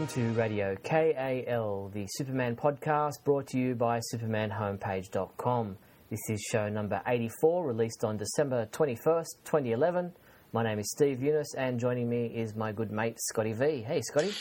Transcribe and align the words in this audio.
welcome 0.00 0.22
to 0.22 0.32
Radio 0.32 0.74
KAL, 0.76 1.90
the 1.92 2.06
Superman 2.12 2.56
podcast 2.56 3.22
brought 3.22 3.48
to 3.48 3.58
you 3.58 3.74
by 3.74 4.00
SupermanHomepage.com. 4.14 5.76
This 6.08 6.20
is 6.30 6.40
show 6.50 6.70
number 6.70 7.02
84, 7.06 7.66
released 7.66 8.02
on 8.02 8.16
December 8.16 8.66
21st, 8.72 9.26
2011. 9.44 10.12
My 10.54 10.62
name 10.62 10.78
is 10.78 10.90
Steve 10.90 11.18
Younis, 11.18 11.48
and 11.54 11.78
joining 11.78 12.08
me 12.08 12.28
is 12.28 12.54
my 12.56 12.72
good 12.72 12.90
mate 12.90 13.16
Scotty 13.20 13.52
V. 13.52 13.82
Hey, 13.82 14.00
Scotty. 14.00 14.32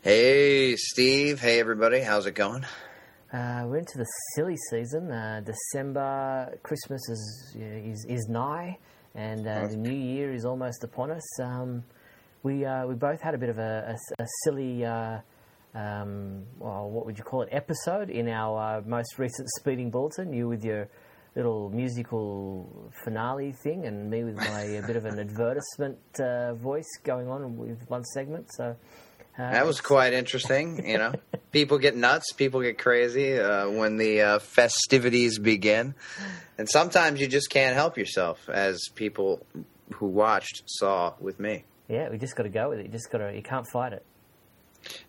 Hey, 0.00 0.74
Steve. 0.74 1.40
Hey, 1.40 1.60
everybody. 1.60 2.00
How's 2.00 2.26
it 2.26 2.34
going? 2.34 2.64
Uh, 3.32 3.62
we're 3.66 3.76
into 3.78 3.98
the 3.98 4.06
silly 4.34 4.56
season. 4.70 5.12
Uh, 5.12 5.40
December, 5.44 6.58
Christmas 6.64 7.08
is 7.08 7.56
is, 7.56 8.06
is 8.08 8.26
nigh, 8.28 8.76
and 9.14 9.46
uh, 9.46 9.68
the 9.68 9.76
new 9.76 9.88
year 9.88 10.32
is 10.32 10.44
almost 10.44 10.82
upon 10.82 11.12
us. 11.12 11.40
Um, 11.40 11.84
we 12.42 12.64
uh, 12.64 12.86
we 12.86 12.94
both 12.94 13.20
had 13.20 13.34
a 13.34 13.38
bit 13.38 13.48
of 13.48 13.58
a, 13.58 13.96
a, 14.18 14.22
a 14.22 14.26
silly, 14.44 14.84
uh, 14.84 15.18
um, 15.74 16.44
well, 16.58 16.88
what 16.90 17.06
would 17.06 17.18
you 17.18 17.24
call 17.24 17.42
it, 17.42 17.48
episode 17.52 18.10
in 18.10 18.28
our 18.28 18.78
uh, 18.78 18.82
most 18.86 19.18
recent 19.18 19.48
speeding 19.58 19.90
bulletin. 19.90 20.32
You 20.32 20.48
with 20.48 20.64
your 20.64 20.88
little 21.34 21.70
musical 21.70 22.90
finale 23.04 23.52
thing, 23.52 23.86
and 23.86 24.10
me 24.10 24.24
with 24.24 24.36
my 24.36 24.60
a 24.60 24.86
bit 24.86 24.96
of 24.96 25.04
an 25.04 25.18
advertisement 25.18 25.98
voice 26.60 26.98
going 27.04 27.28
on 27.28 27.56
with 27.56 27.88
one 27.88 28.04
segment. 28.04 28.48
So. 28.54 28.76
Uh, 29.38 29.52
that 29.52 29.66
was 29.66 29.82
quite 29.82 30.14
interesting. 30.14 30.88
You 30.88 30.98
know, 30.98 31.12
people 31.52 31.78
get 31.78 31.94
nuts, 31.94 32.32
people 32.32 32.62
get 32.62 32.78
crazy 32.78 33.38
uh, 33.38 33.68
when 33.68 33.98
the 33.98 34.22
uh, 34.22 34.38
festivities 34.38 35.38
begin, 35.38 35.94
and 36.56 36.68
sometimes 36.68 37.20
you 37.20 37.26
just 37.26 37.50
can't 37.50 37.74
help 37.74 37.98
yourself, 37.98 38.48
as 38.48 38.88
people 38.94 39.44
who 39.94 40.06
watched 40.06 40.62
saw 40.66 41.14
with 41.20 41.38
me. 41.38 41.64
Yeah, 41.88 42.08
we 42.10 42.18
just 42.18 42.36
got 42.36 42.44
to 42.44 42.48
go 42.48 42.70
with 42.70 42.80
it. 42.80 42.86
You 42.86 42.92
just 42.92 43.10
got 43.10 43.18
to. 43.18 43.34
You 43.34 43.42
can't 43.42 43.66
fight 43.66 43.92
it. 43.92 44.04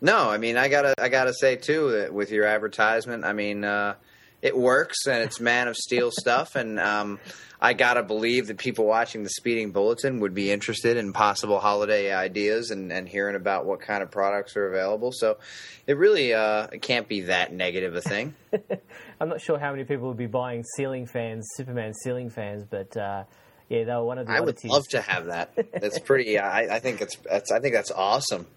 No, 0.01 0.29
I 0.29 0.37
mean, 0.37 0.57
I 0.57 0.69
gotta, 0.69 0.93
I 0.99 1.09
gotta 1.09 1.33
say 1.33 1.55
too 1.55 1.91
that 1.91 2.13
with 2.13 2.31
your 2.31 2.45
advertisement, 2.45 3.25
I 3.25 3.33
mean, 3.33 3.63
uh, 3.63 3.95
it 4.41 4.55
works 4.55 5.07
and 5.07 5.23
it's 5.23 5.39
Man 5.39 5.67
of 5.67 5.75
Steel 5.75 6.11
stuff, 6.11 6.55
and 6.55 6.79
um, 6.79 7.19
I 7.59 7.73
gotta 7.73 8.03
believe 8.03 8.47
that 8.47 8.57
people 8.57 8.85
watching 8.85 9.23
the 9.23 9.29
Speeding 9.29 9.71
Bulletin 9.71 10.19
would 10.19 10.33
be 10.33 10.51
interested 10.51 10.97
in 10.97 11.13
possible 11.13 11.59
holiday 11.59 12.13
ideas 12.13 12.71
and, 12.71 12.91
and 12.91 13.07
hearing 13.07 13.35
about 13.35 13.65
what 13.65 13.79
kind 13.79 14.03
of 14.03 14.11
products 14.11 14.55
are 14.55 14.67
available. 14.67 15.11
So, 15.11 15.37
it 15.85 15.97
really 15.97 16.33
uh, 16.33 16.67
it 16.71 16.81
can't 16.81 17.07
be 17.07 17.21
that 17.21 17.51
negative 17.51 17.95
a 17.95 18.01
thing. 18.01 18.35
I'm 19.19 19.29
not 19.29 19.41
sure 19.41 19.57
how 19.57 19.71
many 19.71 19.83
people 19.83 20.07
would 20.07 20.17
be 20.17 20.27
buying 20.27 20.63
ceiling 20.75 21.07
fans, 21.07 21.47
Superman 21.55 21.93
ceiling 22.03 22.29
fans, 22.29 22.63
but. 22.63 22.95
Uh, 22.95 23.23
yeah, 23.69 23.83
were 23.97 24.03
one 24.03 24.17
of 24.17 24.27
the. 24.27 24.33
I 24.33 24.39
oddities. 24.39 24.63
would 24.63 24.71
love 24.71 24.87
to 24.89 25.01
have 25.01 25.25
that. 25.27 25.51
It's 25.55 25.99
pretty. 25.99 26.37
I, 26.39 26.75
I 26.75 26.79
think 26.79 27.01
it's. 27.01 27.17
I 27.29 27.59
think 27.59 27.73
that's 27.73 27.91
awesome. 27.91 28.47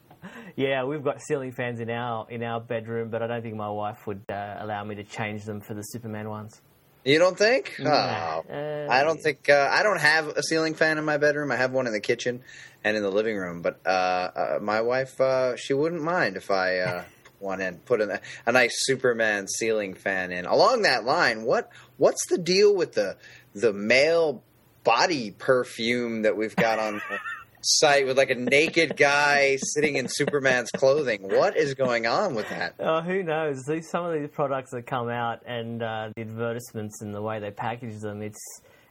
Yeah, 0.57 0.85
we've 0.85 1.03
got 1.03 1.23
ceiling 1.23 1.53
fans 1.53 1.81
in 1.81 1.89
our 1.91 2.27
in 2.31 2.43
our 2.43 2.61
bedroom, 2.61 3.09
but 3.09 3.23
I 3.23 3.27
don't 3.27 3.43
think 3.43 3.57
my 3.57 3.71
wife 3.71 4.07
would 4.07 4.23
uh, 4.29 4.57
allow 4.59 4.85
me 4.85 4.95
to 4.97 5.05
change 5.05 5.45
them 5.45 5.61
for 5.61 5.75
the 5.75 5.83
Superman 5.83 6.29
ones. 6.29 6.61
You 7.05 7.19
don't 7.19 7.39
think? 7.39 7.77
Nah. 7.79 8.43
Oh, 8.47 8.53
Uh, 8.53 8.87
I 8.91 9.03
don't 9.05 9.19
think. 9.23 9.49
Uh, 9.49 9.69
I 9.71 9.83
don't 9.83 10.01
have 10.01 10.29
a 10.29 10.43
ceiling 10.43 10.75
fan 10.75 10.99
in 10.99 11.05
my 11.07 11.17
bedroom. 11.17 11.51
I 11.51 11.57
have 11.57 11.73
one 11.73 11.87
in 11.87 11.95
the 11.95 12.01
kitchen 12.01 12.43
and 12.85 12.95
in 12.97 13.03
the 13.03 13.11
living 13.11 13.39
room. 13.39 13.63
But 13.63 13.81
uh, 13.87 13.89
uh, 13.89 14.59
my 14.61 14.83
wife, 14.83 15.19
uh, 15.19 15.57
she 15.57 15.73
wouldn't 15.73 16.03
mind 16.03 16.37
if 16.37 16.51
I 16.51 16.79
uh, 16.81 17.05
put 17.25 17.33
one 17.41 17.61
in, 17.63 17.79
put 17.79 18.03
a, 18.03 18.21
a 18.45 18.53
nice 18.53 18.85
Superman 18.85 19.49
ceiling 19.49 19.95
fan 19.95 20.31
in. 20.31 20.45
Along 20.45 20.83
that 20.83 21.05
line, 21.05 21.45
what 21.45 21.71
what's 21.97 22.27
the 22.27 22.37
deal 22.37 22.77
with 22.77 22.93
the 22.93 23.17
the 23.55 23.73
male 23.73 24.43
body 24.85 25.31
perfume 25.33 26.23
that 26.23 26.37
we've 26.37 26.57
got 26.57 26.79
on 26.79 26.95
the 26.95 27.19
site 27.63 28.07
with 28.07 28.17
like 28.17 28.31
a 28.31 28.35
naked 28.35 28.97
guy 28.97 29.57
sitting 29.57 29.97
in 29.97 30.09
Superman's 30.09 30.71
clothing? 30.71 31.23
What 31.23 31.57
is 31.57 31.75
going 31.75 32.07
on 32.07 32.35
with 32.35 32.49
that? 32.49 32.75
Oh, 32.79 33.01
who 33.01 33.23
knows? 33.23 33.65
These 33.65 33.91
some 33.91 34.05
of 34.05 34.13
these 34.13 34.29
products 34.31 34.71
that 34.73 34.87
come 34.87 35.09
out 35.09 35.43
and 35.47 35.83
uh, 35.83 36.11
the 36.15 36.23
advertisements 36.23 37.03
and 37.03 37.15
the 37.15 37.23
way 37.23 37.41
they 37.41 37.51
package 37.51 38.01
them, 38.01 38.23
it's 38.23 38.41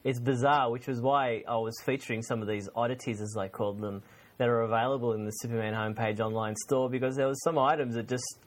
it's 0.03 0.19
bizarre. 0.19 0.71
Which 0.71 0.87
was 0.87 1.01
why 1.01 1.43
I 1.47 1.57
was 1.57 1.79
featuring 1.83 2.21
some 2.21 2.41
of 2.41 2.47
these 2.47 2.69
oddities, 2.75 3.21
as 3.21 3.35
I 3.37 3.47
called 3.47 3.79
them, 3.79 4.03
that 4.37 4.47
are 4.47 4.61
available 4.61 5.13
in 5.13 5.25
the 5.25 5.31
Superman 5.31 5.73
homepage 5.73 6.19
online 6.19 6.55
store 6.55 6.89
because 6.89 7.15
there 7.15 7.27
was 7.27 7.41
some 7.43 7.57
items 7.57 7.95
that 7.95 8.07
just 8.07 8.39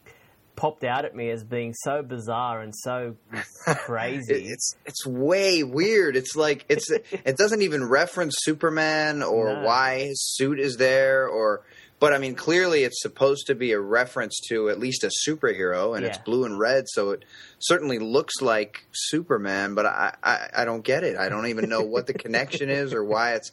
popped 0.56 0.84
out 0.84 1.04
at 1.04 1.14
me 1.14 1.30
as 1.30 1.42
being 1.44 1.72
so 1.74 2.02
bizarre 2.02 2.60
and 2.60 2.74
so 2.74 3.16
crazy. 3.66 4.34
It- 4.34 4.46
It's 4.52 4.76
it's 4.86 5.06
way 5.06 5.62
weird. 5.62 6.16
It's 6.16 6.36
like 6.36 6.64
it's 6.68 6.90
it 7.10 7.36
doesn't 7.36 7.62
even 7.62 7.88
reference 7.88 8.34
Superman 8.40 9.22
or 9.22 9.54
No. 9.54 9.62
why 9.64 10.00
his 10.08 10.22
suit 10.36 10.58
is 10.60 10.76
there 10.76 11.26
or 11.28 11.62
but 12.00 12.12
I 12.12 12.18
mean 12.18 12.34
clearly 12.34 12.82
it's 12.82 13.00
supposed 13.00 13.46
to 13.46 13.54
be 13.54 13.70
a 13.72 13.78
reference 13.80 14.40
to 14.48 14.68
at 14.68 14.78
least 14.80 15.04
a 15.04 15.10
superhero 15.28 15.96
and 15.96 16.04
it's 16.04 16.18
blue 16.18 16.44
and 16.44 16.58
red 16.58 16.84
so 16.88 17.10
it 17.10 17.24
certainly 17.60 17.98
looks 18.00 18.42
like 18.42 18.84
Superman 18.92 19.74
but 19.74 19.86
I, 19.86 20.14
I 20.22 20.48
I 20.58 20.64
don't 20.64 20.82
get 20.84 21.04
it. 21.04 21.16
I 21.16 21.28
don't 21.28 21.46
even 21.46 21.68
know 21.68 21.82
what 21.82 22.06
the 22.08 22.14
connection 22.14 22.68
is 22.70 22.92
or 22.92 23.04
why 23.04 23.34
it's 23.34 23.52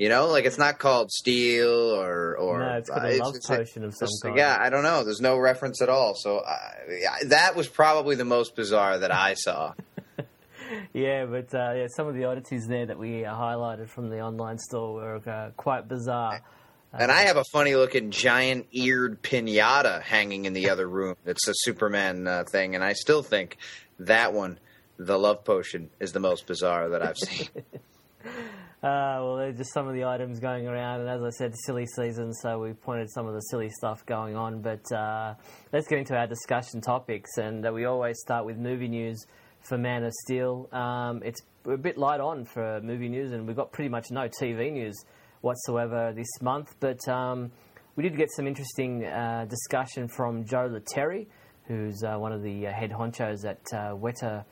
you 0.00 0.08
know 0.08 0.28
like 0.28 0.46
it's 0.46 0.58
not 0.58 0.78
called 0.78 1.12
steel 1.12 1.68
or 1.70 2.36
or 2.36 2.58
No, 2.58 2.78
it's 2.78 2.90
uh, 2.90 3.00
a 3.04 3.18
love 3.18 3.34
potion 3.46 3.84
of 3.84 3.94
some 3.94 4.08
kind. 4.22 4.36
Yeah, 4.36 4.56
I 4.58 4.70
don't 4.70 4.82
know. 4.82 5.04
There's 5.04 5.20
no 5.20 5.36
reference 5.36 5.82
at 5.82 5.90
all. 5.90 6.14
So 6.16 6.40
I, 6.40 7.24
that 7.26 7.54
was 7.54 7.68
probably 7.68 8.16
the 8.16 8.24
most 8.24 8.56
bizarre 8.56 8.98
that 8.98 9.12
I 9.14 9.34
saw. 9.34 9.74
Yeah, 10.92 11.26
but 11.26 11.52
uh, 11.52 11.72
yeah, 11.74 11.86
some 11.96 12.06
of 12.06 12.14
the 12.14 12.26
oddities 12.26 12.68
there 12.68 12.86
that 12.86 12.96
we 12.96 13.22
highlighted 13.22 13.88
from 13.88 14.08
the 14.08 14.20
online 14.20 14.56
store 14.56 14.92
were 14.94 15.28
uh, 15.28 15.50
quite 15.56 15.88
bizarre. 15.88 16.42
And 16.92 17.10
I 17.10 17.22
have 17.22 17.36
a 17.36 17.42
funny 17.50 17.74
looking 17.74 18.12
giant 18.12 18.68
eared 18.70 19.20
pinata 19.20 20.00
hanging 20.00 20.44
in 20.44 20.52
the 20.52 20.70
other 20.70 20.88
room. 20.88 21.16
It's 21.26 21.48
a 21.48 21.54
Superman 21.54 22.28
uh, 22.28 22.44
thing, 22.52 22.76
and 22.76 22.84
I 22.84 22.92
still 22.92 23.24
think 23.24 23.56
that 23.98 24.32
one, 24.32 24.60
the 24.96 25.18
love 25.18 25.44
potion, 25.44 25.90
is 25.98 26.12
the 26.12 26.20
most 26.20 26.46
bizarre 26.46 26.90
that 26.90 27.02
I've 27.02 27.18
seen. 27.18 27.48
Uh, 28.82 29.20
well, 29.20 29.36
they're 29.36 29.52
just 29.52 29.74
some 29.74 29.86
of 29.86 29.92
the 29.92 30.06
items 30.06 30.40
going 30.40 30.66
around, 30.66 31.00
and 31.00 31.08
as 31.10 31.22
I 31.22 31.28
said, 31.28 31.52
silly 31.66 31.84
season, 31.84 32.32
so 32.32 32.58
we 32.60 32.72
pointed 32.72 33.10
some 33.10 33.26
of 33.26 33.34
the 33.34 33.40
silly 33.50 33.68
stuff 33.68 34.06
going 34.06 34.36
on. 34.36 34.62
But 34.62 34.90
uh, 34.90 35.34
let's 35.70 35.86
get 35.86 35.98
into 35.98 36.16
our 36.16 36.26
discussion 36.26 36.80
topics, 36.80 37.36
and 37.36 37.66
uh, 37.66 37.72
we 37.72 37.84
always 37.84 38.18
start 38.20 38.46
with 38.46 38.56
movie 38.56 38.88
news 38.88 39.22
for 39.68 39.76
Man 39.76 40.02
of 40.02 40.14
Steel. 40.24 40.66
Um, 40.72 41.20
it's 41.22 41.42
a 41.66 41.76
bit 41.76 41.98
light 41.98 42.20
on 42.20 42.46
for 42.46 42.80
movie 42.82 43.10
news, 43.10 43.32
and 43.32 43.46
we've 43.46 43.54
got 43.54 43.70
pretty 43.70 43.90
much 43.90 44.06
no 44.10 44.28
TV 44.28 44.72
news 44.72 44.96
whatsoever 45.42 46.14
this 46.16 46.40
month. 46.40 46.74
But 46.80 47.06
um, 47.06 47.52
we 47.96 48.02
did 48.02 48.16
get 48.16 48.30
some 48.34 48.46
interesting 48.46 49.04
uh, 49.04 49.44
discussion 49.46 50.08
from 50.08 50.46
Joe 50.46 50.70
Letteri, 50.70 51.26
who's 51.66 52.02
uh, 52.02 52.16
one 52.16 52.32
of 52.32 52.42
the 52.42 52.68
uh, 52.68 52.72
head 52.72 52.92
honchos 52.92 53.44
at 53.44 53.62
Weta 54.00 54.46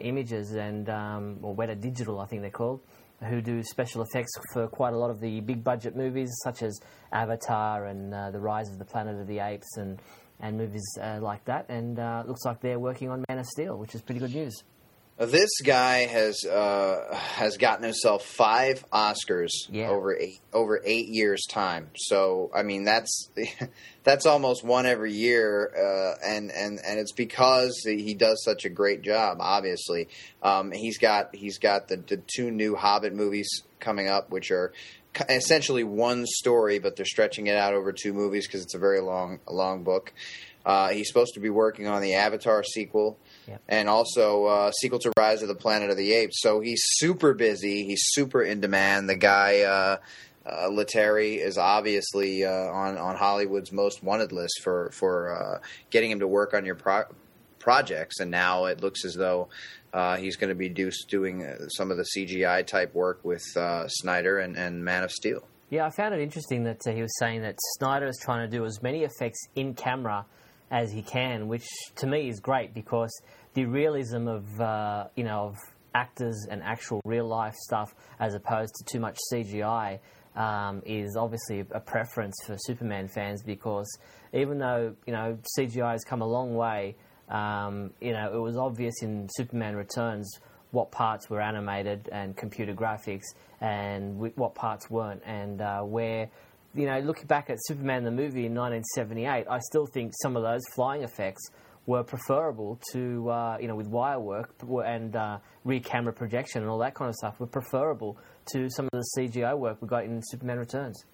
Images 0.00 0.52
and 0.52 0.88
um, 0.88 1.40
or 1.42 1.54
Weta 1.54 1.78
Digital, 1.78 2.20
I 2.20 2.26
think 2.26 2.40
they're 2.40 2.50
called, 2.50 2.80
who 3.24 3.40
do 3.40 3.62
special 3.62 4.02
effects 4.02 4.32
for 4.52 4.68
quite 4.68 4.92
a 4.92 4.96
lot 4.98 5.10
of 5.10 5.20
the 5.20 5.40
big 5.40 5.64
budget 5.64 5.96
movies 5.96 6.30
such 6.44 6.62
as 6.62 6.78
Avatar 7.12 7.86
and 7.86 8.12
uh, 8.12 8.30
The 8.30 8.40
Rise 8.40 8.70
of 8.70 8.78
the 8.78 8.84
Planet 8.84 9.20
of 9.20 9.26
the 9.26 9.38
Apes 9.38 9.76
and 9.76 10.00
and 10.40 10.58
movies 10.58 10.84
uh, 11.00 11.18
like 11.20 11.44
that. 11.46 11.66
And 11.70 11.98
uh, 11.98 12.24
looks 12.26 12.44
like 12.44 12.60
they're 12.60 12.78
working 12.78 13.08
on 13.08 13.24
Man 13.28 13.38
of 13.38 13.46
Steel, 13.46 13.78
which 13.78 13.94
is 13.94 14.02
pretty 14.02 14.20
good 14.20 14.34
news. 14.34 14.62
This 15.18 15.50
guy 15.64 16.06
has 16.06 16.44
uh, 16.44 17.14
has 17.14 17.56
gotten 17.56 17.84
himself 17.84 18.24
five 18.24 18.84
Oscars 18.92 19.50
Yeah. 19.70 19.88
over 19.88 20.14
eight 20.16 20.40
over 20.52 20.80
eight 20.84 21.08
years 21.08 21.44
time. 21.48 21.90
So 21.96 22.50
I 22.54 22.62
mean 22.62 22.84
that's 22.84 23.30
that's 24.04 24.26
almost 24.26 24.62
one 24.62 24.84
every 24.86 25.12
year, 25.12 25.70
uh, 25.74 26.18
and 26.24 26.50
and 26.52 26.78
and 26.86 26.98
it's 26.98 27.12
because 27.12 27.80
he 27.84 28.12
does 28.14 28.42
such 28.44 28.64
a 28.64 28.68
great 28.68 29.02
job. 29.02 29.38
Obviously, 29.40 30.08
um, 30.42 30.70
he's 30.70 30.98
got 30.98 31.34
he's 31.34 31.58
got 31.58 31.88
the, 31.88 31.96
the 31.96 32.18
two 32.18 32.50
new 32.50 32.76
Hobbit 32.76 33.14
movies 33.14 33.62
coming 33.80 34.08
up, 34.08 34.30
which 34.30 34.50
are 34.50 34.72
essentially 35.30 35.82
one 35.82 36.26
story, 36.26 36.78
but 36.78 36.94
they're 36.96 37.06
stretching 37.06 37.46
it 37.46 37.56
out 37.56 37.72
over 37.72 37.90
two 37.90 38.12
movies 38.12 38.46
because 38.46 38.62
it's 38.62 38.74
a 38.74 38.78
very 38.78 39.00
long 39.00 39.40
long 39.48 39.82
book. 39.82 40.12
Uh, 40.66 40.88
he's 40.90 41.08
supposed 41.08 41.32
to 41.34 41.40
be 41.40 41.48
working 41.48 41.86
on 41.86 42.02
the 42.02 42.14
Avatar 42.14 42.62
sequel 42.64 43.18
Yep. 43.46 43.62
and 43.68 43.88
also 43.88 44.46
uh, 44.46 44.70
sequel 44.72 44.98
to 45.00 45.12
Rise 45.16 45.42
of 45.42 45.48
the 45.48 45.54
Planet 45.54 45.90
of 45.90 45.96
the 45.96 46.12
Apes. 46.12 46.40
So 46.40 46.60
he's 46.60 46.82
super 46.84 47.34
busy. 47.34 47.84
He's 47.84 48.02
super 48.02 48.42
in 48.42 48.60
demand. 48.60 49.08
The 49.08 49.16
guy 49.16 49.60
uh, 49.60 49.98
uh, 50.44 50.68
Letteri 50.68 51.38
is 51.38 51.58
obviously 51.58 52.44
uh, 52.44 52.50
on 52.50 52.96
on 52.96 53.16
Hollywood's 53.16 53.72
most 53.72 54.02
wanted 54.02 54.32
list 54.32 54.60
for 54.62 54.90
for 54.92 55.34
uh, 55.34 55.60
getting 55.90 56.10
him 56.10 56.20
to 56.20 56.28
work 56.28 56.54
on 56.54 56.64
your 56.64 56.76
pro- 56.76 57.04
projects. 57.58 58.20
And 58.20 58.30
now 58.30 58.66
it 58.66 58.80
looks 58.80 59.04
as 59.04 59.14
though 59.14 59.48
uh, 59.92 60.16
he's 60.16 60.36
going 60.36 60.50
to 60.50 60.54
be 60.54 60.68
do- 60.68 60.90
doing 61.08 61.44
uh, 61.44 61.68
some 61.68 61.90
of 61.90 61.96
the 61.96 62.06
CGI 62.16 62.64
type 62.66 62.94
work 62.94 63.24
with 63.24 63.44
uh, 63.56 63.88
Snyder 63.88 64.38
and, 64.38 64.56
and 64.56 64.84
Man 64.84 65.02
of 65.02 65.10
Steel. 65.10 65.46
Yeah, 65.68 65.86
I 65.86 65.90
found 65.90 66.14
it 66.14 66.20
interesting 66.20 66.62
that 66.64 66.86
uh, 66.86 66.92
he 66.92 67.02
was 67.02 67.18
saying 67.18 67.42
that 67.42 67.56
Snyder 67.78 68.06
is 68.06 68.18
trying 68.22 68.48
to 68.48 68.56
do 68.56 68.64
as 68.64 68.80
many 68.82 69.02
effects 69.02 69.48
in 69.56 69.74
camera 69.74 70.24
as 70.70 70.92
he 70.92 71.02
can, 71.02 71.48
which 71.48 71.66
to 71.96 72.06
me 72.06 72.28
is 72.28 72.40
great 72.40 72.74
because 72.74 73.10
the 73.54 73.64
realism 73.64 74.28
of 74.28 74.60
uh, 74.60 75.06
you 75.16 75.24
know 75.24 75.46
of 75.46 75.56
actors 75.94 76.46
and 76.50 76.62
actual 76.62 77.00
real 77.04 77.26
life 77.26 77.54
stuff, 77.54 77.94
as 78.20 78.34
opposed 78.34 78.74
to 78.74 78.84
too 78.84 79.00
much 79.00 79.16
CGI, 79.32 79.98
um, 80.34 80.82
is 80.84 81.16
obviously 81.16 81.60
a 81.70 81.80
preference 81.80 82.34
for 82.46 82.56
Superman 82.58 83.08
fans 83.08 83.42
because 83.42 83.86
even 84.32 84.58
though 84.58 84.94
you 85.06 85.12
know 85.12 85.38
CGI 85.58 85.92
has 85.92 86.04
come 86.04 86.20
a 86.20 86.26
long 86.26 86.54
way, 86.54 86.96
um, 87.28 87.90
you 88.00 88.12
know 88.12 88.34
it 88.34 88.40
was 88.40 88.56
obvious 88.56 89.02
in 89.02 89.28
Superman 89.36 89.76
Returns 89.76 90.38
what 90.72 90.90
parts 90.90 91.30
were 91.30 91.40
animated 91.40 92.08
and 92.12 92.36
computer 92.36 92.74
graphics 92.74 93.24
and 93.60 94.18
what 94.36 94.54
parts 94.54 94.90
weren't, 94.90 95.22
and 95.24 95.60
uh, 95.60 95.80
where 95.80 96.28
you 96.76 96.86
know 96.86 96.98
looking 97.00 97.26
back 97.26 97.50
at 97.50 97.58
Superman 97.60 98.04
the 98.04 98.10
movie 98.10 98.46
in 98.46 98.54
1978, 98.54 99.46
I 99.48 99.58
still 99.60 99.86
think 99.86 100.12
some 100.22 100.36
of 100.36 100.42
those 100.42 100.62
flying 100.74 101.02
effects 101.02 101.50
were 101.86 102.02
preferable 102.02 102.80
to 102.92 103.28
uh, 103.30 103.58
you 103.60 103.68
know 103.68 103.76
with 103.76 103.86
wire 103.86 104.20
work 104.20 104.54
and 104.84 105.14
uh, 105.16 105.38
rear 105.64 105.80
camera 105.80 106.12
projection 106.12 106.62
and 106.62 106.70
all 106.70 106.78
that 106.78 106.94
kind 106.94 107.08
of 107.08 107.14
stuff 107.14 107.38
were 107.40 107.46
preferable 107.46 108.18
to 108.52 108.68
some 108.70 108.86
of 108.86 108.90
the 108.92 109.06
CGI 109.18 109.56
work 109.56 109.78
we 109.80 109.88
got 109.88 110.04
in 110.04 110.20
Superman 110.22 110.58
Returns. 110.58 111.04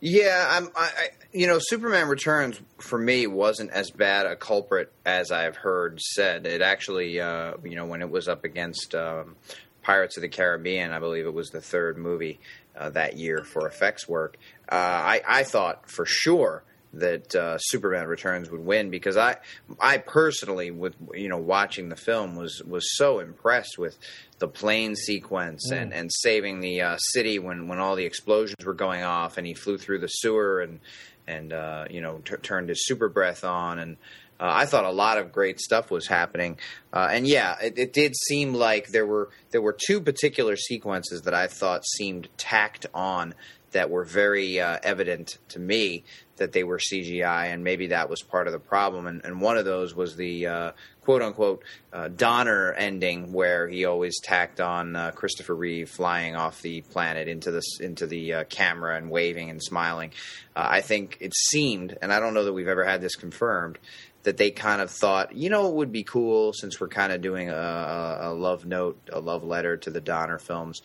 Yeah, 0.00 0.46
I'm. 0.50 0.68
I, 0.76 0.90
I, 0.96 1.08
you 1.32 1.46
know, 1.46 1.58
Superman 1.58 2.08
Returns 2.08 2.60
for 2.78 2.98
me 2.98 3.26
wasn't 3.26 3.70
as 3.70 3.90
bad 3.90 4.26
a 4.26 4.36
culprit 4.36 4.92
as 5.06 5.30
I've 5.30 5.56
heard 5.56 5.98
said. 5.98 6.46
It 6.46 6.60
actually, 6.60 7.20
uh, 7.20 7.54
you 7.64 7.74
know, 7.74 7.86
when 7.86 8.02
it 8.02 8.10
was 8.10 8.28
up 8.28 8.44
against 8.44 8.94
um, 8.94 9.36
Pirates 9.84 10.16
of 10.16 10.22
the 10.22 10.28
Caribbean, 10.28 10.92
I 10.92 10.98
believe 10.98 11.26
it 11.26 11.34
was 11.34 11.50
the 11.50 11.60
third 11.60 11.96
movie 11.98 12.40
uh, 12.76 12.90
that 12.90 13.16
year 13.16 13.44
for 13.44 13.68
effects 13.68 14.08
work. 14.08 14.36
Uh, 14.68 14.74
I, 14.74 15.22
I 15.26 15.42
thought 15.44 15.88
for 15.88 16.06
sure 16.06 16.64
that 16.94 17.34
uh, 17.34 17.58
Superman 17.58 18.06
Returns 18.06 18.50
would 18.50 18.64
win 18.64 18.90
because 18.90 19.16
I, 19.16 19.36
I 19.80 19.98
personally, 19.98 20.70
with 20.70 20.94
you 21.12 21.28
know, 21.28 21.38
watching 21.38 21.88
the 21.88 21.96
film 21.96 22.36
was 22.36 22.62
was 22.64 22.96
so 22.96 23.18
impressed 23.18 23.78
with 23.78 23.98
the 24.38 24.48
plane 24.48 24.94
sequence 24.96 25.70
mm. 25.70 25.80
and, 25.80 25.92
and 25.92 26.10
saving 26.12 26.60
the 26.60 26.82
uh, 26.82 26.96
city 26.98 27.38
when, 27.38 27.68
when 27.68 27.78
all 27.78 27.96
the 27.96 28.04
explosions 28.04 28.64
were 28.64 28.74
going 28.74 29.02
off 29.02 29.38
and 29.38 29.46
he 29.46 29.54
flew 29.54 29.78
through 29.78 29.98
the 29.98 30.08
sewer 30.08 30.60
and 30.60 30.80
and 31.26 31.52
uh, 31.52 31.86
you 31.90 32.00
know 32.00 32.18
t- 32.24 32.36
turned 32.36 32.68
his 32.68 32.86
super 32.86 33.08
breath 33.08 33.44
on 33.44 33.78
and 33.78 33.96
uh, 34.44 34.52
I 34.52 34.66
thought 34.66 34.84
a 34.84 34.90
lot 34.90 35.16
of 35.16 35.32
great 35.32 35.58
stuff 35.58 35.90
was 35.90 36.06
happening 36.06 36.58
uh, 36.92 37.08
and 37.10 37.26
yeah 37.26 37.56
it, 37.62 37.78
it, 37.78 37.92
did 37.92 38.14
seem 38.14 38.52
like 38.52 38.88
there 38.88 39.06
were 39.06 39.30
there 39.52 39.62
were 39.62 39.76
two 39.86 40.00
particular 40.00 40.56
sequences 40.56 41.22
that 41.22 41.34
I 41.34 41.46
thought 41.46 41.86
seemed 41.86 42.28
tacked 42.36 42.86
on 42.92 43.34
that 43.74 43.90
were 43.90 44.04
very 44.04 44.60
uh, 44.60 44.78
evident 44.82 45.38
to 45.48 45.58
me 45.58 46.04
that 46.36 46.52
they 46.52 46.64
were 46.64 46.78
CGI, 46.78 47.52
and 47.52 47.62
maybe 47.62 47.88
that 47.88 48.08
was 48.08 48.22
part 48.22 48.46
of 48.46 48.52
the 48.52 48.58
problem. 48.58 49.06
And, 49.06 49.24
and 49.24 49.40
one 49.40 49.56
of 49.56 49.64
those 49.64 49.94
was 49.94 50.16
the 50.16 50.46
uh, 50.46 50.72
quote 51.02 51.22
unquote 51.22 51.62
uh, 51.92 52.08
Donner 52.08 52.72
ending, 52.72 53.32
where 53.32 53.68
he 53.68 53.84
always 53.84 54.20
tacked 54.20 54.60
on 54.60 54.96
uh, 54.96 55.10
Christopher 55.10 55.54
Reeve 55.54 55.90
flying 55.90 56.34
off 56.34 56.62
the 56.62 56.80
planet 56.82 57.28
into 57.28 57.50
the 57.50 57.62
into 57.80 58.06
the 58.06 58.44
camera 58.48 58.96
and 58.96 59.10
waving 59.10 59.50
and 59.50 59.62
smiling. 59.62 60.12
I 60.56 60.80
think 60.80 61.18
it 61.20 61.34
seemed, 61.34 61.98
and 62.00 62.12
I 62.12 62.20
don't 62.20 62.32
know 62.32 62.44
that 62.44 62.52
we've 62.52 62.68
ever 62.68 62.84
had 62.84 63.00
this 63.00 63.16
confirmed, 63.16 63.78
that 64.24 64.36
they 64.36 64.50
kind 64.50 64.82
of 64.82 64.90
thought, 64.90 65.34
you 65.34 65.48
know, 65.48 65.68
it 65.68 65.74
would 65.74 65.92
be 65.92 66.02
cool 66.02 66.52
since 66.52 66.80
we're 66.80 66.88
kind 66.88 67.12
of 67.12 67.20
doing 67.20 67.48
a, 67.48 68.18
a 68.22 68.32
love 68.34 68.66
note, 68.66 68.98
a 69.12 69.20
love 69.20 69.44
letter 69.44 69.76
to 69.76 69.90
the 69.90 70.00
Donner 70.00 70.38
films. 70.38 70.82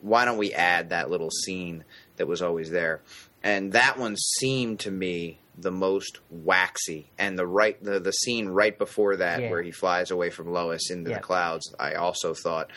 Why 0.00 0.24
don't 0.24 0.38
we 0.38 0.52
add 0.52 0.90
that 0.90 1.10
little 1.10 1.30
scene 1.30 1.84
that 2.16 2.26
was 2.26 2.42
always 2.42 2.70
there? 2.70 3.02
and 3.42 3.72
that 3.72 3.98
one 3.98 4.16
seemed 4.16 4.80
to 4.80 4.90
me 4.90 5.40
the 5.56 5.70
most 5.70 6.20
waxy 6.30 7.10
and 7.18 7.38
the 7.38 7.46
right 7.46 7.82
the, 7.82 8.00
the 8.00 8.12
scene 8.12 8.48
right 8.48 8.78
before 8.78 9.16
that 9.16 9.42
yeah. 9.42 9.50
where 9.50 9.62
he 9.62 9.70
flies 9.70 10.10
away 10.10 10.30
from 10.30 10.50
Lois 10.50 10.90
into 10.90 11.10
the 11.10 11.20
clouds 11.20 11.74
I 11.78 11.94
also 11.94 12.34
thought 12.34 12.70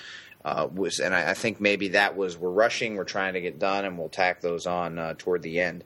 uh, 0.43 0.67
was 0.71 0.99
and 0.99 1.15
I, 1.15 1.31
I, 1.31 1.33
think 1.33 1.59
maybe 1.59 1.89
that 1.89 2.15
was 2.17 2.37
we're 2.37 2.51
rushing 2.51 2.95
we're 2.95 3.05
trying 3.05 3.33
to 3.33 3.41
get 3.41 3.59
done 3.59 3.85
and 3.85 3.97
we'll 3.97 4.09
tack 4.09 4.41
those 4.41 4.65
on 4.65 4.99
uh, 4.99 5.15
toward 5.17 5.41
the 5.41 5.59
end 5.59 5.83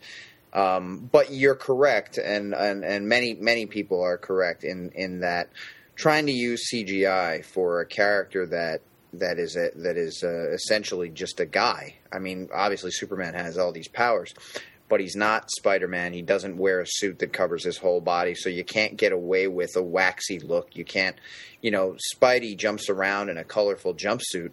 um, 0.53 1.09
but 1.11 1.31
you're 1.31 1.55
correct 1.55 2.17
and, 2.17 2.53
and 2.53 2.83
and 2.83 3.07
many 3.07 3.33
many 3.35 3.65
people 3.65 4.01
are 4.01 4.17
correct 4.17 4.63
in 4.63 4.91
in 4.95 5.19
that 5.19 5.49
trying 5.95 6.25
to 6.25 6.31
use 6.31 6.71
CGI 6.73 7.43
for 7.43 7.81
a 7.81 7.85
character 7.85 8.47
that 8.47 8.81
that 9.13 9.39
is 9.39 9.55
a, 9.55 9.71
that 9.75 9.97
is 9.97 10.23
uh, 10.23 10.51
essentially 10.51 11.09
just 11.09 11.39
a 11.39 11.45
guy. 11.45 11.95
I 12.11 12.19
mean, 12.19 12.49
obviously 12.53 12.91
Superman 12.91 13.33
has 13.33 13.57
all 13.57 13.71
these 13.71 13.87
powers, 13.87 14.33
but 14.87 14.99
he's 14.99 15.15
not 15.15 15.49
Spider 15.51 15.87
Man. 15.87 16.13
He 16.13 16.21
doesn't 16.21 16.57
wear 16.57 16.81
a 16.81 16.87
suit 16.87 17.19
that 17.19 17.33
covers 17.33 17.63
his 17.63 17.77
whole 17.77 18.01
body, 18.01 18.35
so 18.35 18.49
you 18.49 18.63
can't 18.63 18.97
get 18.97 19.11
away 19.11 19.47
with 19.47 19.75
a 19.75 19.83
waxy 19.83 20.39
look. 20.39 20.75
You 20.75 20.85
can't, 20.85 21.15
you 21.61 21.71
know, 21.71 21.95
Spidey 22.13 22.57
jumps 22.57 22.89
around 22.89 23.29
in 23.29 23.37
a 23.37 23.43
colorful 23.43 23.93
jumpsuit. 23.93 24.51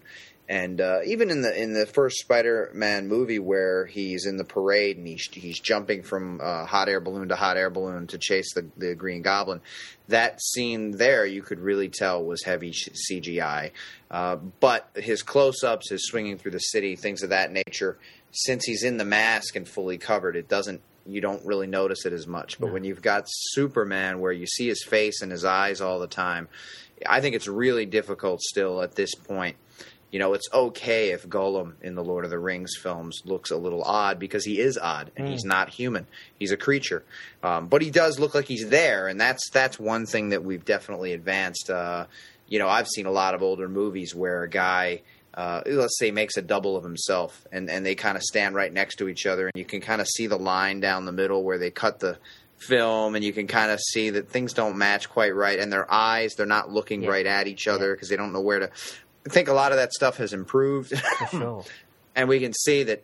And 0.48 0.80
uh, 0.80 1.00
even 1.04 1.30
in 1.30 1.42
the 1.42 1.60
in 1.60 1.72
the 1.72 1.86
first 1.86 2.18
Spider-Man 2.18 3.08
movie, 3.08 3.40
where 3.40 3.86
he's 3.86 4.26
in 4.26 4.36
the 4.36 4.44
parade 4.44 4.96
and 4.96 5.06
he's 5.06 5.28
he's 5.32 5.58
jumping 5.58 6.02
from 6.02 6.40
uh, 6.40 6.66
hot 6.66 6.88
air 6.88 7.00
balloon 7.00 7.28
to 7.28 7.36
hot 7.36 7.56
air 7.56 7.68
balloon 7.68 8.06
to 8.08 8.18
chase 8.18 8.54
the, 8.54 8.64
the 8.76 8.94
Green 8.94 9.22
Goblin, 9.22 9.60
that 10.06 10.40
scene 10.40 10.92
there 10.92 11.26
you 11.26 11.42
could 11.42 11.58
really 11.58 11.88
tell 11.88 12.24
was 12.24 12.44
heavy 12.44 12.72
CGI. 12.72 13.72
Uh, 14.08 14.36
but 14.36 14.88
his 14.94 15.24
close-ups, 15.24 15.90
his 15.90 16.06
swinging 16.06 16.38
through 16.38 16.52
the 16.52 16.60
city, 16.60 16.94
things 16.94 17.24
of 17.24 17.30
that 17.30 17.50
nature, 17.50 17.98
since 18.30 18.64
he's 18.64 18.84
in 18.84 18.98
the 18.98 19.04
mask 19.04 19.56
and 19.56 19.68
fully 19.68 19.98
covered, 19.98 20.36
it 20.36 20.48
doesn't 20.48 20.80
you 21.08 21.20
don't 21.20 21.44
really 21.44 21.66
notice 21.66 22.04
it 22.04 22.12
as 22.12 22.26
much. 22.26 22.58
But 22.58 22.68
no. 22.68 22.72
when 22.72 22.84
you've 22.84 23.02
got 23.02 23.24
Superman, 23.26 24.20
where 24.20 24.32
you 24.32 24.46
see 24.46 24.68
his 24.68 24.84
face 24.84 25.22
and 25.22 25.30
his 25.30 25.44
eyes 25.44 25.80
all 25.80 25.98
the 25.98 26.06
time, 26.06 26.48
I 27.04 27.20
think 27.20 27.34
it's 27.34 27.48
really 27.48 27.86
difficult 27.86 28.40
still 28.40 28.82
at 28.82 28.94
this 28.94 29.14
point. 29.14 29.56
You 30.16 30.20
know, 30.20 30.32
it's 30.32 30.48
okay 30.50 31.10
if 31.10 31.28
Gollum 31.28 31.74
in 31.82 31.94
the 31.94 32.02
Lord 32.02 32.24
of 32.24 32.30
the 32.30 32.38
Rings 32.38 32.74
films 32.74 33.20
looks 33.26 33.50
a 33.50 33.56
little 33.58 33.82
odd 33.82 34.18
because 34.18 34.46
he 34.46 34.58
is 34.58 34.78
odd 34.78 35.10
and 35.14 35.28
mm. 35.28 35.30
he's 35.30 35.44
not 35.44 35.68
human; 35.68 36.06
he's 36.38 36.52
a 36.52 36.56
creature. 36.56 37.04
Um, 37.42 37.66
but 37.66 37.82
he 37.82 37.90
does 37.90 38.18
look 38.18 38.34
like 38.34 38.46
he's 38.46 38.66
there, 38.70 39.08
and 39.08 39.20
that's 39.20 39.50
that's 39.50 39.78
one 39.78 40.06
thing 40.06 40.30
that 40.30 40.42
we've 40.42 40.64
definitely 40.64 41.12
advanced. 41.12 41.68
Uh, 41.68 42.06
you 42.48 42.58
know, 42.58 42.66
I've 42.66 42.88
seen 42.88 43.04
a 43.04 43.10
lot 43.10 43.34
of 43.34 43.42
older 43.42 43.68
movies 43.68 44.14
where 44.14 44.42
a 44.42 44.48
guy 44.48 45.02
uh, 45.34 45.60
let's 45.66 45.98
say 45.98 46.10
makes 46.10 46.38
a 46.38 46.42
double 46.42 46.78
of 46.78 46.82
himself 46.82 47.46
and, 47.52 47.68
and 47.68 47.84
they 47.84 47.94
kind 47.94 48.16
of 48.16 48.22
stand 48.22 48.54
right 48.54 48.72
next 48.72 48.96
to 48.96 49.10
each 49.10 49.26
other 49.26 49.48
and 49.48 49.52
you 49.54 49.66
can 49.66 49.82
kind 49.82 50.00
of 50.00 50.08
see 50.08 50.26
the 50.26 50.38
line 50.38 50.80
down 50.80 51.04
the 51.04 51.12
middle 51.12 51.44
where 51.44 51.58
they 51.58 51.70
cut 51.70 52.00
the 52.00 52.16
film 52.56 53.14
and 53.14 53.22
you 53.22 53.34
can 53.34 53.46
kind 53.46 53.70
of 53.70 53.78
see 53.78 54.08
that 54.08 54.30
things 54.30 54.54
don't 54.54 54.78
match 54.78 55.10
quite 55.10 55.34
right 55.34 55.58
and 55.58 55.70
their 55.70 55.92
eyes 55.92 56.34
they're 56.34 56.46
not 56.46 56.70
looking 56.70 57.02
yeah. 57.02 57.10
right 57.10 57.26
at 57.26 57.46
each 57.46 57.68
other 57.68 57.94
because 57.94 58.10
yeah. 58.10 58.16
they 58.16 58.22
don't 58.22 58.32
know 58.32 58.40
where 58.40 58.60
to 58.60 58.70
i 59.26 59.30
think 59.30 59.48
a 59.48 59.52
lot 59.52 59.72
of 59.72 59.78
that 59.78 59.92
stuff 59.92 60.16
has 60.16 60.32
improved 60.32 60.92
sure. 61.30 61.64
and 62.14 62.28
we 62.28 62.40
can 62.40 62.52
see 62.52 62.82
that 62.82 63.02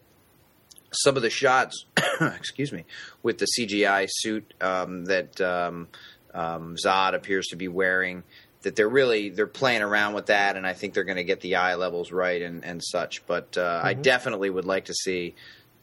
some 0.93 1.17
of 1.17 1.23
the 1.23 1.31
shots 1.31 1.87
excuse 2.21 2.73
me 2.73 2.85
with 3.23 3.39
the 3.39 3.47
cgi 3.59 4.07
suit 4.09 4.55
um, 4.61 5.05
that 5.07 5.41
um, 5.41 5.89
um, 6.35 6.77
zod 6.77 7.15
appears 7.15 7.49
to 7.49 7.57
be 7.57 7.69
wearing 7.69 8.23
that 8.63 8.77
they're 8.77 8.89
really 8.89 9.29
they're 9.29 9.47
playing 9.47 9.83
around 9.83 10.15
with 10.15 10.27
that, 10.27 10.57
and 10.57 10.67
I 10.67 10.73
think 10.73 10.95
they're 10.95 11.05
going 11.05 11.17
to 11.17 11.25
get 11.25 11.41
the 11.41 11.57
eye 11.57 11.75
levels 11.75 12.11
right 12.11 12.41
and, 12.41 12.65
and 12.65 12.83
such. 12.83 13.27
But 13.27 13.57
uh, 13.57 13.79
mm-hmm. 13.79 13.87
I 13.87 13.95
definitely 13.95 14.51
would 14.51 14.65
like 14.65 14.87
to 14.87 14.95
see, 14.95 15.35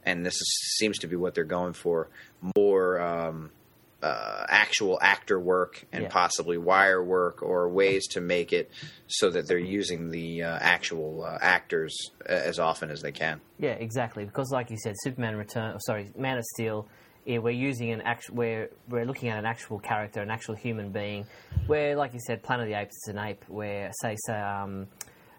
and 0.03 0.25
this 0.25 0.35
is, 0.35 0.77
seems 0.77 0.99
to 0.99 1.07
be 1.07 1.15
what 1.15 1.35
they're 1.35 1.43
going 1.43 1.73
for, 1.73 2.09
more 2.55 2.99
um, 2.99 3.51
uh, 4.01 4.45
actual 4.47 4.97
actor 5.01 5.39
work 5.39 5.85
and 5.91 6.03
yeah. 6.03 6.09
possibly 6.09 6.57
wire 6.57 7.03
work 7.03 7.43
or 7.43 7.67
ways 7.69 8.07
to 8.07 8.21
make 8.21 8.53
it 8.53 8.71
so 9.07 9.29
that 9.29 9.47
they're 9.47 9.57
using 9.57 10.09
the 10.09 10.43
uh, 10.43 10.57
actual 10.61 11.23
uh, 11.23 11.37
actors 11.41 11.95
as 12.25 12.59
often 12.59 12.89
as 12.89 13.01
they 13.01 13.11
can. 13.11 13.41
Yeah, 13.57 13.71
exactly. 13.71 14.23
Because, 14.23 14.51
like 14.51 14.69
you 14.69 14.77
said, 14.77 14.95
Superman 15.01 15.35
Return, 15.35 15.73
oh, 15.75 15.79
sorry, 15.85 16.11
Man 16.17 16.37
of 16.37 16.45
Steel 16.55 16.87
yeah, 17.29 17.37
we're 17.37 17.51
using 17.51 17.91
an 17.91 18.01
actual, 18.01 18.35
we're, 18.35 18.69
we're 18.87 19.05
looking 19.05 19.29
at 19.29 19.37
an 19.37 19.45
actual 19.45 19.77
character, 19.77 20.21
an 20.21 20.31
actual 20.31 20.55
human 20.55 20.89
being. 20.89 21.27
Where, 21.67 21.95
like 21.95 22.13
you 22.13 22.19
said, 22.25 22.41
Planet 22.41 22.63
of 22.63 22.69
the 22.69 22.79
Apes 22.79 22.95
is 23.03 23.13
an 23.13 23.19
ape. 23.19 23.43
Where, 23.47 23.91
say, 24.01 24.15
say 24.25 24.39
um, 24.39 24.87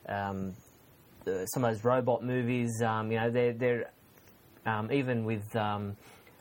um, 0.09 0.55
some 1.25 1.65
of 1.65 1.73
those 1.73 1.85
robot 1.85 2.23
movies, 2.23 2.81
um, 2.83 3.11
you 3.11 3.19
know, 3.19 3.31
they're, 3.31 3.53
they're 3.55 3.91
um, 4.67 4.93
even 4.93 5.25
with 5.25 5.57
um, 5.57 5.97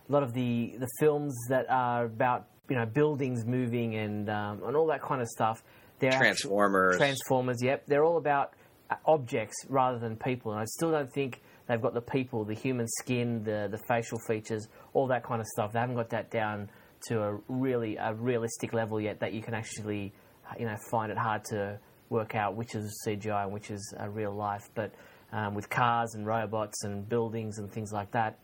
a 0.10 0.12
lot 0.12 0.24
of 0.24 0.34
the, 0.34 0.76
the 0.80 0.88
films 1.00 1.36
that 1.50 1.70
are 1.70 2.06
about, 2.06 2.48
you 2.70 2.76
know, 2.76 2.86
buildings 2.86 3.46
moving 3.46 3.96
and, 3.96 4.30
um, 4.30 4.62
and 4.66 4.76
all 4.76 4.88
that 4.88 5.02
kind 5.02 5.22
of 5.22 5.28
stuff. 5.28 5.64
They're 6.00 6.12
Transformers. 6.12 6.98
Transformers, 6.98 7.62
yep. 7.62 7.86
They're 7.86 8.04
all 8.04 8.18
about 8.18 8.54
uh, 8.90 8.96
objects 9.06 9.56
rather 9.68 10.00
than 10.00 10.16
people. 10.16 10.52
And 10.52 10.62
I 10.62 10.66
still 10.66 10.92
don't 10.92 11.12
think 11.12 11.42
they've 11.68 11.82
got 11.82 11.94
the 11.94 12.02
people, 12.02 12.44
the 12.46 12.56
human 12.56 12.88
skin, 12.88 13.44
the, 13.44 13.68
the 13.70 13.80
facial 13.88 14.18
features 14.28 14.68
all 14.94 15.08
that 15.08 15.24
kind 15.24 15.42
of 15.42 15.48
stuff. 15.48 15.74
They 15.74 15.80
haven't 15.80 15.96
got 15.96 16.10
that 16.10 16.32
down 16.32 16.70
to 17.08 17.22
a 17.22 17.40
really 17.48 17.96
a 17.98 18.14
realistic 18.14 18.74
level 18.74 19.00
yet 19.00 19.20
that 19.20 19.34
you 19.34 19.42
can 19.42 19.54
actually, 19.54 20.12
you 20.60 20.66
know, 20.66 20.76
find 20.92 21.12
it 21.12 21.18
hard 21.18 21.44
to 21.46 21.80
work 22.10 22.34
out 22.34 22.56
which 22.56 22.74
is 22.74 23.04
CGI 23.06 23.44
and 23.44 23.54
which 23.54 23.70
is 23.70 23.94
uh, 24.00 24.08
real 24.10 24.34
life. 24.34 24.70
But 24.74 24.92
um, 25.32 25.54
with 25.54 25.70
cars 25.70 26.16
and 26.16 26.26
robots 26.26 26.84
and 26.84 27.08
buildings 27.08 27.60
and 27.60 27.72
things 27.72 27.92
like 27.92 28.12
that, 28.12 28.40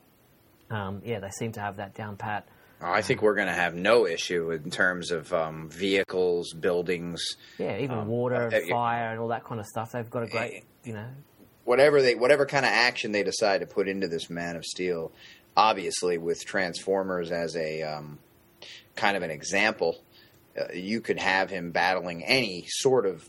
um, 0.70 1.02
yeah, 1.06 1.20
they 1.20 1.30
seem 1.30 1.52
to 1.54 1.60
have 1.60 1.78
that 1.78 1.94
down 1.96 2.18
pat. 2.18 2.48
I 2.82 3.02
think 3.02 3.22
we're 3.22 3.36
going 3.36 3.48
to 3.48 3.54
have 3.54 3.74
no 3.74 4.06
issue 4.06 4.52
in 4.52 4.70
terms 4.70 5.12
of 5.12 5.32
um, 5.34 5.70
vehicles, 5.70 6.54
buildings. 6.54 7.24
Yeah, 7.58 7.78
even 7.80 8.00
um, 8.00 8.08
water, 8.08 8.48
uh, 8.54 8.60
fire, 8.70 9.12
and 9.12 9.20
all 9.20 9.30
that 9.30 9.46
kind 9.46 9.60
of 9.60 9.66
stuff. 9.66 9.94
They've 9.94 10.10
got 10.10 10.24
a 10.24 10.28
great, 10.28 10.64
you 10.84 10.94
know, 10.94 11.08
whatever 11.64 12.02
they 12.02 12.16
whatever 12.16 12.46
kind 12.46 12.66
of 12.66 12.72
action 12.72 13.12
they 13.12 13.24
decide 13.24 13.62
to 13.62 13.68
put 13.68 13.88
into 13.88 14.08
this 14.08 14.30
Man 14.30 14.56
of 14.56 14.66
Steel, 14.66 15.12
obviously 15.56 16.18
with 16.18 16.46
Transformers 16.46 17.32
as 17.32 17.56
a 17.56 17.82
um, 17.84 18.20
kind 18.96 19.16
of 19.16 19.24
an 19.24 19.32
example, 19.32 20.02
uh, 20.60 20.74
you 20.74 21.02
could 21.02 21.20
have 21.20 21.50
him 21.50 21.72
battling 21.72 22.24
any 22.24 22.66
sort 22.68 23.06
of 23.06 23.28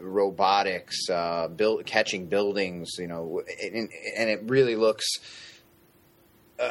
robotics, 0.00 1.08
uh, 1.10 1.48
build, 1.48 1.86
catching 1.86 2.26
buildings, 2.26 2.90
you 2.98 3.06
know, 3.06 3.42
and, 3.62 3.88
and 4.16 4.30
it 4.30 4.42
really 4.44 4.76
looks 4.76 5.04
uh, 5.18 5.51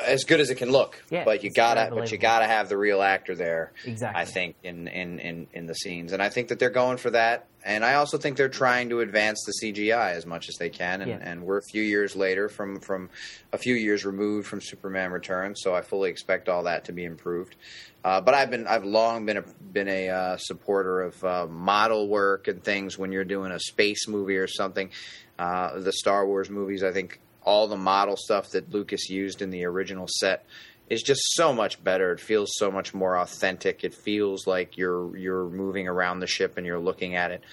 as 0.06 0.24
good 0.24 0.40
as 0.40 0.50
it 0.50 0.56
can 0.56 0.72
look. 0.72 1.02
Yeah, 1.10 1.24
but 1.26 1.44
you 1.44 1.52
gotta, 1.52 1.94
but 1.94 2.12
you 2.12 2.18
gotta 2.18 2.46
have 2.46 2.70
the 2.70 2.78
real 2.78 3.02
actor 3.02 3.36
there. 3.36 3.72
Exactly. 3.86 4.22
I 4.22 4.26
think 4.26 4.56
in, 4.64 4.88
in 4.88 5.20
in 5.20 5.48
in 5.54 5.66
the 5.68 5.74
scenes, 5.76 6.14
and 6.14 6.22
I 6.22 6.30
think 6.30 6.48
that 6.50 6.60
they're 6.60 6.70
going 6.70 6.98
for 6.98 7.10
that. 7.12 7.48
And 7.64 7.86
I 7.86 7.94
also 7.94 8.18
think 8.18 8.38
they're 8.38 8.50
trying 8.50 8.90
to 8.90 9.02
advance 9.02 9.44
the 9.46 9.54
CGI 9.62 10.14
as 10.14 10.26
much 10.26 10.50
as 10.50 10.56
they 10.56 10.70
can. 10.72 11.02
And, 11.02 11.12
Yeah. 11.12 11.20
and 11.22 11.44
we're 11.44 11.60
a 11.60 11.64
few 11.72 11.84
years 11.84 12.16
later 12.16 12.50
from 12.50 12.80
from 12.80 13.10
a 13.54 13.58
few 13.58 13.76
years 13.76 14.04
removed 14.06 14.48
from 14.48 14.62
Superman 14.62 15.12
Returns, 15.12 15.60
so 15.62 15.76
I 15.76 15.82
fully 15.82 16.10
expect 16.10 16.50
all 16.50 16.64
that 16.64 16.86
to 16.86 16.92
be 16.92 17.04
improved. 17.06 17.56
Uh, 18.04 18.20
but 18.20 18.34
I've 18.34 18.50
been 18.50 18.66
I've 18.66 18.84
long 18.86 19.26
been 19.28 19.38
a 19.38 19.44
been 19.74 19.88
a 19.88 20.10
uh, 20.10 20.38
supporter 20.38 21.02
of 21.02 21.24
uh, 21.24 21.46
model 21.48 22.08
work 22.08 22.48
and 22.48 22.64
things 22.64 22.98
when 22.98 23.12
you're 23.12 23.24
doing 23.24 23.52
a 23.52 23.60
space 23.60 24.08
movie 24.08 24.38
or 24.38 24.48
something. 24.48 24.90
Uh, 25.38 25.80
the 25.80 25.92
Star 25.94 26.26
Wars 26.26 26.50
movies, 26.50 26.84
I 26.84 26.92
think 26.92 27.20
all 27.44 27.68
the 27.68 27.78
model 27.78 28.16
stuff 28.18 28.50
that 28.52 28.72
Lucas 28.72 29.10
used 29.10 29.42
in 29.42 29.50
the 29.50 29.66
original 29.66 30.08
set 30.08 30.46
is 30.90 31.02
just 31.02 31.22
so 31.34 31.54
much 31.54 31.82
better. 31.84 32.12
It 32.12 32.20
feels 32.20 32.52
so 32.56 32.70
much 32.70 32.94
more 32.94 33.18
authentic. 33.18 33.84
It 33.84 33.94
feels 33.94 34.46
like 34.46 34.78
you're 34.78 35.16
you're 35.18 35.50
moving 35.50 35.88
around 35.88 36.20
the 36.20 36.28
ship 36.28 36.58
and 36.58 36.66
you're 36.66 36.80
looking 36.80 37.16
at 37.16 37.32
it, 37.32 37.44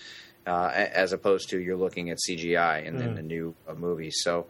uh, 0.46 0.70
as 0.74 1.12
opposed 1.12 1.50
to 1.50 1.58
you're 1.58 1.76
looking 1.76 2.10
at 2.10 2.18
CGI 2.28 2.84
in, 2.84 3.00
in 3.00 3.14
the 3.14 3.22
new 3.22 3.54
uh, 3.68 3.74
movies. 3.74 4.16
So. 4.20 4.46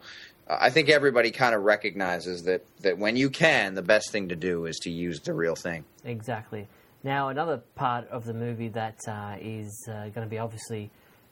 uh, 0.49 0.57
I 0.59 0.71
think 0.71 0.89
everybody 0.89 1.29
kind 1.29 1.53
of 1.53 1.61
recognizes 1.61 2.41
that, 2.43 2.65
that 2.81 2.97
when 2.97 3.15
you 3.15 3.29
can, 3.29 3.75
the 3.75 3.83
best 3.83 4.11
thing 4.11 4.29
to 4.29 4.35
do 4.35 4.65
is 4.65 4.79
to 4.79 4.89
use 4.89 5.19
the 5.19 5.33
real 5.33 5.55
thing. 5.55 5.85
Exactly. 6.03 6.67
Now, 7.03 7.29
another 7.29 7.57
part 7.75 8.09
of 8.09 8.25
the 8.25 8.33
movie 8.33 8.69
that 8.69 8.97
uh, 9.07 9.35
is 9.39 9.87
uh, 9.87 10.09
going 10.09 10.25
to 10.25 10.27
be 10.27 10.39
obviously 10.39 10.89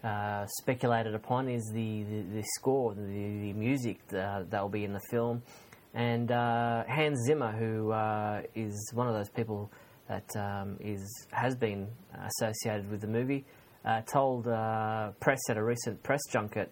uh, 0.08 0.46
speculated 0.62 1.14
upon 1.14 1.50
is 1.50 1.70
the, 1.74 2.04
the, 2.04 2.22
the 2.36 2.44
score, 2.56 2.94
the, 2.94 3.02
the 3.02 3.54
music 3.54 4.00
uh, 4.14 4.44
that 4.50 4.62
will 4.62 4.70
be 4.70 4.86
in 4.86 4.94
the 4.94 5.02
film. 5.12 5.42
And 5.94 6.32
uh, 6.32 6.84
Hans 6.88 7.20
Zimmer, 7.26 7.52
who 7.52 7.92
uh, 7.92 8.44
is 8.56 8.92
one 8.94 9.08
of 9.08 9.16
those 9.16 9.30
people 9.30 9.70
that 10.08 10.30
um, 10.38 10.78
is 10.80 11.28
has 11.32 11.56
been 11.56 11.88
associated 12.14 12.90
with 12.90 13.02
the 13.02 13.08
movie, 13.08 13.46
uh, 13.84 14.02
told 14.02 14.46
press 15.20 15.40
at 15.50 15.58
a 15.58 15.64
recent 15.64 16.02
press 16.04 16.22
junket 16.32 16.72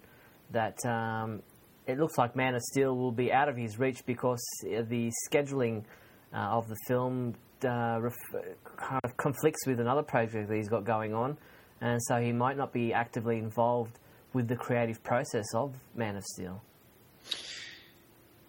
that 0.51 0.77
um, 0.86 1.42
it 1.88 1.98
looks 2.00 2.18
like 2.18 2.36
Man 2.36 2.56
of 2.56 2.62
Steel 2.62 2.96
will 2.96 3.12
be 3.12 3.34
out 3.34 3.50
of 3.50 3.58
his 3.58 3.77
reach 3.77 4.06
because 4.06 4.42
the 4.63 5.12
scheduling 5.30 5.84
of 6.32 6.70
the 6.70 6.77
film 6.88 7.36
ref- 7.62 8.13
kind 8.77 9.01
of 9.04 9.18
conflicts 9.18 9.68
with 9.68 9.82
another 9.82 10.04
project 10.04 10.48
that 10.48 10.56
he's 10.56 10.70
got 10.70 10.86
going 10.86 11.13
on, 11.13 11.38
and 11.82 12.01
so 12.03 12.22
he 12.22 12.32
might 12.32 12.58
not 12.58 12.74
be 12.74 12.94
actively 12.94 13.38
involved 13.38 14.00
with 14.34 14.48
the 14.48 14.55
creative 14.55 15.03
process 15.03 15.46
of 15.53 15.74
Man 15.96 16.15
of 16.15 16.24
Steel. 16.24 16.62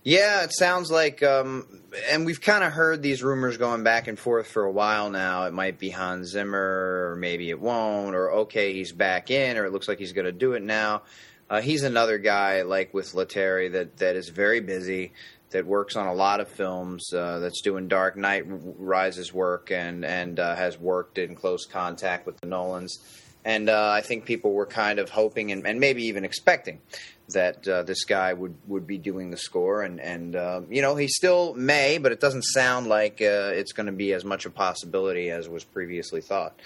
Yeah, 0.02 0.44
it 0.44 0.52
sounds 0.52 0.88
like, 0.88 1.24
um, 1.24 1.66
and 2.08 2.24
we've 2.24 2.40
kind 2.40 2.62
of 2.62 2.72
heard 2.72 3.02
these 3.02 3.24
rumors 3.24 3.56
going 3.56 3.82
back 3.82 4.06
and 4.06 4.16
forth 4.16 4.46
for 4.46 4.62
a 4.62 4.70
while 4.70 5.10
now. 5.10 5.46
It 5.46 5.52
might 5.52 5.80
be 5.80 5.90
Hans 5.90 6.28
Zimmer, 6.28 7.10
or 7.10 7.16
maybe 7.16 7.50
it 7.50 7.60
won't, 7.60 8.14
or 8.14 8.30
okay, 8.30 8.72
he's 8.72 8.92
back 8.92 9.32
in, 9.32 9.56
or 9.56 9.64
it 9.64 9.72
looks 9.72 9.88
like 9.88 9.98
he's 9.98 10.12
going 10.12 10.26
to 10.26 10.30
do 10.30 10.52
it 10.52 10.62
now. 10.62 11.02
Uh, 11.50 11.60
he's 11.60 11.82
another 11.82 12.18
guy 12.18 12.62
like 12.62 12.94
with 12.94 13.14
Letteri 13.14 13.72
that 13.72 13.96
that 13.96 14.14
is 14.14 14.28
very 14.28 14.60
busy, 14.60 15.12
that 15.50 15.66
works 15.66 15.96
on 15.96 16.06
a 16.06 16.14
lot 16.14 16.40
of 16.40 16.48
films, 16.48 17.12
uh, 17.12 17.38
that's 17.38 17.60
doing 17.62 17.88
Dark 17.88 18.16
Knight 18.16 18.44
Rises 18.46 19.32
work, 19.32 19.70
and 19.70 20.04
and 20.04 20.38
uh, 20.38 20.54
has 20.56 20.78
worked 20.78 21.18
in 21.18 21.34
close 21.34 21.66
contact 21.66 22.26
with 22.26 22.40
the 22.40 22.46
Nolans. 22.46 22.98
And 23.44 23.70
uh, 23.70 23.90
I 23.90 24.00
think 24.00 24.24
people 24.24 24.52
were 24.52 24.66
kind 24.66 24.98
of 24.98 25.08
hoping 25.08 25.52
and, 25.52 25.64
and 25.64 25.78
maybe 25.78 26.06
even 26.06 26.24
expecting 26.24 26.80
that 27.28 27.66
uh, 27.68 27.84
this 27.84 28.04
guy 28.04 28.32
would, 28.32 28.56
would 28.66 28.88
be 28.88 28.98
doing 28.98 29.30
the 29.30 29.36
score. 29.36 29.82
And, 29.82 30.00
and 30.00 30.34
uh, 30.34 30.62
you 30.68 30.82
know, 30.82 30.96
he 30.96 31.06
still 31.06 31.54
may, 31.54 31.98
but 31.98 32.10
it 32.10 32.18
doesn't 32.18 32.42
sound 32.42 32.88
like 32.88 33.20
uh, 33.20 33.54
it's 33.54 33.70
going 33.70 33.86
to 33.86 33.92
be 33.92 34.12
as 34.14 34.24
much 34.24 34.46
a 34.46 34.50
possibility 34.50 35.30
as 35.30 35.48
was 35.48 35.62
previously 35.62 36.20
thought. 36.20 36.60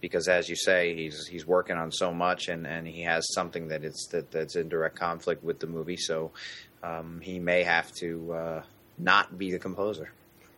Because, 0.00 0.26
as 0.26 0.48
you 0.48 0.56
say, 0.56 0.96
he's 0.96 1.24
he's 1.28 1.46
working 1.46 1.76
on 1.76 1.92
so 1.92 2.12
much, 2.12 2.48
and, 2.48 2.66
and 2.66 2.86
he 2.86 3.02
has 3.02 3.32
something 3.32 3.68
that 3.68 3.84
it's 3.84 4.08
that, 4.08 4.32
that's 4.32 4.56
in 4.56 4.68
direct 4.68 4.96
conflict 4.96 5.44
with 5.44 5.60
the 5.60 5.68
movie. 5.68 5.96
So 5.96 6.32
um, 6.84 7.20
he 7.22 7.38
may 7.38 7.62
have 7.62 7.90
to 8.00 8.32
uh, 8.32 8.62
not 8.98 9.38
be 9.38 9.50
the 9.50 9.58
composer. 9.58 10.10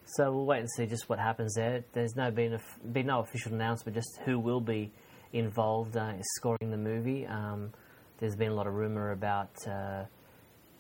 So 0.05 0.33
we'll 0.33 0.47
wait 0.47 0.61
and 0.61 0.71
see 0.71 0.87
just 0.87 1.09
what 1.09 1.19
happens 1.19 1.55
there. 1.55 1.85
There's 1.93 2.15
no 2.17 2.31
been 2.31 2.59
been 2.93 3.07
no 3.07 3.21
official 3.21 3.53
announcement, 3.53 3.97
just 3.97 4.21
who 4.25 4.39
will 4.39 4.61
be 4.61 4.93
involved 5.33 5.97
uh, 5.97 6.13
in 6.15 6.23
scoring 6.37 6.71
the 6.71 6.77
movie. 6.77 7.27
Um, 7.27 7.73
there's 8.19 8.37
been 8.37 8.53
a 8.53 8.55
lot 8.55 8.67
of 8.67 8.75
rumor 8.75 9.11
about 9.11 9.51
uh, 9.67 10.05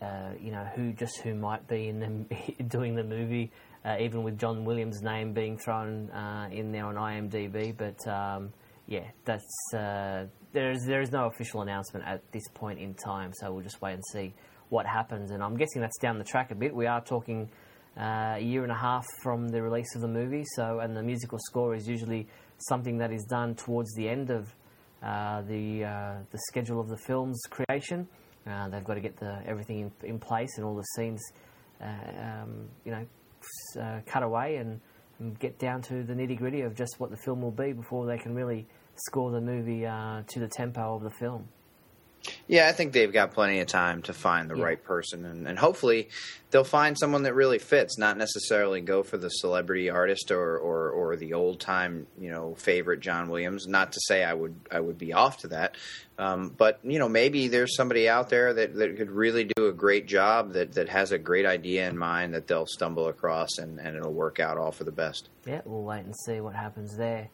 uh, 0.01 0.31
you 0.41 0.53
know 0.53 0.65
who 0.77 0.93
just 0.93 1.19
who 1.19 1.35
might 1.35 1.67
be 1.67 1.89
in 1.89 1.99
the, 1.99 2.65
doing 2.69 2.95
the 2.95 3.03
movie, 3.03 3.51
uh, 3.85 3.97
even 4.01 4.23
with 4.23 4.39
John 4.39 4.65
Williams' 4.65 5.03
name 5.03 5.33
being 5.33 5.59
thrown 5.59 6.11
uh, 6.11 6.49
in 6.53 6.71
there 6.71 6.87
on 6.87 6.95
IMDb. 6.95 7.77
But 7.77 8.07
um, 8.09 8.53
yeah, 8.87 9.09
that's 9.25 9.75
uh, 9.75 10.27
there 10.53 10.71
is 10.71 10.85
there 10.87 11.01
is 11.01 11.11
no 11.11 11.27
official 11.27 11.63
announcement 11.63 12.07
at 12.07 12.23
this 12.31 12.47
point 12.55 12.79
in 12.79 12.95
time. 12.95 13.33
So 13.35 13.53
we'll 13.53 13.65
just 13.65 13.83
wait 13.83 13.95
and 13.95 14.05
see 14.13 14.35
what 14.69 14.87
happens. 14.87 15.31
And 15.31 15.43
I'm 15.43 15.57
guessing 15.57 15.81
that's 15.81 15.99
down 15.99 16.19
the 16.19 16.25
track 16.25 16.51
a 16.51 16.55
bit. 16.55 16.75
We 16.75 16.87
are 16.87 17.01
talking 17.01 17.49
uh, 17.99 18.35
a 18.37 18.41
year 18.41 18.63
and 18.63 18.73
a 18.73 18.77
half 18.77 19.07
from 19.23 19.49
the 19.49 19.63
release 19.63 19.95
of 19.95 20.03
the 20.03 20.09
movie. 20.09 20.45
So, 20.55 20.81
and 20.81 20.97
the 20.97 21.03
musical 21.03 21.39
score 21.41 21.75
is 21.75 21.89
usually 21.89 22.27
something 22.69 22.99
that 22.99 23.13
is 23.13 23.25
done 23.25 23.55
towards 23.55 23.93
the 23.95 24.09
end 24.09 24.31
of 24.31 24.55
uh, 25.03 25.43
the 25.43 25.85
uh, 25.85 26.15
the 26.31 26.39
schedule 26.49 26.81
of 26.81 26.89
the 26.89 26.97
film's 27.07 27.41
creation. 27.51 28.09
Uh, 28.47 28.69
they've 28.69 28.85
got 28.85 28.95
to 28.95 29.01
get 29.01 29.17
the 29.17 29.41
everything 29.47 29.81
in, 29.81 30.09
in 30.09 30.19
place 30.19 30.57
and 30.57 30.65
all 30.65 30.75
the 30.75 30.85
scenes, 30.95 31.23
uh, 31.81 31.87
um, 31.87 32.69
you 32.85 32.93
know, 32.93 33.07
uh, 33.81 34.01
cut 34.07 34.23
away 34.23 34.57
and, 34.57 34.81
and 35.19 35.39
get 35.39 35.59
down 35.59 35.83
to 35.83 36.03
the 36.03 36.15
nitty 36.15 36.39
gritty 36.39 36.63
of 36.63 36.75
just 36.75 36.95
what 36.99 37.11
the 37.11 37.17
film 37.17 37.43
will 37.43 37.51
be 37.51 37.73
before 37.73 38.07
they 38.07 38.19
can 38.19 38.35
really 38.35 38.67
score 38.95 39.31
the 39.31 39.41
movie 39.41 39.83
to 39.83 40.41
the 40.41 40.49
tempo 40.49 40.95
of 40.95 41.03
the 41.03 41.11
film. 41.11 41.47
Yeah, 42.49 42.69
I 42.69 42.73
think 42.73 42.93
they've 42.93 43.13
got 43.13 43.33
plenty 43.35 43.59
of 43.61 43.67
time 43.67 44.03
to 44.03 44.13
find 44.13 44.49
the 44.49 44.57
Yeah. 44.57 44.65
right 44.65 44.83
person, 44.85 45.25
and, 45.25 45.49
and 45.49 45.59
hopefully 45.59 46.09
they'll 46.51 46.63
find 46.63 46.97
someone 46.97 47.25
that 47.25 47.35
really 47.35 47.59
fits. 47.59 47.99
Not 47.99 48.17
necessarily 48.17 48.81
go 48.81 49.03
for 49.03 49.17
the 49.17 49.29
celebrity 49.31 49.91
artist 49.91 50.31
or, 50.31 50.57
or, 50.57 50.91
or 50.91 51.17
the 51.17 51.35
old 51.35 51.59
time 51.61 52.07
you 52.19 52.31
know 52.31 52.55
favorite 52.55 53.01
John 53.01 53.29
Williams. 53.29 53.67
Not 53.67 53.93
to 53.93 54.01
say 54.07 54.23
I 54.23 54.33
would 54.33 54.55
I 54.71 54.79
would 54.79 54.97
be 54.97 55.13
off 55.13 55.39
to 55.39 55.49
that, 55.49 55.77
um, 56.19 56.51
but 56.57 56.79
you 56.85 56.99
know 57.01 57.09
maybe 57.09 57.49
there's 57.49 57.75
somebody 57.77 58.09
out 58.09 58.29
there 58.31 58.55
that, 58.55 58.75
that 58.77 58.97
could 58.97 59.11
really 59.11 59.45
do 59.57 59.67
a 59.67 59.73
great 59.73 60.07
job 60.07 60.53
that, 60.53 60.75
that 60.75 60.89
has 60.89 61.11
a 61.11 61.19
great 61.19 61.47
idea 61.47 61.89
in 61.89 61.99
mind 61.99 62.35
that 62.35 62.47
they'll 62.47 62.67
stumble 62.67 63.09
across 63.09 63.59
and, 63.59 63.81
and 63.81 63.97
it'll 63.97 64.13
work 64.13 64.39
out 64.39 64.57
all 64.57 64.71
for 64.71 64.85
the 64.85 64.93
best. 64.93 65.29
Yeah, 65.47 65.63
we'll 65.65 65.83
wait 65.83 66.05
and 66.05 66.15
see 66.25 66.41
what 66.41 66.55
happens 66.55 66.97
there. 66.97 67.29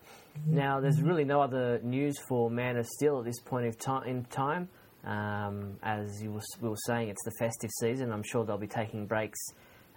Now, 0.47 0.81
there's 0.81 1.03
really 1.03 1.27
no 1.27 1.43
other 1.43 1.79
news 1.83 2.19
for 2.19 2.51
Man 2.51 2.79
of 2.79 2.87
Steel 2.87 3.19
at 3.19 3.27
this 3.27 3.41
point 3.41 3.67
of 3.67 4.07
in 4.07 4.25
time. 4.25 4.71
Um, 5.05 5.79
as 5.83 6.23
you 6.23 6.41
were 6.61 6.77
saying, 6.87 7.09
it's 7.09 7.25
the 7.25 7.33
festive 7.39 7.71
season. 7.81 8.13
I'm 8.13 8.23
sure 8.23 8.45
they'll 8.45 8.59
be 8.59 8.67
taking 8.67 9.07
breaks 9.07 9.41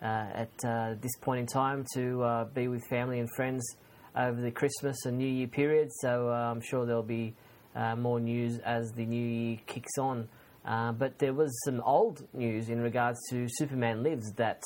uh, 0.01 0.27
at 0.33 0.65
uh, 0.65 0.95
this 0.99 1.15
point 1.21 1.41
in 1.41 1.45
time 1.45 1.85
to 1.93 2.23
uh, 2.23 2.43
be 2.45 2.67
with 2.67 2.83
family 2.89 3.19
and 3.19 3.29
friends 3.35 3.63
over 4.15 4.41
the 4.41 4.51
Christmas 4.51 5.05
and 5.05 5.17
New 5.17 5.27
Year 5.27 5.47
period. 5.47 5.89
So 6.01 6.29
uh, 6.29 6.33
I'm 6.33 6.61
sure 6.61 6.85
there'll 6.85 7.03
be 7.03 7.35
uh, 7.75 7.95
more 7.95 8.19
news 8.19 8.59
as 8.59 8.91
the 8.93 9.05
new 9.05 9.25
year 9.25 9.59
kicks 9.67 9.97
on. 9.99 10.27
Uh, 10.65 10.91
but 10.91 11.19
there 11.19 11.33
was 11.33 11.55
some 11.63 11.79
old 11.81 12.25
news 12.33 12.69
in 12.69 12.81
regards 12.81 13.19
to 13.29 13.45
Superman 13.47 14.01
Lives, 14.01 14.31
that 14.37 14.63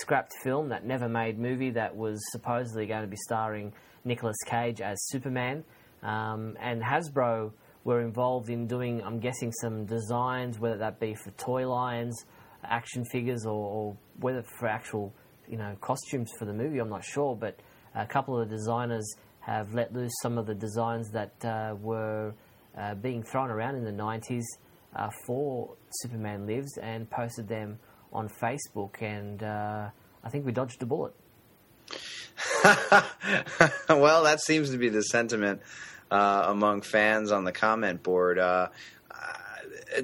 scrapped 0.00 0.32
film, 0.42 0.70
that 0.70 0.86
never 0.86 1.08
made 1.08 1.38
movie 1.38 1.70
that 1.70 1.94
was 1.94 2.18
supposedly 2.30 2.86
going 2.86 3.02
to 3.02 3.08
be 3.08 3.18
starring 3.26 3.72
Nicolas 4.04 4.36
Cage 4.46 4.80
as 4.80 4.96
Superman. 5.08 5.64
Um, 6.02 6.56
and 6.60 6.80
Hasbro 6.82 7.52
were 7.88 8.02
involved 8.02 8.50
in 8.50 8.66
doing, 8.66 9.02
I'm 9.02 9.18
guessing, 9.18 9.50
some 9.50 9.86
designs, 9.86 10.58
whether 10.58 10.76
that 10.76 11.00
be 11.00 11.14
for 11.14 11.30
toy 11.38 11.66
lines, 11.66 12.14
action 12.62 13.02
figures, 13.10 13.46
or, 13.46 13.52
or 13.54 13.96
whether 14.20 14.44
for 14.58 14.68
actual, 14.68 15.14
you 15.48 15.56
know, 15.56 15.74
costumes 15.80 16.30
for 16.38 16.44
the 16.44 16.52
movie. 16.52 16.80
I'm 16.80 16.90
not 16.90 17.02
sure, 17.02 17.34
but 17.34 17.58
a 17.94 18.04
couple 18.04 18.38
of 18.38 18.46
the 18.46 18.54
designers 18.54 19.10
have 19.40 19.72
let 19.72 19.94
loose 19.94 20.12
some 20.20 20.36
of 20.36 20.44
the 20.44 20.54
designs 20.54 21.10
that 21.12 21.32
uh, 21.42 21.76
were 21.80 22.34
uh, 22.76 22.94
being 22.96 23.22
thrown 23.22 23.48
around 23.48 23.76
in 23.76 23.84
the 23.84 24.02
90s 24.02 24.44
uh, 24.94 25.08
for 25.26 25.74
Superman 26.02 26.46
Lives 26.46 26.76
and 26.82 27.08
posted 27.08 27.48
them 27.48 27.78
on 28.12 28.28
Facebook. 28.28 29.00
And 29.00 29.42
uh, 29.42 29.88
I 30.22 30.28
think 30.28 30.44
we 30.44 30.52
dodged 30.52 30.82
a 30.82 30.86
bullet. 30.86 31.14
well, 33.88 34.24
that 34.24 34.40
seems 34.42 34.72
to 34.72 34.76
be 34.76 34.90
the 34.90 35.04
sentiment 35.04 35.62
uh, 36.10 36.44
among 36.48 36.82
fans 36.82 37.32
on 37.32 37.44
the 37.44 37.52
comment 37.52 38.02
board. 38.02 38.38
Uh, 38.38 38.68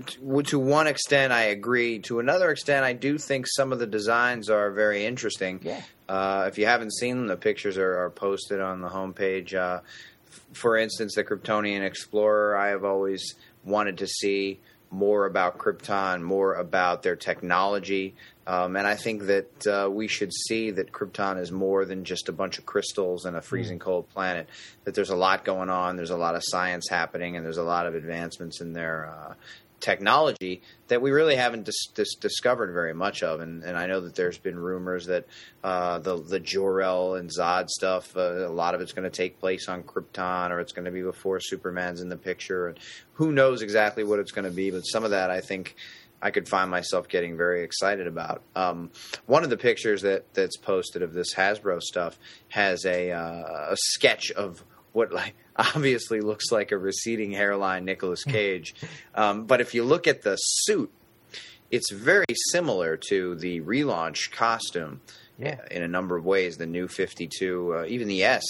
to, 0.07 0.43
to 0.43 0.59
one 0.59 0.87
extent, 0.87 1.33
I 1.33 1.45
agree. 1.45 1.99
To 2.01 2.19
another 2.19 2.51
extent, 2.51 2.85
I 2.85 2.93
do 2.93 3.19
think 3.19 3.47
some 3.47 3.73
of 3.73 3.79
the 3.79 3.87
designs 3.87 4.49
are 4.51 4.71
very 4.71 5.05
interesting. 5.05 5.61
Yeah. 5.63 5.83
Uh, 6.09 6.47
if 6.49 6.59
you 6.59 6.67
haven't 6.67 6.93
seen 6.93 7.17
them, 7.17 7.27
the 7.27 7.37
pictures 7.37 7.79
are, 7.79 7.99
are 8.05 8.11
posted 8.11 8.61
on 8.61 8.81
the 8.81 8.89
homepage. 8.89 9.55
Uh, 9.55 9.81
f- 10.29 10.41
for 10.53 10.77
instance, 10.77 11.15
the 11.15 11.25
Kryptonian 11.25 11.83
Explorer, 11.83 12.57
I 12.57 12.69
have 12.69 12.85
always 12.85 13.35
wanted 13.65 13.99
to 13.99 14.07
see 14.07 14.61
more 14.91 15.27
about 15.27 15.59
Krypton, 15.59 16.23
more 16.23 16.55
about 16.55 17.03
their 17.03 17.17
technology. 17.17 18.15
Um, 18.47 18.77
and 18.77 18.87
I 18.87 18.95
think 18.95 19.23
that 19.25 19.67
uh, 19.67 19.89
we 19.91 20.07
should 20.07 20.33
see 20.33 20.71
that 20.73 20.93
Krypton 20.93 21.41
is 21.41 21.51
more 21.51 21.85
than 21.85 22.05
just 22.05 22.29
a 22.29 22.33
bunch 22.33 22.59
of 22.59 22.67
crystals 22.67 23.25
and 23.25 23.37
a 23.37 23.41
freezing 23.41 23.79
cold 23.79 24.09
planet. 24.11 24.49
That 24.85 24.95
there's 24.95 25.11
a 25.11 25.17
lot 25.17 25.45
going 25.45 25.71
on, 25.71 25.97
there's 25.97 26.11
a 26.11 26.17
lot 26.17 26.35
of 26.35 26.43
science 26.45 26.89
happening, 26.91 27.37
and 27.37 27.45
there's 27.45 27.57
a 27.57 27.63
lot 27.63 27.87
of 27.87 27.95
advancements 27.95 28.61
in 28.61 28.75
their 28.75 29.07
uh, 29.07 29.35
technology 29.81 30.63
that 30.89 31.03
we 31.03 31.11
really 31.11 31.37
haven't 31.37 31.65
dis- 31.65 31.89
dis- 31.95 32.15
discovered 32.17 32.73
very 32.73 32.95
much 32.95 33.23
of. 33.23 33.41
And, 33.41 33.63
and 33.63 33.77
I 33.77 33.87
know 33.87 34.01
that 34.01 34.15
there's 34.15 34.39
been 34.39 34.59
rumors 34.59 35.07
that 35.07 35.27
uh, 35.63 35.99
the 35.99 36.17
the 36.17 36.41
Jor-El 36.41 37.15
and 37.15 37.31
Zod 37.31 37.69
stuff, 37.69 38.17
uh, 38.17 38.47
a 38.47 38.49
lot 38.49 38.75
of 38.75 38.81
it's 38.81 38.93
going 38.93 39.11
to 39.11 39.17
take 39.17 39.41
place 39.41 39.69
on 39.69 39.83
Krypton, 39.83 40.51
or 40.51 40.61
it's 40.61 40.73
going 40.73 40.87
to 40.87 40.91
be 40.91 41.03
before 41.03 41.41
Superman's 41.41 42.01
in 42.01 42.09
the 42.09 42.17
picture. 42.17 42.69
And 42.69 42.79
who 43.15 43.33
knows 43.33 43.63
exactly 43.63 44.05
what 44.05 44.19
it's 44.19 44.33
going 44.33 44.47
to 44.47 44.51
be? 44.51 44.71
But 44.71 44.83
some 44.83 45.05
of 45.05 45.11
that, 45.11 45.31
I 45.31 45.41
think. 45.41 45.77
I 46.25 46.31
could 46.31 46.49
find 46.49 46.71
myself 46.71 47.07
getting 47.09 47.37
very 47.37 47.63
excited 47.63 48.07
about. 48.09 48.43
Um, 48.57 48.91
one 49.27 49.45
of 49.45 49.51
the 49.51 49.57
pictures 49.59 50.03
that 50.03 50.25
that's 50.35 50.57
posted 50.57 51.03
of 51.03 51.13
this 51.13 51.35
Hasbro 51.35 51.81
stuff 51.83 52.19
has 52.49 52.85
a 52.87 53.13
uh, 53.13 53.73
a 53.73 53.77
sketch 53.77 54.31
of 54.33 54.65
what 54.93 55.13
like 55.13 55.35
obviously 55.57 56.21
looks 56.21 56.51
like 56.51 56.73
a 56.73 56.79
receding 56.79 57.31
hairline 57.33 57.85
Nicolas 57.85 58.25
Cage. 58.25 58.75
um, 59.15 59.45
but 59.45 59.61
if 59.61 59.75
you 59.75 59.85
look 59.85 60.07
at 60.07 60.23
the 60.23 60.37
suit, 60.37 60.91
it's 61.71 61.93
very 61.93 62.25
similar 62.51 62.97
to 63.09 63.35
the 63.37 63.61
relaunch 63.61 64.31
costume 64.33 65.01
Yeah. 65.39 65.61
in 65.71 65.83
a 65.83 65.89
number 65.89 66.17
of 66.17 66.25
ways. 66.25 66.57
The 66.57 66.67
new 66.67 66.89
52, 66.89 67.75
uh, 67.75 67.85
even 67.87 68.09
the 68.09 68.23
S, 68.25 68.45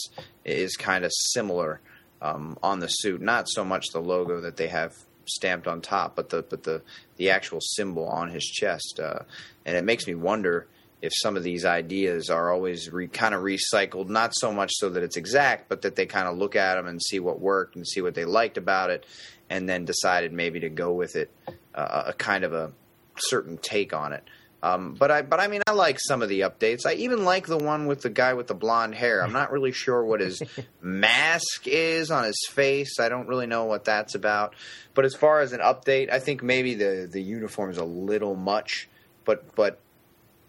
is 0.44 0.76
kind 0.76 1.04
of 1.04 1.10
similar 1.32 1.80
um, 2.22 2.56
on 2.62 2.78
the 2.80 2.88
suit. 2.88 3.20
Not 3.20 3.48
so 3.48 3.64
much 3.64 3.86
the 3.92 4.00
logo 4.00 4.40
that 4.42 4.56
they 4.56 4.68
have 4.68 4.92
stamped 5.26 5.66
on 5.66 5.80
top, 5.80 6.16
but 6.16 6.30
the 6.30 6.42
but 6.42 6.62
the 6.62 6.82
the 7.16 7.30
actual 7.30 7.60
symbol 7.60 8.06
on 8.08 8.30
his 8.30 8.44
chest. 8.44 9.00
Uh, 9.02 9.20
and 9.64 9.76
it 9.76 9.84
makes 9.84 10.06
me 10.06 10.14
wonder 10.14 10.66
if 11.02 11.12
some 11.14 11.36
of 11.36 11.42
these 11.42 11.66
ideas 11.66 12.30
are 12.30 12.50
always 12.50 12.90
re, 12.90 13.06
kind 13.06 13.34
of 13.34 13.42
recycled, 13.42 14.08
not 14.08 14.34
so 14.34 14.50
much 14.52 14.70
so 14.74 14.88
that 14.88 15.02
it's 15.02 15.18
exact, 15.18 15.68
but 15.68 15.82
that 15.82 15.96
they 15.96 16.06
kind 16.06 16.26
of 16.26 16.38
look 16.38 16.56
at 16.56 16.76
them 16.76 16.86
and 16.86 17.02
see 17.02 17.20
what 17.20 17.40
worked 17.40 17.76
and 17.76 17.86
see 17.86 18.00
what 18.00 18.14
they 18.14 18.24
liked 18.24 18.56
about 18.56 18.90
it, 18.90 19.04
and 19.50 19.68
then 19.68 19.84
decided 19.84 20.32
maybe 20.32 20.60
to 20.60 20.70
go 20.70 20.92
with 20.92 21.14
it, 21.14 21.30
uh, 21.74 22.04
a 22.06 22.12
kind 22.14 22.42
of 22.42 22.54
a 22.54 22.72
certain 23.16 23.58
take 23.58 23.92
on 23.92 24.12
it. 24.14 24.24
Um, 24.64 24.94
but 24.94 25.10
I, 25.10 25.20
but 25.20 25.40
I 25.40 25.48
mean, 25.48 25.60
I 25.66 25.72
like 25.72 25.98
some 26.00 26.22
of 26.22 26.30
the 26.30 26.40
updates. 26.40 26.86
I 26.86 26.94
even 26.94 27.24
like 27.26 27.46
the 27.46 27.58
one 27.58 27.84
with 27.86 28.00
the 28.00 28.08
guy 28.08 28.32
with 28.32 28.46
the 28.46 28.54
blonde 28.54 28.94
hair. 28.94 29.22
I'm 29.22 29.32
not 29.32 29.52
really 29.52 29.72
sure 29.72 30.02
what 30.02 30.20
his 30.20 30.42
mask 30.80 31.66
is 31.66 32.10
on 32.10 32.24
his 32.24 32.38
face. 32.50 32.98
I 32.98 33.10
don't 33.10 33.28
really 33.28 33.46
know 33.46 33.66
what 33.66 33.84
that's 33.84 34.14
about. 34.14 34.54
But 34.94 35.04
as 35.04 35.14
far 35.14 35.40
as 35.40 35.52
an 35.52 35.60
update, 35.60 36.10
I 36.10 36.18
think 36.18 36.42
maybe 36.42 36.74
the 36.74 37.06
the 37.10 37.20
uniform 37.20 37.70
is 37.70 37.76
a 37.78 37.84
little 37.84 38.36
much. 38.36 38.88
But 39.26 39.54
but 39.54 39.80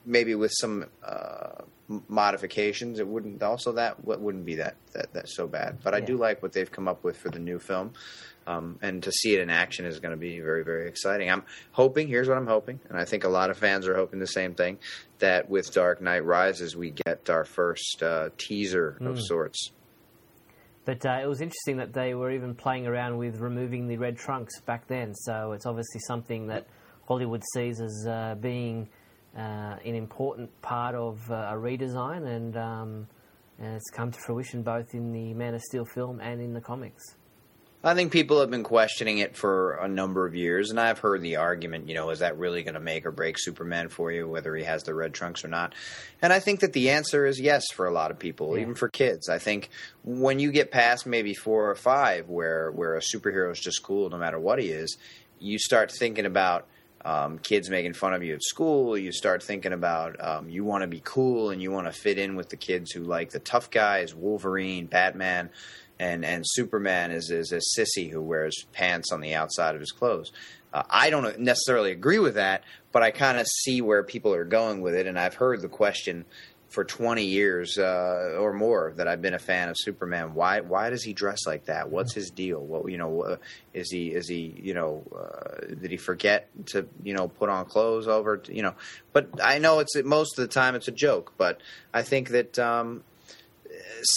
maybe 0.06 0.34
with 0.36 0.52
some 0.54 0.86
uh, 1.04 1.64
modifications, 2.08 3.00
it 3.00 3.08
wouldn't 3.08 3.44
also 3.44 3.74
that 3.74 4.04
wouldn't 4.06 4.46
be 4.46 4.56
that 4.56 4.76
that, 4.94 5.12
that 5.14 5.28
so 5.30 5.46
bad. 5.48 5.80
But 5.84 5.94
I 5.94 5.98
Yeah. 5.98 6.06
do 6.06 6.18
like 6.18 6.42
what 6.42 6.54
they've 6.54 6.72
come 6.72 6.88
up 6.88 7.04
with 7.04 7.18
for 7.18 7.30
the 7.30 7.40
new 7.40 7.60
film. 7.60 7.94
Um, 8.48 8.78
and 8.82 9.02
to 9.04 9.12
see 9.12 9.34
it 9.34 9.42
in 9.42 9.50
action 9.50 9.86
is 9.86 10.00
going 10.00 10.12
to 10.12 10.20
be 10.20 10.40
very, 10.40 10.64
very 10.64 10.88
exciting. 10.88 11.32
I'm 11.32 11.44
hoping. 11.72 12.08
Here's 12.08 12.28
what 12.28 12.38
I'm 12.38 12.48
hoping, 12.48 12.80
and 12.90 12.98
I 12.98 13.06
think 13.06 13.24
a 13.24 13.30
lot 13.30 13.50
of 13.50 13.58
fans 13.58 13.88
are 13.88 13.96
hoping 13.96 14.20
the 14.20 14.28
same 14.28 14.54
thing. 14.54 14.78
That 15.20 15.50
with 15.50 15.74
Dark 15.74 16.02
Knight 16.02 16.26
Rises, 16.26 16.76
we 16.76 16.92
get 16.92 17.30
our 17.30 17.46
first 17.46 18.04
uh, 18.04 18.30
teaser 18.38 18.98
of 19.02 19.20
sorts. 19.20 19.72
But 20.86 21.04
uh, 21.04 21.20
it 21.24 21.28
was 21.28 21.42
interesting 21.42 21.78
that 21.78 21.94
they 21.94 22.14
were 22.14 22.30
even 22.30 22.54
playing 22.54 22.86
around 22.86 23.18
with 23.18 23.40
removing 23.40 23.88
the 23.88 23.98
red 23.98 24.18
trunks 24.18 24.62
back 24.62 24.88
then. 24.88 25.16
So 25.16 25.54
it's 25.54 25.66
obviously 25.66 26.00
something 26.02 26.48
that 26.48 26.68
Hollywood 27.08 27.42
sees 27.54 27.82
as 27.82 28.06
uh, 28.08 28.36
being 28.40 28.88
uh, 29.36 29.78
an 29.84 29.96
important 29.96 30.50
part 30.62 30.94
of 30.94 31.20
uh, 31.32 31.34
a 31.34 31.54
redesign, 31.54 32.28
and, 32.28 32.56
um, 32.56 33.08
and 33.58 33.76
it's 33.76 33.90
come 33.90 34.12
to 34.12 34.20
fruition 34.20 34.62
both 34.62 34.94
in 34.94 35.12
the 35.12 35.34
Man 35.34 35.56
of 35.56 35.62
Steel 35.62 35.86
film 35.86 36.20
and 36.20 36.40
in 36.40 36.54
the 36.54 36.62
comics. 36.62 37.04
I 37.86 37.94
think 37.94 38.12
people 38.12 38.40
have 38.40 38.50
been 38.50 38.64
questioning 38.64 39.20
it 39.20 39.38
for 39.38 39.74
a 39.74 39.88
number 39.88 40.26
of 40.26 40.34
years, 40.34 40.72
and 40.72 40.80
I've 40.80 40.98
heard 40.98 41.22
the 41.22 41.36
argument, 41.36 41.88
you 41.88 41.94
know, 41.94 42.10
is 42.10 42.18
that 42.18 42.36
really 42.40 42.64
going 42.64 42.74
to 42.74 42.80
make 42.80 43.06
or 43.06 43.12
break 43.12 43.38
Superman 43.38 43.90
for 43.90 44.12
you, 44.12 44.28
whether 44.28 44.56
he 44.56 44.64
has 44.64 44.82
the 44.82 44.96
red 44.96 45.14
trunks 45.14 45.46
or 45.46 45.50
not? 45.50 45.76
And 46.20 46.34
I 46.34 46.40
think 46.40 46.62
that 46.62 46.74
the 46.74 46.90
answer 46.90 47.28
is 47.28 47.40
yes 47.40 47.64
for 47.72 47.86
a 47.86 47.94
lot 47.94 48.10
of 48.10 48.18
people, 48.18 48.56
Yeah. 48.56 48.64
even 48.64 48.74
for 48.74 48.90
kids. 48.90 49.30
I 49.30 49.38
think 49.38 49.70
when 50.04 50.40
you 50.40 50.52
get 50.52 50.72
past 50.72 51.06
maybe 51.06 51.36
four 51.36 51.70
or 51.70 51.76
five, 51.76 52.28
where 52.28 52.72
where 52.72 52.96
a 52.96 53.02
superhero 53.02 53.52
is 53.52 53.60
just 53.60 53.84
cool 53.84 54.10
no 54.10 54.18
matter 54.18 54.40
what 54.40 54.58
he 54.58 54.70
is, 54.70 54.98
you 55.38 55.60
start 55.60 55.92
thinking 55.92 56.26
about 56.26 56.66
um, 57.06 57.38
kids 57.38 57.70
making 57.70 57.94
fun 57.94 58.16
of 58.16 58.24
you 58.24 58.34
at 58.34 58.42
school. 58.42 58.98
You 58.98 59.12
start 59.12 59.44
thinking 59.44 59.74
about 59.74 60.20
um, 60.20 60.50
you 60.50 60.64
want 60.64 60.82
to 60.82 60.88
be 60.88 61.02
cool 61.06 61.52
and 61.52 61.62
you 61.62 61.70
want 61.72 61.86
to 61.86 61.94
fit 61.94 62.18
in 62.18 62.36
with 62.36 62.50
the 62.50 62.58
kids 62.58 62.92
who 62.92 63.04
like 63.04 63.30
the 63.30 63.38
tough 63.38 63.70
guys, 63.70 64.16
Wolverine, 64.16 64.88
Batman, 64.88 65.52
and 66.00 66.26
and 66.26 66.44
Superman 66.46 67.12
is 67.12 67.30
is 67.30 67.52
a 67.52 67.62
sissy 67.80 68.10
who 68.10 68.22
wears 68.22 68.66
pants 68.74 69.12
on 69.12 69.22
the 69.22 69.34
outside 69.34 69.76
of 69.76 69.82
his 69.82 69.92
clothes. 69.92 70.32
Uh, 70.74 70.84
I 70.90 71.10
don't 71.10 71.40
necessarily 71.40 71.92
agree 71.92 72.20
with 72.20 72.36
that, 72.36 72.64
but 72.92 73.02
I 73.02 73.12
kind 73.12 73.40
of 73.40 73.48
see 73.48 73.82
where 73.82 74.04
people 74.04 74.34
are 74.34 74.44
going 74.44 74.82
with 74.82 74.94
it, 74.94 75.08
and 75.08 75.18
I've 75.18 75.36
heard 75.36 75.62
the 75.62 75.70
question 75.70 76.26
for 76.76 76.84
20 76.84 77.24
years 77.24 77.78
uh, 77.78 78.36
or 78.38 78.52
more 78.52 78.94
that 78.98 79.08
I've 79.08 79.22
been 79.22 79.34
a 79.34 79.40
fan 79.40 79.70
of 79.70 79.78
Superman. 79.80 80.34
Why 80.34 80.60
why 80.60 80.90
does 80.90 81.04
he 81.04 81.14
dress 81.14 81.48
like 81.48 81.66
that? 81.66 81.90
What's 81.90 82.14
his 82.14 82.30
deal? 82.30 82.60
What 82.60 82.92
you 82.92 82.98
know 82.98 83.22
uh, 83.22 83.38
is 83.74 83.90
he 83.90 84.10
is 84.10 84.28
he 84.28 84.54
you 84.62 84.74
know 84.74 85.04
uh, 85.16 85.74
did 85.76 85.92
he 85.92 85.98
forget 85.98 86.50
to 86.68 86.86
you 87.02 87.14
know 87.14 87.30
put 87.30 87.50
on 87.50 87.66
clothes 87.66 88.10
over 88.10 88.42
you 88.48 88.62
know? 88.62 88.74
But 89.14 89.30
I 89.42 89.60
know 89.60 89.80
it's 89.80 89.96
most 90.04 90.38
of 90.38 90.46
the 90.46 90.54
time 90.54 90.76
it's 90.76 90.90
a 90.90 90.92
joke, 90.92 91.34
but 91.38 91.62
I 91.94 92.04
think 92.04 92.30
that. 92.30 92.60
Um, 92.60 93.04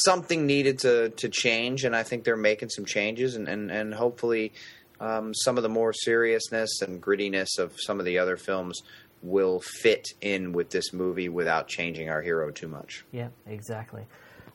something 0.05 0.46
needed 0.46 0.79
to 0.81 1.11
to 1.11 1.29
change, 1.29 1.85
and 1.85 1.94
I 1.94 2.03
think 2.03 2.24
they're 2.24 2.37
making 2.37 2.70
some 2.70 2.85
changes, 2.85 3.37
and 3.37 3.48
and, 3.48 3.70
and 3.70 3.94
hopefully 3.94 4.53
um, 5.01 5.35
some 5.35 5.57
of 5.57 5.62
the 5.62 5.68
more 5.68 5.92
seriousness 5.92 6.83
and 6.83 7.03
grittiness 7.03 7.59
of 7.59 7.72
some 7.79 7.98
of 8.01 8.07
the 8.07 8.18
other 8.18 8.37
films 8.37 8.81
will 9.22 9.61
fit 9.61 10.07
in 10.20 10.53
with 10.53 10.70
this 10.70 10.92
movie 10.92 11.29
without 11.29 11.66
changing 11.68 12.09
our 12.09 12.22
hero 12.22 12.51
too 12.51 12.68
much. 12.68 13.05
Yeah, 13.12 13.29
exactly. 13.46 14.07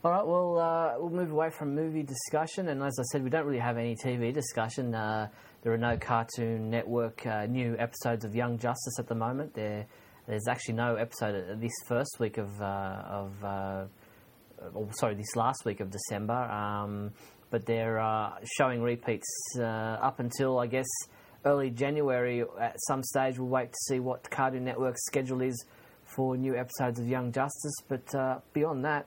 All 0.04 0.12
right, 0.12 0.26
well, 0.26 0.58
uh, 0.58 1.00
we'll 1.00 1.10
move 1.10 1.32
away 1.32 1.50
from 1.50 1.76
movie 1.76 2.04
discussion, 2.04 2.68
and 2.68 2.84
as 2.84 2.98
I 3.00 3.04
said, 3.04 3.24
we 3.24 3.30
don't 3.30 3.46
really 3.46 3.60
have 3.60 3.78
any 3.78 3.96
TV 3.96 4.34
discussion. 4.34 4.94
Uh, 4.94 5.30
there 5.62 5.72
are 5.72 5.78
no 5.78 5.98
Cartoon 5.98 6.70
Network 6.70 7.26
uh, 7.26 7.46
new 7.46 7.78
episodes 7.80 8.26
of 8.26 8.36
Young 8.36 8.58
Justice 8.58 9.00
at 9.00 9.08
the 9.08 9.16
moment. 9.16 9.54
There, 9.54 9.86
there's 10.28 10.48
actually 10.50 10.76
no 10.76 10.96
episode 10.96 11.62
this 11.62 11.72
first 11.86 12.18
week 12.20 12.38
of 12.38 12.62
uh, 12.62 13.04
of, 13.08 13.44
uh, 13.46 13.84
or 14.74 14.88
sorry, 14.94 15.16
this 15.16 15.36
last 15.36 15.66
week 15.66 15.80
of 15.80 15.90
December. 15.90 16.34
Um, 16.34 17.12
but 17.50 17.66
they're 17.66 18.00
uh, 18.00 18.32
showing 18.58 18.82
repeats 18.82 19.28
uh, 19.60 19.64
up 19.64 20.20
until 20.20 20.58
I 20.60 20.68
guess 20.68 20.88
early 21.46 21.70
January. 21.70 22.44
At 22.60 22.76
some 22.88 23.04
stage, 23.04 23.38
we'll 23.38 23.50
wait 23.50 23.72
to 23.72 23.80
see 23.88 24.00
what 24.00 24.30
Cartoon 24.32 24.64
Network's 24.64 25.06
schedule 25.06 25.42
is 25.42 25.66
for 26.16 26.36
new 26.38 26.56
episodes 26.56 27.00
of 27.00 27.08
Young 27.08 27.32
Justice. 27.32 27.76
But 27.88 28.16
uh, 28.16 28.40
beyond 28.54 28.86
that, 28.86 29.06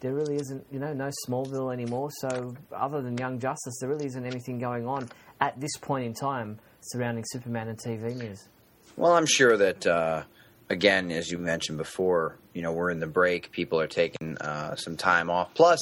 there 0.00 0.14
really 0.14 0.36
isn't, 0.36 0.66
you 0.70 0.78
know, 0.78 0.92
no 0.92 1.10
Smallville 1.26 1.72
anymore. 1.72 2.10
So 2.20 2.54
other 2.74 3.00
than 3.00 3.16
Young 3.16 3.38
Justice, 3.38 3.78
there 3.80 3.88
really 3.88 4.06
isn't 4.06 4.26
anything 4.26 4.58
going 4.58 4.86
on 4.86 5.08
at 5.40 5.58
this 5.60 5.76
point 5.78 6.04
in 6.04 6.14
time 6.14 6.58
surrounding 6.80 7.24
Superman 7.28 7.68
and 7.68 7.78
TV 7.78 8.14
news. 8.14 8.48
Well, 8.96 9.12
I'm 9.12 9.26
sure 9.26 9.56
that 9.56 9.86
uh, 9.86 10.24
again, 10.68 11.10
as 11.10 11.30
you 11.30 11.38
mentioned 11.38 11.78
before, 11.78 12.38
you 12.52 12.62
know, 12.62 12.72
we're 12.72 12.90
in 12.90 13.00
the 13.00 13.06
break. 13.06 13.52
People 13.52 13.80
are 13.80 13.86
taking 13.86 14.36
uh, 14.38 14.76
some 14.76 14.96
time 14.96 15.30
off. 15.30 15.54
Plus, 15.54 15.80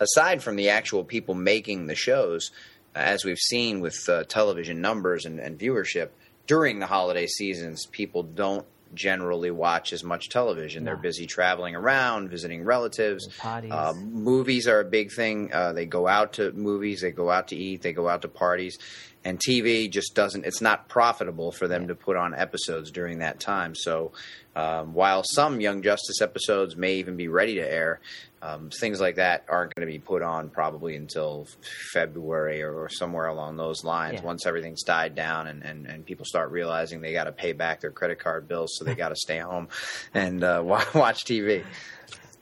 aside 0.00 0.42
from 0.42 0.56
the 0.56 0.70
actual 0.70 1.04
people 1.04 1.34
making 1.34 1.86
the 1.86 1.94
shows, 1.94 2.50
as 2.94 3.24
we've 3.24 3.38
seen 3.38 3.80
with 3.80 3.96
uh, 4.08 4.24
television 4.24 4.80
numbers 4.80 5.24
and, 5.24 5.38
and 5.40 5.58
viewership 5.58 6.10
during 6.46 6.78
the 6.78 6.86
holiday 6.86 7.26
seasons, 7.26 7.86
people 7.86 8.22
don't 8.22 8.66
generally 8.94 9.50
watch 9.50 9.92
as 9.92 10.04
much 10.04 10.28
television. 10.28 10.84
They're 10.84 10.96
busy 10.96 11.26
traveling 11.26 11.74
around, 11.74 12.30
visiting 12.30 12.64
relatives. 12.64 13.26
Uh, 13.72 13.92
movies 13.94 14.68
are 14.68 14.78
a 14.80 14.84
big 14.84 15.10
thing. 15.10 15.52
Uh, 15.52 15.72
they 15.72 15.84
go 15.86 16.06
out 16.06 16.34
to 16.34 16.52
movies, 16.52 17.00
they 17.00 17.10
go 17.10 17.28
out 17.28 17.48
to 17.48 17.56
eat, 17.56 17.82
they 17.82 17.92
go 17.92 18.08
out 18.08 18.22
to 18.22 18.28
parties, 18.28 18.78
and 19.24 19.40
TV 19.40 19.90
just 19.90 20.14
doesn't. 20.14 20.44
It's 20.44 20.60
not 20.60 20.88
profitable 20.88 21.50
for 21.50 21.66
them 21.66 21.88
to 21.88 21.94
put 21.94 22.16
on 22.16 22.34
episodes 22.34 22.90
during 22.90 23.20
that 23.20 23.40
time. 23.40 23.74
So, 23.74 24.12
um, 24.54 24.94
while 24.94 25.22
some 25.24 25.60
Young 25.60 25.82
Justice 25.82 26.20
episodes 26.20 26.76
may 26.76 26.96
even 26.96 27.16
be 27.16 27.28
ready 27.28 27.54
to 27.54 27.60
air, 27.60 28.00
um, 28.42 28.68
things 28.68 29.00
like 29.00 29.16
that 29.16 29.44
aren't 29.48 29.74
going 29.74 29.86
to 29.86 29.92
be 29.92 29.98
put 29.98 30.22
on 30.22 30.50
probably 30.50 30.94
until 30.96 31.48
February 31.92 32.62
or, 32.62 32.74
or 32.74 32.88
somewhere 32.90 33.26
along 33.26 33.56
those 33.56 33.82
lines. 33.82 34.20
Yeah. 34.20 34.26
Once 34.26 34.44
everything's 34.44 34.82
died 34.82 35.14
down 35.14 35.46
and, 35.46 35.62
and, 35.62 35.86
and 35.86 36.04
people 36.04 36.26
start 36.26 36.50
realizing 36.50 37.00
they 37.00 37.12
got 37.12 37.24
to 37.24 37.32
pay 37.32 37.52
back 37.52 37.80
their 37.80 37.90
credit 37.90 38.18
card 38.18 38.46
bills, 38.46 38.76
so 38.76 38.84
they 38.84 38.94
got 38.94 39.08
to 39.08 39.16
stay 39.16 39.38
home 39.38 39.68
and 40.12 40.44
uh, 40.44 40.60
watch 40.64 41.24
TV. 41.24 41.64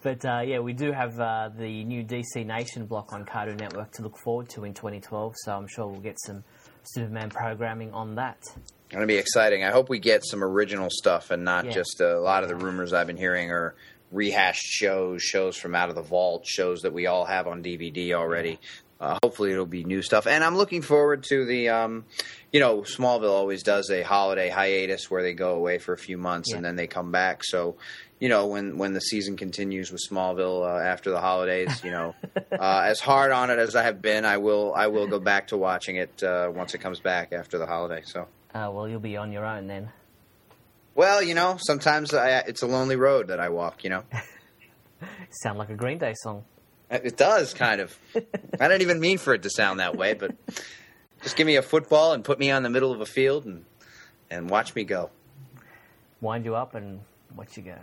But 0.03 0.25
uh, 0.25 0.43
yeah, 0.45 0.59
we 0.59 0.73
do 0.73 0.91
have 0.91 1.21
uh, 1.21 1.51
the 1.57 1.85
new 1.85 2.03
DC 2.03 2.45
Nation 2.45 2.87
block 2.87 3.13
on 3.13 3.25
Cartoon 3.25 3.57
Network 3.57 3.93
to 3.93 4.03
look 4.03 4.19
forward 4.19 4.49
to 4.51 4.65
in 4.65 4.75
2012, 4.75 5.35
so 5.37 5.57
I'm 5.57 5.69
sure 5.69 5.87
we'll 5.87 6.01
get 6.01 6.19
some 6.21 6.43
Superman 6.85 7.31
programming 7.31 7.93
on 7.93 8.15
that. 8.17 8.39
Going 8.91 9.01
to 9.03 9.07
be 9.07 9.17
exciting. 9.17 9.65
I 9.65 9.71
hope 9.71 9.89
we 9.89 9.99
get 9.99 10.25
some 10.25 10.43
original 10.45 10.89
stuff 10.91 11.31
and 11.31 11.45
not 11.45 11.65
Yeah. 11.67 11.73
just 11.73 12.01
a 12.01 12.21
lot 12.21 12.43
of 12.43 12.49
the 12.49 12.57
rumors 12.57 12.93
I've 12.93 13.07
been 13.07 13.17
hearing 13.17 13.51
are 13.51 13.75
rehashed 14.11 14.67
shows, 14.67 15.23
shows 15.23 15.57
from 15.57 15.75
out 15.75 15.89
of 15.89 15.95
the 15.95 16.03
vault, 16.03 16.47
shows 16.47 16.83
that 16.83 16.93
we 16.93 17.07
all 17.07 17.25
have 17.25 17.47
on 17.47 17.63
DVD 17.63 18.13
already. 18.13 18.59
Uh, 19.01 19.19
hopefully, 19.23 19.51
it'll 19.51 19.67
be 19.67 19.83
new 19.83 20.01
stuff. 20.03 20.27
And 20.29 20.45
I'm 20.45 20.57
looking 20.57 20.81
forward 20.83 21.25
to 21.25 21.45
the, 21.45 21.71
um, 21.71 22.05
you 22.53 22.61
know, 22.61 22.83
Smallville 22.83 23.33
always 23.33 23.63
does 23.65 23.91
a 23.91 24.03
holiday 24.03 24.49
hiatus 24.49 25.11
where 25.11 25.23
they 25.23 25.33
go 25.33 25.55
away 25.55 25.79
for 25.79 25.93
a 25.93 25.99
few 25.99 26.17
months 26.19 26.53
and 26.53 26.65
then 26.65 26.77
they 26.77 26.87
come 26.87 27.11
back. 27.11 27.43
So, 27.43 27.77
you 28.23 28.29
know, 28.29 28.47
when 28.47 28.79
when 28.79 28.93
the 28.93 29.01
season 29.01 29.37
continues 29.37 29.91
with 29.91 30.01
Smallville 30.09 30.65
uh, 30.65 30.81
after 30.81 31.11
the 31.11 31.21
holidays, 31.21 31.83
you 31.83 31.91
know, 31.91 32.15
uh, 32.53 32.83
as 32.85 33.01
hard 33.01 33.33
on 33.33 33.51
it 33.51 33.59
as 33.59 33.75
I 33.75 33.83
have 33.83 34.01
been, 34.01 34.25
I 34.25 34.37
will 34.37 34.73
I 34.73 34.87
will 34.87 35.09
go 35.09 35.19
back 35.19 35.49
to 35.49 35.57
watching 35.57 35.97
it 35.97 36.23
uh, 36.23 36.49
once 36.55 36.73
it 36.73 36.79
comes 36.79 37.01
back 37.01 37.33
after 37.33 37.59
the 37.59 37.67
holiday. 37.67 38.03
So. 38.05 38.29
Uh, 38.55 38.71
well, 38.73 38.89
you'll 38.89 39.01
be 39.01 39.17
on 39.17 39.33
your 39.33 39.45
own 39.45 39.67
then. 39.67 39.91
Well, 40.95 41.21
you 41.21 41.35
know, 41.35 41.57
sometimes 41.59 42.15
I, 42.15 42.45
it's 42.47 42.63
a 42.63 42.69
lonely 42.69 42.95
road 42.95 43.27
that 43.27 43.41
I 43.41 43.49
walk. 43.49 43.83
You 43.83 43.91
know, 43.91 44.05
Sound 45.43 45.59
like 45.59 45.71
a 45.71 45.75
Green 45.75 45.99
Day 45.99 46.15
song. 46.23 46.45
it 46.91 47.17
does 47.17 47.55
kind 47.55 47.81
of. 47.81 47.99
I 48.61 48.69
don't 48.69 48.83
even 48.83 49.01
mean 49.01 49.19
for 49.19 49.35
it 49.35 49.43
to 49.43 49.51
sound 49.51 49.81
that 49.81 49.97
way, 49.97 50.15
but 50.15 50.37
just 51.25 51.35
give 51.35 51.49
me 51.49 51.57
a 51.57 51.63
football 51.63 52.13
and 52.13 52.23
put 52.23 52.39
me 52.39 52.53
on 52.53 52.63
the 52.63 52.71
middle 52.71 52.93
of 52.93 53.01
a 53.01 53.07
field 53.07 53.47
and 53.47 53.65
and 54.31 54.49
watch 54.49 54.77
me 54.77 54.85
go. 54.85 55.11
Wind 56.21 56.45
you 56.45 56.55
up 56.55 56.77
and 56.77 57.01
watch 57.35 57.57
you 57.57 57.65
go. 57.65 57.79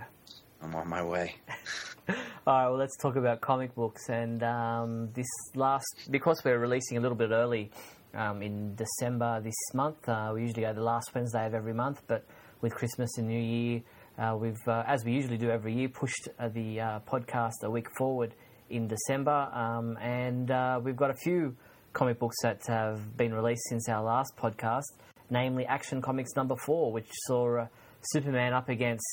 I'm 0.62 0.76
on 0.76 0.89
my 0.89 1.04
way. 1.04 1.36
All 2.10 2.15
right, 2.48 2.67
well, 2.67 2.78
let's 2.78 2.98
talk 2.98 3.15
about 3.15 3.39
comic 3.41 3.76
books. 3.76 4.10
And 4.10 4.43
um, 4.43 5.10
this 5.13 5.28
last, 5.56 5.86
because 6.10 6.41
we're 6.43 6.60
releasing 6.60 6.98
a 6.98 7.02
little 7.02 7.17
bit 7.17 7.32
early 7.32 7.72
um, 8.13 8.41
in 8.41 8.76
December 8.76 9.39
this 9.41 9.56
month, 9.74 10.08
uh, 10.10 10.32
we 10.34 10.41
usually 10.41 10.63
go 10.63 10.74
the 10.74 10.84
last 10.84 11.13
Wednesday 11.13 11.45
of 11.45 11.54
every 11.54 11.74
month, 11.74 12.02
but 12.08 12.26
with 12.62 12.74
Christmas 12.74 13.10
and 13.17 13.28
New 13.28 13.39
Year, 13.39 13.82
uh, 14.17 14.36
we've, 14.36 14.67
uh, 14.67 14.84
as 14.86 15.06
we 15.06 15.13
usually 15.13 15.38
do 15.38 15.50
every 15.50 15.74
year, 15.74 15.88
pushed 15.88 16.28
uh, 16.39 16.50
the 16.50 16.82
uh, 16.82 17.00
podcast 17.08 17.63
a 17.63 17.69
week 17.69 17.88
forward 17.98 18.34
in 18.69 18.88
December. 18.88 19.50
Um, 19.54 19.98
and 19.98 20.52
uh, 20.52 20.80
we've 20.84 20.98
got 20.98 21.10
a 21.10 21.15
few 21.15 21.56
comic 21.93 22.19
books 22.19 22.36
that 22.43 22.62
have 22.67 23.15
been 23.15 23.34
released 23.34 23.63
since 23.69 23.88
our 23.88 24.04
last 24.04 24.34
podcast, 24.38 24.91
namely 25.30 25.65
Action 25.65 26.02
Comics 26.02 26.36
number 26.36 26.56
four, 26.58 26.91
which 26.91 27.08
saw 27.28 27.65
Superman 28.02 28.54
up 28.54 28.67
against 28.67 29.06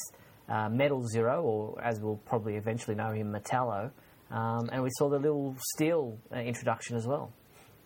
uh, 0.48 0.68
Metal 0.68 1.06
Zero, 1.06 1.42
or 1.42 1.82
as 1.82 2.00
we'll 2.00 2.16
probably 2.16 2.56
eventually 2.56 2.96
know 2.96 3.12
him, 3.12 3.32
Metallo. 3.32 3.90
Um, 4.30 4.68
and 4.72 4.82
we 4.82 4.90
saw 4.98 5.08
the 5.08 5.18
little 5.18 5.56
Steel 5.74 6.18
uh, 6.34 6.38
introduction 6.38 6.96
as 6.96 7.06
well. 7.06 7.32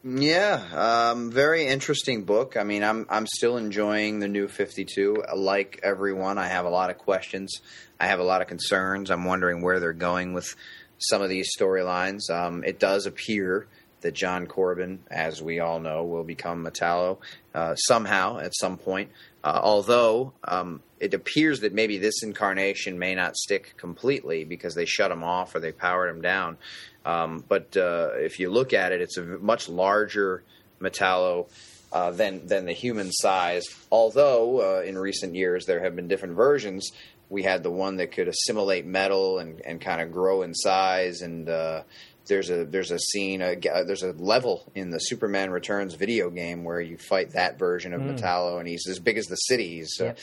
Yeah, 0.02 0.62
um, 0.72 1.30
very 1.30 1.66
interesting 1.66 2.24
book. 2.24 2.56
I 2.56 2.64
mean, 2.64 2.82
I'm 2.82 3.06
I'm 3.10 3.26
still 3.26 3.58
enjoying 3.58 4.18
the 4.18 4.28
new 4.28 4.48
52. 4.48 5.24
Like 5.36 5.80
everyone, 5.82 6.38
I 6.38 6.48
have 6.48 6.64
a 6.64 6.70
lot 6.70 6.88
of 6.88 6.96
questions. 6.96 7.60
I 7.98 8.06
have 8.06 8.18
a 8.18 8.24
lot 8.24 8.40
of 8.40 8.48
concerns. 8.48 9.10
I'm 9.10 9.24
wondering 9.24 9.62
where 9.62 9.78
they're 9.78 9.92
going 9.92 10.32
with 10.32 10.54
some 10.96 11.20
of 11.20 11.28
these 11.28 11.50
storylines. 11.54 12.30
Um, 12.30 12.64
it 12.64 12.78
does 12.78 13.04
appear 13.04 13.68
that 14.00 14.14
John 14.14 14.46
Corben, 14.46 15.00
as 15.10 15.42
we 15.42 15.60
all 15.60 15.80
know, 15.80 16.04
will 16.04 16.24
become 16.24 16.64
Metallo 16.64 17.18
uh, 17.54 17.74
somehow 17.74 18.38
at 18.38 18.54
some 18.54 18.76
point. 18.76 19.10
Uh, 19.42 19.60
although 19.62 20.32
um, 20.44 20.82
it 20.98 21.14
appears 21.14 21.60
that 21.60 21.72
maybe 21.72 21.96
this 21.96 22.22
incarnation 22.22 22.98
may 22.98 23.14
not 23.14 23.36
stick 23.36 23.74
completely 23.76 24.44
because 24.44 24.74
they 24.74 24.84
shut 24.84 25.10
him 25.10 25.24
off 25.24 25.54
or 25.54 25.60
they 25.60 25.72
powered 25.72 26.10
him 26.10 26.20
down. 26.20 26.58
Um, 27.04 27.42
but 27.48 27.76
uh, 27.76 28.10
if 28.14 28.38
you 28.38 28.50
look 28.50 28.74
at 28.74 28.92
it, 28.92 29.00
it's 29.00 29.16
a 29.16 29.22
much 29.22 29.68
larger 29.68 30.42
Metallo 30.80 31.48
uh, 31.92 32.10
than 32.10 32.46
than 32.46 32.66
the 32.66 32.72
human 32.72 33.10
size. 33.10 33.64
Although 33.90 34.78
uh, 34.78 34.82
in 34.82 34.98
recent 34.98 35.34
years 35.34 35.66
there 35.66 35.82
have 35.82 35.96
been 35.96 36.08
different 36.08 36.36
versions. 36.36 36.90
We 37.28 37.42
had 37.44 37.62
the 37.62 37.70
one 37.70 37.96
that 37.96 38.12
could 38.12 38.28
assimilate 38.28 38.86
metal 38.86 39.38
and, 39.38 39.60
and 39.60 39.80
kind 39.80 40.00
of 40.00 40.10
grow 40.10 40.42
in 40.42 40.52
size. 40.52 41.22
And 41.22 41.48
uh, 41.48 41.82
there's 42.30 42.48
a 42.48 42.64
there's 42.64 42.90
a 42.90 42.98
scene, 42.98 43.42
uh, 43.42 43.54
there's 43.60 44.02
a 44.02 44.12
level 44.12 44.72
in 44.74 44.88
the 44.88 44.98
Superman 44.98 45.50
Returns 45.50 45.94
video 45.94 46.30
game 46.30 46.64
where 46.64 46.80
you 46.80 46.96
fight 46.96 47.32
that 47.32 47.58
version 47.58 47.92
of 47.92 48.00
Metallo, 48.00 48.58
and 48.58 48.66
he's 48.66 48.86
as 48.88 48.98
big 48.98 49.18
as 49.18 49.26
the 49.26 49.36
city. 49.36 49.76
He's 49.76 50.00
uh, 50.00 50.14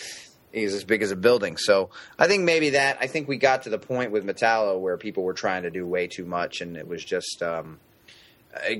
he's 0.52 0.74
as 0.74 0.84
big 0.84 1.04
as 1.04 1.12
a 1.12 1.15
building. 1.15 1.58
So 1.58 1.91
I 2.17 2.28
think 2.28 2.43
maybe 2.43 2.72
that 2.72 2.98
I 3.00 3.06
think 3.06 3.28
we 3.28 3.38
got 3.38 3.63
to 3.63 3.70
the 3.70 3.78
point 3.78 4.12
with 4.12 4.26
Metallo 4.26 4.80
where 4.80 4.98
people 4.98 5.24
were 5.24 5.34
trying 5.34 5.63
to 5.63 5.70
do 5.70 5.86
way 5.86 6.08
too 6.08 6.26
much, 6.26 6.62
and 6.62 6.76
it 6.76 6.88
was 6.88 7.04
just 7.06 7.43
um, 7.43 7.80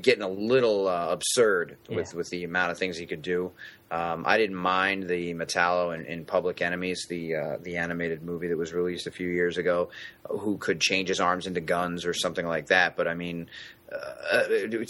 getting 0.02 0.24
a 0.24 0.28
little 0.30 0.88
uh, 0.88 1.10
absurd 1.10 1.78
with 1.90 2.10
Yeah. 2.14 2.18
with 2.18 2.30
the 2.30 2.44
amount 2.44 2.72
of 2.72 2.78
things 2.78 2.98
he 2.98 3.06
could 3.06 3.22
do. 3.22 3.52
Um, 3.90 4.24
I 4.28 4.38
didn't 4.38 4.58
mind 4.58 5.08
the 5.08 5.34
Metallo 5.34 5.96
in, 5.98 6.06
in 6.06 6.26
Public 6.26 6.62
Enemies, 6.62 7.06
the 7.10 7.36
uh, 7.36 7.58
the 7.62 7.78
animated 7.78 8.22
movie 8.24 8.48
that 8.50 8.58
was 8.58 8.74
released 8.74 9.08
a 9.08 9.12
few 9.12 9.30
years 9.30 9.58
ago, 9.58 9.90
who 10.30 10.58
could 10.58 10.82
change 10.82 11.08
his 11.10 11.20
arms 11.22 11.48
into 11.48 11.62
guns 11.62 12.06
or 12.06 12.14
something 12.14 12.46
like 12.46 12.68
that. 12.68 12.96
But 12.98 13.08
I 13.08 13.14
mean, 13.14 13.50
uh, 13.92 14.44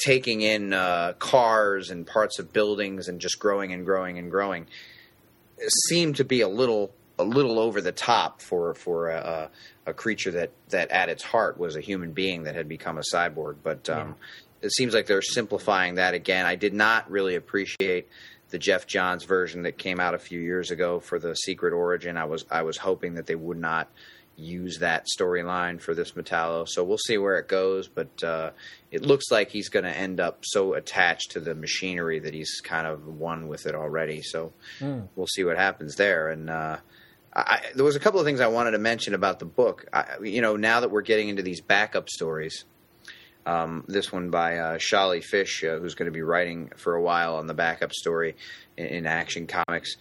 taking 0.03 0.41
in 0.41 0.73
uh, 0.73 1.13
cars 1.19 1.91
and 1.91 2.07
parts 2.07 2.39
of 2.39 2.51
buildings 2.51 3.07
and 3.07 3.21
just 3.21 3.37
growing 3.39 3.71
and 3.71 3.85
growing 3.85 4.17
and 4.17 4.31
growing 4.31 4.65
seemed 5.87 6.15
to 6.17 6.23
be 6.23 6.41
a 6.41 6.47
little 6.47 6.91
a 7.19 7.23
little 7.23 7.59
over 7.59 7.81
the 7.81 7.91
top 7.91 8.41
for 8.41 8.73
for 8.75 9.09
a, 9.09 9.49
a 9.87 9.93
creature 9.93 10.31
that 10.31 10.51
that 10.69 10.91
at 10.91 11.09
its 11.09 11.23
heart 11.23 11.57
was 11.57 11.75
a 11.75 11.81
human 11.81 12.11
being 12.13 12.43
that 12.43 12.55
had 12.55 12.67
become 12.67 12.97
a 12.97 13.03
cyborg. 13.13 13.55
But 13.63 13.89
um, 13.89 14.15
it 14.61 14.71
seems 14.73 14.93
like 14.93 15.07
they're 15.07 15.21
simplifying 15.21 15.95
that 15.95 16.13
again. 16.13 16.45
I 16.45 16.55
did 16.55 16.73
not 16.73 17.09
really 17.09 17.35
appreciate 17.35 18.07
the 18.49 18.57
Geoff 18.57 18.87
Johns 18.87 19.23
version 19.23 19.63
that 19.63 19.77
came 19.77 19.99
out 19.99 20.13
a 20.13 20.19
few 20.19 20.39
years 20.39 20.71
ago 20.71 20.99
for 20.99 21.19
the 21.19 21.35
Secret 21.35 21.73
Origin. 21.73 22.17
I 22.17 22.25
was 22.25 22.45
I 22.49 22.61
was 22.63 22.77
hoping 22.77 23.15
that 23.15 23.25
they 23.25 23.35
would 23.35 23.57
not 23.57 23.89
use 24.37 24.77
that 24.79 25.07
storyline 25.07 25.81
for 25.81 25.95
this 25.95 26.11
Metallo. 26.11 26.67
So 26.67 26.83
we'll 26.83 26.99
see 26.99 27.17
where 27.17 27.39
it 27.39 27.47
goes, 27.47 27.87
but 27.87 28.23
uh, 28.23 28.51
it 28.91 29.01
looks 29.01 29.31
like 29.31 29.49
he's 29.49 29.69
going 29.69 29.85
to 29.85 29.97
end 29.97 30.19
up 30.19 30.39
so 30.43 30.75
attached 30.75 31.31
to 31.31 31.39
the 31.39 31.55
machinery 31.55 32.19
that 32.19 32.35
he's 32.35 32.61
kind 32.63 32.85
of 32.85 33.07
one 33.07 33.47
with 33.47 33.65
it 33.65 33.73
already. 33.73 34.21
So 34.21 34.53
we'll 35.15 35.27
see 35.27 35.43
what 35.43 35.57
happens 35.57 35.95
there. 35.95 36.29
And 36.29 36.51
uh, 36.51 36.77
I, 37.33 37.61
there 37.73 37.83
was 37.83 37.95
a 37.95 37.99
couple 37.99 38.19
of 38.19 38.27
things 38.27 38.39
I 38.39 38.47
wanted 38.47 38.71
to 38.71 38.77
mention 38.77 39.15
about 39.15 39.39
the 39.39 39.45
book. 39.45 39.87
I, 39.91 40.17
you 40.21 40.41
know, 40.41 40.55
now 40.55 40.81
that 40.81 40.91
we're 40.91 41.01
getting 41.01 41.29
into 41.29 41.41
these 41.41 41.59
backup 41.59 42.07
stories, 42.07 42.65
um, 43.47 43.85
this 43.87 44.11
one 44.11 44.29
by 44.29 44.57
uh, 44.57 44.77
Sholly 44.77 45.23
Fish, 45.23 45.63
uh, 45.63 45.79
who's 45.79 45.95
going 45.95 46.07
to 46.07 46.11
be 46.11 46.21
writing 46.21 46.69
for 46.75 46.95
a 46.95 47.01
while 47.01 47.37
on 47.37 47.47
the 47.47 47.53
backup 47.53 47.93
story 47.93 48.35
in, 48.75 48.85
in 48.87 49.07
Action 49.07 49.47
Comics. 49.47 49.95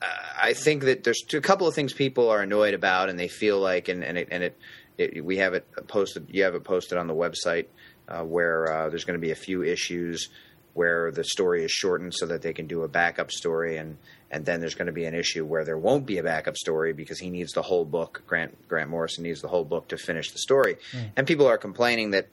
Uh, 0.00 0.06
I 0.42 0.54
think 0.54 0.84
that 0.84 1.04
there's 1.04 1.22
a 1.34 1.42
couple 1.42 1.68
of 1.68 1.74
things 1.74 1.92
people 1.92 2.30
are 2.30 2.40
annoyed 2.40 2.72
about, 2.72 3.10
and 3.10 3.18
they 3.18 3.28
feel 3.28 3.60
like, 3.60 3.88
and, 3.88 4.02
and 4.02 4.16
it, 4.16 4.28
and 4.30 4.42
it, 4.42 4.56
it, 4.96 5.24
we 5.24 5.36
have 5.36 5.52
it 5.52 5.66
posted. 5.88 6.28
You 6.30 6.44
have 6.44 6.54
it 6.54 6.64
posted 6.64 6.96
on 6.96 7.06
the 7.06 7.14
website 7.14 7.66
uh, 8.08 8.24
where 8.24 8.72
uh, 8.72 8.88
there's 8.88 9.04
going 9.04 9.20
to 9.20 9.24
be 9.24 9.30
a 9.30 9.36
few 9.36 9.62
issues 9.62 10.30
where 10.72 11.10
the 11.10 11.24
story 11.24 11.64
is 11.64 11.70
shortened 11.70 12.14
so 12.14 12.26
that 12.26 12.40
they 12.40 12.54
can 12.54 12.66
do 12.66 12.82
a 12.82 12.88
backup 12.88 13.30
story, 13.30 13.76
and 13.76 13.98
and 14.30 14.46
then 14.46 14.60
there's 14.60 14.74
going 14.74 14.86
to 14.86 14.92
be 14.92 15.04
an 15.04 15.14
issue 15.14 15.44
where 15.44 15.66
there 15.66 15.76
won't 15.76 16.06
be 16.06 16.16
a 16.16 16.22
backup 16.22 16.56
story 16.56 16.94
because 16.94 17.18
he 17.18 17.28
needs 17.28 17.52
the 17.52 17.60
whole 17.60 17.84
book. 17.84 18.22
Grant 18.26 18.56
Grant 18.68 18.88
Morrison 18.88 19.24
needs 19.24 19.42
the 19.42 19.48
whole 19.48 19.64
book 19.64 19.88
to 19.88 19.98
finish 19.98 20.30
the 20.30 20.38
story, 20.38 20.78
and 21.14 21.26
people 21.26 21.46
are 21.46 21.58
complaining 21.58 22.12
that 22.12 22.28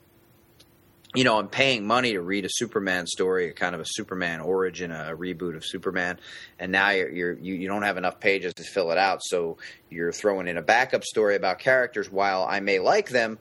you 1.14 1.24
know, 1.24 1.38
I'm 1.38 1.48
paying 1.48 1.86
money 1.86 2.12
to 2.12 2.20
read 2.20 2.44
a 2.44 2.50
Superman 2.50 3.06
story, 3.06 3.52
kind 3.52 3.74
of 3.74 3.80
a 3.80 3.86
Superman 3.86 4.40
origin, 4.40 4.90
a 4.90 5.16
reboot 5.16 5.56
of 5.56 5.64
Superman, 5.64 6.18
and 6.58 6.70
now 6.70 6.90
you're, 6.90 7.08
you're 7.08 7.32
you, 7.32 7.54
you 7.54 7.68
don't 7.68 7.82
have 7.82 7.96
enough 7.96 8.20
pages 8.20 8.52
to 8.54 8.62
fill 8.62 8.90
it 8.90 8.98
out, 8.98 9.20
so 9.22 9.56
you're 9.88 10.12
throwing 10.12 10.48
in 10.48 10.58
a 10.58 10.62
backup 10.62 11.04
story 11.04 11.34
about 11.34 11.60
characters. 11.60 12.12
While 12.12 12.44
I 12.44 12.60
may 12.60 12.78
like 12.78 13.08
them, 13.08 13.38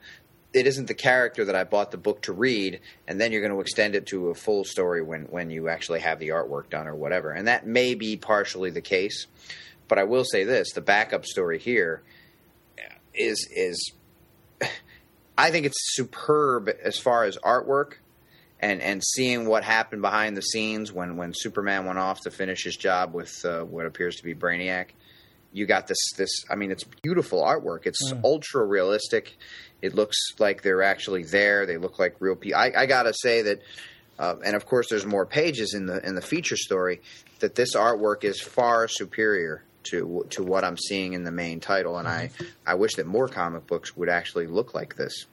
it 0.54 0.66
isn't 0.66 0.88
the 0.88 0.94
character 0.94 1.44
that 1.46 1.56
I 1.56 1.66
bought 1.66 1.92
the 1.92 1.98
book 1.98 2.22
to 2.24 2.34
read, 2.34 2.80
and 3.06 3.20
then 3.20 3.34
you're 3.34 3.42
going 3.42 3.54
to 3.54 3.60
extend 3.60 3.96
it 3.96 4.08
to 4.08 4.30
a 4.30 4.36
full 4.36 4.64
story 4.64 5.02
when 5.02 5.24
when 5.24 5.50
you 5.50 5.68
actually 5.68 6.00
have 6.00 6.20
the 6.20 6.30
artwork 6.30 6.70
done 6.70 6.88
or 6.88 6.96
whatever, 6.96 7.32
and 7.32 7.48
that 7.48 7.68
may 7.68 7.96
be 7.96 8.16
partially 8.16 8.70
the 8.70 8.82
case. 8.82 9.28
But 9.90 10.00
I 10.00 10.06
will 10.06 10.24
say 10.24 10.46
this: 10.46 10.72
the 10.72 10.82
backup 10.82 11.26
story 11.26 11.60
here 11.60 12.02
is 13.14 13.46
is 13.54 13.92
I 15.38 15.52
think 15.52 15.66
it's 15.66 15.96
superb 15.96 16.70
as 16.84 16.98
far 16.98 17.26
as 17.26 17.38
artwork 17.38 17.94
and 18.60 18.82
and 18.82 19.04
seeing 19.04 19.48
what 19.48 19.64
happened 19.64 20.02
behind 20.02 20.36
the 20.36 20.42
scenes 20.42 20.92
when 20.92 21.16
when 21.18 21.34
Superman 21.36 21.86
went 21.86 22.00
off 22.00 22.22
to 22.22 22.32
finish 22.32 22.64
his 22.64 22.76
job 22.76 23.14
with 23.14 23.46
uh, 23.46 23.62
what 23.64 23.86
appears 23.86 24.16
to 24.18 24.24
be 24.24 24.34
Brainiac. 24.34 24.88
you 25.54 25.66
got 25.66 25.88
this 25.88 26.00
this. 26.18 26.44
I 26.50 26.56
mean, 26.56 26.72
it's 26.72 26.84
beautiful 27.04 27.42
artwork. 27.44 27.86
It's 27.86 28.12
Mm. 28.12 28.24
ultra 28.24 28.66
realistic. 28.66 29.38
It 29.82 29.94
looks 29.94 30.18
like 30.40 30.62
they're 30.64 30.82
actually 30.84 31.24
there. 31.24 31.66
They 31.68 31.78
look 31.78 32.00
like 32.00 32.16
real 32.20 32.36
people. 32.36 32.60
I, 32.60 32.72
I 32.76 32.86
gotta 32.88 33.14
say 33.14 33.44
that, 33.44 33.62
uh, 34.18 34.36
and 34.44 34.56
of 34.56 34.66
course, 34.66 34.88
there's 34.90 35.06
more 35.06 35.26
pages 35.28 35.74
in 35.76 35.86
the 35.86 36.06
in 36.06 36.16
the 36.16 36.22
feature 36.22 36.58
story. 36.58 37.02
That 37.40 37.54
this 37.54 37.76
artwork 37.76 38.24
is 38.24 38.42
far 38.42 38.88
superior 38.88 39.64
to 39.92 40.26
to 40.32 40.44
what 40.44 40.64
I'm 40.64 40.78
seeing 40.78 41.14
in 41.14 41.24
the 41.24 41.32
main 41.32 41.60
title, 41.60 41.98
and 41.98 42.08
I 42.08 42.32
I 42.66 42.76
wish 42.76 42.96
that 42.96 43.06
more 43.06 43.28
comic 43.28 43.68
books 43.68 43.96
would 43.98 44.10
actually 44.10 44.48
look 44.48 44.74
like 44.74 44.96
this. 44.96 45.26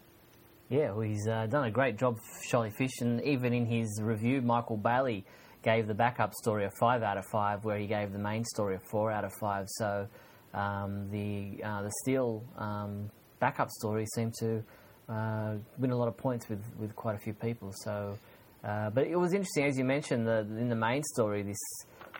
Yeah, 0.70 0.92
well, 0.92 1.02
he's 1.02 1.28
uh, 1.28 1.46
done 1.46 1.64
a 1.64 1.70
great 1.70 1.98
job, 1.98 2.18
Sholly 2.50 2.72
Fish, 2.74 3.00
and 3.00 3.22
even 3.22 3.52
in 3.52 3.66
his 3.66 4.00
review, 4.02 4.40
Michael 4.40 4.78
Bailey 4.78 5.24
gave 5.62 5.86
the 5.86 5.94
backup 5.94 6.32
story 6.34 6.64
a 6.64 6.70
five 6.80 7.02
out 7.02 7.18
of 7.18 7.24
five, 7.26 7.64
where 7.64 7.78
he 7.78 7.86
gave 7.86 8.12
the 8.12 8.18
main 8.18 8.44
story 8.44 8.76
a 8.76 8.80
four 8.90 9.10
out 9.10 9.24
of 9.24 9.32
five. 9.40 9.66
So 9.68 10.08
um, 10.52 11.10
the 11.10 11.62
uh, 11.62 11.82
the 11.82 11.92
Steel 12.02 12.42
um, 12.56 13.10
backup 13.40 13.70
story 13.70 14.06
seemed 14.14 14.34
to 14.40 14.62
uh, 15.08 15.54
win 15.78 15.90
a 15.90 15.96
lot 15.96 16.08
of 16.08 16.16
points 16.16 16.48
with, 16.48 16.62
with 16.78 16.94
quite 16.96 17.14
a 17.14 17.18
few 17.18 17.34
people. 17.34 17.70
So, 17.84 18.18
uh, 18.64 18.90
but 18.90 19.06
it 19.06 19.16
was 19.16 19.32
interesting, 19.32 19.66
as 19.66 19.76
you 19.76 19.84
mentioned, 19.84 20.26
the, 20.26 20.38
in 20.38 20.68
the 20.68 20.76
main 20.76 21.02
story, 21.02 21.42
this 21.42 21.58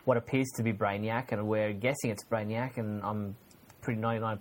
what 0.05 0.17
appears 0.17 0.47
to 0.55 0.63
be 0.63 0.71
Brainiac, 0.71 1.31
and 1.31 1.47
we're 1.47 1.73
guessing 1.73 2.11
it's 2.11 2.23
Brainiac, 2.23 2.77
and 2.77 3.03
I'm 3.03 3.35
pretty 3.81 3.99
ninety 3.99 4.21
nine 4.21 4.39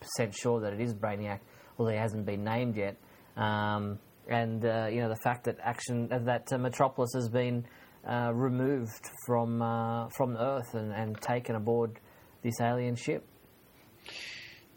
percent 0.00 0.34
sure 0.34 0.60
that 0.60 0.72
it 0.72 0.80
is 0.80 0.94
Brainiac, 0.94 1.40
although 1.78 1.92
he 1.92 1.98
hasn't 1.98 2.26
been 2.26 2.44
named 2.44 2.76
yet. 2.76 2.96
Um, 3.36 3.98
and 4.28 4.64
uh, 4.64 4.88
you 4.90 5.00
know 5.00 5.08
the 5.08 5.20
fact 5.22 5.44
that 5.44 5.58
action 5.62 6.08
uh, 6.10 6.18
that 6.20 6.52
uh, 6.52 6.58
Metropolis 6.58 7.10
has 7.14 7.28
been 7.28 7.64
uh, 8.08 8.32
removed 8.34 9.10
from 9.26 9.62
uh, 9.62 10.08
from 10.16 10.36
Earth 10.36 10.74
and, 10.74 10.92
and 10.92 11.20
taken 11.20 11.54
aboard 11.54 12.00
this 12.42 12.60
alien 12.60 12.96
ship. 12.96 13.24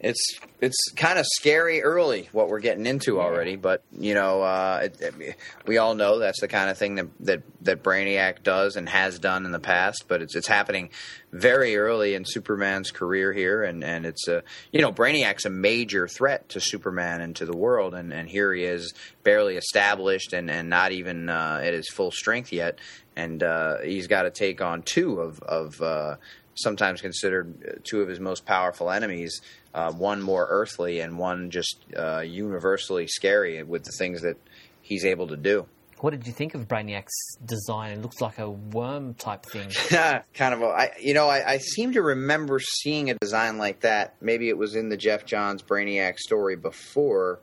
It's 0.01 0.39
it's 0.61 0.77
kind 0.95 1.19
of 1.19 1.25
scary 1.25 1.81
early 1.83 2.29
what 2.31 2.47
we're 2.47 2.61
getting 2.61 2.85
into 2.85 3.19
already, 3.19 3.57
but 3.57 3.83
you 3.91 4.13
know, 4.13 4.41
uh, 4.41 4.79
it, 4.83 5.01
it- 5.01 5.35
we 5.65 5.77
all 5.77 5.93
know 5.93 6.19
that's 6.19 6.39
the 6.39 6.47
kind 6.47 6.69
of 6.69 6.77
thing 6.77 6.95
that, 6.95 7.07
that 7.19 7.41
that 7.61 7.83
Brainiac 7.83 8.41
does 8.43 8.77
and 8.77 8.87
has 8.87 9.19
done 9.19 9.45
in 9.45 9.51
the 9.51 9.59
past. 9.59 10.05
But 10.07 10.21
it's 10.21 10.35
it's 10.37 10.47
happening 10.47 10.89
very 11.33 11.75
early 11.75 12.13
in 12.15 12.23
Superman's 12.25 12.91
career 12.91 13.33
here, 13.33 13.61
and 13.63 13.83
and 13.83 14.05
it's 14.05 14.27
a 14.29 14.41
you 14.71 14.81
know 14.81 14.91
Brainiac's 14.93 15.45
a 15.45 15.49
major 15.49 16.07
threat 16.07 16.47
to 16.49 16.61
Superman 16.61 17.19
and 17.19 17.35
to 17.35 17.45
the 17.45 17.55
world, 17.57 17.93
and 17.93 18.13
and 18.13 18.29
here 18.29 18.53
he 18.53 18.63
is 18.63 18.93
barely 19.23 19.57
established 19.57 20.31
and 20.31 20.49
and 20.49 20.69
not 20.69 20.93
even 20.93 21.27
uh, 21.29 21.59
at 21.61 21.73
his 21.73 21.89
full 21.89 22.11
strength 22.11 22.53
yet, 22.53 22.79
and 23.17 23.43
uh, 23.43 23.79
he's 23.79 24.07
got 24.07 24.23
to 24.23 24.31
take 24.31 24.61
on 24.61 24.81
two 24.81 25.19
of 25.19 25.41
of. 25.43 25.81
Uh, 26.59 26.69
sometimes 26.69 27.01
considered 27.01 27.81
two 27.83 28.01
of 28.01 28.07
his 28.07 28.19
most 28.19 28.45
powerful 28.45 28.89
enemies, 28.89 29.41
uh, 29.73 29.91
one 29.91 30.21
more 30.21 30.47
earthly 30.49 30.99
and 30.99 31.17
one 31.17 31.49
just 31.49 31.77
uh, 31.97 32.19
universally 32.19 33.07
scary 33.07 33.63
with 33.63 33.83
the 33.83 33.91
things 33.91 34.21
that 34.21 34.37
he's 34.81 35.05
able 35.05 35.27
to 35.27 35.37
do. 35.37 35.65
What 35.99 36.11
did 36.11 36.25
you 36.27 36.31
think 36.31 36.55
of 36.55 36.67
Brainiac's 36.67 37.37
design? 37.43 37.91
It 37.91 38.01
looks 38.01 38.21
like 38.21 38.39
a 38.39 38.49
worm 38.49 39.15
type 39.15 39.45
thing. 39.45 39.69
kind 40.33 40.53
of 40.53 40.61
a, 40.61 40.67
I, 40.67 40.91
you 41.01 41.13
know, 41.13 41.27
I, 41.27 41.53
I 41.53 41.57
seem 41.57 41.91
to 41.93 42.01
remember 42.01 42.59
seeing 42.59 43.09
a 43.09 43.15
design 43.15 43.57
like 43.57 43.81
that. 43.81 44.15
Maybe 44.21 44.47
it 44.47 44.57
was 44.57 44.75
in 44.75 44.87
the 44.87 44.95
Geoff 44.95 45.25
Johns 45.25 45.61
Brainiac 45.61 46.17
story 46.17 46.55
before, 46.55 47.41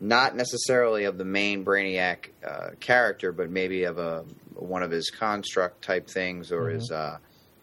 not 0.00 0.36
necessarily 0.36 1.04
of 1.04 1.16
the 1.16 1.24
main 1.24 1.64
Brainiac 1.64 2.28
uh, 2.46 2.70
character, 2.78 3.32
but 3.32 3.48
maybe 3.48 3.84
of 3.84 3.96
a 3.96 4.26
one 4.54 4.82
of 4.82 4.90
his 4.90 5.10
construct 5.10 5.82
type 5.82 6.08
things 6.08 6.52
or 6.52 6.68
his 6.68 6.90
uh, 6.90 7.16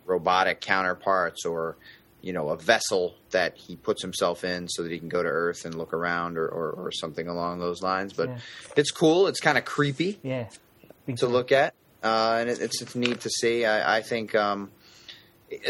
robotic 0.06 0.62
counterparts 0.62 1.46
or 1.46 1.78
you 2.22 2.34
know 2.34 2.50
a 2.50 2.58
vessel 2.58 3.16
that 3.32 3.58
he 3.58 3.76
puts 3.76 4.02
himself 4.02 4.44
in 4.44 4.68
so 4.68 4.84
that 4.84 4.92
he 4.92 5.00
can 5.00 5.10
go 5.10 5.24
to 5.24 5.30
Earth 5.30 5.66
and 5.66 5.74
look 5.76 5.94
around 5.94 6.38
or, 6.38 6.48
or, 6.48 6.72
or 6.72 6.92
something 6.92 7.28
along 7.28 7.60
those 7.60 7.82
lines. 7.82 8.14
But 8.14 8.30
Yeah. 8.30 8.38
it's 8.76 8.92
cool. 8.92 9.28
It's 9.28 9.40
kind 9.40 9.58
of 9.58 9.66
creepy 9.66 10.20
Yeah, 10.22 10.48
to 11.18 11.28
look 11.28 11.52
at, 11.52 11.74
uh, 12.04 12.38
and 12.40 12.50
it, 12.50 12.60
it's 12.62 12.82
it's 12.82 12.96
neat 12.96 13.22
to 13.22 13.30
see. 13.30 13.66
I, 13.66 13.98
I 13.98 14.02
think 14.02 14.36
um, 14.36 14.72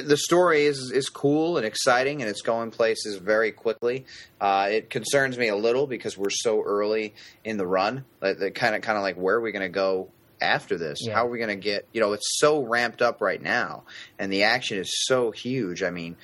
the 0.04 0.17
story 0.17 0.65
is 0.65 0.91
is 0.94 1.10
cool 1.10 1.58
and 1.58 1.65
exciting, 1.65 2.22
and 2.22 2.30
it's 2.30 2.41
going 2.41 2.72
places 2.72 3.17
very 3.17 3.52
quickly. 3.52 4.06
Uh, 4.39 4.67
it 4.72 4.89
concerns 4.89 5.38
me 5.38 5.48
a 5.48 5.56
little 5.56 5.88
because 5.88 6.17
we're 6.17 6.30
so 6.30 6.62
early 6.62 7.13
in 7.44 7.58
the 7.58 7.65
run. 7.65 8.06
Like, 8.22 8.54
kind 8.56 8.76
of 8.76 8.82
kind 8.82 8.98
of 8.98 9.04
like 9.04 9.15
where 9.15 9.38
are 9.38 9.41
we 9.41 9.52
going 9.52 9.63
to 9.63 9.70
go 9.70 10.10
after 10.41 10.77
this? 10.77 10.99
Yeah. 11.01 11.13
How 11.13 11.27
are 11.27 11.30
we 11.30 11.38
going 11.38 11.49
to 11.49 11.56
get? 11.56 11.88
You 11.93 12.01
know, 12.01 12.13
it's 12.13 12.39
so 12.39 12.62
ramped 12.62 13.01
up 13.01 13.21
right 13.21 13.41
now, 13.41 13.84
and 14.19 14.32
the 14.32 14.43
action 14.43 14.77
is 14.77 14.91
so 15.06 15.32
huge. 15.32 15.84
I 15.84 15.89
mean, 15.89 16.17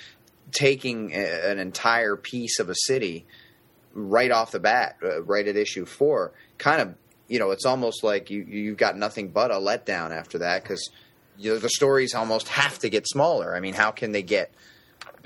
taking 0.52 1.12
a, 1.14 1.52
an 1.52 1.60
entire 1.60 2.16
piece 2.16 2.60
of 2.60 2.70
a 2.70 2.76
city 2.76 3.26
right 3.94 4.32
off 4.32 4.52
the 4.52 4.60
bat, 4.60 4.98
uh, 5.04 5.24
right 5.24 5.48
at 5.48 5.56
issue 5.56 5.86
four, 5.86 6.32
kind 6.58 6.82
of, 6.82 6.96
you 7.28 7.40
know, 7.40 7.52
it's 7.52 7.66
almost 7.66 8.04
like 8.04 8.30
you 8.30 8.44
you've 8.44 8.78
got 8.78 8.98
nothing 8.98 9.30
but 9.30 9.52
a 9.52 9.56
letdown 9.56 10.12
after 10.12 10.40
that 10.40 10.64
because 10.64 10.90
you 11.38 11.54
know, 11.54 11.60
the 11.60 11.70
stories 11.70 12.14
almost 12.16 12.48
have 12.48 12.80
to 12.80 12.90
get 12.90 13.08
smaller. 13.08 13.56
I 13.56 13.60
mean, 13.60 13.74
how 13.74 13.92
can 13.92 14.12
they 14.12 14.24
get 14.24 14.52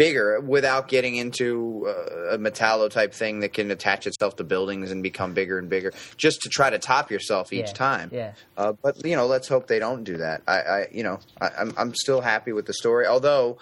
bigger 0.02 0.40
without 0.42 0.88
getting 0.88 1.16
into 1.16 1.86
uh, 1.88 2.36
a 2.36 2.38
metallo 2.38 2.90
type 2.90 3.14
thing 3.14 3.42
that 3.42 3.54
can 3.54 3.70
attach 3.72 4.08
itself 4.08 4.36
to 4.38 4.44
buildings 4.44 4.92
and 4.92 5.04
become 5.04 5.34
bigger 5.34 5.58
and 5.60 5.70
bigger, 5.70 5.92
just 6.18 6.42
to 6.42 6.50
try 6.50 6.70
to 6.70 6.80
top 6.80 7.12
yourself 7.12 7.54
each 7.54 7.68
Yeah, 7.68 7.74
time? 7.74 8.10
yeah. 8.14 8.34
Uh, 8.58 8.74
but 8.82 9.06
you 9.06 9.16
know, 9.16 9.28
let's 9.28 9.48
hope 9.48 9.68
they 9.68 9.80
don't 9.80 10.04
do 10.04 10.18
that. 10.18 10.42
I, 10.48 10.58
I 10.62 10.88
you 10.92 11.04
know, 11.04 11.20
I, 11.40 11.50
I'm 11.60 11.74
I'm 11.78 11.94
still 11.96 12.22
happy 12.22 12.52
with 12.54 12.66
the 12.66 12.74
story, 12.74 13.06
although 13.08 13.58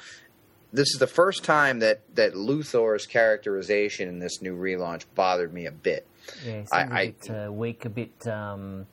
this 0.71 0.87
is 0.93 0.99
the 0.99 1.07
first 1.07 1.43
time 1.43 1.79
that 1.79 2.01
that 2.15 2.33
Luthor's 2.33 3.05
characterization 3.05 4.07
in 4.07 4.19
this 4.19 4.41
new 4.41 4.55
relaunch 4.55 5.05
bothered 5.15 5.53
me 5.53 5.65
a 5.65 5.71
bit. 5.71 6.05
Yeah, 6.45 6.63
I- 6.71 6.81
a 6.83 6.89
I- 6.93 7.05
bit 7.07 7.29
uh, 7.35 7.51
weak, 7.51 7.85
a 7.85 7.89
bit 7.89 8.27
um, 8.27 8.85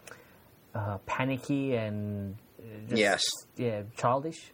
uh, 0.75 0.99
panicky, 1.07 1.75
and 1.75 2.37
uh, 2.59 2.65
just, 2.89 2.99
Yes. 3.01 3.23
yeah, 3.57 3.83
childish, 3.97 4.53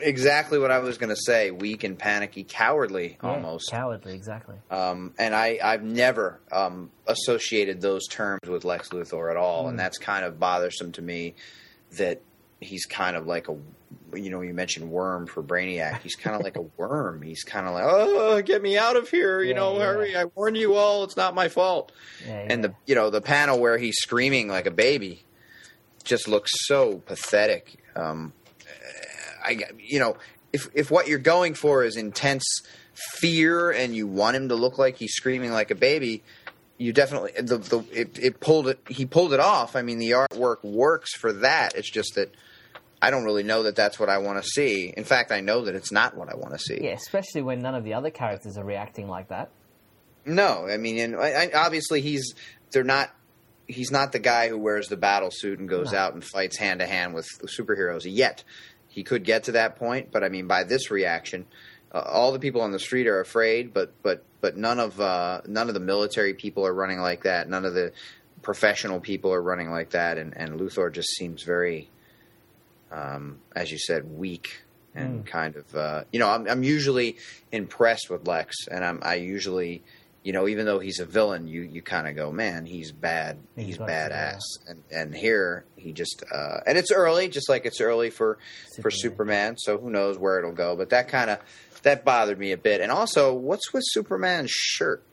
Exactly 0.00 0.58
what 0.58 0.70
I 0.70 0.80
was 0.80 0.98
going 0.98 1.10
to 1.10 1.16
say: 1.16 1.50
weak 1.52 1.84
and 1.84 1.98
panicky, 1.98 2.44
cowardly, 2.44 3.16
Yeah, 3.22 3.30
almost. 3.30 3.70
cowardly, 3.70 4.14
exactly. 4.14 4.56
Um, 4.70 5.14
and 5.18 5.34
I, 5.34 5.58
I've 5.62 5.82
never 5.84 6.40
um, 6.52 6.90
associated 7.06 7.80
those 7.80 8.06
terms 8.08 8.48
with 8.48 8.64
Lex 8.64 8.88
Luthor 8.90 9.30
at 9.30 9.36
all, 9.36 9.62
Hmm. 9.64 9.70
and 9.70 9.78
that's 9.78 9.96
kind 9.98 10.24
of 10.24 10.38
bothersome 10.40 10.92
to 10.92 11.02
me. 11.02 11.34
That 11.98 12.20
he's 12.60 12.84
kind 12.84 13.16
of 13.16 13.26
like 13.26 13.48
a, 13.48 13.56
you 14.14 14.28
know, 14.30 14.40
you 14.40 14.52
mentioned 14.54 14.90
worm 14.90 15.26
for 15.28 15.42
Brainiac. 15.42 16.00
He's 16.02 16.16
kind 16.16 16.34
of 16.34 16.42
like 16.42 16.56
a 16.56 16.62
worm. 16.76 17.22
He's 17.22 17.44
kind 17.44 17.66
of 17.66 17.72
like, 17.74 17.84
oh, 17.86 18.42
get 18.42 18.60
me 18.62 18.76
out 18.76 18.96
of 18.96 19.08
here! 19.08 19.40
You 19.40 19.50
Yeah, 19.50 19.54
know, 19.56 19.78
yeah. 19.78 19.84
hurry! 19.84 20.16
I 20.16 20.24
warned 20.24 20.56
you 20.56 20.74
all. 20.74 21.04
It's 21.04 21.16
not 21.16 21.34
my 21.34 21.48
fault. 21.48 21.92
And 22.26 22.64
the, 22.64 22.74
you 22.86 22.96
know, 22.96 23.08
the 23.10 23.20
panel 23.22 23.60
where 23.60 23.78
he's 23.78 23.96
screaming 23.98 24.48
like 24.48 24.66
a 24.66 24.70
baby 24.72 25.22
just 26.02 26.26
looks 26.26 26.50
so 26.66 26.98
pathetic. 26.98 27.76
Um, 27.94 28.32
I, 29.46 29.58
you 29.78 29.98
know, 30.00 30.16
if 30.52 30.68
if 30.74 30.90
what 30.90 31.06
you're 31.08 31.18
going 31.18 31.54
for 31.54 31.84
is 31.84 31.96
intense 31.96 32.44
fear 32.94 33.70
and 33.70 33.94
you 33.94 34.06
want 34.06 34.36
him 34.36 34.48
to 34.48 34.54
look 34.54 34.78
like 34.78 34.96
he's 34.96 35.12
screaming 35.14 35.52
like 35.52 35.70
a 35.70 35.74
baby, 35.74 36.22
you 36.78 36.92
definitely 36.92 37.32
the 37.40 37.58
the 37.58 37.84
it, 37.92 38.18
it 38.18 38.40
pulled 38.40 38.68
it. 38.68 38.78
He 38.88 39.06
pulled 39.06 39.32
it 39.32 39.40
off. 39.40 39.76
I 39.76 39.82
mean, 39.82 39.98
the 39.98 40.10
artwork 40.12 40.62
works 40.64 41.14
for 41.16 41.32
that. 41.34 41.74
It's 41.74 41.90
just 41.90 42.14
that 42.16 42.34
I 43.00 43.10
don't 43.10 43.24
really 43.24 43.42
know 43.42 43.62
that 43.64 43.76
that's 43.76 43.98
what 44.00 44.08
I 44.08 44.18
want 44.18 44.42
to 44.42 44.48
see. 44.48 44.92
In 44.96 45.04
fact, 45.04 45.30
I 45.30 45.40
know 45.40 45.64
that 45.66 45.74
it's 45.74 45.92
not 45.92 46.16
what 46.16 46.28
I 46.30 46.34
want 46.36 46.52
to 46.54 46.58
see. 46.58 46.78
yeah, 46.82 46.92
especially 46.92 47.42
when 47.42 47.60
none 47.60 47.74
of 47.74 47.84
the 47.84 47.94
other 47.94 48.10
characters 48.10 48.56
are 48.56 48.64
reacting 48.64 49.08
like 49.08 49.28
that. 49.28 49.50
No, 50.24 50.66
I 50.66 50.76
mean, 50.76 50.98
and 50.98 51.16
I, 51.16 51.44
I, 51.44 51.50
obviously 51.54 52.00
he's 52.00 52.34
they're 52.72 52.84
not. 52.84 53.10
He's 53.68 53.90
not 53.90 54.12
the 54.12 54.20
guy 54.20 54.48
who 54.48 54.58
wears 54.58 54.86
the 54.86 54.96
battle 54.96 55.30
suit 55.32 55.58
and 55.58 55.68
goes 55.68 55.90
No. 55.90 55.98
out 55.98 56.14
and 56.14 56.22
fights 56.24 56.56
hand 56.56 56.78
to 56.78 56.86
hand 56.86 57.14
with 57.14 57.26
superheroes 57.58 58.02
yet. 58.06 58.44
He 58.96 59.04
could 59.04 59.24
get 59.24 59.44
to 59.44 59.52
that 59.52 59.76
point, 59.76 60.10
but 60.10 60.24
I 60.24 60.30
mean, 60.30 60.46
by 60.46 60.64
this 60.64 60.90
reaction, 60.90 61.44
uh, 61.92 61.98
all 61.98 62.32
the 62.32 62.38
people 62.38 62.62
on 62.62 62.72
the 62.72 62.78
street 62.78 63.06
are 63.06 63.20
afraid, 63.20 63.74
but 63.74 63.92
but 64.02 64.24
but 64.40 64.56
none 64.56 64.80
of 64.80 64.98
uh, 64.98 65.42
none 65.46 65.68
of 65.68 65.74
the 65.74 65.80
military 65.80 66.32
people 66.32 66.66
are 66.66 66.72
running 66.72 66.98
like 66.98 67.24
that. 67.24 67.46
None 67.46 67.66
of 67.66 67.74
the 67.74 67.92
professional 68.40 68.98
people 68.98 69.34
are 69.34 69.42
running 69.42 69.70
like 69.70 69.90
that, 69.90 70.16
and 70.16 70.34
and 70.34 70.58
Luthor 70.58 70.90
just 70.90 71.10
seems 71.10 71.42
very, 71.42 71.90
um, 72.90 73.40
as 73.54 73.70
you 73.70 73.76
said, 73.76 74.10
weak 74.10 74.62
and 74.94 75.26
kind 75.26 75.56
of 75.56 75.76
uh, 75.76 76.04
you 76.10 76.18
know. 76.18 76.30
I'm 76.30 76.48
I'm 76.48 76.62
usually 76.62 77.18
impressed 77.52 78.08
with 78.08 78.26
Lex, 78.26 78.66
and 78.66 78.82
I'm 78.82 79.00
I 79.02 79.16
usually. 79.16 79.82
You 80.26 80.32
know, 80.32 80.48
even 80.48 80.66
though 80.66 80.80
he's 80.80 80.98
a 80.98 81.04
villain, 81.06 81.46
you, 81.46 81.62
you 81.62 81.82
kind 81.82 82.08
of 82.08 82.16
go, 82.16 82.32
man, 82.32 82.66
he's 82.66 82.90
bad. 82.90 83.38
He's 83.54 83.66
He's 83.66 83.78
badass. 83.78 84.40
And 84.66 84.82
and 84.90 85.14
here 85.14 85.64
he 85.76 85.92
just 85.92 86.24
uh, 86.34 86.58
and 86.66 86.76
it's 86.76 86.90
early, 86.90 87.28
just 87.28 87.48
like 87.48 87.64
it's 87.64 87.80
early 87.80 88.10
for 88.10 88.38
for 88.82 88.90
Superman. 88.90 89.56
Superman. 89.56 89.58
So 89.58 89.78
who 89.78 89.88
knows 89.88 90.18
where 90.18 90.38
it'll 90.40 90.50
go? 90.50 90.74
But 90.74 90.90
that 90.90 91.06
kind 91.06 91.30
of 91.30 91.38
that 91.82 92.04
bothered 92.04 92.40
me 92.40 92.50
a 92.50 92.56
bit. 92.56 92.80
And 92.80 92.90
also, 92.90 93.32
what's 93.34 93.72
with 93.72 93.84
Superman's 93.86 94.50
shirt? 94.50 95.04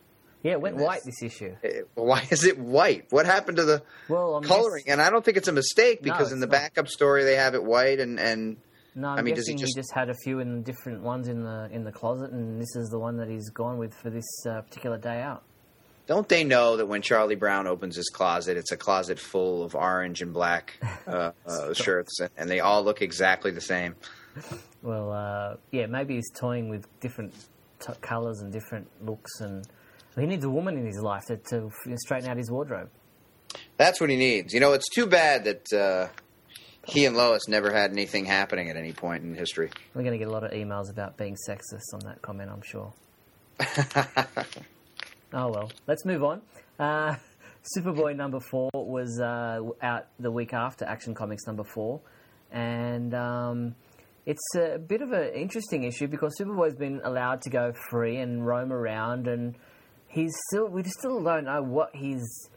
Yeah, 0.42 0.54
it 0.54 0.62
went 0.62 0.78
Yes. 0.78 0.84
white 0.86 1.02
this 1.06 1.22
issue. 1.22 1.56
Eh, 1.64 1.82
Why 1.94 2.26
is 2.32 2.44
it 2.44 2.58
white? 2.58 3.06
What 3.12 3.28
happened 3.28 3.58
to 3.58 3.66
the 3.66 3.84
Well, 4.10 4.42
coloring? 4.42 4.86
And 4.88 5.00
I 5.00 5.12
don't 5.12 5.24
think 5.24 5.38
it's 5.38 5.48
a 5.48 5.52
mistake 5.54 6.04
No, 6.04 6.12
because 6.12 6.32
in 6.32 6.40
the 6.40 6.48
not. 6.48 6.54
backup 6.54 6.88
story 6.88 7.24
they 7.24 7.36
have 7.36 7.54
it 7.54 7.64
white 7.64 8.00
and 8.00 8.20
and 8.20 8.58
No, 8.96 9.10
I'm 9.10 9.20
I 9.20 9.22
mean, 9.24 9.36
guessing 9.36 9.58
he 9.58 9.62
he 9.64 9.66
just? 9.66 9.76
just 9.76 9.94
had 9.94 10.10
a 10.10 10.14
few 10.14 10.40
in 10.40 10.62
different 10.62 11.02
ones 11.02 11.28
in 11.28 11.44
the 11.44 11.68
in 11.72 11.84
the 11.84 11.92
closet, 11.92 12.32
and 12.32 12.62
this 12.62 12.76
is 12.76 12.90
the 12.90 13.00
one 13.00 13.18
that 13.18 13.28
he's 13.30 13.50
gone 13.50 13.78
with 13.78 13.94
for 13.94 14.10
this 14.10 14.46
uh, 14.46 14.62
particular 14.62 14.98
day 14.98 15.22
out. 15.22 15.44
Don't 16.06 16.28
they 16.28 16.44
know 16.44 16.78
that 16.78 16.86
when 16.86 17.02
Charlie 17.02 17.36
Brown 17.36 17.66
opens 17.66 17.96
his 17.96 18.10
closet, 18.10 18.58
it's 18.58 18.72
a 18.74 18.78
closet 18.78 19.18
full 19.20 19.64
of 19.64 19.74
orange 19.74 20.22
and 20.22 20.34
black 20.34 20.78
uh, 21.08 21.32
uh, 21.48 21.74
shirts, 21.74 22.20
and, 22.38 22.50
they 22.50 22.60
all 22.60 22.84
look 22.84 23.02
exactly 23.02 23.52
the 23.52 23.62
same? 23.62 23.96
Well, 24.82 25.14
uh, 25.14 25.56
yeah, 25.72 25.86
maybe 25.86 26.16
he's 26.16 26.30
toying 26.36 26.68
with 26.68 26.86
different 27.00 27.34
t- 27.80 27.94
colours 28.02 28.42
and 28.42 28.52
different 28.52 28.90
looks, 29.02 29.40
and 29.40 29.66
he 30.18 30.26
needs 30.26 30.44
a 30.44 30.50
woman 30.50 30.78
in 30.78 30.86
his 30.86 31.00
life 31.00 31.24
to, 31.28 31.38
to 31.38 31.72
straighten 31.96 32.30
out 32.30 32.36
his 32.36 32.52
wardrobe. 32.52 32.90
That's 33.78 34.02
what 34.02 34.10
he 34.10 34.18
needs. 34.18 34.54
You 34.54 34.60
know, 34.60 34.74
it's 34.74 34.90
too 34.90 35.06
bad 35.06 35.46
that 35.46 35.74
uh, 35.74 36.08
he 36.86 37.06
and 37.06 37.16
Lois 37.16 37.48
never 37.48 37.72
had 37.72 37.92
anything 37.92 38.26
happening 38.26 38.70
at 38.70 38.78
any 38.78 38.94
point 38.94 39.24
in 39.24 39.36
history. 39.36 39.72
We're 39.94 40.04
going 40.04 40.14
to 40.14 40.18
get 40.18 40.28
a 40.28 40.32
lot 40.32 40.44
of 40.44 40.52
emails 40.52 40.90
about 40.90 41.18
being 41.18 41.38
sexist 41.50 41.94
on 41.94 42.02
that 42.02 42.22
comment, 42.22 42.52
I'm 42.52 42.62
sure. 42.62 42.94
Oh 45.36 45.50
well, 45.50 45.72
let's 45.88 46.06
move 46.06 46.24
on. 46.24 46.42
Uh, 46.78 47.16
Superboy 47.76 48.16
number 48.16 48.40
four 48.40 48.70
was 48.76 49.20
uh, 49.20 49.62
out 49.82 50.08
the 50.20 50.30
week 50.30 50.54
after 50.54 50.86
Action 50.86 51.16
Comics 51.16 51.48
number 51.48 51.64
four, 51.64 52.02
and 52.52 53.16
um, 53.16 53.76
it's 54.28 54.56
a 54.56 54.78
bit 54.78 55.02
of 55.02 55.12
an 55.12 55.34
interesting 55.34 55.86
issue 55.86 56.08
because 56.08 56.36
Superboy's 56.40 56.76
been 56.76 57.02
allowed 57.04 57.42
to 57.44 57.50
go 57.50 57.74
free 57.90 58.18
and 58.18 58.46
roam 58.46 58.72
around, 58.72 59.28
and 59.28 59.56
he's 60.08 60.34
still 60.50 60.68
we 60.68 60.84
still 60.84 61.24
don't 61.24 61.46
know 61.46 61.64
what 61.64 61.96
his 61.96 62.50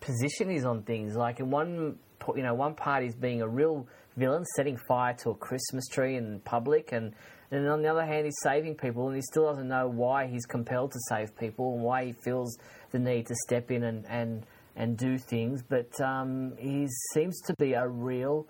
position 0.00 0.50
is 0.50 0.64
on 0.64 0.82
things. 0.82 1.16
Like 1.16 1.40
in 1.40 1.50
one, 1.50 1.98
you 2.34 2.42
know, 2.42 2.54
one 2.54 2.74
part 2.74 3.02
he's 3.02 3.14
being 3.14 3.42
a 3.42 3.48
real 3.48 3.86
villain, 4.16 4.44
setting 4.56 4.76
fire 4.76 5.14
to 5.22 5.30
a 5.30 5.34
Christmas 5.34 5.86
tree 5.88 6.16
in 6.16 6.40
public, 6.40 6.92
and 6.92 7.14
and 7.50 7.68
on 7.68 7.82
the 7.82 7.88
other 7.88 8.04
hand, 8.04 8.26
he's 8.26 8.38
saving 8.42 8.76
people, 8.76 9.08
and 9.08 9.16
he 9.16 9.22
still 9.22 9.46
doesn't 9.46 9.68
know 9.68 9.88
why 9.88 10.26
he's 10.26 10.46
compelled 10.46 10.92
to 10.92 10.98
save 11.08 11.36
people 11.36 11.74
and 11.74 11.82
why 11.82 12.04
he 12.06 12.12
feels 12.12 12.56
the 12.92 12.98
need 12.98 13.26
to 13.26 13.34
step 13.46 13.70
in 13.70 13.84
and 13.84 14.06
and, 14.08 14.46
and 14.76 14.96
do 14.96 15.18
things. 15.18 15.62
But 15.62 16.00
um, 16.00 16.54
he 16.58 16.86
seems 17.12 17.40
to 17.42 17.54
be 17.58 17.72
a 17.72 17.86
real 17.86 18.46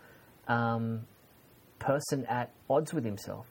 um, 0.49 1.07
person 1.79 2.27
at 2.27 2.53
odds 2.69 2.93
with 2.93 3.05
himself. 3.05 3.47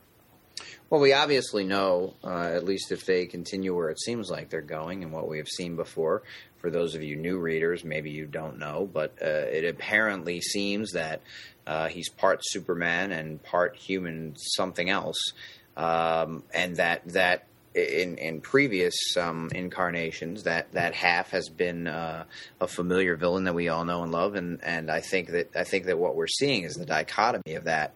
Well, 0.90 1.02
we 1.02 1.14
obviously 1.14 1.64
know, 1.64 2.16
uh, 2.24 2.52
at 2.54 2.66
least 2.66 2.92
if 2.92 3.06
they 3.06 3.26
continue 3.26 3.76
where 3.76 3.90
it 3.90 4.00
seems 4.00 4.30
like 4.30 4.50
they're 4.50 4.62
going 4.62 5.04
and 5.04 5.12
what 5.12 5.28
we 5.28 5.38
have 5.38 5.48
seen 5.48 5.76
before. 5.76 6.24
For 6.58 6.70
those 6.70 6.94
of 6.94 7.04
you 7.04 7.16
new 7.16 7.38
readers, 7.38 7.86
maybe 7.86 8.10
you 8.10 8.26
don't 8.26 8.60
know, 8.60 8.90
but 8.92 9.14
uh, 9.22 9.26
it 9.26 9.64
apparently 9.64 10.42
seems 10.42 10.92
that 10.92 11.22
uh, 11.66 11.88
he's 11.88 12.10
part 12.10 12.40
Superman 12.42 13.12
and 13.12 13.42
part 13.42 13.76
human 13.76 14.36
something 14.36 14.90
else, 14.90 15.34
um, 15.78 16.44
and 16.54 16.76
that 16.78 17.08
that 17.10 17.46
in 17.76 18.18
in 18.18 18.42
previous 18.42 18.96
um, 19.18 19.50
incarnations 19.54 20.44
that 20.44 20.72
that 20.72 20.96
half 20.96 21.30
has 21.30 21.50
been 21.50 21.88
uh, 21.88 22.26
a 22.60 22.68
familiar 22.68 23.16
villain 23.16 23.44
that 23.44 23.54
we 23.54 23.70
all 23.70 23.86
know 23.86 24.04
and 24.04 24.12
love, 24.12 24.36
and 24.36 24.64
and 24.64 24.90
I 24.90 25.02
think 25.02 25.30
that 25.30 25.56
I 25.56 25.64
think 25.64 25.86
that 25.86 25.98
what 25.98 26.16
we're 26.16 26.28
seeing 26.28 26.64
is 26.64 26.74
the 26.74 26.86
dichotomy 26.86 27.56
of 27.56 27.66
that. 27.66 27.94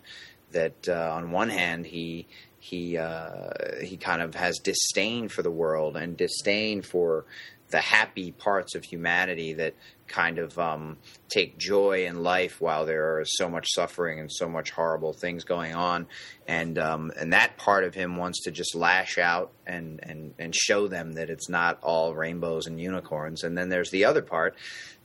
That 0.51 0.87
uh, 0.87 1.13
on 1.13 1.31
one 1.31 1.49
hand 1.49 1.87
he 1.87 2.27
he 2.63 2.97
uh, 2.97 3.49
he 3.81 3.97
kind 3.97 4.21
of 4.21 4.35
has 4.35 4.57
disdain 4.59 5.27
for 5.27 5.41
the 5.41 5.51
world 5.51 5.97
and 5.97 6.15
disdain 6.15 6.81
for 6.81 7.25
the 7.71 7.81
happy 7.81 8.31
parts 8.31 8.73
of 8.73 8.85
humanity 8.85 9.51
that 9.51 9.73
kind 10.07 10.39
of 10.39 10.57
um, 10.57 10.95
take 11.27 11.57
joy 11.57 12.05
in 12.05 12.23
life 12.23 12.61
while 12.61 12.85
there 12.85 13.19
is 13.19 13.35
so 13.35 13.49
much 13.49 13.67
suffering 13.73 14.21
and 14.21 14.31
so 14.31 14.47
much 14.47 14.71
horrible 14.71 15.11
things 15.11 15.43
going 15.43 15.75
on, 15.75 16.07
and 16.47 16.79
um, 16.79 17.11
and 17.19 17.33
that 17.33 17.57
part 17.57 17.83
of 17.83 17.93
him 17.93 18.15
wants 18.15 18.43
to 18.43 18.51
just 18.51 18.75
lash 18.75 19.17
out 19.17 19.51
and 19.67 19.99
and 20.01 20.33
and 20.39 20.55
show 20.55 20.87
them 20.87 21.15
that 21.15 21.29
it's 21.29 21.49
not 21.49 21.77
all 21.83 22.15
rainbows 22.15 22.65
and 22.65 22.79
unicorns. 22.79 23.43
And 23.43 23.57
then 23.57 23.67
there's 23.67 23.91
the 23.91 24.05
other 24.05 24.21
part 24.21 24.55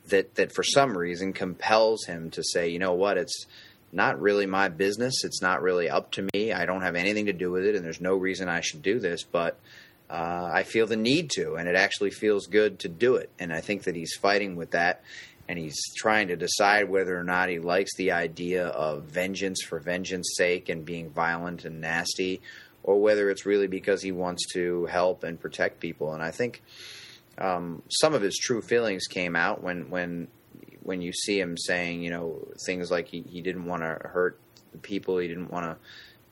that 0.07 0.35
that 0.35 0.53
for 0.55 0.63
some 0.63 0.97
reason 0.97 1.33
compels 1.33 2.05
him 2.05 2.31
to 2.31 2.41
say, 2.41 2.69
you 2.69 2.79
know 2.79 2.93
what, 2.93 3.17
it's 3.17 3.47
not 3.91 4.21
really 4.21 4.45
my 4.45 4.69
business. 4.69 5.23
It's 5.23 5.41
not 5.41 5.61
really 5.61 5.89
up 5.89 6.11
to 6.11 6.27
me. 6.33 6.51
I 6.51 6.65
don't 6.65 6.81
have 6.81 6.95
anything 6.95 7.25
to 7.27 7.33
do 7.33 7.51
with 7.51 7.65
it, 7.65 7.75
and 7.75 7.83
there's 7.83 8.01
no 8.01 8.15
reason 8.15 8.49
I 8.49 8.61
should 8.61 8.81
do 8.81 8.99
this. 8.99 9.23
But 9.23 9.59
uh, 10.09 10.49
I 10.53 10.63
feel 10.63 10.87
the 10.87 10.95
need 10.95 11.29
to, 11.31 11.55
and 11.55 11.67
it 11.67 11.75
actually 11.75 12.11
feels 12.11 12.47
good 12.47 12.79
to 12.79 12.89
do 12.89 13.15
it. 13.15 13.29
And 13.39 13.53
I 13.53 13.61
think 13.61 13.83
that 13.83 13.95
he's 13.95 14.15
fighting 14.15 14.55
with 14.55 14.71
that, 14.71 15.01
and 15.47 15.57
he's 15.57 15.79
trying 15.97 16.27
to 16.29 16.35
decide 16.35 16.89
whether 16.89 17.17
or 17.17 17.23
not 17.23 17.49
he 17.49 17.59
likes 17.59 17.95
the 17.95 18.11
idea 18.11 18.67
of 18.67 19.03
vengeance 19.03 19.63
for 19.63 19.79
vengeance 19.79 20.33
sake 20.35 20.69
and 20.69 20.85
being 20.85 21.09
violent 21.09 21.65
and 21.65 21.81
nasty, 21.81 22.41
or 22.83 23.01
whether 23.01 23.29
it's 23.29 23.45
really 23.45 23.67
because 23.67 24.01
he 24.01 24.11
wants 24.11 24.45
to 24.53 24.85
help 24.85 25.23
and 25.23 25.39
protect 25.39 25.79
people. 25.79 26.13
And 26.13 26.23
I 26.23 26.31
think 26.31 26.61
um, 27.37 27.81
some 27.89 28.13
of 28.13 28.21
his 28.21 28.37
true 28.37 28.61
feelings 28.61 29.05
came 29.07 29.35
out 29.35 29.63
when 29.63 29.89
when 29.89 30.27
when 30.89 31.03
you 31.03 31.13
see 31.13 31.39
him 31.39 31.55
saying, 31.55 32.01
you 32.01 32.09
know, 32.09 32.47
things 32.65 32.89
like 32.89 33.07
he, 33.07 33.21
he 33.21 33.41
didn't 33.41 33.65
want 33.65 33.83
to 33.83 34.07
hurt 34.09 34.39
the 34.71 34.79
people, 34.79 35.19
he 35.19 35.27
didn't 35.27 35.51
want 35.51 35.77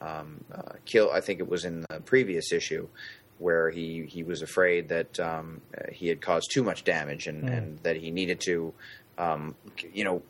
to 0.01 0.07
um, 0.07 0.43
uh, 0.51 0.73
kill. 0.83 1.11
I 1.11 1.21
think 1.21 1.39
it 1.39 1.47
was 1.47 1.63
in 1.63 1.85
the 1.87 1.99
previous 1.99 2.51
issue 2.51 2.87
where 3.37 3.69
he, 3.69 4.07
he 4.07 4.23
was 4.23 4.41
afraid 4.41 4.89
that 4.89 5.19
um, 5.19 5.61
he 5.91 6.07
had 6.07 6.21
caused 6.21 6.49
too 6.51 6.63
much 6.63 6.83
damage 6.83 7.27
and, 7.27 7.43
Mm. 7.43 7.55
and 7.57 7.79
that 7.83 7.97
he 7.97 8.09
needed 8.09 8.39
to, 8.47 8.73
um, 9.19 9.53
you 9.93 10.03
know, 10.03 10.23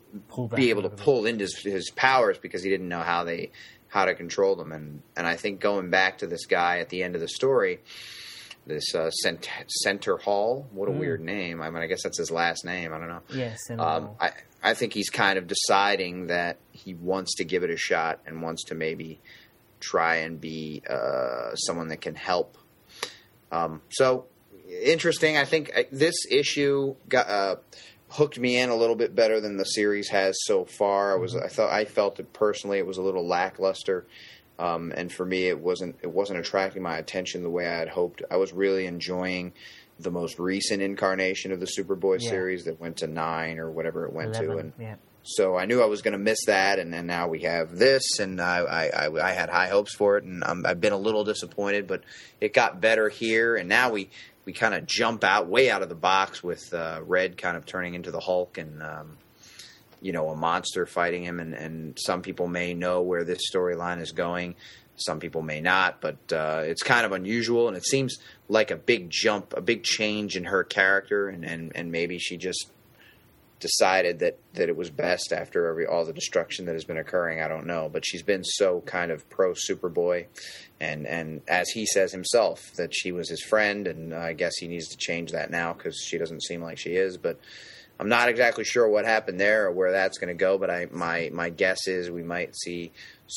be 0.54 0.68
able 0.68 0.82
to 0.82 0.90
pull 0.90 1.24
into 1.24 1.44
his, 1.44 1.56
his 1.62 1.90
powers 1.96 2.36
because 2.36 2.62
he 2.62 2.68
didn't 2.68 2.88
know 2.88 3.00
how 3.00 3.24
they 3.24 3.50
how 3.88 4.04
to 4.04 4.14
control 4.14 4.54
them. 4.56 4.72
And 4.72 5.00
and 5.16 5.26
I 5.26 5.36
think 5.36 5.60
going 5.60 5.88
back 5.88 6.18
to 6.18 6.26
this 6.26 6.44
guy 6.44 6.80
at 6.80 6.90
the 6.90 7.02
end 7.02 7.14
of 7.14 7.22
the 7.22 7.28
story, 7.28 7.80
this 8.68 8.94
uh, 8.94 9.10
Cent- 9.10 9.48
Center 9.82 10.18
Hall, 10.18 10.68
what 10.72 10.88
a 10.88 10.92
Mm. 10.92 10.98
weird 10.98 11.20
name. 11.20 11.60
I 11.60 11.70
mean, 11.70 11.82
I 11.82 11.86
guess 11.86 12.02
that's 12.04 12.18
his 12.18 12.30
last 12.30 12.64
name. 12.64 12.92
I 12.92 12.98
don't 12.98 13.08
know. 13.08 13.22
Yes, 13.30 13.58
and 13.70 13.80
Um, 13.80 14.10
I, 14.20 14.30
I 14.62 14.74
think 14.74 14.92
he's 14.92 15.10
kind 15.10 15.38
of 15.38 15.46
deciding 15.48 16.26
that 16.28 16.58
he 16.72 16.94
wants 16.94 17.34
to 17.36 17.44
give 17.44 17.62
it 17.64 17.70
a 17.70 17.76
shot 17.76 18.20
and 18.26 18.42
wants 18.42 18.64
to 18.64 18.74
maybe 18.74 19.20
try 19.80 20.16
and 20.16 20.40
be 20.40 20.82
uh, 20.88 21.54
someone 21.56 21.88
that 21.88 22.00
can 22.00 22.14
help. 22.14 22.56
Um, 23.50 23.80
so 23.90 24.26
interesting. 24.68 25.36
I 25.36 25.44
think 25.44 25.72
uh, 25.76 25.84
this 25.90 26.14
issue 26.30 26.94
got 27.08 27.28
uh, 27.28 27.56
hooked 28.10 28.38
me 28.38 28.58
in 28.58 28.68
a 28.70 28.76
little 28.76 28.96
bit 28.96 29.14
better 29.14 29.40
than 29.40 29.56
the 29.56 29.64
series 29.64 30.08
has 30.10 30.36
so 30.44 30.64
far. 30.64 31.12
I 31.12 31.16
was 31.16 31.34
I 31.34 31.48
thought 31.48 31.72
I 31.72 31.84
felt 31.84 32.20
it 32.20 32.32
personally. 32.32 32.78
It 32.78 32.86
was 32.86 32.98
a 32.98 33.02
little 33.02 33.26
lackluster. 33.26 34.06
Um, 34.58 34.92
and 34.96 35.12
for 35.12 35.24
me, 35.24 35.48
it 35.48 35.60
wasn't 35.60 35.96
it 36.02 36.10
wasn't 36.10 36.40
attracting 36.40 36.82
my 36.82 36.98
attention 36.98 37.42
the 37.42 37.50
way 37.50 37.66
I 37.66 37.78
had 37.78 37.88
hoped. 37.88 38.22
I 38.30 38.36
was 38.36 38.52
really 38.52 38.86
enjoying 38.86 39.52
the 40.00 40.10
most 40.10 40.38
recent 40.38 40.82
incarnation 40.82 41.52
of 41.52 41.60
the 41.60 41.66
Superboy 41.66 42.20
Yeah. 42.20 42.30
series 42.30 42.64
that 42.64 42.80
went 42.80 42.98
to 42.98 43.06
nine 43.06 43.58
or 43.58 43.70
whatever 43.70 44.04
it 44.06 44.12
went 44.12 44.34
to, 44.34 44.58
and 44.58 44.72
yeah. 44.78 44.94
so 45.24 45.56
I 45.56 45.66
knew 45.66 45.82
I 45.82 45.86
was 45.86 46.02
going 46.02 46.12
to 46.12 46.18
miss 46.18 46.44
that, 46.46 46.78
and 46.78 46.92
then 46.92 47.06
now 47.06 47.26
we 47.28 47.40
have 47.42 47.76
this, 47.76 48.20
and 48.20 48.40
I, 48.40 48.58
I, 48.58 49.06
I, 49.06 49.28
I 49.28 49.32
had 49.32 49.48
high 49.48 49.66
hopes 49.68 49.94
for 49.96 50.16
it, 50.16 50.22
and 50.24 50.44
i 50.44 50.54
I've 50.66 50.80
been 50.80 50.92
a 50.92 50.98
little 50.98 51.24
disappointed, 51.24 51.86
but 51.88 52.04
it 52.40 52.52
got 52.54 52.80
better 52.80 53.08
here, 53.08 53.56
and 53.56 53.68
now 53.68 53.90
we, 53.90 54.10
we 54.44 54.52
kind 54.52 54.72
of 54.74 54.86
jump 54.86 55.24
out 55.24 55.48
way 55.48 55.68
out 55.68 55.82
of 55.82 55.88
the 55.88 55.96
box 55.96 56.44
with 56.44 56.72
uh, 56.72 57.00
Red 57.04 57.36
kind 57.36 57.56
of 57.56 57.66
turning 57.66 57.94
into 57.94 58.12
the 58.12 58.20
Hulk, 58.20 58.56
and 58.56 58.80
um, 58.82 59.18
you 60.00 60.12
know 60.12 60.28
a 60.30 60.36
monster 60.36 60.86
fighting 60.86 61.24
him, 61.24 61.40
and, 61.40 61.54
and 61.54 61.98
some 61.98 62.22
people 62.22 62.46
may 62.46 62.74
know 62.74 63.02
where 63.02 63.24
this 63.24 63.40
storyline 63.52 64.00
is 64.00 64.12
going. 64.12 64.54
Some 64.96 65.20
people 65.20 65.42
may 65.42 65.60
not, 65.60 66.00
but 66.00 66.16
uh, 66.32 66.62
it's 66.64 66.82
kind 66.82 67.06
of 67.06 67.12
unusual, 67.12 67.68
and 67.68 67.76
it 67.76 67.86
seems 67.86 68.18
like 68.48 68.70
a 68.70 68.76
big 68.76 69.10
jump, 69.10 69.54
a 69.56 69.60
big 69.60 69.84
change 69.84 70.36
in 70.36 70.44
her 70.44 70.64
character, 70.64 71.28
and, 71.28 71.44
and, 71.44 71.70
and 71.76 71.92
maybe 71.92 72.18
she 72.18 72.36
just 72.36 72.70
decided 73.60 74.20
that 74.20 74.38
that 74.54 74.68
it 74.68 74.76
was 74.76 74.90
best 74.90 75.32
after 75.32 75.66
every 75.66 75.86
all 75.86 76.04
the 76.04 76.12
destruction 76.12 76.66
that 76.66 76.74
has 76.74 76.84
been 76.84 76.98
occurring. 76.98 77.40
I 77.40 77.48
don't 77.48 77.66
know, 77.66 77.88
but 77.92 78.04
she's 78.06 78.22
been 78.22 78.44
so 78.44 78.80
kind 78.82 79.10
of 79.10 79.28
pro 79.30 79.52
Superboy, 79.52 80.26
and 80.80 81.06
and 81.06 81.42
as 81.48 81.68
he 81.70 81.86
says 81.86 82.12
himself 82.12 82.72
that 82.76 82.94
she 82.94 83.12
was 83.12 83.28
his 83.28 83.42
friend, 83.42 83.86
and 83.86 84.14
I 84.14 84.32
guess 84.32 84.56
he 84.56 84.68
needs 84.68 84.88
to 84.88 84.96
change 84.96 85.32
that 85.32 85.50
now 85.50 85.72
because 85.72 86.02
she 86.04 86.18
doesn't 86.18 86.42
seem 86.42 86.62
like 86.62 86.78
she 86.78 86.90
is. 86.90 87.16
But 87.16 87.40
I'm 88.00 88.08
not 88.08 88.28
exactly 88.28 88.64
sure 88.64 88.88
what 88.88 89.04
happened 89.04 89.40
there 89.40 89.66
or 89.66 89.72
where 89.72 89.90
that's 89.90 90.18
going 90.18 90.28
to 90.28 90.34
go. 90.34 90.58
But 90.58 90.70
I 90.70 90.86
my 90.90 91.30
my 91.32 91.50
guess 91.50 91.88
is 91.88 92.10
we 92.10 92.22
might 92.22 92.56
see 92.56 92.92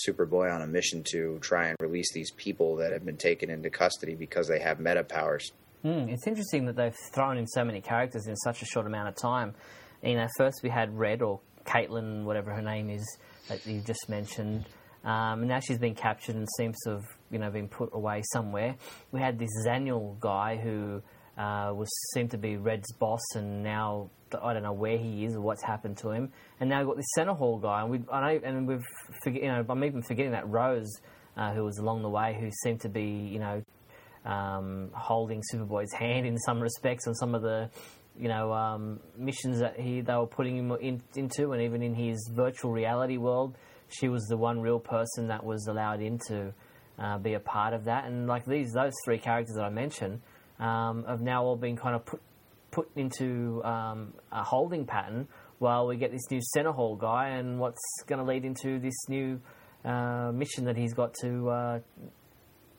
Superboy 0.08 0.54
on 0.54 0.62
a 0.62 0.68
mission 0.68 1.04
to 1.12 1.40
try 1.42 1.68
and 1.68 1.78
release 1.80 2.14
these 2.14 2.32
people 2.32 2.76
that 2.78 2.92
have 2.92 3.06
been 3.06 3.18
taken 3.18 3.50
into 3.50 3.70
custody 3.70 4.16
because 4.16 4.48
they 4.48 4.60
have 4.60 4.80
meta 4.80 5.04
powers. 5.04 5.52
Mm, 5.84 6.10
it's 6.10 6.28
interesting 6.28 6.66
that 6.66 6.76
they've 6.76 6.96
thrown 7.12 7.38
in 7.38 7.48
so 7.48 7.66
many 7.66 7.82
characters 7.82 8.28
in 8.28 8.36
such 8.36 8.62
a 8.62 8.66
short 8.66 8.86
amount 8.86 9.08
of 9.08 9.16
time. 9.16 9.56
You 10.04 10.16
know, 10.16 10.28
first 10.38 10.62
we 10.64 10.70
had 10.70 10.98
Red 10.98 11.22
or 11.22 11.40
Caitlin, 11.66 12.24
whatever 12.24 12.54
her 12.54 12.62
name 12.62 12.90
is 12.90 13.18
that 13.48 13.66
you 13.66 13.82
just 13.82 14.08
mentioned. 14.08 14.66
Um, 15.04 15.40
and 15.40 15.48
now 15.48 15.60
she's 15.60 15.80
been 15.80 15.96
captured 15.96 16.36
and 16.36 16.48
seems 16.58 16.78
to 16.84 16.92
have, 16.92 17.06
you 17.32 17.40
know, 17.40 17.50
been 17.50 17.68
put 17.68 17.90
away 17.94 18.22
somewhere. 18.32 18.76
We 19.12 19.20
had 19.20 19.40
this 19.40 19.50
Zaniel 19.66 20.20
guy 20.20 20.58
who 20.58 21.02
uh, 21.42 21.74
was 21.74 21.90
seemed 22.14 22.32
to 22.32 22.38
be 22.38 22.58
Red's 22.58 22.92
boss, 22.94 23.22
and 23.36 23.64
now 23.64 24.12
I 24.42 24.54
don't 24.54 24.64
know 24.64 24.74
where 24.74 24.98
he 24.98 25.26
is 25.26 25.36
or 25.36 25.42
what's 25.42 25.64
happened 25.64 25.98
to 25.98 26.12
him. 26.12 26.32
And 26.60 26.70
now 26.70 26.80
we've 26.80 26.88
got 26.88 26.98
this 26.98 27.12
centre 27.16 27.34
hall 27.34 27.58
guy, 27.58 27.82
and 27.82 27.90
we 27.90 28.04
I 28.12 28.34
know, 28.34 28.42
and 28.44 28.68
we've 28.68 28.86
you 29.26 29.48
know 29.48 29.66
I'm 29.68 29.84
even 29.84 30.04
forgetting 30.04 30.34
that 30.34 30.48
Rose, 30.48 30.92
uh, 31.36 31.54
who 31.54 31.64
was 31.64 31.80
along 31.80 32.04
the 32.04 32.10
way, 32.10 32.38
who 32.40 32.50
seemed 32.64 32.82
to 32.82 32.90
be 32.90 33.06
you 33.06 33.40
know 33.40 33.64
um, 34.26 34.92
holding 34.94 35.42
Superboy's 35.52 35.94
hand 35.94 36.28
in 36.28 36.38
some 36.38 36.62
respects 36.62 37.08
on 37.08 37.16
some 37.16 37.34
of 37.34 37.42
the 37.42 37.72
you 38.20 38.28
know 38.28 38.54
um, 38.54 39.00
missions 39.18 39.60
that 39.62 39.80
he 39.80 40.02
they 40.02 40.14
were 40.14 40.28
putting 40.28 40.58
him 40.58 40.72
in, 40.80 41.02
into, 41.16 41.54
and 41.54 41.62
even 41.64 41.82
in 41.82 41.96
his 41.96 42.30
virtual 42.36 42.72
reality 42.72 43.18
world, 43.18 43.58
she 43.90 44.10
was 44.10 44.24
the 44.28 44.38
one 44.38 44.62
real 44.62 44.80
person 44.80 45.28
that 45.30 45.44
was 45.44 45.66
allowed 45.66 46.02
in 46.02 46.20
to 46.28 46.54
uh, 47.00 47.18
be 47.18 47.34
a 47.34 47.40
part 47.40 47.74
of 47.74 47.86
that. 47.86 48.06
And 48.06 48.28
like 48.28 48.46
these 48.46 48.74
those 48.74 48.94
three 49.06 49.18
characters 49.18 49.56
that 49.56 49.64
I 49.64 49.70
mentioned 49.70 50.22
um, 50.62 51.04
have 51.06 51.22
now 51.22 51.44
all 51.44 51.58
been 51.58 51.76
kind 51.76 51.96
of 51.96 52.06
put 52.06 52.22
put 52.72 52.90
into 52.96 53.62
um, 53.66 54.14
a 54.32 54.44
holding 54.44 54.86
pattern 54.86 55.28
while 55.60 55.88
we 55.88 55.98
get 55.98 56.12
this 56.12 56.32
new 56.32 56.42
center 56.42 56.72
hall 56.72 56.96
guy, 56.96 57.30
and 57.30 57.60
what's 57.60 57.82
going 58.08 58.20
to 58.20 58.26
lead 58.26 58.46
into 58.46 58.80
this 58.80 59.10
new 59.10 59.42
uh, 59.84 60.32
mission 60.34 60.66
that 60.66 60.78
he's 60.78 60.94
got 60.94 61.14
to 61.22 61.50
uh, 61.50 61.80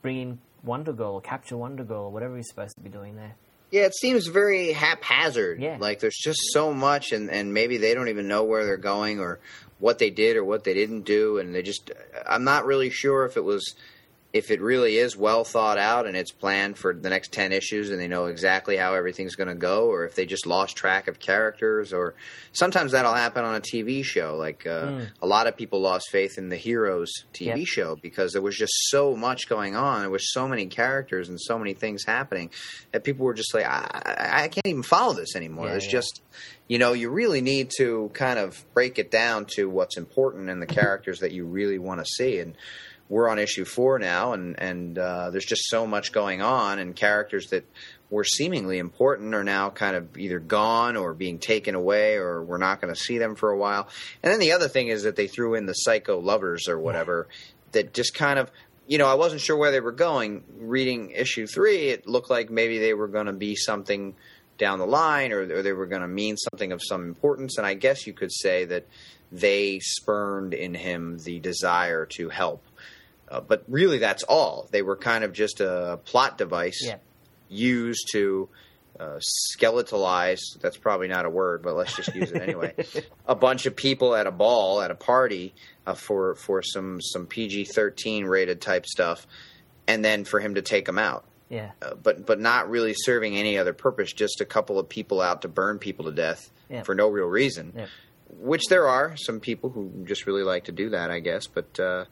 bring 0.01 0.17
in 0.19 0.39
Wonder 0.65 0.93
Girl 0.93 1.15
or 1.15 1.21
capture 1.21 1.57
Wonder 1.57 1.85
Girl 1.85 2.05
or 2.05 2.11
whatever 2.11 2.37
he's 2.37 2.49
supposed 2.49 2.75
to 2.77 2.81
be 2.81 2.89
doing 2.89 3.17
there. 3.17 3.37
Yeah, 3.71 3.83
it 3.83 3.95
seems 3.95 4.27
very 4.27 4.73
haphazard. 4.73 5.61
Yeah. 5.61 5.79
Like 5.81 6.01
there's 6.01 6.19
just 6.19 6.41
so 6.53 6.75
much, 6.75 7.13
and, 7.13 7.31
and 7.31 7.55
maybe 7.55 7.79
they 7.79 7.95
don't 7.95 8.09
even 8.09 8.29
know 8.29 8.45
where 8.45 8.65
they're 8.65 8.77
going 8.77 9.19
or 9.19 9.41
what 9.79 9.99
they 9.99 10.11
did 10.11 10.37
or 10.37 10.45
what 10.45 10.65
they 10.65 10.75
didn't 10.75 11.03
do, 11.03 11.39
and 11.39 11.55
they 11.55 11.63
just. 11.63 11.91
I'm 12.27 12.45
not 12.45 12.67
really 12.67 12.91
sure 12.91 13.25
if 13.25 13.37
it 13.37 13.45
was 13.45 13.75
if 14.33 14.51
it 14.51 14.63
really 14.63 14.97
is 14.97 15.15
well 15.15 15.45
thought 15.45 15.77
out 15.77 16.07
and 16.07 16.17
it's 16.17 16.33
planned 16.33 16.79
for 16.79 16.95
the 16.95 17.11
next 17.11 17.33
10 17.33 17.53
issues 17.53 17.91
and 17.91 18.01
they 18.01 18.09
know 18.09 18.27
exactly 18.27 18.77
how 18.77 18.95
everything's 18.95 19.37
going 19.37 19.49
to 19.49 19.55
go 19.55 19.89
or 19.89 20.07
if 20.07 20.15
they 20.15 20.25
just 20.25 20.47
lost 20.47 20.75
track 20.75 21.07
of 21.07 21.19
characters 21.19 21.93
or 21.93 22.15
sometimes 22.53 22.93
that'll 22.93 23.13
happen 23.13 23.45
on 23.45 23.55
a 23.55 23.61
tv 23.61 24.03
show 24.03 24.37
like 24.37 24.67
uh, 24.67 24.87
mm. 24.87 25.11
a 25.21 25.27
lot 25.27 25.47
of 25.47 25.57
people 25.57 25.81
lost 25.81 26.09
faith 26.11 26.39
in 26.39 26.49
the 26.49 26.57
heroes 26.57 27.13
tv 27.35 27.59
yep. 27.59 27.67
show 27.67 27.97
because 27.97 28.33
there 28.33 28.43
was 28.43 28.57
just 28.57 28.73
so 28.89 29.15
much 29.15 29.49
going 29.49 29.77
on 29.77 30.01
there 30.01 30.11
was 30.11 30.33
so 30.33 30.49
many 30.49 30.67
characters 30.67 31.29
and 31.29 31.39
so 31.41 31.59
many 31.59 31.75
things 31.75 32.05
happening 32.05 32.51
that 32.93 33.05
people 33.05 33.27
were 33.27 33.35
just 33.35 33.53
like 33.53 33.67
i, 33.67 34.45
I 34.45 34.49
can't 34.49 34.67
even 34.67 34.83
follow 34.83 35.13
this 35.13 35.37
anymore 35.37 35.67
yeah, 35.67 35.73
there's 35.73 35.87
yeah. 35.87 35.93
just 35.93 36.23
you 36.69 36.79
know 36.79 36.95
you 36.95 37.11
really 37.11 37.43
need 37.43 37.71
to 37.77 38.11
kind 38.15 38.39
of 38.39 38.65
break 38.73 38.99
it 38.99 39.11
down 39.11 39.45
to 39.57 39.69
what's 39.69 39.99
important 39.99 40.49
and 40.49 40.63
the 40.63 40.67
characters 40.67 41.21
that 41.21 41.33
you 41.33 41.45
really 41.45 41.79
want 41.79 42.01
to 42.01 42.07
see 42.07 42.39
and 42.39 42.57
we're 43.13 43.29
on 43.29 43.39
issue 43.39 43.67
four 43.67 43.99
now, 43.99 44.33
and 44.33 44.59
and 44.59 44.99
uh, 44.99 45.29
there's 45.29 45.45
just 45.45 45.69
so 45.69 45.87
much 45.87 46.13
going 46.13 46.41
on, 46.41 46.79
and 46.79 46.97
characters 46.97 47.51
that 47.51 47.63
were 48.09 48.25
seemingly 48.25 48.79
important 48.79 49.35
are 49.35 49.45
now 49.45 49.69
kind 49.69 49.97
of 49.97 50.17
either 50.17 50.39
gone 50.39 50.97
or 50.97 51.13
being 51.13 51.39
taken 51.39 51.75
away, 51.75 52.17
or 52.17 52.43
we're 52.43 52.57
not 52.57 52.81
going 52.81 52.93
to 52.93 52.99
see 52.99 53.19
them 53.19 53.35
for 53.35 53.51
a 53.51 53.59
while. 53.59 53.87
And 54.23 54.33
then 54.33 54.41
the 54.41 54.53
other 54.53 54.67
thing 54.67 54.89
is 54.89 55.03
that 55.03 55.15
they 55.15 55.27
threw 55.27 55.55
in 55.55 55.67
the 55.67 55.75
psycho 55.75 56.21
lovers 56.21 56.69
or 56.69 56.79
whatever 56.81 57.29
that 57.73 57.93
just 57.93 58.15
kind 58.15 58.39
of. 58.39 58.51
You 58.85 58.99
know, 58.99 59.07
I 59.07 59.15
wasn't 59.15 59.41
sure 59.41 59.57
where 59.57 59.71
they 59.71 59.81
were 59.81 59.93
going. 59.93 60.43
Reading 60.59 61.11
issue 61.11 61.47
three, 61.47 61.91
it 61.91 62.09
looked 62.09 62.31
like 62.31 62.51
maybe 62.51 62.79
they 62.79 62.95
were 62.95 63.09
going 63.09 63.27
to 63.27 63.33
be 63.33 63.55
something 63.55 64.17
down 64.59 64.79
the 64.79 64.87
line, 64.87 65.33
or, 65.33 65.43
or 65.43 65.63
they 65.63 65.73
were 65.73 65.87
going 65.87 66.03
to 66.03 66.09
mean 66.09 66.37
something 66.37 66.73
of 66.73 66.81
some 66.83 67.05
importance. 67.05 67.59
And 67.59 67.67
I 67.67 67.75
guess 67.75 68.07
you 68.07 68.13
could 68.13 68.33
say 68.33 68.65
that 68.65 68.89
they 69.31 69.79
spurned 69.81 70.53
in 70.53 70.75
him 70.75 71.19
the 71.19 71.39
desire 71.39 72.07
to 72.17 72.29
help 72.29 72.63
uh, 73.33 73.41
but 73.41 73.65
really, 73.67 73.97
that's 73.97 74.23
all. 74.25 74.69
They 74.71 74.83
were 74.83 74.97
kind 74.97 75.25
of 75.25 75.33
just 75.33 75.61
a 75.61 75.99
plot 76.05 76.37
device 76.37 76.85
yeah. 76.85 76.97
used 77.49 78.11
to 78.13 78.51
uh, 79.01 79.21
skeletalize. 79.57 80.41
That's 80.61 80.77
probably 80.77 81.09
not 81.09 81.25
a 81.25 81.31
word, 81.31 81.63
but 81.63 81.75
let's 81.75 81.97
just 81.97 82.15
use 82.15 82.31
it 82.31 82.43
anyway. 82.49 82.75
a 83.27 83.35
bunch 83.35 83.65
of 83.65 83.75
people 83.75 84.15
at 84.15 84.27
a 84.27 84.31
ball 84.31 84.83
at 84.83 84.91
a 84.91 84.95
party 84.95 85.55
uh, 85.87 85.95
for 85.95 86.35
for 86.35 86.63
some 86.63 87.01
some 87.01 87.27
PG 87.27 87.65
thirteen 87.65 88.27
rated 88.27 88.61
type 88.61 88.85
stuff, 88.85 89.27
and 89.89 90.05
then 90.05 90.25
for 90.25 90.39
him 90.39 90.57
to 90.57 90.63
take 90.63 90.85
them 90.85 90.99
out. 90.99 91.25
Yeah. 91.49 91.71
Uh, 91.81 91.95
but 91.95 92.27
but 92.27 92.39
not 92.39 92.69
really 92.69 92.93
serving 92.95 93.35
any 93.35 93.57
other 93.57 93.73
purpose. 93.73 94.13
Just 94.13 94.43
a 94.43 94.45
couple 94.45 94.79
of 94.79 94.91
people 94.91 95.23
out 95.23 95.41
to 95.43 95.49
burn 95.49 95.79
people 95.79 96.05
to 96.05 96.13
death 96.13 96.51
yeah. 96.69 96.83
for 96.83 96.95
no 96.95 97.09
real 97.09 97.29
reason. 97.29 97.73
Yeah. 97.75 97.87
Which 98.29 98.65
there 98.69 98.89
are 98.89 99.17
some 99.17 99.41
people 99.41 99.71
who 99.71 100.05
just 100.05 100.27
really 100.27 100.43
like 100.43 100.65
to 100.65 100.73
do 100.73 100.91
that, 100.91 101.11
I 101.11 101.21
guess. 101.21 101.47
But 101.47 101.81
uh, 101.81 102.05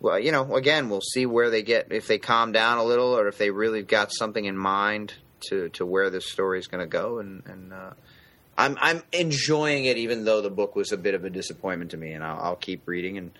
well, 0.00 0.18
you 0.18 0.32
know, 0.32 0.54
again, 0.54 0.88
we'll 0.88 1.00
see 1.00 1.26
where 1.26 1.50
they 1.50 1.62
get 1.62 1.92
if 1.92 2.06
they 2.06 2.18
calm 2.18 2.52
down 2.52 2.78
a 2.78 2.84
little 2.84 3.16
or 3.16 3.28
if 3.28 3.38
they 3.38 3.50
really 3.50 3.82
got 3.82 4.12
something 4.12 4.44
in 4.44 4.56
mind 4.56 5.14
to 5.48 5.68
to 5.70 5.84
where 5.84 6.10
this 6.10 6.30
story 6.30 6.58
is 6.58 6.66
going 6.66 6.80
to 6.80 6.86
go. 6.86 7.18
And, 7.18 7.42
and 7.46 7.72
uh, 7.72 7.90
I'm 8.56 8.76
I'm 8.80 9.02
enjoying 9.12 9.86
it, 9.86 9.96
even 9.96 10.24
though 10.24 10.40
the 10.40 10.50
book 10.50 10.76
was 10.76 10.92
a 10.92 10.96
bit 10.96 11.14
of 11.14 11.24
a 11.24 11.30
disappointment 11.30 11.90
to 11.92 11.96
me. 11.96 12.12
And 12.12 12.22
I'll, 12.22 12.40
I'll 12.40 12.56
keep 12.56 12.86
reading 12.86 13.18
and 13.18 13.32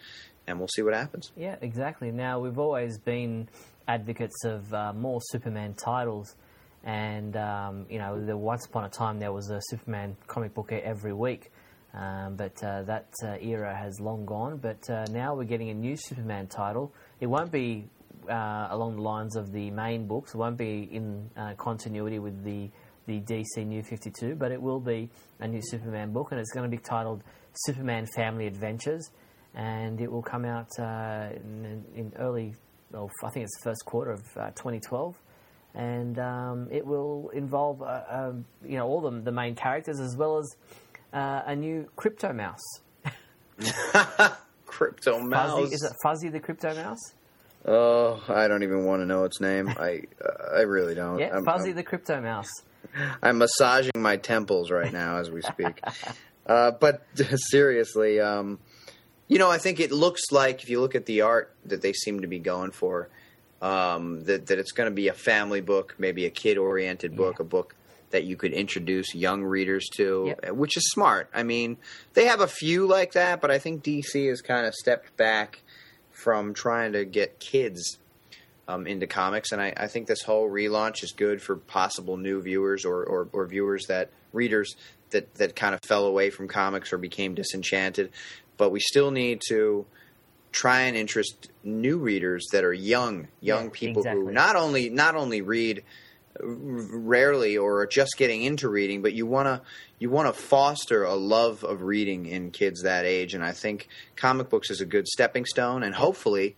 and 0.46 0.58
we'll 0.58 0.68
see 0.68 0.82
what 0.82 0.94
happens. 0.94 1.30
Yeah, 1.36 1.56
exactly. 1.60 2.10
Now 2.10 2.40
we've 2.40 2.58
always 2.58 2.98
been 2.98 3.48
advocates 3.86 4.44
of 4.44 4.72
uh, 4.72 4.92
more 4.92 5.20
Superman 5.22 5.74
titles. 5.74 6.34
And 6.84 7.36
um, 7.36 7.86
you 7.90 7.98
know, 7.98 8.24
there, 8.24 8.36
once 8.36 8.66
upon 8.66 8.84
a 8.84 8.88
time 8.88 9.18
there 9.18 9.32
was 9.32 9.50
a 9.50 9.60
Superman 9.62 10.16
comic 10.26 10.54
book 10.54 10.72
every 10.72 11.12
week, 11.12 11.50
um, 11.94 12.36
but 12.36 12.62
uh, 12.62 12.82
that 12.82 13.08
uh, 13.24 13.36
era 13.40 13.74
has 13.74 14.00
long 14.00 14.24
gone. 14.24 14.58
But 14.58 14.88
uh, 14.90 15.06
now 15.10 15.34
we're 15.34 15.44
getting 15.44 15.70
a 15.70 15.74
new 15.74 15.96
Superman 15.96 16.46
title. 16.46 16.92
It 17.20 17.26
won't 17.26 17.50
be 17.50 17.86
uh, 18.28 18.68
along 18.70 18.96
the 18.96 19.02
lines 19.02 19.36
of 19.36 19.52
the 19.52 19.70
main 19.70 20.06
books. 20.06 20.34
It 20.34 20.38
won't 20.38 20.58
be 20.58 20.88
in 20.92 21.30
uh, 21.36 21.54
continuity 21.54 22.18
with 22.18 22.44
the 22.44 22.70
the 23.06 23.20
DC 23.22 23.66
New 23.66 23.82
52, 23.82 24.34
but 24.34 24.52
it 24.52 24.60
will 24.60 24.80
be 24.80 25.08
a 25.40 25.48
new 25.48 25.62
Superman 25.62 26.12
book, 26.12 26.30
and 26.30 26.38
it's 26.38 26.52
going 26.52 26.70
to 26.70 26.76
be 26.76 26.80
titled 26.82 27.22
Superman 27.54 28.06
Family 28.14 28.46
Adventures, 28.46 29.10
and 29.54 29.98
it 29.98 30.12
will 30.12 30.20
come 30.20 30.44
out 30.44 30.68
uh, 30.78 31.30
in, 31.34 31.84
in, 31.96 32.12
early, 32.18 32.54
well, 32.92 33.10
I 33.24 33.30
think 33.30 33.44
it's 33.44 33.56
the 33.60 33.70
first 33.70 33.86
quarter 33.86 34.10
of 34.10 34.22
2012 34.34 35.16
and 35.74 36.18
um, 36.18 36.68
it 36.70 36.84
will 36.84 37.30
involve 37.34 37.82
uh, 37.82 38.02
um, 38.08 38.44
you 38.64 38.76
know 38.76 38.86
all 38.86 39.00
the, 39.00 39.20
the 39.20 39.32
main 39.32 39.54
characters 39.54 40.00
as 40.00 40.16
well 40.16 40.38
as 40.38 40.56
uh, 41.12 41.42
a 41.46 41.56
new 41.56 41.88
Krypto 41.96 42.34
mouse. 42.34 42.80
Krypto 44.66 45.20
mouse. 45.26 45.52
Fuzzy, 45.52 45.74
is 45.74 45.82
it 45.82 45.92
Fuzzy 46.02 46.28
the 46.28 46.40
Krypto 46.40 46.74
mouse? 46.76 47.14
Oh, 47.64 48.22
I 48.28 48.48
don't 48.48 48.62
even 48.62 48.84
want 48.84 49.02
to 49.02 49.06
know 49.06 49.24
its 49.24 49.40
name. 49.40 49.68
I 49.68 50.02
uh, 50.24 50.56
I 50.56 50.60
really 50.60 50.94
don't. 50.94 51.18
Yeah, 51.18 51.36
I'm, 51.36 51.44
Fuzzy 51.44 51.70
I'm, 51.70 51.76
the 51.76 51.84
Krypto 51.84 52.22
mouse. 52.22 52.50
I'm 53.22 53.38
massaging 53.38 53.92
my 53.96 54.16
temples 54.16 54.70
right 54.70 54.92
now 54.92 55.18
as 55.18 55.30
we 55.30 55.42
speak. 55.42 55.82
uh, 56.46 56.72
but 56.72 57.04
seriously, 57.50 58.20
um, 58.20 58.58
you 59.26 59.38
know, 59.38 59.50
I 59.50 59.58
think 59.58 59.80
it 59.80 59.90
looks 59.90 60.22
like 60.30 60.62
if 60.62 60.70
you 60.70 60.80
look 60.80 60.94
at 60.94 61.06
the 61.06 61.22
art 61.22 61.54
that 61.66 61.82
they 61.82 61.92
seem 61.92 62.20
to 62.20 62.28
be 62.28 62.38
going 62.38 62.70
for, 62.70 63.08
um, 63.60 64.24
that 64.24 64.46
that 64.46 64.58
it's 64.58 64.72
going 64.72 64.88
to 64.88 64.94
be 64.94 65.08
a 65.08 65.14
family 65.14 65.60
book, 65.60 65.96
maybe 65.98 66.26
a 66.26 66.30
kid-oriented 66.30 67.16
book, 67.16 67.36
yeah. 67.38 67.44
a 67.44 67.48
book 67.48 67.74
that 68.10 68.24
you 68.24 68.36
could 68.36 68.52
introduce 68.52 69.14
young 69.14 69.44
readers 69.44 69.86
to, 69.96 70.34
yep. 70.42 70.52
which 70.52 70.76
is 70.76 70.90
smart. 70.90 71.28
I 71.34 71.42
mean, 71.42 71.76
they 72.14 72.26
have 72.26 72.40
a 72.40 72.46
few 72.46 72.86
like 72.86 73.12
that, 73.12 73.40
but 73.40 73.50
I 73.50 73.58
think 73.58 73.82
DC 73.82 74.28
has 74.28 74.40
kind 74.40 74.66
of 74.66 74.74
stepped 74.74 75.16
back 75.16 75.62
from 76.10 76.54
trying 76.54 76.92
to 76.92 77.04
get 77.04 77.38
kids 77.38 77.98
um, 78.66 78.86
into 78.86 79.06
comics, 79.06 79.52
and 79.52 79.62
I, 79.62 79.72
I, 79.76 79.86
think 79.86 80.06
this 80.06 80.22
whole 80.22 80.48
relaunch 80.48 81.02
is 81.02 81.12
good 81.12 81.40
for 81.40 81.56
possible 81.56 82.18
new 82.18 82.42
viewers 82.42 82.84
or, 82.84 83.02
or, 83.02 83.28
or 83.32 83.46
viewers 83.46 83.86
that 83.86 84.10
readers 84.34 84.76
that 85.10 85.34
that 85.36 85.56
kind 85.56 85.74
of 85.74 85.80
fell 85.82 86.04
away 86.04 86.28
from 86.28 86.48
comics 86.48 86.92
or 86.92 86.98
became 86.98 87.34
disenchanted. 87.34 88.10
But 88.58 88.70
we 88.70 88.80
still 88.80 89.10
need 89.10 89.40
to 89.48 89.86
try 90.52 90.80
and 90.80 90.96
interest 90.96 91.50
new 91.64 91.98
readers 91.98 92.46
that 92.52 92.64
are 92.64 92.72
young, 92.72 93.28
young 93.40 93.64
yeah, 93.64 93.70
people 93.72 94.02
exactly. 94.02 94.24
who 94.26 94.32
not 94.32 94.54
only 94.54 94.90
not 94.90 95.14
only 95.14 95.40
read 95.40 95.82
rarely 96.40 97.56
or 97.56 97.86
just 97.86 98.16
getting 98.16 98.42
into 98.42 98.68
reading, 98.68 99.02
but 99.02 99.12
you 99.12 99.26
want 99.26 99.46
to 99.46 99.60
you 99.98 100.10
want 100.10 100.32
to 100.32 100.40
foster 100.40 101.04
a 101.04 101.14
love 101.14 101.64
of 101.64 101.82
reading 101.82 102.26
in 102.26 102.50
kids 102.50 102.82
that 102.82 103.04
age, 103.04 103.34
and 103.34 103.44
I 103.44 103.52
think 103.52 103.88
comic 104.16 104.48
books 104.48 104.70
is 104.70 104.80
a 104.80 104.86
good 104.86 105.06
stepping 105.08 105.44
stone, 105.44 105.82
and 105.82 105.94
hopefully. 105.94 106.56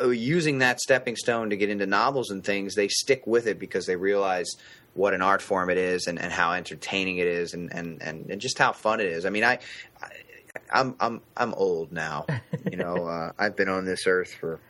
Uh, 0.00 0.08
using 0.08 0.60
that 0.60 0.80
stepping 0.80 1.14
stone 1.14 1.50
to 1.50 1.56
get 1.58 1.68
into 1.68 1.84
novels 1.84 2.30
and 2.30 2.42
things, 2.42 2.74
they 2.74 2.88
stick 2.88 3.26
with 3.26 3.46
it 3.46 3.58
because 3.58 3.84
they 3.84 3.94
realize 3.94 4.50
what 4.94 5.12
an 5.12 5.20
art 5.20 5.42
form 5.42 5.68
it 5.68 5.76
is 5.76 6.06
and, 6.06 6.18
and 6.18 6.32
how 6.32 6.54
entertaining 6.54 7.18
it 7.18 7.26
is 7.26 7.52
and, 7.52 7.70
and, 7.74 8.00
and, 8.00 8.30
and 8.30 8.40
just 8.40 8.56
how 8.56 8.72
fun 8.72 9.00
it 9.00 9.06
is. 9.06 9.26
I 9.26 9.28
mean, 9.28 9.44
I, 9.44 9.58
I 10.00 10.08
I'm 10.70 10.94
I'm 11.00 11.20
I'm 11.36 11.54
old 11.54 11.92
now. 11.92 12.26
You 12.70 12.76
know, 12.76 13.06
uh, 13.06 13.32
I've 13.38 13.56
been 13.56 13.68
on 13.68 13.84
this 13.84 14.06
earth 14.06 14.34
for 14.34 14.60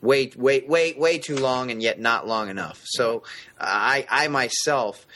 way, 0.00 0.30
way, 0.36 0.60
way, 0.60 0.94
way 0.94 1.18
too 1.18 1.36
long, 1.36 1.70
and 1.70 1.82
yet 1.82 2.00
not 2.00 2.26
long 2.26 2.48
enough. 2.48 2.82
So 2.84 3.22
I, 3.58 4.06
I 4.08 4.28
myself 4.28 5.06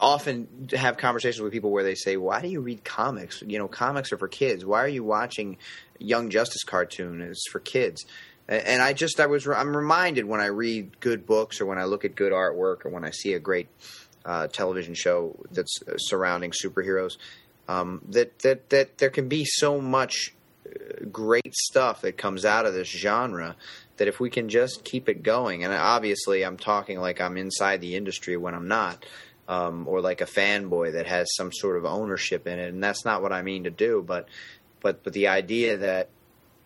often 0.00 0.68
have 0.72 0.96
conversations 0.96 1.40
with 1.40 1.52
people 1.52 1.70
where 1.70 1.84
they 1.84 1.94
say, 1.94 2.16
"Why 2.16 2.40
do 2.40 2.48
you 2.48 2.60
read 2.60 2.84
comics? 2.84 3.42
You 3.42 3.58
know, 3.58 3.68
comics 3.68 4.12
are 4.12 4.18
for 4.18 4.28
kids. 4.28 4.64
Why 4.64 4.82
are 4.82 4.88
you 4.88 5.04
watching 5.04 5.56
Young 5.98 6.30
Justice 6.30 6.64
cartoon? 6.64 7.20
It's 7.20 7.48
for 7.50 7.60
kids." 7.60 8.04
And 8.46 8.82
I 8.82 8.92
just 8.92 9.20
I 9.20 9.26
was 9.26 9.46
I'm 9.48 9.74
reminded 9.74 10.26
when 10.26 10.40
I 10.40 10.46
read 10.46 11.00
good 11.00 11.26
books 11.26 11.60
or 11.60 11.66
when 11.66 11.78
I 11.78 11.84
look 11.84 12.04
at 12.04 12.14
good 12.14 12.32
artwork 12.32 12.84
or 12.84 12.90
when 12.90 13.02
I 13.04 13.10
see 13.10 13.32
a 13.32 13.38
great 13.38 13.68
uh, 14.24 14.48
television 14.48 14.94
show 14.94 15.34
that's 15.50 15.78
uh, 15.88 15.94
surrounding 15.96 16.50
superheroes. 16.50 17.16
Um, 17.68 18.02
that 18.10 18.38
that 18.40 18.68
that 18.68 18.98
there 18.98 19.08
can 19.08 19.28
be 19.28 19.46
so 19.46 19.80
much 19.80 20.34
uh, 20.66 21.06
great 21.10 21.54
stuff 21.54 22.02
that 22.02 22.18
comes 22.18 22.44
out 22.44 22.66
of 22.66 22.74
this 22.74 22.88
genre 22.88 23.56
that 23.96 24.08
if 24.08 24.20
we 24.20 24.30
can 24.30 24.48
just 24.48 24.84
keep 24.84 25.08
it 25.08 25.22
going, 25.22 25.64
and 25.64 25.72
obviously 25.72 26.44
I'm 26.44 26.56
talking 26.56 26.98
like 26.98 27.20
I'm 27.20 27.36
inside 27.36 27.80
the 27.80 27.96
industry 27.96 28.36
when 28.36 28.54
I'm 28.54 28.68
not, 28.68 29.04
um, 29.48 29.86
or 29.86 30.00
like 30.00 30.20
a 30.20 30.26
fanboy 30.26 30.92
that 30.92 31.06
has 31.06 31.34
some 31.36 31.52
sort 31.52 31.76
of 31.76 31.84
ownership 31.84 32.46
in 32.46 32.58
it, 32.58 32.72
and 32.72 32.82
that's 32.82 33.04
not 33.04 33.22
what 33.22 33.32
I 33.32 33.42
mean 33.42 33.64
to 33.64 33.70
do, 33.70 34.02
but 34.06 34.28
but 34.80 35.02
but 35.04 35.12
the 35.12 35.28
idea 35.28 35.78
that 35.78 36.08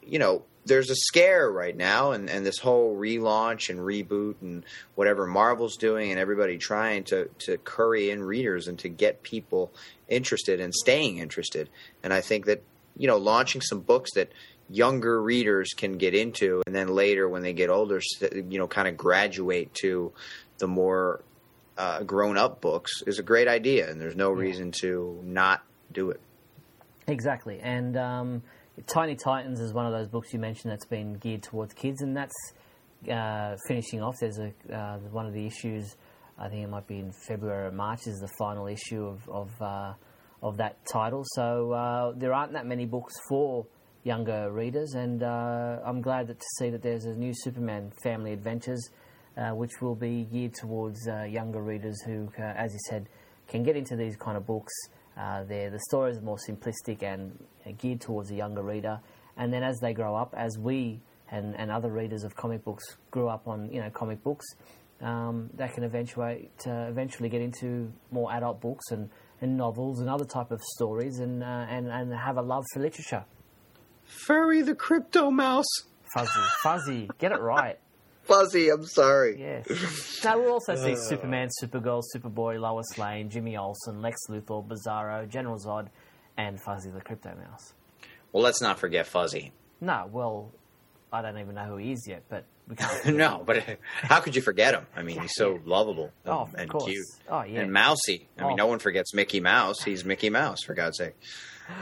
you 0.03 0.19
know 0.19 0.45
there's 0.65 0.91
a 0.91 0.95
scare 0.95 1.51
right 1.51 1.77
now, 1.77 2.13
and, 2.13 2.29
and 2.29 2.45
this 2.45 2.59
whole 2.59 2.95
relaunch 2.95 3.71
and 3.71 3.81
reboot 3.81 4.37
and 4.43 4.65
whatever 4.95 5.27
Marvel's 5.27 5.77
doing, 5.77 6.11
and 6.11 6.21
everybody 6.21 6.59
trying 6.59 7.05
to 7.05 7.29
to 7.41 7.59
curry 7.59 8.11
in 8.11 8.23
readers 8.23 8.69
and 8.69 8.79
to 8.81 8.89
get 8.89 9.23
people 9.23 9.73
interested 10.09 10.61
and 10.61 10.75
staying 10.75 11.19
interested. 11.19 11.69
And 12.03 12.13
I 12.13 12.21
think 12.21 12.47
that 12.47 12.63
you 12.97 13.09
know 13.09 13.17
launching 13.17 13.61
some 13.61 13.81
books 13.81 14.13
that 14.15 14.31
younger 14.71 15.23
readers 15.23 15.71
can 15.77 15.99
get 15.99 16.15
into, 16.15 16.63
and 16.67 16.75
then 16.75 16.89
later 16.89 17.29
when 17.29 17.43
they 17.43 17.53
get 17.53 17.71
older, 17.71 18.01
you 18.21 18.59
know, 18.59 18.67
kind 18.67 18.89
of 18.89 18.97
graduate 18.97 19.73
to 19.75 20.13
the 20.59 20.67
more 20.67 21.23
uh, 21.77 22.03
grown 22.03 22.37
up 22.37 22.61
books 22.61 23.03
is 23.07 23.19
a 23.19 23.23
great 23.23 23.49
idea, 23.49 23.91
and 23.91 24.01
there's 24.01 24.17
no 24.17 24.35
yeah. 24.35 24.41
reason 24.41 24.73
to 24.73 25.21
not 25.25 25.63
do 25.93 26.11
it. 26.11 26.21
Exactly, 27.07 27.61
and. 27.61 27.97
Um, 27.97 28.43
Tiny 28.87 29.17
Titans 29.17 29.61
is 29.61 29.73
one 29.73 29.87
of 29.87 29.93
those 29.93 30.09
books 30.09 30.33
you 30.33 30.39
mentioned 30.39 30.73
that's 30.73 30.87
been 30.87 31.15
geared 31.15 31.43
towards 31.43 31.75
kids, 31.75 32.01
and 32.01 32.17
that's 32.17 32.35
uh, 33.11 33.57
finishing 33.67 34.03
off. 34.03 34.15
There's 34.21 34.39
a 34.39 34.53
uh, 34.73 34.99
one 35.11 35.27
of 35.27 35.33
the 35.33 35.47
issues. 35.47 35.97
I 36.39 36.49
think 36.49 36.63
it 36.63 36.69
might 36.69 36.87
be 36.87 36.99
in 36.99 37.13
February 37.27 37.67
or 37.67 37.73
March. 37.73 38.07
Is 38.07 38.21
the 38.21 38.31
final 38.39 38.67
issue 38.67 39.05
of 39.05 39.29
of, 39.29 39.51
uh, 39.61 39.95
of 40.43 40.59
that 40.59 40.79
title. 40.91 41.23
So 41.35 41.73
uh, 41.73 42.13
there 42.17 42.33
aren't 42.33 42.53
that 42.53 42.67
many 42.67 42.87
books 42.87 43.15
for 43.29 43.67
younger 44.09 44.51
readers, 44.51 44.95
and 44.95 45.23
uh, 45.23 45.81
I'm 45.85 46.01
glad 46.01 46.29
that, 46.29 46.41
to 46.41 46.47
see 46.57 46.71
that 46.71 46.83
there's 46.83 47.05
a 47.05 47.13
new 47.13 47.35
Superman 47.35 47.93
Family 48.03 48.33
Adventures, 48.33 48.91
uh, 49.37 49.51
which 49.51 49.83
will 49.83 49.95
be 49.95 50.25
geared 50.33 50.55
towards 50.55 51.07
younger 51.29 51.61
readers 51.61 52.01
who, 52.07 52.29
as 52.39 52.73
you 52.73 52.81
said, 52.89 53.07
can 53.49 53.63
get 53.63 53.77
into 53.77 53.97
these 53.97 54.17
kind 54.17 54.39
of 54.39 54.47
books. 54.47 54.73
Uh, 55.15 55.45
the 55.45 55.79
stories 55.89 56.17
are 56.19 56.23
more 56.23 56.39
simplistic 56.49 57.03
and 57.03 57.39
geared 57.77 58.01
towards 58.01 58.31
a 58.31 58.35
younger 58.35 58.63
reader. 58.63 58.99
And 59.37 59.53
then 59.53 59.63
as 59.63 59.79
they 59.81 59.93
grow 59.93 60.17
up, 60.17 60.35
as 60.37 60.57
we 60.59 61.01
and, 61.31 61.55
and 61.57 61.71
other 61.71 61.91
readers 61.91 62.25
of 62.25 62.35
comic 62.35 62.65
books 62.65 62.85
grew 63.11 63.29
up 63.29 63.47
on 63.47 63.71
you 63.71 63.81
know 63.81 63.91
comic 63.91 64.23
books, 64.25 64.47
um, 65.03 65.51
that 65.55 65.75
can 65.75 65.85
eventuate 65.85 66.51
uh, 66.67 66.87
eventually 66.89 67.29
get 67.29 67.43
into 67.43 67.93
more 68.11 68.33
adult 68.33 68.61
books 68.61 68.91
and, 68.91 69.11
and 69.43 69.57
novels 69.57 70.01
and 70.01 70.09
other 70.09 70.25
type 70.25 70.51
of 70.51 70.61
stories 70.77 71.19
and, 71.19 71.43
uh, 71.43 71.67
and 71.69 71.89
and 71.89 72.13
have 72.15 72.39
a 72.39 72.43
love 72.43 72.65
for 72.73 72.81
literature. 72.81 73.25
Furry 74.09 74.63
the 74.63 74.75
Krypto 74.75 75.31
mouse. 75.31 75.67
Fuzzy, 76.15 76.41
fuzzy, 76.63 77.11
get 77.19 77.33
it 77.33 77.41
right. 77.41 77.79
Fuzzy, 78.25 78.69
I'm 78.69 78.85
sorry. 78.85 79.41
Yes. 79.41 80.23
Now 80.23 80.39
we'll 80.39 80.53
also 80.53 80.75
see 80.75 80.93
uh. 80.93 80.97
Superman, 80.97 81.49
Supergirl, 81.63 82.03
Superboy, 82.15 82.61
Lois 82.61 82.99
Lane, 82.99 83.31
Jimmy 83.31 83.57
Olsen, 83.57 84.03
Lex 84.03 84.19
Luthor, 84.29 84.67
Bizarro, 84.67 85.27
General 85.27 85.59
Zod, 85.59 85.89
and 86.37 86.61
Fuzzy 86.61 86.91
the 86.91 87.01
Krypto 87.01 87.37
Mouse. 87.39 87.73
Well, 88.33 88.43
let's 88.43 88.61
not 88.61 88.79
forget 88.79 89.07
Fuzzy. 89.07 89.53
No, 89.81 90.09
well, 90.13 90.53
I 91.11 91.23
don't 91.23 91.39
even 91.39 91.55
know 91.55 91.65
who 91.65 91.77
he 91.77 91.93
is 91.93 92.07
yet, 92.07 92.25
but 92.29 92.45
we 92.69 92.77
can't. 92.77 93.07
no, 93.17 93.43
but 93.47 93.65
how 93.87 94.21
could 94.21 94.37
you 94.37 94.43
forget 94.43 94.75
him? 94.75 94.87
I 94.95 95.03
mean, 95.03 95.21
he's 95.21 95.35
so 95.35 95.61
lovable 95.65 96.13
and, 96.25 96.35
oh, 96.35 96.49
and 96.55 96.71
cute. 96.85 97.07
Oh, 97.31 97.43
yeah. 97.43 97.61
And 97.61 97.73
mousy. 97.73 98.29
I 98.39 98.47
mean, 98.47 98.57
no 98.57 98.65
oh. 98.65 98.69
one 98.69 98.79
forgets 98.79 99.15
Mickey 99.15 99.41
Mouse. 99.41 99.83
He's 99.83 100.05
Mickey 100.05 100.29
Mouse, 100.29 100.63
for 100.65 100.75
God's 100.75 100.99
sake. 100.99 101.15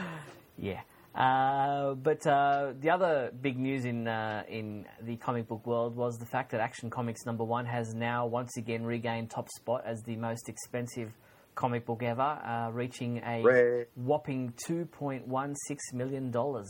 Yeah. 0.59 0.81
Uh, 1.17 1.95
but 1.95 2.25
uh, 2.27 2.73
the 2.79 2.91
other 2.91 3.31
big 3.41 3.57
news 3.57 3.85
in 3.85 4.07
uh, 4.07 4.43
in 4.47 4.85
the 5.01 5.15
comic 5.15 5.47
book 5.47 5.65
world 5.65 5.95
was 5.95 6.19
the 6.19 6.27
fact 6.27 6.51
that 6.51 6.61
Action 6.61 6.91
Comics 6.91 7.25
number 7.25 7.43
one 7.43 7.65
has 7.65 7.95
now 7.95 8.27
once 8.27 8.55
again 8.55 8.85
regained 8.85 9.31
top 9.31 9.49
spot 9.49 9.81
as 9.83 10.03
the 10.03 10.15
most 10.15 10.47
expensive 10.47 11.11
comic 11.55 11.87
book 11.87 12.03
ever, 12.03 12.21
uh, 12.21 12.69
reaching 12.71 13.17
a 13.25 13.41
Ray. 13.41 13.85
whopping 13.95 14.53
two 14.63 14.85
point 14.85 15.27
one 15.27 15.55
six 15.67 15.91
million 15.91 16.29
dollars. 16.29 16.69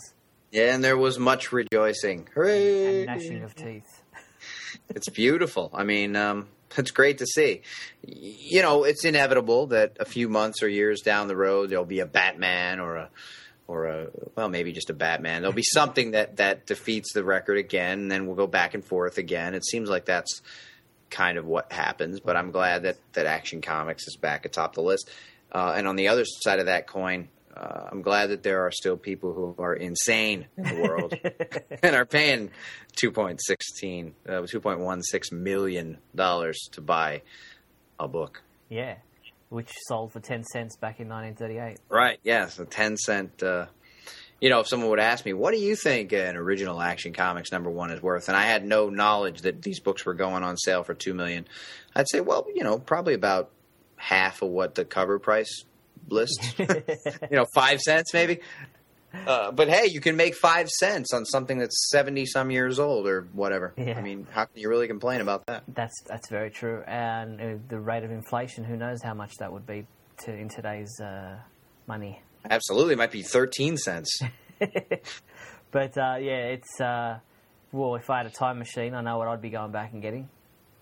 Yeah, 0.53 0.73
and 0.73 0.81
there 0.81 0.95
was 0.95 1.19
much 1.19 1.51
rejoicing. 1.51 2.29
Hooray! 2.33 2.99
And 2.99 3.05
gnashing 3.07 3.43
of 3.43 3.53
teeth. 3.53 4.01
it's 4.89 5.09
beautiful. 5.09 5.71
I 5.73 5.83
mean, 5.83 6.15
um, 6.15 6.47
it's 6.77 6.91
great 6.91 7.17
to 7.17 7.25
see. 7.25 7.63
You 8.01 8.61
know, 8.61 8.85
it's 8.85 9.03
inevitable 9.03 9.67
that 9.67 9.97
a 9.99 10.05
few 10.05 10.29
months 10.29 10.63
or 10.63 10.69
years 10.69 11.01
down 11.01 11.27
the 11.27 11.35
road 11.35 11.69
there'll 11.69 11.83
be 11.83 11.99
a 11.99 12.05
Batman 12.05 12.79
or 12.79 12.95
a 12.95 13.09
or 13.68 13.86
a 13.86 14.07
well 14.36 14.49
maybe 14.49 14.72
just 14.72 14.89
a 14.89 14.93
Batman. 14.93 15.41
There'll 15.41 15.53
be 15.53 15.63
something 15.63 16.11
that 16.11 16.38
that 16.38 16.65
defeats 16.65 17.13
the 17.13 17.24
record 17.24 17.57
again, 17.57 17.99
and 17.99 18.11
then 18.11 18.26
we'll 18.26 18.36
go 18.36 18.47
back 18.47 18.74
and 18.74 18.84
forth 18.84 19.18
again. 19.18 19.53
It 19.53 19.65
seems 19.65 19.89
like 19.89 20.05
that's 20.05 20.41
kind 21.09 21.38
of 21.38 21.45
what 21.45 21.72
happens, 21.72 22.20
but 22.20 22.36
I'm 22.36 22.51
glad 22.51 22.84
that 22.84 22.97
that 23.13 23.26
Action 23.26 23.61
Comics 23.61 24.07
is 24.07 24.18
back 24.18 24.45
atop 24.45 24.74
the 24.74 24.82
list. 24.82 25.09
Uh, 25.51 25.74
and 25.76 25.88
on 25.88 25.95
the 25.95 26.09
other 26.09 26.26
side 26.26 26.59
of 26.59 26.65
that 26.65 26.88
coin, 26.88 27.30
uh, 27.55 27.88
I'm 27.91 28.01
glad 28.01 28.28
that 28.28 28.43
there 28.43 28.65
are 28.65 28.72
still 28.72 28.97
people 28.97 29.34
who 29.34 29.55
are 29.57 29.74
insane 29.74 30.47
in 30.57 30.63
the 30.63 30.82
world 30.82 31.18
and 31.84 31.95
are 31.95 32.05
paying 32.05 32.51
2.16, 33.01 34.11
uh, 34.28 34.32
2.16 34.32 35.32
million 35.32 35.97
dollars 36.13 36.70
to 36.74 36.82
buy 36.82 37.22
a 37.99 38.07
book. 38.07 38.43
Yeah, 38.70 38.97
which 39.49 39.71
sold 39.87 40.11
for 40.11 40.19
10 40.19 40.43
cents 40.43 40.75
back 40.75 40.99
in 40.99 41.07
1938. 41.07 41.79
Right, 41.89 42.19
yes, 42.23 42.59
a 42.59 42.65
10 42.65 42.97
cent. 42.97 43.43
Uh, 43.43 43.67
you 44.39 44.49
know, 44.49 44.59
if 44.59 44.67
someone 44.67 44.89
would 44.89 44.99
ask 44.99 45.25
me, 45.25 45.33
what 45.33 45.51
do 45.51 45.59
you 45.59 45.75
think 45.75 46.13
an 46.13 46.35
original 46.35 46.79
Action 46.79 47.13
Comics 47.13 47.51
number 47.51 47.69
one 47.69 47.91
is 47.91 48.01
worth? 48.01 48.27
And 48.27 48.37
I 48.37 48.43
had 48.43 48.65
no 48.65 48.89
knowledge 48.89 49.41
that 49.41 49.61
these 49.61 49.79
books 49.79 50.05
were 50.05 50.13
going 50.13 50.43
on 50.43 50.57
sale 50.57 50.83
for 50.83 50.93
2 50.93 51.13
million. 51.13 51.47
I'd 51.95 52.09
say, 52.09 52.19
well, 52.19 52.45
you 52.53 52.63
know, 52.63 52.77
probably 52.77 53.15
about 53.15 53.49
half 53.95 54.41
of 54.41 54.49
what 54.49 54.75
the 54.75 54.85
cover 54.85 55.17
price 55.17 55.63
lists. 56.07 56.53
you 56.59 56.67
know, 57.31 57.45
five 57.53 57.79
cents 57.81 58.13
maybe. 58.13 58.39
Uh, 59.26 59.51
but 59.51 59.70
hey, 59.70 59.88
you 59.88 59.99
can 59.99 60.15
make 60.15 60.36
five 60.36 60.70
cents 60.70 61.13
on 61.13 61.26
something 61.26 61.57
that's 61.57 61.89
seventy 61.89 62.26
some 62.26 62.51
years 62.51 62.80
old 62.80 63.07
or 63.07 63.28
whatever. 63.34 63.74
Yeah. 63.78 63.97
I 63.97 64.01
mean, 64.01 64.28
how 64.32 64.45
can 64.45 64.61
you 64.61 64.70
really 64.70 64.88
complain 64.88 65.22
about 65.22 65.45
that? 65.47 65.63
That's 65.68 65.95
that's 66.05 66.30
very 66.30 66.49
true. 66.49 66.84
And 66.86 67.41
uh, 67.41 67.55
the 67.68 67.80
rate 67.80 68.03
of 68.03 68.11
inflation, 68.11 68.63
who 68.63 68.78
knows 68.78 69.01
how 69.01 69.13
much 69.13 69.36
that 69.39 69.51
would 69.51 69.65
be 69.65 69.86
to 70.26 70.34
in 70.34 70.49
today's 70.49 70.99
uh, 70.99 71.38
money? 71.88 72.22
Absolutely, 72.49 72.93
it 72.93 72.97
might 72.97 73.11
be 73.11 73.24
thirteen 73.24 73.78
cents. 73.78 74.20
but 74.59 75.97
uh, 75.97 76.18
yeah, 76.20 76.53
it's 76.53 76.80
uh, 76.80 77.20
well, 77.72 77.95
if 77.95 78.09
I 78.09 78.18
had 78.18 78.26
a 78.26 78.32
time 78.32 78.59
machine, 78.59 78.93
I 78.93 79.01
know 79.01 79.18
what 79.18 79.28
I'd 79.28 79.41
be 79.41 79.49
going 79.49 79.72
back 79.72 79.93
and 79.93 80.01
getting. 80.01 80.30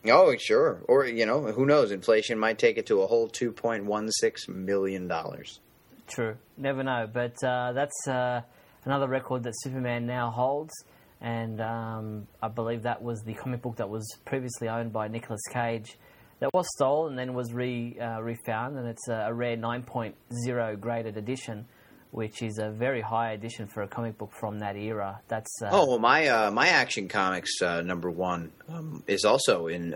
Oh, 0.08 0.36
sure. 0.38 0.84
Or 0.88 1.06
you 1.06 1.26
know, 1.26 1.42
who 1.42 1.66
knows? 1.66 1.92
Inflation 1.92 2.38
might 2.38 2.60
take 2.60 2.78
it 2.78 2.86
to 2.88 3.02
a 3.02 3.08
whole 3.08 3.28
two 3.28 3.52
point 3.52 3.86
one 3.86 4.12
six 4.12 4.48
million 4.48 5.08
dollars. 5.08 5.60
True. 6.08 6.36
Never 6.58 6.84
know. 6.84 7.10
But 7.12 7.36
uh, 7.43 7.74
that's 7.74 8.08
uh, 8.08 8.41
another 8.84 9.08
record 9.08 9.43
that 9.43 9.53
Superman 9.58 10.06
now 10.06 10.30
holds. 10.32 10.74
And 11.22 11.62
um, 11.62 12.28
I 12.41 12.49
believe 12.49 12.84
that 12.84 13.01
was 13.01 13.22
the 13.24 13.34
comic 13.34 13.62
book 13.62 13.78
that 13.78 13.89
was 13.89 14.06
previously 14.26 14.68
owned 14.68 14.93
by 14.93 15.08
Nicolas 15.08 15.41
Cage 15.51 15.97
that 16.39 16.53
was 16.53 16.68
stolen 16.76 17.12
and 17.12 17.20
then 17.20 17.34
was 17.34 17.53
re, 17.53 17.97
uh, 17.99 18.22
refound. 18.22 18.78
And 18.78 18.88
it's 18.88 19.08
a, 19.08 19.28
a 19.28 19.34
rare 19.34 19.58
9.0 19.58 20.80
graded 20.80 21.18
edition, 21.18 21.66
which 22.12 22.41
is 22.41 22.60
a 22.60 22.70
very 22.70 23.01
high 23.01 23.32
edition 23.32 23.68
for 23.68 23.82
a 23.82 23.88
comic 23.88 24.18
book 24.18 24.34
from 24.34 24.60
that 24.60 24.76
era. 24.76 25.22
That's 25.28 25.62
uh, 25.62 25.70
Oh, 25.72 25.88
well, 25.88 25.99
my, 25.99 26.28
uh, 26.28 26.51
my 26.51 26.68
Action 26.68 27.08
Comics 27.08 27.62
uh, 27.62 27.82
number 27.82 28.12
one 28.12 28.51
um, 28.70 29.03
is 29.08 29.26
also 29.26 29.68
in 29.68 29.95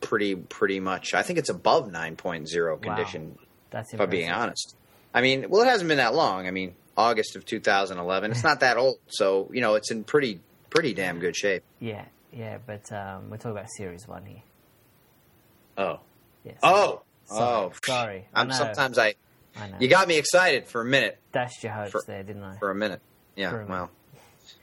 pretty, 0.00 0.34
pretty 0.34 0.80
much, 0.80 1.14
I 1.14 1.22
think 1.22 1.38
it's 1.38 1.50
above 1.50 1.90
9.0 1.90 2.82
condition. 2.82 3.28
Wow. 3.28 3.36
That's 3.70 3.92
impressive. 3.92 3.94
If 3.94 4.00
I'm 4.00 4.10
being 4.10 4.30
honest. 4.30 4.76
I 5.16 5.22
mean, 5.22 5.48
well, 5.48 5.62
it 5.62 5.66
hasn't 5.66 5.88
been 5.88 5.96
that 5.96 6.14
long. 6.14 6.46
I 6.46 6.50
mean, 6.50 6.74
August 6.94 7.36
of 7.36 7.46
2011. 7.46 8.30
It's 8.30 8.44
not 8.44 8.60
that 8.60 8.76
old, 8.76 8.98
so 9.08 9.50
you 9.50 9.62
know, 9.62 9.74
it's 9.74 9.90
in 9.90 10.04
pretty 10.04 10.40
pretty 10.68 10.92
damn 10.92 11.20
good 11.20 11.34
shape. 11.34 11.62
Yeah, 11.80 12.04
yeah, 12.34 12.58
but 12.64 12.92
um, 12.92 13.30
we're 13.30 13.38
talking 13.38 13.52
about 13.52 13.70
series 13.70 14.06
one 14.06 14.26
here. 14.26 14.42
Oh. 15.78 16.00
Yes. 16.44 16.58
Oh. 16.62 17.00
Sorry. 17.24 17.40
Oh. 17.40 17.72
Sorry. 17.82 18.28
I'm 18.34 18.50
I 18.50 18.54
sometimes 18.54 18.98
I. 18.98 19.14
I 19.58 19.68
know. 19.68 19.76
You 19.80 19.88
got 19.88 20.06
me 20.06 20.18
excited 20.18 20.68
for 20.68 20.82
a 20.82 20.84
minute. 20.84 21.18
Dashed 21.32 21.64
your 21.64 21.72
hopes 21.72 21.92
for, 21.92 22.02
there, 22.06 22.22
didn't 22.22 22.44
I? 22.44 22.58
For 22.58 22.70
a 22.70 22.74
minute. 22.74 23.00
Yeah. 23.36 23.62
A 23.62 23.64
well, 23.64 23.90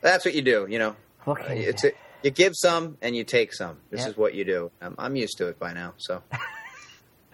that's 0.02 0.24
what 0.24 0.34
you 0.34 0.42
do. 0.42 0.66
You 0.70 0.78
know. 0.78 0.96
Okay. 1.26 1.64
Uh, 1.64 1.70
it's 1.70 1.84
a, 1.84 1.92
you 2.22 2.30
give 2.30 2.52
some 2.54 2.98
and 3.00 3.16
you 3.16 3.24
take 3.24 3.54
some. 3.54 3.78
This 3.88 4.00
yep. 4.00 4.10
is 4.10 4.16
what 4.18 4.34
you 4.34 4.44
do. 4.44 4.70
I'm, 4.82 4.94
I'm 4.98 5.16
used 5.16 5.38
to 5.38 5.48
it 5.48 5.58
by 5.58 5.72
now. 5.72 5.94
So. 5.96 6.22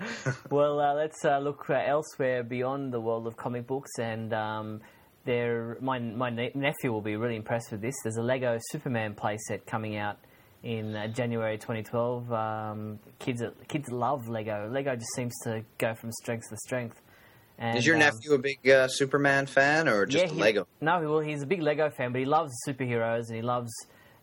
well, 0.51 0.81
uh, 0.81 0.95
let's 0.95 1.25
uh, 1.25 1.39
look 1.39 1.69
uh, 1.69 1.75
elsewhere 1.75 2.43
beyond 2.43 2.93
the 2.93 3.01
world 3.01 3.27
of 3.27 3.37
comic 3.37 3.67
books, 3.67 3.91
and 3.99 4.33
um, 4.33 4.81
there, 5.25 5.77
my 5.81 5.99
my 5.99 6.31
nephew 6.31 6.93
will 6.93 7.01
be 7.01 7.17
really 7.17 7.37
impressed 7.37 7.71
with 7.71 7.81
this. 7.81 7.95
There's 8.03 8.17
a 8.17 8.23
Lego 8.23 8.59
Superman 8.71 9.15
playset 9.15 9.67
coming 9.67 9.97
out 9.97 10.19
in 10.63 10.95
uh, 10.95 11.09
January 11.09 11.59
2012. 11.59 12.33
Um, 12.33 12.99
kids 13.19 13.43
kids 13.69 13.91
love 13.91 14.29
Lego. 14.29 14.69
Lego 14.71 14.95
just 14.97 15.15
seems 15.15 15.35
to 15.45 15.65
go 15.79 15.95
from 15.95 16.13
strength 16.13 16.49
to 16.51 16.57
strength. 16.57 17.01
And, 17.59 17.77
Is 17.77 17.87
your 17.87 17.97
um, 17.97 18.01
nephew 18.01 18.33
a 18.33 18.39
big 18.39 18.67
uh, 18.69 18.89
Superman 18.89 19.45
fan 19.45 19.87
or 19.87 20.07
just 20.07 20.25
yeah, 20.25 20.33
he, 20.33 20.41
Lego? 20.41 20.67
No, 20.81 20.99
well, 21.01 21.21
he's 21.21 21.43
a 21.43 21.47
big 21.47 21.61
Lego 21.61 21.91
fan, 21.91 22.11
but 22.11 22.19
he 22.19 22.25
loves 22.25 22.53
superheroes 22.67 23.29
and 23.29 23.37
he 23.37 23.43
loves 23.43 23.71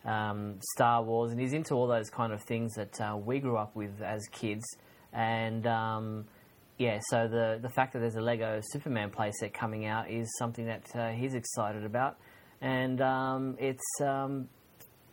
um, 0.04 0.56
Star 0.74 1.04
Wars 1.04 1.30
and 1.30 1.40
he's 1.40 1.52
into 1.52 1.74
all 1.74 1.86
those 1.86 2.10
kind 2.10 2.32
of 2.32 2.42
things 2.42 2.74
that 2.74 3.00
uh, 3.00 3.16
we 3.16 3.38
grew 3.38 3.56
up 3.56 3.76
with 3.76 4.02
as 4.02 4.26
kids. 4.32 4.64
And 5.12 5.66
um, 5.66 6.26
yeah, 6.78 7.00
so 7.10 7.26
the 7.28 7.58
the 7.60 7.68
fact 7.68 7.92
that 7.92 8.00
there's 8.00 8.16
a 8.16 8.20
Lego 8.20 8.60
Superman 8.62 9.10
playset 9.10 9.52
coming 9.52 9.86
out 9.86 10.10
is 10.10 10.28
something 10.38 10.66
that 10.66 10.84
uh, 10.94 11.10
he's 11.10 11.34
excited 11.34 11.84
about, 11.84 12.16
and 12.60 13.00
um, 13.00 13.56
it's 13.58 14.00
um, 14.00 14.48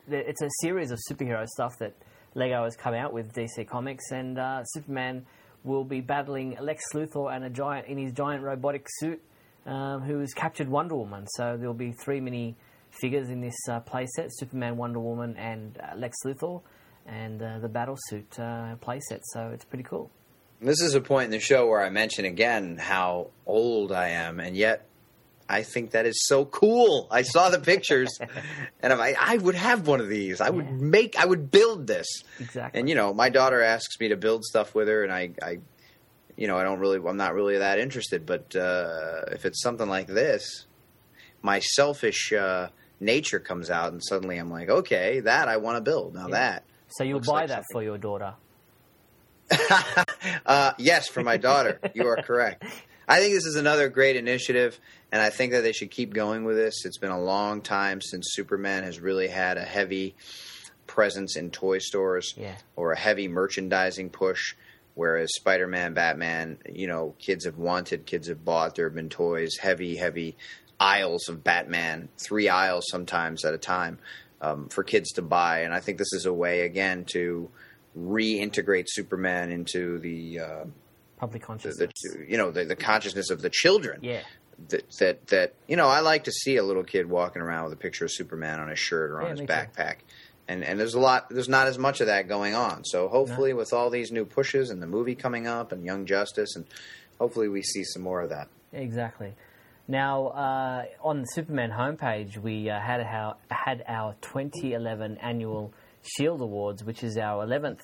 it's 0.08 0.42
a 0.42 0.50
series 0.62 0.92
of 0.92 1.00
superhero 1.10 1.48
stuff 1.48 1.74
that 1.80 1.96
Lego 2.36 2.64
has 2.66 2.76
come 2.76 2.94
out 2.94 3.14
with 3.14 3.34
DC 3.34 3.68
Comics, 3.68 4.12
and 4.12 4.38
uh, 4.38 4.64
Superman 4.66 5.26
will 5.64 5.84
be 5.84 6.02
battling 6.02 6.56
Lex 6.62 6.84
Luthor 6.94 7.36
and 7.36 7.44
a 7.44 7.50
giant 7.50 7.88
in 7.88 7.98
his 7.98 8.12
giant 8.12 8.44
robotic 8.44 8.86
suit, 9.00 9.20
um, 9.66 10.02
who 10.02 10.20
has 10.20 10.34
captured 10.34 10.70
Wonder 10.70 10.96
Woman. 10.96 11.26
So 11.28 11.58
there'll 11.58 11.74
be 11.74 11.94
three 11.94 12.20
mini 12.20 12.56
figures 12.92 13.30
in 13.30 13.42
this 13.42 13.58
uh, 13.68 13.80
playset: 13.80 14.30
Superman, 14.30 14.78
Wonder 14.78 15.00
Woman, 15.00 15.36
and 15.38 15.80
uh, 15.80 15.96
Lex 15.96 16.18
Luthor, 16.26 16.62
and 17.06 17.42
uh, 17.42 17.60
the 17.60 17.70
battle 17.70 17.98
suit 18.08 18.40
uh, 18.40 18.76
playset. 18.82 19.22
So 19.24 19.52
it's 19.54 19.66
pretty 19.66 19.84
cool. 19.84 20.12
This 20.62 20.82
is 20.82 20.96
a 20.96 21.02
point 21.02 21.26
in 21.26 21.32
the 21.32 21.40
show 21.40 21.68
where 21.68 21.82
I 21.82 21.90
mention 21.90 22.26
again 22.26 22.78
how 22.78 23.28
old 23.46 23.92
I 23.92 24.10
am, 24.10 24.40
and 24.40 24.56
yet 24.56 24.88
I 25.48 25.64
think 25.64 25.92
that 25.92 26.06
is 26.06 26.26
so 26.26 26.46
cool. 26.46 27.08
I 27.12 27.22
saw 27.22 27.50
the 27.50 27.60
pictures, 27.60 28.18
and 28.82 28.92
I'm 28.92 29.00
like, 29.00 29.18
I 29.20 29.38
would 29.38 29.56
have 29.56 29.88
one 29.88 30.00
of 30.00 30.10
these. 30.10 30.42
I 30.42 30.50
would 30.50 30.72
make, 30.72 31.20
I 31.20 31.26
would 31.26 31.52
build 31.52 31.88
this. 31.88 32.08
Exactly. 32.40 32.80
And 32.80 32.90
you 32.90 32.96
know, 32.96 33.14
my 33.14 33.30
daughter 33.30 33.62
asks 33.62 34.00
me 34.00 34.10
to 34.10 34.18
build 34.18 34.44
stuff 34.44 34.74
with 34.74 34.88
her, 34.88 35.04
and 35.04 35.12
I, 35.12 35.32
I 35.42 35.60
you 36.36 36.48
know, 36.48 36.58
I 36.58 36.64
don't 36.64 36.80
really, 36.80 37.00
I'm 37.06 37.18
not 37.18 37.34
really 37.34 37.58
that 37.58 37.80
interested. 37.80 38.26
But 38.26 38.56
uh, 38.56 39.24
if 39.32 39.46
it's 39.46 39.62
something 39.62 39.88
like 39.88 40.08
this, 40.08 40.66
my 41.42 41.60
selfish 41.60 42.34
uh, 42.34 42.70
nature 43.00 43.40
comes 43.40 43.70
out, 43.70 43.92
and 43.92 44.02
suddenly 44.04 44.38
I'm 44.38 44.50
like, 44.50 44.70
okay, 44.70 45.20
that 45.20 45.48
I 45.48 45.58
want 45.58 45.78
to 45.78 45.82
build. 45.82 46.16
Now 46.16 46.28
yeah. 46.28 46.34
that. 46.34 46.64
So 46.96 47.04
you'll 47.04 47.20
buy 47.20 47.42
like 47.42 47.48
that 47.50 47.56
something. 47.56 47.74
for 47.74 47.84
your 47.84 47.98
daughter. 47.98 48.36
uh, 50.46 50.72
yes, 50.78 51.10
for 51.10 51.24
my 51.24 51.36
daughter. 51.36 51.80
you 51.94 52.08
are 52.08 52.16
correct. 52.16 52.64
I 53.08 53.20
think 53.20 53.34
this 53.34 53.46
is 53.46 53.58
another 53.58 53.90
great 53.90 54.16
initiative, 54.16 54.80
and 55.12 55.22
I 55.22 55.30
think 55.30 55.52
that 55.52 55.62
they 55.62 55.74
should 55.74 55.92
keep 55.92 56.14
going 56.14 56.46
with 56.46 56.56
this. 56.56 56.86
It's 56.86 56.98
been 56.98 57.12
a 57.12 57.22
long 57.22 57.62
time 57.62 58.00
since 58.00 58.30
Superman 58.30 58.84
has 58.84 59.00
really 59.00 59.28
had 59.28 59.58
a 59.58 59.64
heavy 59.64 60.16
presence 60.88 61.36
in 61.36 61.52
toy 61.52 61.80
stores 61.80 62.34
yeah. 62.38 62.56
or 62.78 62.94
a 62.94 62.98
heavy 62.98 63.28
merchandising 63.28 64.10
push. 64.10 64.56
Whereas 64.94 65.36
Spider 65.36 65.68
Man, 65.68 65.94
Batman, 65.94 66.58
you 66.72 66.88
know, 66.88 67.14
kids 67.20 67.44
have 67.44 67.58
wanted, 67.58 68.06
kids 68.06 68.30
have 68.30 68.46
bought. 68.46 68.76
There 68.76 68.86
have 68.86 68.96
been 68.96 69.10
toys, 69.10 69.58
heavy, 69.60 69.98
heavy 69.98 70.38
aisles 70.80 71.28
of 71.28 71.44
Batman, 71.44 72.08
three 72.18 72.48
aisles 72.48 72.86
sometimes 72.90 73.44
at 73.44 73.54
a 73.54 73.58
time 73.58 74.00
um, 74.42 74.70
for 74.70 74.84
kids 74.84 75.12
to 75.14 75.22
buy. 75.22 75.62
And 75.62 75.74
I 75.74 75.80
think 75.80 75.98
this 75.98 76.14
is 76.14 76.26
a 76.26 76.34
way, 76.34 76.62
again, 76.62 77.06
to 77.12 77.50
reintegrate 77.98 78.86
Superman 78.88 79.52
into 79.52 80.00
the 80.00 80.40
uh, 80.40 80.66
public 81.18 81.44
consciousness. 81.44 81.92
The, 82.02 82.26
you 82.28 82.38
know, 82.38 82.52
the, 82.52 82.66
the 82.66 82.76
consciousness 82.76 83.30
of 83.30 83.42
the 83.42 83.50
children. 83.50 84.00
Yeah. 84.04 84.22
That, 84.70 84.90
that 85.00 85.28
that 85.28 85.54
you 85.68 85.76
know, 85.76 85.88
I 85.88 86.00
like 86.00 86.24
to 86.26 86.32
see 86.32 86.56
a 86.56 86.64
little 86.64 86.84
kid 86.84 87.10
walking 87.10 87.42
around 87.42 87.66
with 87.66 87.74
a 87.74 87.78
picture 87.78 88.06
of 88.06 88.12
Superman 88.12 88.62
on 88.62 88.70
his 88.70 88.80
shirt 88.80 89.12
or 89.12 89.22
on 89.22 89.36
yeah, 89.36 89.42
his 89.42 89.50
backpack. 89.50 89.96
And 90.48 90.64
and 90.64 90.80
there's 90.80 90.94
a 90.94 91.00
lot 91.00 91.30
there's 91.30 91.50
not 91.50 91.68
as 91.68 91.78
much 91.78 92.00
of 92.00 92.08
that 92.08 92.30
going 92.30 92.56
on. 92.56 92.86
So 92.86 93.10
hopefully 93.10 93.52
no. 93.52 93.58
with 93.58 93.74
all 93.74 93.90
these 93.90 94.14
new 94.14 94.24
pushes 94.24 94.70
and 94.70 94.82
the 94.82 94.88
movie 94.88 95.16
coming 95.16 95.46
up 95.46 95.74
and 95.74 95.84
Young 95.84 96.06
Justice 96.06 96.56
and 96.56 96.66
hopefully 97.20 97.50
we 97.50 97.64
see 97.64 97.84
some 97.84 98.02
more 98.02 98.22
of 98.22 98.30
that. 98.30 98.48
Exactly. 98.72 99.34
Now, 99.88 100.28
uh, 100.30 100.86
on 101.04 101.22
the 101.22 101.28
Superman 101.34 101.70
homepage, 101.70 102.40
we 102.40 102.70
uh, 102.70 102.80
had 102.80 103.02
our 103.02 103.36
had 103.50 103.84
our 103.88 104.16
2011 104.22 105.18
annual 105.22 105.74
Shield 106.02 106.42
Awards, 106.42 106.84
which 106.84 107.04
is 107.04 107.18
our 107.18 107.46
11th 107.46 107.82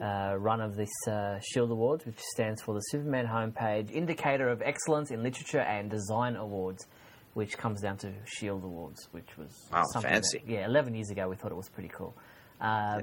uh, 0.00 0.36
run 0.38 0.60
of 0.60 0.76
this 0.76 0.90
uh, 1.08 1.40
Shield 1.40 1.72
Awards, 1.72 2.06
which 2.06 2.18
stands 2.20 2.62
for 2.62 2.74
the 2.74 2.80
Superman 2.90 3.26
Homepage 3.26 3.90
Indicator 3.90 4.48
of 4.50 4.62
Excellence 4.62 5.10
in 5.10 5.24
Literature 5.24 5.60
and 5.60 5.90
Design 5.90 6.36
Awards, 6.36 6.86
which 7.34 7.58
comes 7.58 7.80
down 7.80 7.96
to 7.98 8.12
Shield 8.24 8.62
Awards, 8.62 9.08
which 9.10 9.36
was 9.36 9.50
wow, 9.72 9.84
fancy. 10.00 10.38
That, 10.38 10.48
yeah, 10.48 10.66
11 10.66 10.94
years 10.94 11.10
ago 11.10 11.28
we 11.28 11.34
thought 11.34 11.50
it 11.50 11.56
was 11.56 11.68
pretty 11.68 11.90
cool. 11.92 12.16
Uh, 12.60 13.00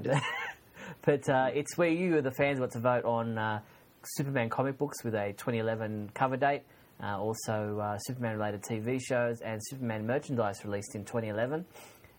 but 1.02 1.28
uh, 1.28 1.48
it's 1.52 1.76
where 1.76 1.90
you, 1.90 2.22
the 2.22 2.30
fans, 2.30 2.58
got 2.58 2.70
to 2.72 2.80
vote 2.80 3.04
on 3.04 3.36
uh, 3.36 3.60
Superman 4.02 4.48
comic 4.48 4.78
books 4.78 5.04
with 5.04 5.14
a 5.14 5.32
2011 5.32 6.10
cover 6.14 6.38
date. 6.38 6.62
Uh, 7.02 7.18
also, 7.18 7.96
Superman 8.00 8.36
related 8.36 8.62
TV 8.62 9.00
shows 9.00 9.40
and 9.40 9.60
Superman 9.64 10.06
merchandise 10.06 10.64
released 10.64 10.94
in 10.94 11.04
2011 11.04 11.64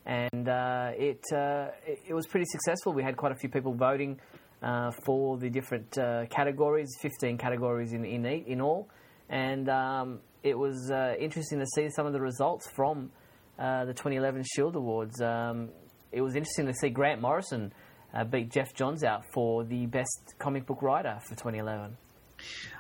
and 0.06 0.50
uh, 0.50 0.92
it, 0.96 1.24
uh, 1.34 1.68
it 1.86 2.14
was 2.14 2.26
pretty 2.28 2.46
successful. 2.46 2.94
We 2.94 3.04
had 3.04 3.18
quite 3.18 3.32
a 3.32 3.36
few 3.36 3.50
people 3.50 3.74
voting 3.74 4.20
uh, 4.62 4.92
for 5.06 5.38
the 5.38 5.50
different 5.50 5.98
uh, 5.98 6.26
categories, 6.28 6.90
15 7.02 7.38
categories 7.38 7.94
in 7.94 8.06
in, 8.06 8.26
in 8.26 8.62
all, 8.62 8.90
and 9.30 9.70
um, 9.70 10.20
it 10.44 10.58
was 10.58 10.92
uh, 10.92 11.16
interesting 11.20 11.60
to 11.60 11.66
see 11.76 11.90
some 11.90 12.06
of 12.06 12.14
the 12.14 12.22
results 12.22 12.70
from 12.72 13.12
uh, 13.60 13.86
the 13.86 13.94
2011 13.94 14.44
Shield 14.56 14.76
Awards. 14.76 15.22
Um, 15.22 15.70
it 16.12 16.22
was 16.22 16.36
interesting 16.36 16.68
to 16.68 16.74
see 16.74 16.90
Grant 16.90 17.22
Morrison 17.22 17.72
beat 18.30 18.52
Geoff 18.52 18.74
Johns 18.74 19.04
out 19.04 19.24
for 19.34 19.64
the 19.64 19.86
best 19.86 20.34
comic 20.38 20.66
book 20.66 20.82
writer 20.82 21.20
for 21.24 21.36
2011. 21.36 21.96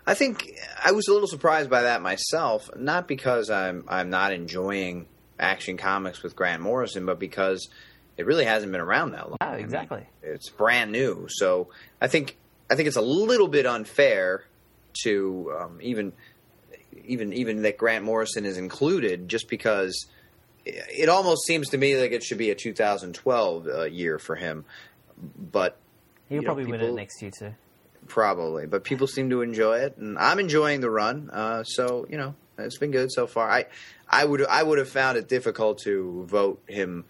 I 0.05 0.13
think 0.13 0.51
I 0.83 0.91
was 0.91 1.07
a 1.07 1.13
little 1.13 1.27
surprised 1.27 1.69
by 1.69 1.83
that 1.83 2.01
myself, 2.01 2.69
not 2.75 3.07
because 3.07 3.49
I'm 3.49 3.85
I'm 3.87 4.09
not 4.09 4.33
enjoying 4.33 5.07
Action 5.39 5.77
Comics 5.77 6.23
with 6.23 6.35
Grant 6.35 6.61
Morrison, 6.61 7.05
but 7.05 7.19
because 7.19 7.69
it 8.17 8.25
really 8.25 8.45
hasn't 8.45 8.71
been 8.71 8.81
around 8.81 9.11
that 9.11 9.29
long. 9.29 9.37
Oh, 9.41 9.53
exactly. 9.53 9.99
I 9.99 10.25
mean, 10.25 10.35
it's 10.35 10.49
brand 10.49 10.91
new, 10.91 11.27
so 11.29 11.69
I 11.99 12.07
think 12.07 12.37
I 12.69 12.75
think 12.75 12.87
it's 12.87 12.97
a 12.97 13.01
little 13.01 13.47
bit 13.47 13.65
unfair 13.65 14.45
to 15.03 15.53
um, 15.59 15.79
even 15.81 16.13
even 17.05 17.33
even 17.33 17.61
that 17.63 17.77
Grant 17.77 18.03
Morrison 18.03 18.45
is 18.45 18.57
included, 18.57 19.29
just 19.29 19.47
because 19.49 20.07
it 20.65 21.09
almost 21.09 21.45
seems 21.45 21.69
to 21.69 21.77
me 21.77 21.99
like 21.99 22.11
it 22.11 22.23
should 22.23 22.37
be 22.37 22.49
a 22.49 22.55
2012 22.55 23.67
uh, 23.67 23.83
year 23.83 24.19
for 24.19 24.35
him. 24.35 24.65
But 25.17 25.77
he'll 26.29 26.43
probably 26.43 26.63
know, 26.63 26.71
people, 26.71 26.87
win 26.87 26.93
it 26.93 26.95
next 26.95 27.21
year 27.21 27.31
too. 27.31 27.53
Probably, 28.11 28.67
but 28.67 28.83
people 28.83 29.07
seem 29.07 29.29
to 29.29 29.41
enjoy 29.41 29.77
it, 29.77 29.95
and 29.95 30.19
I'm 30.19 30.37
enjoying 30.37 30.81
the 30.81 30.89
run. 30.89 31.29
Uh, 31.31 31.63
so 31.63 32.05
you 32.09 32.17
know, 32.17 32.35
it's 32.57 32.77
been 32.77 32.91
good 32.91 33.09
so 33.09 33.25
far. 33.25 33.49
I 33.49 33.67
I 34.05 34.25
would 34.25 34.45
I 34.45 34.61
would 34.61 34.79
have 34.79 34.89
found 34.89 35.17
it 35.17 35.29
difficult 35.29 35.79
to 35.83 36.25
vote 36.27 36.61
him 36.67 37.05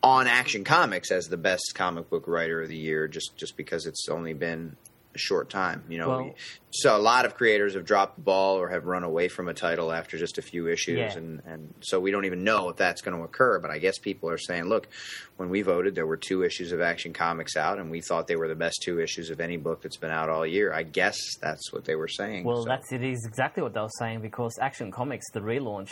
on 0.00 0.28
Action 0.28 0.62
Comics 0.62 1.10
as 1.10 1.26
the 1.26 1.36
best 1.36 1.72
comic 1.74 2.08
book 2.08 2.28
writer 2.28 2.62
of 2.62 2.68
the 2.68 2.76
year, 2.76 3.08
just 3.08 3.36
just 3.36 3.56
because 3.56 3.84
it's 3.84 4.08
only 4.08 4.32
been 4.32 4.76
a 5.14 5.18
short 5.18 5.50
time. 5.50 5.84
You 5.88 5.98
know, 5.98 6.08
well, 6.08 6.34
so 6.70 6.96
a 6.96 6.98
lot 6.98 7.24
of 7.24 7.34
creators 7.34 7.74
have 7.74 7.84
dropped 7.84 8.16
the 8.16 8.22
ball 8.22 8.56
or 8.58 8.68
have 8.68 8.86
run 8.86 9.02
away 9.02 9.28
from 9.28 9.48
a 9.48 9.54
title 9.54 9.92
after 9.92 10.18
just 10.18 10.38
a 10.38 10.42
few 10.42 10.68
issues, 10.68 10.98
yeah. 10.98 11.16
and 11.16 11.42
and 11.46 11.74
so 11.80 11.98
we 11.98 12.10
don't 12.10 12.24
even 12.24 12.44
know 12.44 12.68
if 12.68 12.76
that's 12.76 13.02
going 13.02 13.16
to 13.16 13.22
occur. 13.22 13.58
But 13.58 13.70
I 13.70 13.78
guess 13.78 13.98
people 13.98 14.30
are 14.30 14.38
saying, 14.38 14.64
look, 14.64 14.88
when 15.36 15.48
we 15.48 15.62
voted, 15.62 15.94
there 15.94 16.06
were 16.06 16.16
two 16.16 16.42
issues 16.42 16.72
of 16.72 16.80
Action 16.80 17.12
Comics 17.12 17.56
out, 17.56 17.78
and 17.78 17.90
we 17.90 18.00
thought 18.00 18.26
they 18.26 18.36
were 18.36 18.48
the 18.48 18.54
best 18.54 18.82
two 18.82 19.00
issues 19.00 19.30
of 19.30 19.40
any 19.40 19.56
book 19.56 19.82
that's 19.82 19.96
been 19.96 20.10
out 20.10 20.28
all 20.28 20.46
year. 20.46 20.72
I 20.72 20.82
guess 20.82 21.18
that's 21.40 21.72
what 21.72 21.84
they 21.84 21.96
were 21.96 22.08
saying. 22.08 22.44
Well, 22.44 22.62
so. 22.62 22.68
that's 22.68 22.92
it 22.92 23.02
is 23.02 23.24
exactly 23.26 23.62
what 23.62 23.74
they 23.74 23.80
were 23.80 23.88
saying 23.98 24.20
because 24.20 24.56
Action 24.60 24.90
Comics, 24.90 25.26
the 25.32 25.40
relaunch, 25.40 25.90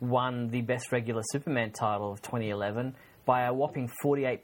won 0.00 0.48
the 0.48 0.62
best 0.62 0.92
regular 0.92 1.22
Superman 1.30 1.72
title 1.72 2.12
of 2.12 2.22
2011 2.22 2.94
by 3.26 3.42
a 3.42 3.52
whopping 3.52 3.90
48%. 4.04 4.40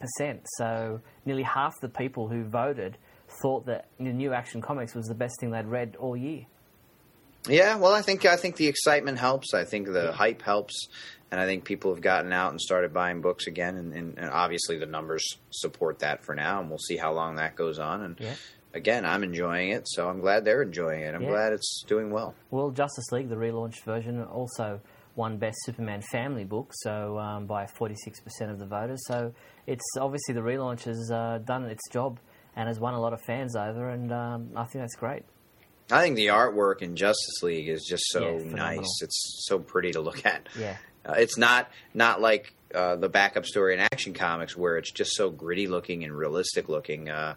So 0.59 1.01
nearly 1.25 1.43
half 1.43 1.75
the 1.81 1.89
people 1.89 2.29
who 2.29 2.45
voted 2.45 2.99
thought 3.41 3.67
that 3.67 3.87
the 3.99 4.13
new 4.13 4.33
Action 4.33 4.61
Comics 4.61 4.95
was 4.95 5.07
the 5.07 5.15
best 5.15 5.41
thing 5.41 5.51
they'd 5.51 5.67
read 5.67 5.97
all 5.99 6.17
year. 6.17 6.47
Yeah, 7.49 7.77
well, 7.77 7.93
I 7.93 8.03
think 8.03 8.25
I 8.25 8.37
think 8.37 8.57
the 8.57 8.67
excitement 8.67 9.19
helps. 9.19 9.55
I 9.55 9.65
think 9.65 9.87
the 9.87 10.13
hype 10.13 10.43
helps, 10.43 10.89
and 11.31 11.41
I 11.41 11.47
think 11.47 11.65
people 11.65 11.95
have 11.95 12.03
gotten 12.03 12.33
out 12.33 12.51
and 12.51 12.61
started 12.61 12.93
buying 12.93 13.21
books 13.21 13.47
again. 13.47 13.77
And, 13.77 13.93
and, 13.93 14.19
and 14.19 14.31
obviously, 14.31 14.79
the 14.79 14.87
numbers 14.87 15.25
support 15.51 16.01
that 16.01 16.25
for 16.25 16.35
now, 16.35 16.61
and 16.61 16.69
we'll 16.69 16.79
see 16.79 16.97
how 16.97 17.13
long 17.13 17.37
that 17.37 17.55
goes 17.55 17.79
on. 17.79 18.03
And 18.03 18.17
yeah. 18.19 18.35
again, 18.75 19.05
I'm 19.05 19.23
enjoying 19.23 19.71
it, 19.71 19.87
so 19.89 20.09
I'm 20.09 20.21
glad 20.21 20.45
they're 20.45 20.63
enjoying 20.63 21.03
it. 21.03 21.15
I'm 21.15 21.23
yeah. 21.23 21.29
glad 21.29 21.53
it's 21.53 21.85
doing 21.87 22.11
well. 22.11 22.35
Well, 22.51 22.71
Justice 22.71 23.13
League, 23.13 23.29
the 23.29 23.37
relaunched 23.37 23.85
version, 23.85 24.23
also 24.25 24.81
won 25.15 25.39
Best 25.39 25.57
Superman 25.65 26.03
Family 26.13 26.45
Book, 26.45 26.73
so 26.75 27.19
um, 27.19 27.47
by 27.47 27.65
46% 27.65 28.51
of 28.51 28.59
the 28.59 28.67
voters. 28.67 29.03
So 29.07 29.33
it's 29.67 29.85
obviously 29.99 30.35
the 30.35 30.41
relaunch 30.41 30.85
has 30.85 31.11
uh, 31.11 31.39
done 31.45 31.65
its 31.65 31.83
job 31.91 32.19
and 32.57 32.69
has 32.69 32.81
won 32.81 32.95
a 32.95 33.01
lot 33.01 33.13
of 33.13 33.21
fans 33.21 33.55
over, 33.55 33.91
and 33.91 34.11
um, 34.13 34.51
I 34.57 34.65
think 34.65 34.83
that's 34.83 34.97
great. 34.97 35.25
I 35.91 36.03
think 36.03 36.17
the 36.17 36.29
artwork 36.29 36.83
in 36.83 36.97
Justice 36.97 37.43
League 37.43 37.69
is 37.69 37.85
just 37.85 38.05
so 38.09 38.39
yeah, 38.39 38.55
nice. 38.55 39.03
It's 39.03 39.45
so 39.47 39.59
pretty 39.59 39.93
to 39.93 40.01
look 40.01 40.27
at. 40.27 40.49
Yeah, 40.59 40.77
uh, 41.05 41.13
it's 41.13 41.39
not 41.39 41.71
not 41.95 42.21
like 42.21 42.55
uh, 42.75 42.97
the 42.97 43.09
backup 43.09 43.47
story 43.47 43.75
in 43.75 43.81
Action 43.81 44.15
Comics, 44.15 44.57
where 44.57 44.79
it's 44.79 44.91
just 44.91 45.13
so 45.13 45.31
gritty 45.31 45.69
looking 45.69 46.03
and 46.03 46.13
realistic 46.13 46.69
looking. 46.69 47.09
Uh, 47.09 47.37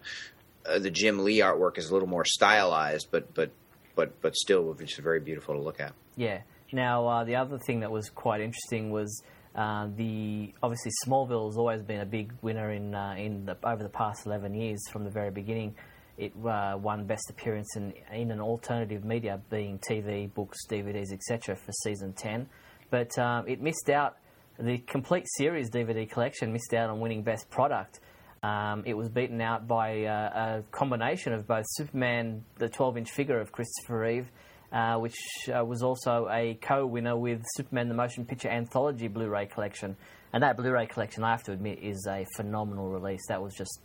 uh, 0.66 0.80
the 0.80 0.90
Jim 0.90 1.24
Lee 1.24 1.40
artwork 1.40 1.78
is 1.78 1.90
a 1.90 1.94
little 1.94 2.10
more 2.10 2.26
stylized, 2.26 3.10
but 3.12 3.34
but 3.34 3.52
but 3.96 4.20
but 4.22 4.36
still, 4.36 4.76
it's 4.80 4.98
very 4.98 5.20
beautiful 5.20 5.56
to 5.56 5.62
look 5.62 5.80
at. 5.80 5.94
Yeah. 6.16 6.42
Now, 6.72 7.08
uh, 7.08 7.24
the 7.24 7.36
other 7.36 7.58
thing 7.58 7.80
that 7.80 7.92
was 7.92 8.10
quite 8.10 8.42
interesting 8.42 8.92
was 8.92 9.24
uh, 9.56 9.88
the 9.96 10.54
obviously 10.62 10.92
Smallville 11.06 11.48
has 11.48 11.58
always 11.58 11.82
been 11.82 12.02
a 12.02 12.06
big 12.06 12.34
winner 12.42 12.72
in 12.72 12.94
uh, 12.94 13.16
in 13.18 13.46
the, 13.46 13.58
over 13.64 13.84
the 13.84 13.90
past 13.90 14.26
eleven 14.26 14.54
years 14.54 14.80
from 14.92 15.04
the 15.04 15.10
very 15.10 15.32
beginning. 15.32 15.76
It 16.18 16.34
uh, 16.46 16.78
won 16.78 17.06
Best 17.06 17.30
Appearance 17.30 17.78
in, 17.78 17.94
in 18.12 18.32
an 18.32 18.42
alternative 18.42 19.06
media, 19.06 19.40
being 19.50 19.80
TV, 19.80 20.32
books, 20.34 20.58
DVDs, 20.70 21.14
etc., 21.14 21.56
for 21.56 21.72
season 21.84 22.14
ten. 22.14 22.48
But 22.90 23.18
um, 23.18 23.48
it 23.48 23.62
missed 23.62 23.90
out. 23.90 24.18
The 24.60 24.80
complete 24.80 25.26
series 25.38 25.70
DVD 25.70 26.10
collection 26.10 26.52
missed 26.52 26.74
out 26.74 26.90
on 26.90 27.00
winning 27.00 27.24
Best 27.24 27.50
Product. 27.50 28.02
Um, 28.44 28.84
it 28.86 28.94
was 28.94 29.10
beaten 29.10 29.42
out 29.42 29.68
by 29.68 30.04
uh, 30.04 30.60
a 30.60 30.64
combination 30.72 31.34
of 31.34 31.48
both 31.48 31.66
Superman, 31.70 32.44
the 32.58 32.70
12-inch 32.70 33.10
figure 33.12 33.40
of 33.40 33.52
Christopher 33.52 34.00
Reeve, 34.00 34.32
uh, 34.72 34.98
which 34.98 35.16
uh, 35.54 35.64
was 35.64 35.82
also 35.82 36.28
a 36.32 36.58
co-winner 36.62 37.18
with 37.18 37.44
Superman 37.56 37.88
the 37.88 37.96
Motion 37.96 38.26
Picture 38.26 38.50
Anthology 38.50 39.08
Blu-ray 39.08 39.48
collection. 39.48 39.96
And 40.32 40.44
that 40.44 40.58
Blu-ray 40.58 40.86
collection, 40.86 41.24
I 41.24 41.32
have 41.32 41.44
to 41.44 41.52
admit, 41.52 41.80
is 41.82 42.08
a 42.08 42.26
phenomenal 42.36 42.90
release. 42.90 43.22
That 43.30 43.42
was 43.42 43.56
just 43.56 43.82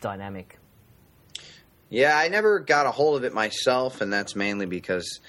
dynamic. 0.00 0.58
Yeah, 1.88 2.16
I 2.16 2.28
never 2.28 2.58
got 2.60 2.86
a 2.86 2.90
hold 2.90 3.16
of 3.16 3.24
it 3.24 3.32
myself, 3.32 4.02
and 4.02 4.12
that's 4.12 4.36
mainly 4.36 4.66
because, 4.66 5.20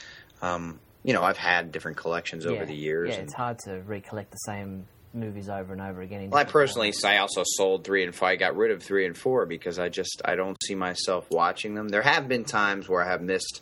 um, 0.41 0.79
you 1.03 1.13
know, 1.13 1.23
I've 1.23 1.37
had 1.37 1.71
different 1.71 1.95
collections 1.95 2.45
over 2.45 2.55
yeah. 2.55 2.65
the 2.65 2.75
years. 2.75 3.09
Yeah, 3.09 3.15
and- 3.15 3.23
it's 3.23 3.33
hard 3.33 3.59
to 3.59 3.79
recollect 3.85 4.31
the 4.31 4.37
same 4.37 4.85
movies 5.13 5.49
over 5.49 5.73
and 5.73 5.81
over 5.81 6.01
again. 6.01 6.29
Well, 6.29 6.41
I 6.41 6.43
personally. 6.43 6.93
I 7.03 7.17
also 7.17 7.43
sold 7.43 7.83
three 7.83 8.03
and 8.03 8.13
four. 8.13 8.27
I 8.27 8.35
got 8.35 8.55
rid 8.55 8.71
of 8.71 8.83
three 8.83 9.05
and 9.05 9.17
four 9.17 9.45
because 9.45 9.79
I 9.79 9.89
just 9.89 10.21
I 10.25 10.35
don't 10.35 10.57
see 10.63 10.75
myself 10.75 11.27
watching 11.31 11.73
them. 11.73 11.89
There 11.89 12.01
have 12.01 12.27
been 12.27 12.43
times 12.43 12.87
where 12.87 13.03
I 13.03 13.09
have 13.09 13.21
missed 13.21 13.61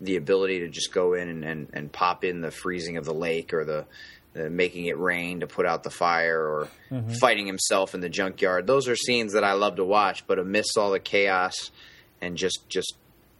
the 0.00 0.16
ability 0.16 0.60
to 0.60 0.68
just 0.68 0.92
go 0.92 1.14
in 1.14 1.28
and, 1.28 1.44
and, 1.44 1.68
and 1.72 1.92
pop 1.92 2.24
in 2.24 2.40
the 2.40 2.50
freezing 2.50 2.96
of 2.96 3.04
the 3.04 3.14
lake 3.14 3.54
or 3.54 3.64
the, 3.64 3.86
the 4.34 4.50
making 4.50 4.86
it 4.86 4.98
rain 4.98 5.40
to 5.40 5.46
put 5.46 5.64
out 5.64 5.82
the 5.82 5.90
fire 5.90 6.40
or 6.40 6.68
mm-hmm. 6.90 7.12
fighting 7.14 7.46
himself 7.46 7.94
in 7.94 8.00
the 8.00 8.08
junkyard. 8.08 8.66
Those 8.66 8.88
are 8.88 8.96
scenes 8.96 9.32
that 9.32 9.44
I 9.44 9.54
love 9.54 9.76
to 9.76 9.84
watch, 9.84 10.26
but 10.26 10.38
amidst 10.38 10.76
all 10.76 10.90
the 10.90 11.00
chaos 11.00 11.70
and 12.20 12.36
just 12.36 12.68
just 12.68 12.94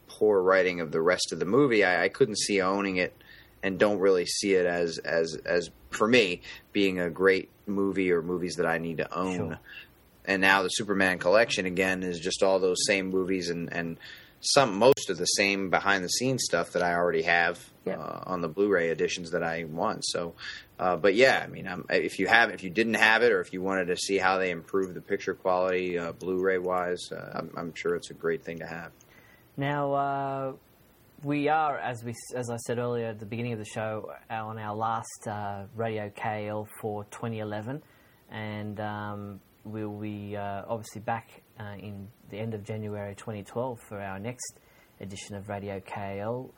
poor 0.07 0.41
writing 0.41 0.81
of 0.81 0.91
the 0.91 1.01
rest 1.01 1.31
of 1.31 1.39
the 1.39 1.45
movie, 1.45 1.83
I, 1.83 2.05
I 2.05 2.09
couldn't 2.09 2.39
see 2.39 2.61
owning 2.61 2.97
it 2.97 3.13
and 3.61 3.77
don't 3.77 3.99
really 3.99 4.25
see 4.25 4.53
it 4.53 4.65
as 4.65 4.97
as 4.97 5.35
as 5.45 5.69
for 5.91 6.07
me 6.07 6.41
being 6.73 6.99
a 6.99 7.09
great 7.09 7.49
movie 7.65 8.11
or 8.11 8.21
movies 8.21 8.55
that 8.55 8.65
I 8.65 8.77
need 8.77 8.97
to 8.97 9.13
own. 9.15 9.35
Sure. 9.35 9.59
And 10.25 10.41
now 10.41 10.63
the 10.63 10.69
Superman 10.69 11.19
collection 11.19 11.65
again 11.65 12.03
is 12.03 12.19
just 12.19 12.43
all 12.43 12.59
those 12.59 12.85
same 12.85 13.09
movies 13.09 13.49
and 13.49 13.71
and 13.71 13.99
some 14.53 14.77
most 14.77 15.09
of 15.09 15.17
the 15.17 15.25
same 15.25 15.69
behind 15.69 16.03
the 16.03 16.09
scenes 16.09 16.43
stuff 16.45 16.71
that 16.73 16.83
I 16.83 16.93
already 16.93 17.23
have 17.23 17.59
Yeah. 17.85 17.97
uh, 17.99 18.23
on 18.25 18.41
the 18.41 18.47
Blu-ray 18.47 18.89
editions 18.89 19.31
that 19.31 19.43
I 19.43 19.63
want. 19.65 20.03
So, 20.05 20.33
uh, 20.79 20.95
but 20.97 21.15
yeah, 21.15 21.41
I 21.43 21.47
mean, 21.47 21.67
um, 21.67 21.85
if 21.89 22.19
you 22.19 22.27
have 22.27 22.49
if 22.51 22.63
you 22.63 22.69
didn't 22.69 22.95
have 22.95 23.23
it 23.23 23.31
or 23.31 23.39
if 23.41 23.51
you 23.53 23.61
wanted 23.61 23.87
to 23.87 23.95
see 23.97 24.17
how 24.17 24.37
they 24.37 24.51
improve 24.51 24.93
the 24.93 25.01
picture 25.01 25.33
quality 25.33 25.97
uh, 25.97 26.11
Blu-ray 26.13 26.57
wise, 26.59 27.09
uh, 27.11 27.31
I'm, 27.39 27.51
I'm 27.57 27.73
sure 27.75 27.95
it's 27.95 28.09
a 28.09 28.13
great 28.13 28.43
thing 28.43 28.59
to 28.59 28.67
have. 28.67 28.91
Now 29.57 29.93
uh, 29.93 30.53
we 31.23 31.47
are, 31.49 31.77
as 31.79 32.03
we 32.03 32.13
as 32.35 32.49
I 32.49 32.57
said 32.57 32.77
earlier 32.77 33.07
at 33.07 33.19
the 33.19 33.25
beginning 33.25 33.53
of 33.53 33.59
the 33.59 33.65
show, 33.65 34.11
on 34.29 34.57
our 34.59 34.75
last 34.75 35.27
uh, 35.27 35.63
Radio 35.75 36.11
KAL 36.15 36.67
for 36.79 37.05
2011, 37.05 37.81
and 38.29 38.79
um, 38.79 39.39
we'll 39.63 39.97
be 39.99 40.35
uh, 40.37 40.63
obviously 40.67 41.01
back 41.01 41.41
uh, 41.59 41.75
in 41.79 42.07
the 42.29 42.37
end 42.37 42.53
of 42.53 42.63
January 42.63 43.15
2012 43.15 43.79
for 43.79 43.99
our 44.01 44.19
next 44.19 44.59
edition 44.99 45.35
of 45.35 45.49
Radio 45.49 45.79
KAL. 45.79 46.51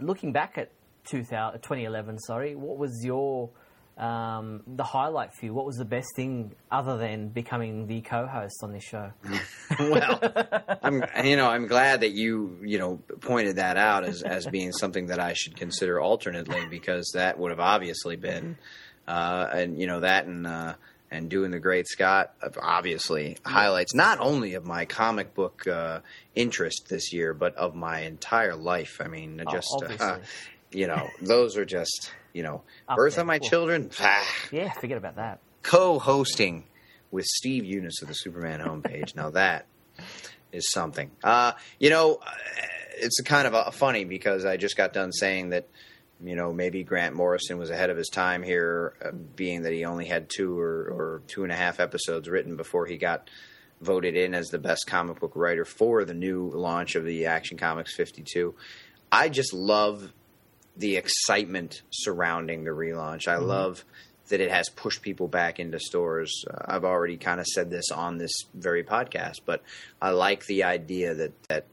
Looking 0.00 0.32
back 0.32 0.58
at 0.58 0.70
2011, 1.04 2.18
sorry, 2.20 2.54
what 2.54 2.78
was 2.78 3.02
your 3.04 3.50
um, 3.96 4.62
the 4.66 4.82
highlight 4.82 5.34
for 5.34 5.46
you? 5.46 5.54
What 5.54 5.66
was 5.66 5.76
the 5.76 5.84
best 5.84 6.08
thing 6.16 6.52
other 6.70 6.96
than 6.96 7.28
becoming 7.28 7.86
the 7.86 8.00
co-host 8.00 8.56
on 8.62 8.72
this 8.72 8.82
show? 8.82 9.12
well, 9.78 10.18
I'm 10.82 11.04
you 11.24 11.36
know 11.36 11.48
I'm 11.48 11.68
glad 11.68 12.00
that 12.00 12.10
you 12.10 12.58
you 12.62 12.78
know 12.78 12.96
pointed 13.20 13.56
that 13.56 13.76
out 13.76 14.04
as 14.04 14.22
as 14.22 14.46
being 14.46 14.72
something 14.72 15.06
that 15.06 15.20
I 15.20 15.34
should 15.34 15.56
consider 15.56 16.00
alternately 16.00 16.66
because 16.68 17.12
that 17.14 17.38
would 17.38 17.50
have 17.50 17.60
obviously 17.60 18.16
been 18.16 18.56
uh, 19.06 19.46
and 19.52 19.78
you 19.78 19.86
know 19.86 20.00
that 20.00 20.26
and 20.26 20.46
uh, 20.46 20.74
and 21.14 21.30
doing 21.30 21.50
the 21.50 21.58
Great 21.60 21.86
Scott 21.86 22.34
of 22.42 22.58
obviously 22.60 23.38
highlights 23.46 23.94
not 23.94 24.18
only 24.20 24.54
of 24.54 24.64
my 24.66 24.84
comic 24.84 25.32
book 25.34 25.66
uh, 25.66 26.00
interest 26.34 26.88
this 26.88 27.12
year 27.12 27.32
but 27.34 27.54
of 27.56 27.74
my 27.74 28.00
entire 28.00 28.54
life. 28.56 29.00
I 29.02 29.08
mean, 29.08 29.42
Oh, 29.46 29.50
just 29.50 29.70
uh, 30.00 30.18
you 30.72 30.86
know 30.86 31.08
those 31.22 31.56
are 31.56 31.64
just 31.64 32.10
you 32.32 32.42
know 32.42 32.62
Up 32.88 32.96
birth 32.96 33.14
there. 33.14 33.22
of 33.22 33.26
my 33.28 33.38
Cool. 33.38 33.48
children. 33.48 33.90
Ah, 34.00 34.26
Yeah, 34.52 34.72
forget 34.72 34.98
about 34.98 35.16
that. 35.16 35.38
co-hosting 35.62 36.64
with 37.10 37.24
Steve 37.26 37.62
Younis 37.64 38.02
of 38.02 38.08
the 38.08 38.14
Superman 38.14 38.60
homepage. 38.60 39.14
now 39.14 39.30
that 39.30 39.66
is 40.52 40.70
something. 40.72 41.10
Uh, 41.22 41.52
you 41.78 41.90
know, 41.90 42.16
uh, 42.16 42.30
it's 42.96 43.20
kind 43.22 43.46
of 43.46 43.54
uh 43.54 43.70
funny 43.70 44.04
because 44.04 44.44
I 44.44 44.56
just 44.56 44.76
got 44.76 44.92
done 44.92 45.12
saying 45.12 45.50
that 45.50 45.68
you 46.22 46.36
know 46.36 46.52
maybe 46.52 46.82
Grant 46.82 47.14
Morrison 47.14 47.58
was 47.58 47.70
ahead 47.70 47.90
of 47.90 47.96
his 47.96 48.08
time 48.08 48.42
here, 48.42 48.94
uh, 49.04 49.10
being 49.12 49.62
that 49.62 49.72
he 49.72 49.84
only 49.84 50.06
had 50.06 50.28
two 50.28 50.58
or, 50.58 50.82
or 50.90 51.22
two 51.26 51.42
and 51.42 51.52
a 51.52 51.56
half 51.56 51.80
episodes 51.80 52.28
written 52.28 52.56
before 52.56 52.86
he 52.86 52.96
got 52.96 53.28
voted 53.80 54.16
in 54.16 54.34
as 54.34 54.48
the 54.48 54.58
best 54.58 54.86
comic 54.86 55.20
book 55.20 55.32
writer 55.34 55.64
for 55.64 56.04
the 56.04 56.14
new 56.14 56.50
launch 56.50 56.94
of 56.94 57.04
the 57.04 57.26
Action 57.26 57.58
Comics 57.58 57.94
52. 57.94 58.54
I 59.12 59.28
just 59.28 59.52
love 59.52 60.12
the 60.76 60.96
excitement 60.96 61.82
surrounding 61.90 62.64
the 62.64 62.70
relaunch. 62.70 63.28
I 63.28 63.36
love 63.36 63.84
that 64.28 64.40
it 64.40 64.50
has 64.50 64.68
pushed 64.70 65.02
people 65.02 65.28
back 65.28 65.60
into 65.60 65.78
stores. 65.78 66.44
Uh, 66.48 66.56
I've 66.66 66.84
already 66.84 67.16
kind 67.16 67.40
of 67.40 67.46
said 67.46 67.70
this 67.70 67.90
on 67.90 68.18
this 68.18 68.32
very 68.54 68.82
podcast, 68.82 69.40
but 69.44 69.62
I 70.00 70.10
like 70.10 70.46
the 70.46 70.64
idea 70.64 71.14
that 71.14 71.42
that 71.48 71.66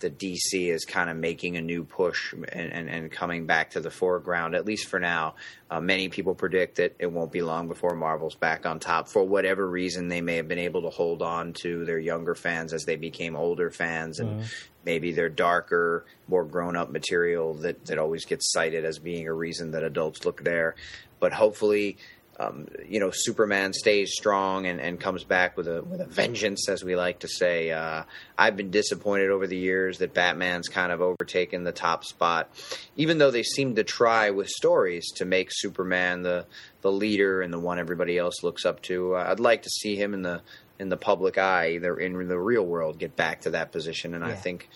the 0.00 0.10
DC 0.10 0.72
is 0.72 0.84
kind 0.84 1.08
of 1.08 1.16
making 1.16 1.56
a 1.56 1.62
new 1.62 1.84
push 1.84 2.32
and, 2.32 2.72
and, 2.72 2.88
and 2.88 3.10
coming 3.10 3.46
back 3.46 3.70
to 3.70 3.80
the 3.80 3.90
foreground, 3.90 4.54
at 4.54 4.66
least 4.66 4.88
for 4.88 5.00
now. 5.00 5.34
Uh, 5.70 5.80
many 5.80 6.08
people 6.08 6.34
predict 6.34 6.76
that 6.76 6.94
it 6.98 7.10
won't 7.10 7.32
be 7.32 7.42
long 7.42 7.68
before 7.68 7.94
Marvel's 7.94 8.34
back 8.34 8.66
on 8.66 8.78
top. 8.78 9.08
For 9.08 9.24
whatever 9.24 9.68
reason, 9.68 10.08
they 10.08 10.20
may 10.20 10.36
have 10.36 10.48
been 10.48 10.58
able 10.58 10.82
to 10.82 10.90
hold 10.90 11.22
on 11.22 11.54
to 11.62 11.84
their 11.84 11.98
younger 11.98 12.34
fans 12.34 12.72
as 12.72 12.84
they 12.84 12.96
became 12.96 13.36
older 13.36 13.70
fans, 13.70 14.20
and 14.20 14.44
maybe 14.84 15.12
their 15.12 15.28
darker, 15.28 16.04
more 16.28 16.44
grown 16.44 16.76
up 16.76 16.90
material 16.90 17.54
that, 17.54 17.84
that 17.86 17.98
always 17.98 18.24
gets 18.24 18.52
cited 18.52 18.84
as 18.84 18.98
being 18.98 19.26
a 19.26 19.32
reason 19.32 19.72
that 19.72 19.82
adults 19.82 20.24
look 20.24 20.44
there. 20.44 20.76
But 21.18 21.32
hopefully, 21.32 21.96
um, 22.38 22.66
you 22.86 23.00
know, 23.00 23.10
Superman 23.12 23.72
stays 23.72 24.12
strong 24.12 24.66
and, 24.66 24.78
and 24.78 25.00
comes 25.00 25.24
back 25.24 25.56
with 25.56 25.68
a 25.68 25.82
with 25.82 26.00
a 26.00 26.06
vengeance, 26.06 26.68
as 26.68 26.84
we 26.84 26.94
like 26.94 27.20
to 27.20 27.28
say. 27.28 27.70
Uh, 27.70 28.02
I've 28.36 28.56
been 28.56 28.70
disappointed 28.70 29.30
over 29.30 29.46
the 29.46 29.56
years 29.56 29.98
that 29.98 30.12
Batman's 30.12 30.68
kind 30.68 30.92
of 30.92 31.00
overtaken 31.00 31.64
the 31.64 31.72
top 31.72 32.04
spot, 32.04 32.50
even 32.94 33.18
though 33.18 33.30
they 33.30 33.42
seem 33.42 33.76
to 33.76 33.84
try 33.84 34.30
with 34.30 34.48
stories 34.48 35.10
to 35.16 35.24
make 35.24 35.48
Superman 35.50 36.22
the 36.22 36.46
the 36.82 36.92
leader 36.92 37.40
and 37.40 37.52
the 37.52 37.58
one 37.58 37.78
everybody 37.78 38.18
else 38.18 38.42
looks 38.42 38.66
up 38.66 38.82
to. 38.82 39.16
Uh, 39.16 39.28
I'd 39.30 39.40
like 39.40 39.62
to 39.62 39.70
see 39.70 39.96
him 39.96 40.12
in 40.12 40.22
the 40.22 40.42
in 40.78 40.90
the 40.90 40.96
public 40.98 41.38
eye, 41.38 41.70
either 41.70 41.96
in 41.96 42.28
the 42.28 42.38
real 42.38 42.64
world, 42.64 42.98
get 42.98 43.16
back 43.16 43.42
to 43.42 43.50
that 43.50 43.72
position. 43.72 44.14
And 44.14 44.22
I 44.22 44.34
think 44.34 44.68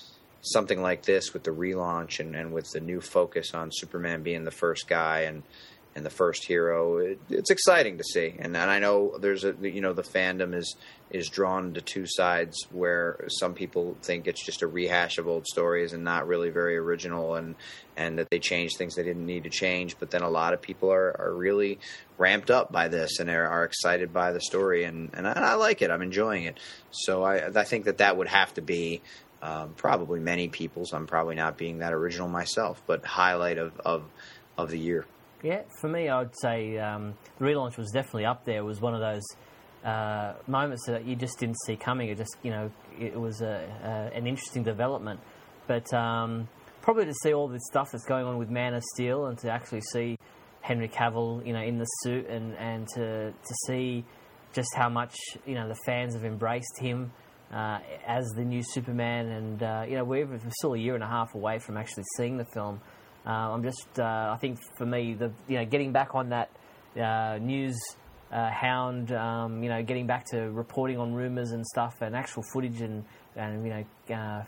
something 0.42 0.80
like 0.80 1.02
this 1.02 1.34
with 1.34 1.44
the 1.44 1.50
relaunch 1.50 2.20
and, 2.20 2.34
and 2.34 2.52
with 2.52 2.70
the 2.70 2.80
new 2.80 3.02
focus 3.02 3.52
on 3.52 3.70
Superman 3.70 4.22
being 4.22 4.44
the 4.44 4.50
first 4.50 4.88
guy 4.88 5.20
and 5.20 5.42
and 5.96 6.06
the 6.06 6.10
first 6.10 6.46
hero, 6.46 6.98
it, 6.98 7.20
it's 7.28 7.50
exciting 7.50 7.98
to 7.98 8.04
see. 8.04 8.34
And, 8.38 8.56
and 8.56 8.70
I 8.70 8.78
know 8.78 9.18
there's 9.18 9.44
a 9.44 9.54
you 9.60 9.80
know 9.80 9.92
the 9.92 10.02
fandom 10.02 10.54
is 10.54 10.76
is 11.10 11.28
drawn 11.28 11.74
to 11.74 11.80
two 11.80 12.06
sides 12.06 12.66
where 12.70 13.24
some 13.28 13.54
people 13.54 13.96
think 14.02 14.28
it's 14.28 14.44
just 14.44 14.62
a 14.62 14.68
rehash 14.68 15.18
of 15.18 15.26
old 15.26 15.46
stories 15.46 15.92
and 15.92 16.04
not 16.04 16.28
really 16.28 16.50
very 16.50 16.76
original 16.76 17.34
and 17.34 17.56
and 17.96 18.18
that 18.18 18.30
they 18.30 18.38
changed 18.38 18.76
things 18.78 18.94
they 18.94 19.02
didn't 19.02 19.26
need 19.26 19.44
to 19.44 19.50
change. 19.50 19.96
But 19.98 20.10
then 20.10 20.22
a 20.22 20.30
lot 20.30 20.54
of 20.54 20.62
people 20.62 20.92
are, 20.92 21.16
are 21.20 21.34
really 21.34 21.80
ramped 22.18 22.50
up 22.50 22.70
by 22.70 22.88
this 22.88 23.18
and 23.18 23.28
are, 23.28 23.46
are 23.46 23.64
excited 23.64 24.12
by 24.12 24.32
the 24.32 24.40
story 24.40 24.84
and 24.84 25.10
and 25.12 25.26
I, 25.26 25.32
I 25.32 25.54
like 25.54 25.82
it. 25.82 25.90
I'm 25.90 26.02
enjoying 26.02 26.44
it. 26.44 26.58
So 26.90 27.24
I 27.24 27.46
I 27.48 27.64
think 27.64 27.86
that 27.86 27.98
that 27.98 28.16
would 28.16 28.28
have 28.28 28.54
to 28.54 28.62
be 28.62 29.02
um, 29.42 29.72
probably 29.76 30.20
many 30.20 30.48
people's. 30.48 30.92
I'm 30.92 31.06
probably 31.06 31.34
not 31.34 31.56
being 31.56 31.78
that 31.78 31.92
original 31.92 32.28
myself, 32.28 32.80
but 32.86 33.04
highlight 33.04 33.58
of 33.58 33.72
of, 33.84 34.04
of 34.56 34.70
the 34.70 34.78
year. 34.78 35.06
Yeah, 35.42 35.62
for 35.80 35.88
me, 35.88 36.08
I'd 36.08 36.36
say 36.40 36.78
um, 36.78 37.14
the 37.38 37.44
relaunch 37.46 37.78
was 37.78 37.90
definitely 37.92 38.26
up 38.26 38.44
there. 38.44 38.58
It 38.58 38.64
was 38.64 38.80
one 38.80 38.94
of 38.94 39.00
those 39.00 39.22
uh, 39.84 40.34
moments 40.46 40.84
that 40.86 41.06
you 41.06 41.16
just 41.16 41.38
didn't 41.38 41.56
see 41.66 41.76
coming. 41.76 42.10
It 42.10 42.18
just, 42.18 42.36
you 42.42 42.50
know, 42.50 42.70
it 42.98 43.18
was 43.18 43.40
a, 43.40 43.66
a, 43.82 44.16
an 44.16 44.26
interesting 44.26 44.62
development. 44.62 45.20
But 45.66 45.92
um, 45.94 46.48
probably 46.82 47.06
to 47.06 47.14
see 47.22 47.32
all 47.32 47.48
this 47.48 47.62
stuff 47.70 47.92
that's 47.92 48.04
going 48.04 48.26
on 48.26 48.38
with 48.38 48.50
Man 48.50 48.74
of 48.74 48.82
Steel 48.94 49.26
and 49.26 49.38
to 49.38 49.50
actually 49.50 49.80
see 49.92 50.18
Henry 50.60 50.88
Cavill, 50.88 51.46
you 51.46 51.52
know, 51.52 51.62
in 51.62 51.78
the 51.78 51.86
suit, 52.02 52.26
and 52.26 52.54
and 52.56 52.86
to 52.88 53.30
to 53.30 53.54
see 53.66 54.04
just 54.52 54.68
how 54.74 54.88
much 54.88 55.16
you 55.46 55.54
know 55.54 55.68
the 55.68 55.78
fans 55.86 56.14
have 56.14 56.24
embraced 56.24 56.78
him 56.78 57.12
uh, 57.52 57.78
as 58.06 58.26
the 58.36 58.44
new 58.44 58.62
Superman, 58.62 59.28
and 59.28 59.62
uh, 59.62 59.84
you 59.88 59.96
know 59.96 60.04
we're, 60.04 60.26
we're 60.26 60.40
still 60.58 60.74
a 60.74 60.78
year 60.78 60.94
and 60.94 61.02
a 61.02 61.08
half 61.08 61.34
away 61.34 61.58
from 61.58 61.76
actually 61.76 62.04
seeing 62.16 62.36
the 62.36 62.44
film. 62.44 62.80
Uh, 63.26 63.52
I'm 63.52 63.62
just, 63.62 63.98
uh, 63.98 64.32
I 64.32 64.38
think 64.40 64.58
for 64.76 64.86
me, 64.86 65.14
the 65.14 65.30
you 65.46 65.58
know 65.58 65.64
getting 65.64 65.92
back 65.92 66.14
on 66.14 66.30
that 66.30 66.50
uh, 66.98 67.38
news 67.40 67.78
uh, 68.32 68.50
hound, 68.50 69.12
um, 69.12 69.62
you 69.62 69.68
know, 69.68 69.82
getting 69.82 70.06
back 70.06 70.24
to 70.26 70.50
reporting 70.50 70.98
on 70.98 71.12
rumors 71.12 71.50
and 71.50 71.66
stuff, 71.66 72.00
and 72.00 72.16
actual 72.16 72.42
footage 72.52 72.80
and 72.80 73.04
and 73.36 73.64
you 73.64 73.84
know 74.08 74.44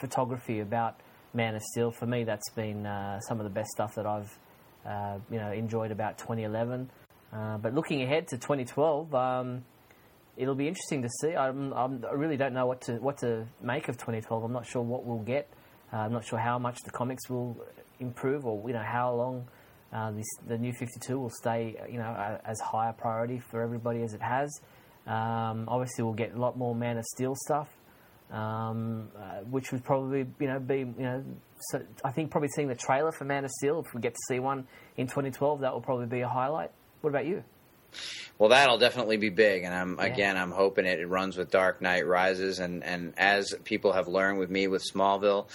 photography 0.00 0.60
about 0.60 1.00
Man 1.34 1.54
of 1.54 1.62
Steel. 1.62 1.90
For 1.90 2.06
me, 2.06 2.24
that's 2.24 2.50
been 2.50 2.84
some 3.28 3.40
of 3.40 3.44
the 3.44 3.50
best 3.50 3.70
stuff 3.70 3.94
that 3.96 4.06
I've 4.06 4.38
you 5.30 5.38
know 5.38 5.50
enjoyed 5.50 5.90
about 5.90 6.18
2011. 6.18 6.90
but 7.32 7.74
looking 7.74 8.02
ahead 8.02 8.28
to 8.28 8.38
2012. 8.38 9.14
Um, 9.14 9.64
it'll 10.36 10.54
be 10.54 10.68
interesting 10.68 11.02
to 11.02 11.08
see. 11.20 11.34
I'm, 11.34 11.72
I'm, 11.72 12.04
i 12.08 12.14
really 12.14 12.36
don't 12.36 12.54
know 12.54 12.66
what 12.66 12.80
to 12.82 12.94
what 12.94 13.18
to 13.18 13.46
make 13.60 13.88
of 13.88 13.96
2012. 13.96 14.44
I'm 14.44 14.52
not 14.52 14.66
sure 14.66 14.82
what 14.82 15.04
we'll 15.04 15.18
get. 15.18 15.48
Uh, 15.92 15.96
I'm 15.96 16.12
not 16.12 16.24
sure 16.24 16.38
how 16.38 16.58
much 16.58 16.82
the 16.84 16.90
comics 16.90 17.28
will 17.28 17.56
improve, 18.00 18.46
or 18.46 18.62
you 18.66 18.74
know 18.74 18.82
how 18.82 19.14
long 19.14 19.46
uh, 19.92 20.10
this, 20.12 20.26
the 20.46 20.56
new 20.56 20.72
52 20.72 21.18
will 21.18 21.30
stay, 21.30 21.76
you 21.90 21.98
know, 21.98 22.38
as 22.44 22.58
high 22.60 22.88
a 22.88 22.92
priority 22.92 23.38
for 23.38 23.60
everybody 23.60 24.02
as 24.02 24.14
it 24.14 24.22
has. 24.22 24.60
Um, 25.06 25.66
obviously, 25.68 26.04
we'll 26.04 26.14
get 26.14 26.34
a 26.34 26.38
lot 26.38 26.56
more 26.56 26.74
Man 26.74 26.96
of 26.96 27.04
Steel 27.04 27.34
stuff, 27.34 27.68
um, 28.30 29.08
uh, 29.16 29.40
which 29.50 29.72
would 29.72 29.84
probably, 29.84 30.26
you 30.40 30.46
know, 30.46 30.58
be, 30.58 30.78
you 30.78 30.94
know, 30.98 31.24
so 31.70 31.82
I 32.04 32.10
think 32.10 32.30
probably 32.30 32.48
seeing 32.48 32.68
the 32.68 32.74
trailer 32.74 33.12
for 33.12 33.24
Man 33.24 33.44
of 33.44 33.50
Steel, 33.50 33.84
if 33.86 33.94
we 33.94 34.00
get 34.00 34.14
to 34.14 34.20
see 34.28 34.38
one 34.38 34.66
in 34.96 35.06
2012, 35.06 35.60
that 35.60 35.72
will 35.72 35.80
probably 35.80 36.06
be 36.06 36.20
a 36.20 36.28
highlight. 36.28 36.70
What 37.02 37.10
about 37.10 37.26
you? 37.26 37.44
Well, 38.38 38.48
that'll 38.48 38.78
definitely 38.78 39.18
be 39.18 39.28
big, 39.28 39.64
and 39.64 39.74
I'm 39.74 39.96
yeah. 39.98 40.06
again, 40.06 40.36
I'm 40.38 40.50
hoping 40.50 40.86
it, 40.86 40.98
it 40.98 41.06
runs 41.06 41.36
with 41.36 41.50
Dark 41.50 41.82
Knight 41.82 42.06
Rises, 42.06 42.58
and 42.58 42.82
and 42.82 43.12
as 43.18 43.54
people 43.64 43.92
have 43.92 44.08
learned 44.08 44.38
with 44.38 44.50
me 44.50 44.66
with 44.66 44.82
Smallville, 44.82 45.48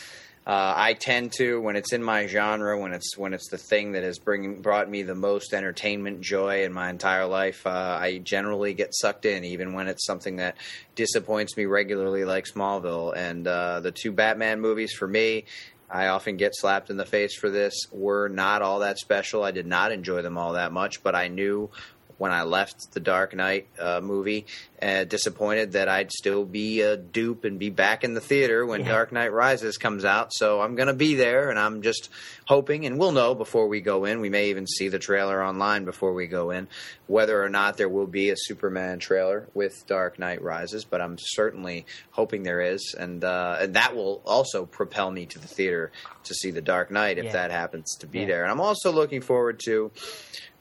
uh, 0.48 0.74
I 0.78 0.94
tend 0.94 1.34
to 1.34 1.60
when 1.60 1.76
it's 1.76 1.92
in 1.92 2.02
my 2.02 2.26
genre, 2.26 2.80
when 2.80 2.94
it's 2.94 3.18
when 3.18 3.34
it's 3.34 3.50
the 3.50 3.58
thing 3.58 3.92
that 3.92 4.04
has 4.04 4.18
bring 4.18 4.62
brought 4.62 4.90
me 4.90 5.02
the 5.04 5.14
most 5.14 5.54
entertainment 5.54 6.22
joy 6.22 6.64
in 6.64 6.72
my 6.72 6.90
entire 6.90 7.26
life, 7.26 7.68
uh, 7.68 7.98
I 8.02 8.20
generally 8.20 8.74
get 8.74 8.96
sucked 8.96 9.26
in, 9.26 9.44
even 9.44 9.74
when 9.74 9.90
it's 9.90 10.06
something 10.06 10.38
that 10.38 10.56
disappoints 10.96 11.58
me 11.58 11.66
regularly, 11.66 12.24
like 12.24 12.46
Smallville. 12.46 13.14
And 13.14 13.46
uh, 13.46 13.82
the 13.82 13.92
two 13.92 14.14
Batman 14.14 14.62
movies 14.62 14.94
for 14.94 15.06
me, 15.06 15.44
I 15.90 16.08
often 16.08 16.38
get 16.38 16.56
slapped 16.56 16.90
in 16.90 16.96
the 16.96 17.06
face 17.06 17.38
for 17.38 17.50
this, 17.50 17.74
were 17.92 18.30
not 18.30 18.62
all 18.62 18.80
that 18.80 19.00
special. 19.00 19.44
I 19.44 19.52
did 19.52 19.68
not 19.68 19.92
enjoy 19.92 20.22
them 20.22 20.38
all 20.38 20.54
that 20.54 20.72
much, 20.72 21.04
but 21.04 21.14
I 21.14 21.28
knew 21.28 21.72
when 22.18 22.32
I 22.32 22.44
left 22.44 22.94
the 22.94 23.00
Dark 23.00 23.36
Knight 23.36 23.68
uh, 23.80 24.02
movie, 24.02 24.46
uh, 24.82 25.04
disappointed 25.04 25.74
that 25.74 25.88
I'd 25.88 26.12
still 26.12 26.46
be 26.46 26.82
a 26.82 26.98
dupe 26.98 27.44
and 27.44 27.58
be 27.58 27.70
back 27.70 28.04
in 28.04 28.14
the 28.14 28.22
theater 28.22 28.66
when 28.66 28.82
yeah. 28.82 28.90
Dark 28.90 29.12
Knight 29.12 29.32
Rises 29.32 29.78
comes 29.78 30.06
out. 30.06 30.34
So 30.34 30.62
I'm 30.62 30.76
going 30.76 30.88
to 30.88 30.94
be 30.94 31.16
there, 31.16 31.50
and 31.50 31.58
I'm 31.60 31.82
just 31.82 32.10
hoping, 32.46 32.86
and 32.86 33.00
we'll 33.00 33.12
know 33.12 33.36
before 33.36 33.68
we 33.68 33.82
go 33.82 34.06
in. 34.06 34.22
We 34.22 34.30
may 34.30 34.50
even 34.50 34.68
see 34.68 34.88
the 34.88 35.00
trailer 35.00 35.44
online 35.44 35.86
before 35.86 36.14
we 36.14 36.28
go 36.28 36.52
in, 36.52 36.68
whether 37.08 37.42
or 37.42 37.50
not 37.50 37.78
there 37.78 37.90
will 37.90 38.08
be 38.08 38.30
a 38.30 38.36
Superman 38.38 39.00
trailer 39.00 39.48
with 39.54 39.86
Dark 39.88 40.20
Knight 40.20 40.42
Rises. 40.42 40.86
But 40.86 41.02
I'm 41.02 41.18
certainly 41.20 41.86
hoping 42.12 42.44
there 42.44 42.62
is, 42.62 42.96
and 42.98 43.24
uh, 43.24 43.58
and 43.62 43.76
that 43.76 43.96
will 43.96 44.22
also 44.26 44.66
propel 44.66 45.12
me 45.12 45.26
to 45.28 45.40
the 45.40 45.48
theater 45.48 45.92
to 46.26 46.34
see 46.34 46.52
the 46.52 46.62
Dark 46.62 46.92
Knight 46.92 47.18
if 47.18 47.26
yeah. 47.26 47.32
that 47.34 47.52
happens 47.52 47.96
to 48.00 48.08
be 48.08 48.20
yeah. 48.20 48.26
there. 48.26 48.44
And 48.44 48.52
I'm 48.52 48.62
also 48.62 48.92
looking 48.92 49.22
forward 49.22 49.60
to 49.66 49.92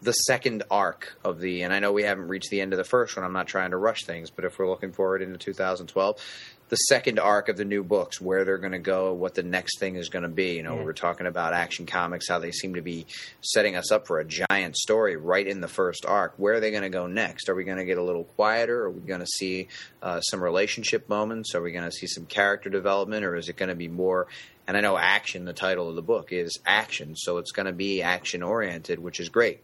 the 0.06 0.12
second 0.12 0.62
arc 0.70 1.18
of 1.24 1.40
the, 1.40 1.62
and 1.62 1.74
I 1.74 1.80
know 1.80 1.90
we 1.90 2.04
haven't 2.04 2.28
reached 2.28 2.50
the 2.50 2.60
end 2.60 2.72
of 2.72 2.76
the 2.76 2.84
first 2.84 3.16
one. 3.16 3.26
I'm 3.26 3.32
not 3.32 3.48
trying 3.48 3.72
to 3.72 3.76
rush 3.76 4.04
things, 4.04 4.30
but 4.30 4.44
if 4.44 4.56
we're 4.56 4.70
looking 4.70 4.92
forward 4.92 5.20
into 5.20 5.36
2012, 5.36 6.20
the 6.68 6.76
second 6.76 7.18
arc 7.18 7.48
of 7.48 7.56
the 7.56 7.64
new 7.64 7.82
books, 7.82 8.20
where 8.20 8.44
they're 8.44 8.58
going 8.58 8.70
to 8.72 8.78
go, 8.78 9.12
what 9.12 9.34
the 9.34 9.42
next 9.42 9.80
thing 9.80 9.96
is 9.96 10.08
going 10.08 10.22
to 10.22 10.28
be. 10.28 10.54
You 10.54 10.62
know, 10.62 10.74
yeah. 10.74 10.78
we 10.78 10.84
were 10.84 10.92
talking 10.92 11.26
about 11.26 11.54
Action 11.54 11.86
Comics, 11.86 12.28
how 12.28 12.38
they 12.38 12.52
seem 12.52 12.76
to 12.76 12.82
be 12.82 13.06
setting 13.40 13.74
us 13.74 13.90
up 13.90 14.06
for 14.06 14.20
a 14.20 14.24
giant 14.24 14.76
story 14.76 15.16
right 15.16 15.46
in 15.46 15.60
the 15.60 15.68
first 15.68 16.06
arc. 16.06 16.34
Where 16.36 16.54
are 16.54 16.60
they 16.60 16.70
going 16.70 16.84
to 16.84 16.88
go 16.88 17.08
next? 17.08 17.48
Are 17.48 17.54
we 17.56 17.64
going 17.64 17.78
to 17.78 17.84
get 17.84 17.98
a 17.98 18.02
little 18.02 18.24
quieter? 18.24 18.84
Are 18.84 18.90
we 18.90 19.00
going 19.00 19.20
to 19.20 19.26
see 19.26 19.66
uh, 20.02 20.20
some 20.20 20.40
relationship 20.40 21.08
moments? 21.08 21.52
Are 21.56 21.62
we 21.62 21.72
going 21.72 21.84
to 21.84 21.92
see 21.92 22.06
some 22.06 22.26
character 22.26 22.70
development, 22.70 23.24
or 23.24 23.34
is 23.34 23.48
it 23.48 23.56
going 23.56 23.70
to 23.70 23.74
be 23.74 23.88
more? 23.88 24.28
And 24.68 24.76
I 24.76 24.80
know 24.80 24.98
action, 24.98 25.44
the 25.44 25.52
title 25.52 25.88
of 25.88 25.94
the 25.94 26.02
book 26.02 26.32
is 26.32 26.58
action, 26.66 27.14
so 27.16 27.38
it's 27.38 27.52
going 27.52 27.66
to 27.66 27.72
be 27.72 28.02
action 28.02 28.42
oriented, 28.42 28.98
which 28.98 29.20
is 29.20 29.28
great. 29.28 29.62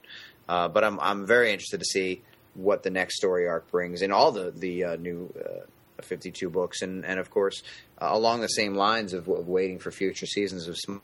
Uh, 0.49 0.69
but 0.69 0.85
I'm 0.85 0.99
I'm 1.01 1.27
very 1.27 1.53
interested 1.53 1.81
to 1.81 1.87
see 1.87 2.23
what 2.55 2.83
the 2.83 2.91
next 2.91 3.17
story 3.17 3.49
arc 3.49 3.71
brings 3.71 4.03
in 4.03 4.13
all 4.13 4.33
the 4.33 4.51
the 4.51 4.85
uh, 4.85 4.97
new 4.97 5.33
uh, 5.39 5.61
52 6.03 6.51
books, 6.51 6.83
and 6.83 7.05
and 7.05 7.19
of 7.19 7.31
course 7.31 7.63
uh, 8.01 8.09
along 8.11 8.41
the 8.41 8.49
same 8.49 8.75
lines 8.75 9.13
of, 9.13 9.29
of, 9.29 9.49
waiting 9.49 9.79
for 9.79 9.91
future 9.91 10.27
seasons 10.27 10.69
of. 10.69 10.77
Sm- 10.77 10.97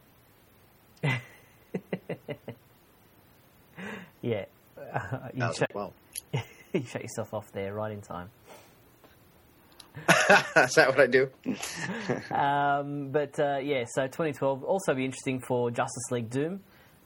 yeah, 4.20 4.44
you, 5.34 5.54
shut, 5.54 5.74
well. 5.74 5.92
you 6.72 6.84
shut 6.84 7.02
yourself 7.02 7.32
off 7.32 7.50
there 7.52 7.72
right 7.72 7.92
in 7.92 8.00
time. 8.00 8.30
Is 10.56 10.74
that 10.74 10.88
what 10.88 11.00
I 11.00 11.06
do? 11.06 11.28
um, 12.34 13.10
but 13.10 13.38
uh, 13.40 13.58
yeah, 13.58 13.84
so 13.88 14.06
2012 14.06 14.62
also 14.62 14.94
be 14.94 15.04
interesting 15.04 15.40
for 15.40 15.70
Justice 15.70 16.10
League 16.10 16.30
Doom, 16.30 16.60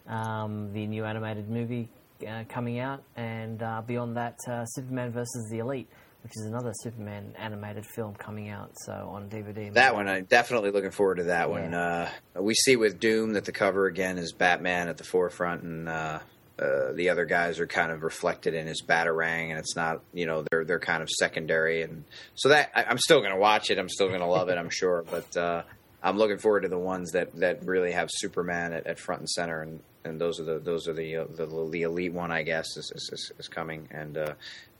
um, 0.06 0.72
the 0.72 0.86
new 0.86 1.04
animated 1.04 1.48
movie 1.48 1.88
uh, 2.26 2.44
coming 2.48 2.78
out, 2.78 3.02
and 3.16 3.62
uh, 3.62 3.82
beyond 3.86 4.16
that, 4.16 4.36
uh, 4.48 4.64
Superman 4.64 5.12
versus 5.12 5.48
the 5.50 5.58
Elite, 5.58 5.88
which 6.22 6.32
is 6.36 6.46
another 6.46 6.72
Superman 6.82 7.34
animated 7.38 7.84
film 7.86 8.14
coming 8.14 8.48
out. 8.48 8.70
So 8.84 8.92
on 8.92 9.28
DVD. 9.28 9.72
That 9.72 9.94
one, 9.94 10.08
I'm 10.08 10.24
definitely 10.24 10.70
looking 10.70 10.90
forward 10.90 11.16
to 11.16 11.24
that 11.24 11.48
yeah. 11.48 11.60
one. 11.60 11.74
Uh, 11.74 12.10
we 12.40 12.54
see 12.54 12.76
with 12.76 13.00
Doom 13.00 13.32
that 13.34 13.44
the 13.44 13.52
cover 13.52 13.86
again 13.86 14.18
is 14.18 14.32
Batman 14.32 14.88
at 14.88 14.96
the 14.96 15.04
forefront, 15.04 15.62
and 15.62 15.88
uh, 15.88 16.20
uh, 16.58 16.92
the 16.92 17.08
other 17.08 17.24
guys 17.24 17.58
are 17.58 17.66
kind 17.66 17.90
of 17.90 18.02
reflected 18.02 18.54
in 18.54 18.66
his 18.66 18.82
batarang, 18.82 19.50
and 19.50 19.58
it's 19.58 19.74
not, 19.74 20.02
you 20.12 20.26
know, 20.26 20.44
they're 20.50 20.64
they're 20.64 20.78
kind 20.78 21.02
of 21.02 21.10
secondary, 21.10 21.82
and 21.82 22.04
so 22.34 22.50
that 22.50 22.70
I, 22.74 22.84
am 22.90 22.98
still 22.98 23.20
going 23.20 23.32
to 23.32 23.38
watch 23.38 23.70
it. 23.70 23.78
I'm 23.78 23.88
still 23.88 24.08
going 24.08 24.20
to 24.20 24.26
love 24.26 24.48
it, 24.48 24.58
I'm 24.58 24.70
sure, 24.70 25.04
but 25.10 25.36
uh, 25.36 25.62
I'm 26.02 26.18
looking 26.18 26.38
forward 26.38 26.62
to 26.62 26.68
the 26.68 26.78
ones 26.78 27.12
that, 27.12 27.34
that 27.36 27.64
really 27.64 27.92
have 27.92 28.08
Superman 28.10 28.72
at, 28.72 28.86
at 28.86 28.98
front 28.98 29.20
and 29.20 29.28
center, 29.28 29.62
and, 29.62 29.80
and 30.04 30.20
those 30.20 30.40
are 30.40 30.44
the 30.44 30.58
those 30.58 30.88
are 30.88 30.92
the 30.92 31.16
uh, 31.16 31.24
the, 31.30 31.46
the, 31.46 31.82
elite 31.82 32.12
one, 32.12 32.30
I 32.30 32.42
guess, 32.42 32.76
is 32.76 32.92
is, 32.94 33.32
is 33.38 33.48
coming, 33.48 33.88
and 33.90 34.18
uh, 34.18 34.34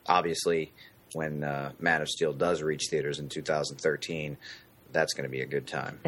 obviously 0.06 0.72
when 1.14 1.44
uh, 1.44 1.72
Man 1.78 2.02
of 2.02 2.08
Steel 2.08 2.32
does 2.32 2.62
reach 2.62 2.88
theaters 2.90 3.18
in 3.18 3.28
2013, 3.28 4.36
that's 4.92 5.14
going 5.14 5.24
to 5.24 5.30
be 5.30 5.42
a 5.42 5.46
good 5.46 5.66
time. 5.66 6.00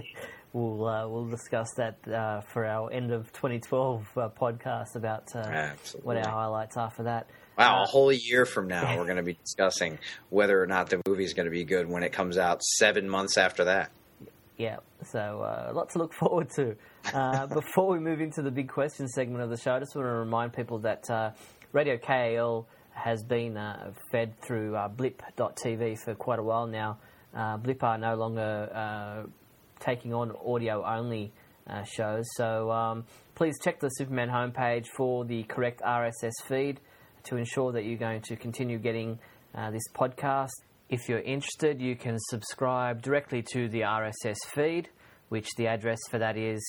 we'll 0.52 0.86
uh, 0.86 1.08
we'll 1.08 1.26
discuss 1.26 1.68
that 1.76 1.96
uh, 2.08 2.40
for 2.40 2.64
our 2.64 2.90
end 2.92 3.12
of 3.12 3.32
2012 3.32 4.06
uh, 4.16 4.28
podcast 4.28 4.96
about 4.96 5.34
uh, 5.34 5.70
what 6.02 6.16
our 6.16 6.30
highlights 6.30 6.76
are 6.76 6.90
for 6.90 7.04
that. 7.04 7.28
Wow, 7.56 7.82
a 7.82 7.86
whole 7.86 8.12
year 8.12 8.46
from 8.46 8.68
now, 8.68 8.96
we're 8.96 9.04
going 9.04 9.16
to 9.16 9.22
be 9.22 9.34
discussing 9.34 9.98
whether 10.30 10.62
or 10.62 10.66
not 10.66 10.90
the 10.90 11.00
movie 11.06 11.24
is 11.24 11.34
going 11.34 11.46
to 11.46 11.50
be 11.50 11.64
good 11.64 11.88
when 11.88 12.02
it 12.02 12.12
comes 12.12 12.38
out 12.38 12.62
seven 12.62 13.08
months 13.08 13.36
after 13.36 13.64
that. 13.64 13.90
Yeah, 14.58 14.78
so 15.04 15.20
uh, 15.20 15.70
a 15.70 15.72
lot 15.72 15.88
to 15.90 15.98
look 15.98 16.12
forward 16.18 16.50
to. 16.56 16.74
Uh, 17.14 17.46
before 17.46 17.88
we 17.88 18.00
move 18.00 18.20
into 18.20 18.42
the 18.42 18.50
big 18.50 18.68
question 18.68 19.06
segment 19.06 19.42
of 19.42 19.50
the 19.50 19.56
show, 19.56 19.72
I 19.72 19.78
just 19.78 19.94
want 19.94 20.06
to 20.06 20.12
remind 20.12 20.52
people 20.52 20.80
that 20.80 21.08
uh, 21.08 21.30
Radio 21.72 21.96
KAL 21.96 22.66
has 22.90 23.22
been 23.22 23.56
uh, 23.56 23.92
fed 24.10 24.34
through 24.40 24.74
uh, 24.74 24.88
blip.tv 24.88 26.00
for 26.00 26.16
quite 26.16 26.40
a 26.40 26.42
while 26.42 26.66
now. 26.66 26.98
Uh, 27.32 27.56
blip 27.56 27.84
are 27.84 27.98
no 27.98 28.16
longer 28.16 29.28
taking 29.78 30.12
on 30.12 30.32
audio 30.44 30.84
only 30.84 31.32
shows, 31.84 32.24
so 32.34 32.72
um, 32.72 33.04
please 33.36 33.54
check 33.62 33.78
the 33.78 33.90
Superman 33.90 34.28
homepage 34.28 34.86
for 34.96 35.24
the 35.24 35.44
correct 35.44 35.80
RSS 35.82 36.32
feed 36.48 36.80
to 37.24 37.36
ensure 37.36 37.70
that 37.72 37.84
you're 37.84 37.98
going 37.98 38.22
to 38.22 38.34
continue 38.34 38.78
getting 38.78 39.20
this 39.70 39.84
podcast. 39.94 40.48
If 40.88 41.08
you're 41.08 41.20
interested, 41.20 41.80
you 41.82 41.96
can 41.96 42.16
subscribe 42.30 43.02
directly 43.02 43.42
to 43.52 43.68
the 43.68 43.80
RSS 43.82 44.38
feed, 44.46 44.88
which 45.28 45.48
the 45.56 45.66
address 45.66 45.98
for 46.10 46.18
that 46.18 46.36
is 46.38 46.64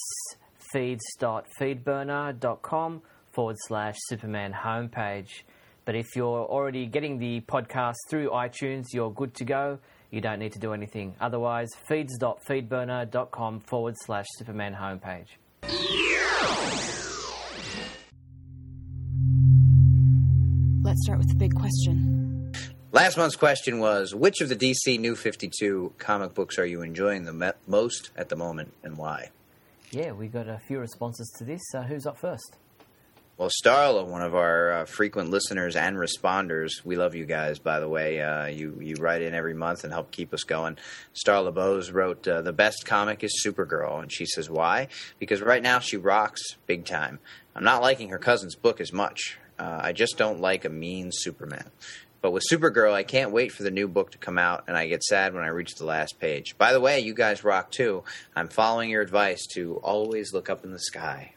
feeds.feedburner.com 0.74 3.02
forward 3.32 3.56
slash 3.68 3.96
Superman 4.08 4.54
homepage. 4.54 5.44
But 5.86 5.96
if 5.96 6.08
you're 6.16 6.46
already 6.46 6.86
getting 6.86 7.18
the 7.18 7.42
podcast 7.42 7.96
through 8.10 8.30
iTunes, 8.32 8.86
you're 8.94 9.12
good 9.12 9.34
to 9.36 9.46
go. 9.46 9.80
You 10.12 10.22
don't 10.22 10.40
need 10.40 10.54
to 10.54 10.60
do 10.60 10.74
anything. 10.74 11.16
Otherwise, 11.22 11.70
feeds.feedburner.com 11.88 13.60
forward 13.62 13.96
slash 14.06 14.26
Superman 14.38 14.74
homepage. 14.74 15.28
Let's 20.84 21.04
start 21.04 21.20
with 21.20 21.30
the 21.30 21.36
big 21.38 21.54
question. 21.56 22.29
Last 22.92 23.18
month's 23.18 23.36
question 23.36 23.78
was 23.80 24.16
Which 24.16 24.42
of 24.42 24.50
the 24.50 24.56
DC 24.56 25.00
New 25.00 25.16
52 25.16 25.94
comic 26.00 26.34
books 26.34 26.58
are 26.58 26.66
you 26.66 26.82
enjoying 26.82 27.26
the 27.26 27.34
me- 27.34 27.52
most 27.68 28.10
at 28.16 28.30
the 28.30 28.36
moment 28.36 28.74
and 28.82 28.98
why? 28.98 29.30
Yeah, 29.92 30.14
we 30.14 30.28
got 30.28 30.48
a 30.48 30.58
few 30.58 30.80
responses 30.80 31.32
to 31.38 31.44
this. 31.44 31.62
Uh, 31.76 31.84
who's 31.84 32.08
up 32.08 32.18
first? 32.18 32.56
Well, 33.38 33.52
Starla, 33.64 34.08
one 34.08 34.24
of 34.24 34.34
our 34.34 34.72
uh, 34.72 34.86
frequent 34.86 35.30
listeners 35.30 35.76
and 35.76 35.98
responders, 35.98 36.84
we 36.84 36.96
love 36.96 37.14
you 37.14 37.26
guys. 37.26 37.60
By 37.60 37.80
the 37.80 37.88
way, 37.88 38.22
uh, 38.22 38.48
you 38.48 38.80
you 38.82 38.96
write 38.96 39.22
in 39.22 39.36
every 39.36 39.54
month 39.54 39.84
and 39.84 39.94
help 39.94 40.10
keep 40.10 40.34
us 40.34 40.44
going. 40.44 40.78
Starla 41.14 41.54
Bose 41.54 41.92
wrote 41.92 42.28
uh, 42.28 42.42
the 42.42 42.54
best 42.54 42.88
comic 42.88 43.24
is 43.24 43.40
Supergirl, 43.46 44.02
and 44.02 44.12
she 44.12 44.26
says 44.26 44.50
why? 44.50 44.88
Because 45.20 45.44
right 45.44 45.62
now 45.62 45.78
she 45.78 45.96
rocks 45.96 46.42
big 46.66 46.86
time. 46.86 47.20
I'm 47.56 47.64
not 47.64 47.84
liking 47.84 48.10
her 48.10 48.18
cousin's 48.18 48.56
book 48.56 48.82
as 48.82 48.92
much. 48.92 49.38
Uh, 49.60 49.80
I 49.84 49.92
just 49.94 50.18
don't 50.18 50.40
like 50.42 50.66
a 50.66 50.70
mean 50.70 51.12
Superman. 51.14 51.70
But 52.22 52.32
with 52.32 52.44
Supergirl, 52.52 52.94
I 52.94 53.04
can't 53.04 53.32
wait 53.32 53.52
for 53.52 53.64
the 53.64 53.72
new 53.72 53.88
book 53.88 54.12
to 54.12 54.18
come 54.18 54.38
out, 54.38 54.66
and 54.68 54.76
I 54.76 54.88
get 54.88 55.04
sad 55.04 55.34
when 55.34 55.44
I 55.44 55.48
reach 55.48 55.76
the 55.76 55.86
last 55.86 56.20
page. 56.20 56.58
By 56.58 56.74
the 56.74 56.82
way, 56.82 57.00
you 57.00 57.14
guys 57.14 57.44
rock 57.44 57.72
too. 57.72 58.04
I'm 58.36 58.50
following 58.50 58.90
your 58.90 59.02
advice 59.02 59.46
to 59.54 59.76
always 59.78 60.34
look 60.34 60.50
up 60.50 60.64
in 60.64 60.72
the 60.72 60.80
sky. 60.80 61.34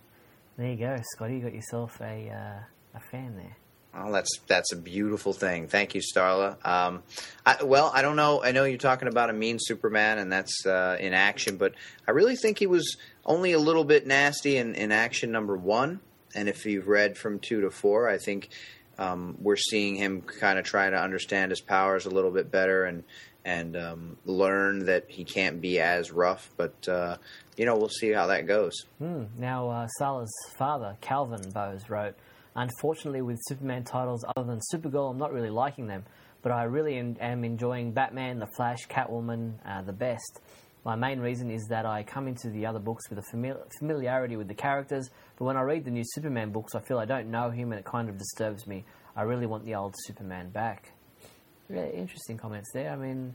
There 0.59 0.69
you 0.69 0.77
go, 0.77 0.99
Scotty. 1.15 1.37
You 1.37 1.41
got 1.43 1.55
yourself 1.55 2.01
a 2.01 2.31
uh, 2.31 2.97
a 2.97 3.01
fan 3.01 3.37
there. 3.37 3.57
Well, 3.95 4.13
that's 4.13 4.39
that's 4.47 4.73
a 4.73 4.77
beautiful 4.77 5.33
thing. 5.33 5.69
Thank 5.69 5.95
you, 5.95 6.01
Starla. 6.01 6.65
Um, 6.67 7.03
I, 7.45 7.63
well, 7.63 7.91
I 7.95 8.03
don't 8.03 8.17
know. 8.17 8.43
I 8.43 8.53
know 8.53 8.65
you're 8.65 8.79
talking 8.79 9.09
about 9.09 9.31
a 9.31 9.35
mean 9.35 9.59
Superman, 9.61 10.19
and 10.19 10.33
that's 10.33 10.65
uh, 10.67 10.97
in 10.99 11.13
action, 11.13 11.57
but 11.57 11.75
I 12.09 12.13
really 12.13 12.37
think 12.37 12.59
he 12.59 12.67
was 12.67 12.97
only 13.25 13.53
a 13.53 13.59
little 13.59 13.85
bit 13.85 14.07
nasty 14.07 14.57
in, 14.57 14.75
in 14.75 14.93
action 14.93 15.31
number 15.31 15.57
one. 15.57 16.01
And 16.35 16.49
if 16.49 16.65
you've 16.65 16.89
read 16.89 17.19
from 17.19 17.39
two 17.39 17.61
to 17.61 17.71
four, 17.71 18.09
I 18.09 18.17
think 18.17 18.49
um, 18.99 19.37
we're 19.41 19.57
seeing 19.57 19.97
him 19.97 20.23
kind 20.23 20.59
of 20.59 20.65
try 20.65 20.91
to 20.91 20.97
understand 20.97 21.51
his 21.51 21.61
powers 21.61 22.07
a 22.07 22.11
little 22.11 22.31
bit 22.31 22.51
better 22.51 22.85
and 22.85 23.05
and 23.45 23.77
um, 23.77 24.17
learn 24.25 24.87
that 24.87 25.07
he 25.09 25.25
can't 25.25 25.61
be 25.61 25.81
as 25.81 26.13
rough. 26.13 26.51
But 26.57 26.89
uh, 26.89 27.17
you 27.57 27.67
know, 27.67 27.77
we'll 27.77 27.89
see 27.89 28.13
how 28.13 28.29
that 28.29 28.47
goes. 28.47 28.73
Hmm. 28.99 29.25
Now, 29.37 29.69
uh, 29.69 29.89
Starla's 29.99 30.33
father, 30.57 30.97
Calvin 31.01 31.51
Bose, 31.51 31.89
wrote, 31.89 32.15
Unfortunately, 32.55 33.23
with 33.23 33.39
Superman 33.49 33.85
titles 33.85 34.25
other 34.37 34.47
than 34.47 34.61
Supergirl, 34.73 35.11
I'm 35.11 35.19
not 35.19 35.33
really 35.33 35.51
liking 35.51 35.87
them, 35.87 36.05
but 36.43 36.53
I 36.53 36.65
really 36.65 36.99
am, 36.99 37.17
am 37.19 37.45
enjoying 37.45 37.93
Batman, 37.93 38.39
The 38.39 38.49
Flash, 38.57 38.87
Catwoman 38.89 39.55
uh, 39.65 39.83
the 39.83 39.93
best. 39.93 40.41
My 40.85 40.97
main 40.97 41.21
reason 41.21 41.51
is 41.51 41.67
that 41.69 41.87
I 41.87 42.03
come 42.03 42.27
into 42.27 42.51
the 42.51 42.67
other 42.67 42.81
books 42.81 43.09
with 43.09 43.19
a 43.19 43.23
famili- 43.23 43.61
familiarity 43.79 44.37
with 44.37 44.49
the 44.49 44.55
characters, 44.55 45.11
but 45.37 45.45
when 45.45 45.57
I 45.57 45.63
read 45.63 45.85
the 45.85 45.93
new 45.93 46.03
Superman 46.05 46.51
books, 46.51 46.75
I 46.75 46.81
feel 46.81 46.99
I 46.99 47.05
don't 47.05 47.31
know 47.31 47.51
him 47.51 47.71
and 47.71 47.79
it 47.79 47.85
kind 47.85 48.09
of 48.09 48.19
disturbs 48.19 48.67
me. 48.67 48.85
I 49.15 49.23
really 49.23 49.47
want 49.47 49.65
the 49.65 49.77
old 49.77 49.95
Superman 50.07 50.51
back. 50.51 50.93
Yeah, 51.69 51.87
interesting 51.87 52.37
comments 52.37 52.71
there. 52.75 52.91
I 52.91 52.97
mean, 52.97 53.35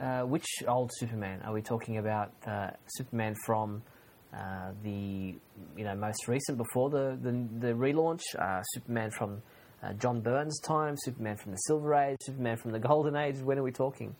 uh, 0.00 0.22
which 0.22 0.46
old 0.68 0.92
Superman 0.94 1.42
are 1.44 1.52
we 1.52 1.62
talking 1.62 1.98
about? 1.98 2.32
Uh, 2.46 2.70
Superman 2.86 3.34
from 3.44 3.82
uh, 4.32 4.70
the 4.84 5.34
you 5.76 5.84
know 5.84 5.94
most 5.96 6.28
recent 6.28 6.58
before 6.58 6.90
the 6.90 7.18
the, 7.20 7.32
the 7.58 7.72
relaunch, 7.72 8.20
uh, 8.38 8.62
Superman 8.74 9.10
from 9.10 9.42
uh, 9.82 9.94
John 9.94 10.20
Byrne's 10.20 10.60
time, 10.60 10.94
Superman 10.98 11.36
from 11.36 11.52
the 11.52 11.58
Silver 11.58 11.94
Age, 11.94 12.18
Superman 12.22 12.56
from 12.56 12.70
the 12.70 12.78
Golden 12.88 13.16
Age. 13.16 13.38
When 13.38 13.58
are 13.58 13.62
we 13.62 13.72
talking? 13.72 14.14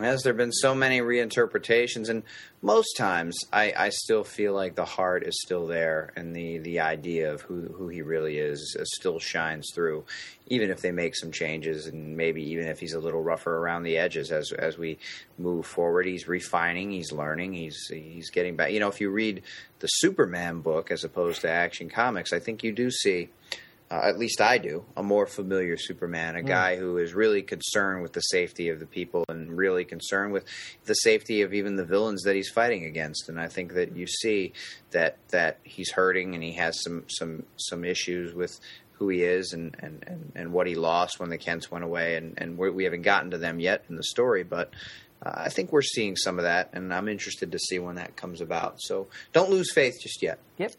As 0.00 0.22
there 0.22 0.32
have 0.32 0.38
been 0.38 0.52
so 0.52 0.74
many 0.74 1.00
reinterpretations, 1.00 2.08
and 2.08 2.22
most 2.62 2.94
times 2.96 3.36
I, 3.52 3.72
I 3.76 3.88
still 3.88 4.22
feel 4.22 4.54
like 4.54 4.74
the 4.74 4.84
heart 4.84 5.26
is 5.26 5.40
still 5.42 5.66
there, 5.66 6.12
and 6.14 6.34
the, 6.34 6.58
the 6.58 6.80
idea 6.80 7.32
of 7.32 7.42
who 7.42 7.62
who 7.76 7.88
he 7.88 8.02
really 8.02 8.38
is 8.38 8.76
uh, 8.78 8.84
still 8.84 9.18
shines 9.18 9.70
through, 9.74 10.04
even 10.46 10.70
if 10.70 10.80
they 10.80 10.92
make 10.92 11.16
some 11.16 11.32
changes, 11.32 11.86
and 11.86 12.16
maybe 12.16 12.42
even 12.50 12.66
if 12.66 12.78
he's 12.78 12.94
a 12.94 13.00
little 13.00 13.22
rougher 13.22 13.56
around 13.56 13.82
the 13.82 13.98
edges 13.98 14.30
as 14.30 14.52
as 14.52 14.78
we 14.78 14.98
move 15.36 15.66
forward. 15.66 16.06
He's 16.06 16.28
refining, 16.28 16.90
he's 16.90 17.12
learning, 17.12 17.54
he's 17.54 17.88
he's 17.88 18.30
getting 18.30 18.56
back. 18.56 18.72
You 18.72 18.80
know, 18.80 18.88
if 18.88 19.00
you 19.00 19.10
read 19.10 19.42
the 19.80 19.88
Superman 19.88 20.60
book 20.60 20.90
as 20.90 21.02
opposed 21.02 21.40
to 21.40 21.50
Action 21.50 21.88
Comics, 21.88 22.32
I 22.32 22.38
think 22.38 22.62
you 22.62 22.72
do 22.72 22.90
see 22.90 23.30
uh, 23.90 24.02
at 24.04 24.18
least 24.18 24.40
I 24.40 24.58
do, 24.58 24.84
a 24.96 25.02
more 25.02 25.26
familiar 25.26 25.76
Superman, 25.78 26.36
a 26.36 26.42
guy 26.42 26.76
who 26.76 26.98
is 26.98 27.14
really 27.14 27.42
concerned 27.42 28.02
with 28.02 28.12
the 28.12 28.20
safety 28.20 28.68
of 28.68 28.80
the 28.80 28.86
people 28.86 29.24
and 29.28 29.56
really 29.56 29.84
concerned 29.84 30.32
with 30.32 30.44
the 30.84 30.94
safety 30.94 31.40
of 31.40 31.54
even 31.54 31.76
the 31.76 31.84
villains 31.84 32.22
that 32.24 32.36
he's 32.36 32.50
fighting 32.50 32.84
against. 32.84 33.28
And 33.28 33.40
I 33.40 33.48
think 33.48 33.72
that 33.74 33.96
you 33.96 34.06
see 34.06 34.52
that 34.90 35.16
that 35.28 35.58
he's 35.62 35.92
hurting 35.92 36.34
and 36.34 36.44
he 36.44 36.52
has 36.52 36.82
some 36.82 37.04
some 37.08 37.44
some 37.56 37.84
issues 37.84 38.34
with 38.34 38.60
who 38.92 39.08
he 39.08 39.22
is 39.22 39.52
and, 39.52 39.76
and, 39.78 40.04
and, 40.06 40.32
and 40.34 40.52
what 40.52 40.66
he 40.66 40.74
lost 40.74 41.20
when 41.20 41.30
the 41.30 41.38
Kents 41.38 41.70
went 41.70 41.84
away. 41.84 42.16
And, 42.16 42.34
and 42.36 42.58
we 42.58 42.84
haven't 42.84 43.02
gotten 43.02 43.30
to 43.30 43.38
them 43.38 43.60
yet 43.60 43.84
in 43.88 43.94
the 43.94 44.02
story, 44.02 44.42
but 44.42 44.72
uh, 45.24 45.32
I 45.34 45.48
think 45.50 45.72
we're 45.72 45.82
seeing 45.82 46.16
some 46.16 46.38
of 46.38 46.44
that, 46.44 46.70
and 46.72 46.92
I'm 46.92 47.08
interested 47.08 47.52
to 47.52 47.58
see 47.58 47.78
when 47.78 47.94
that 47.94 48.16
comes 48.16 48.40
about. 48.40 48.80
So 48.80 49.08
don't 49.32 49.50
lose 49.50 49.72
faith 49.72 49.98
just 50.02 50.22
yet. 50.22 50.40
Yep. 50.58 50.72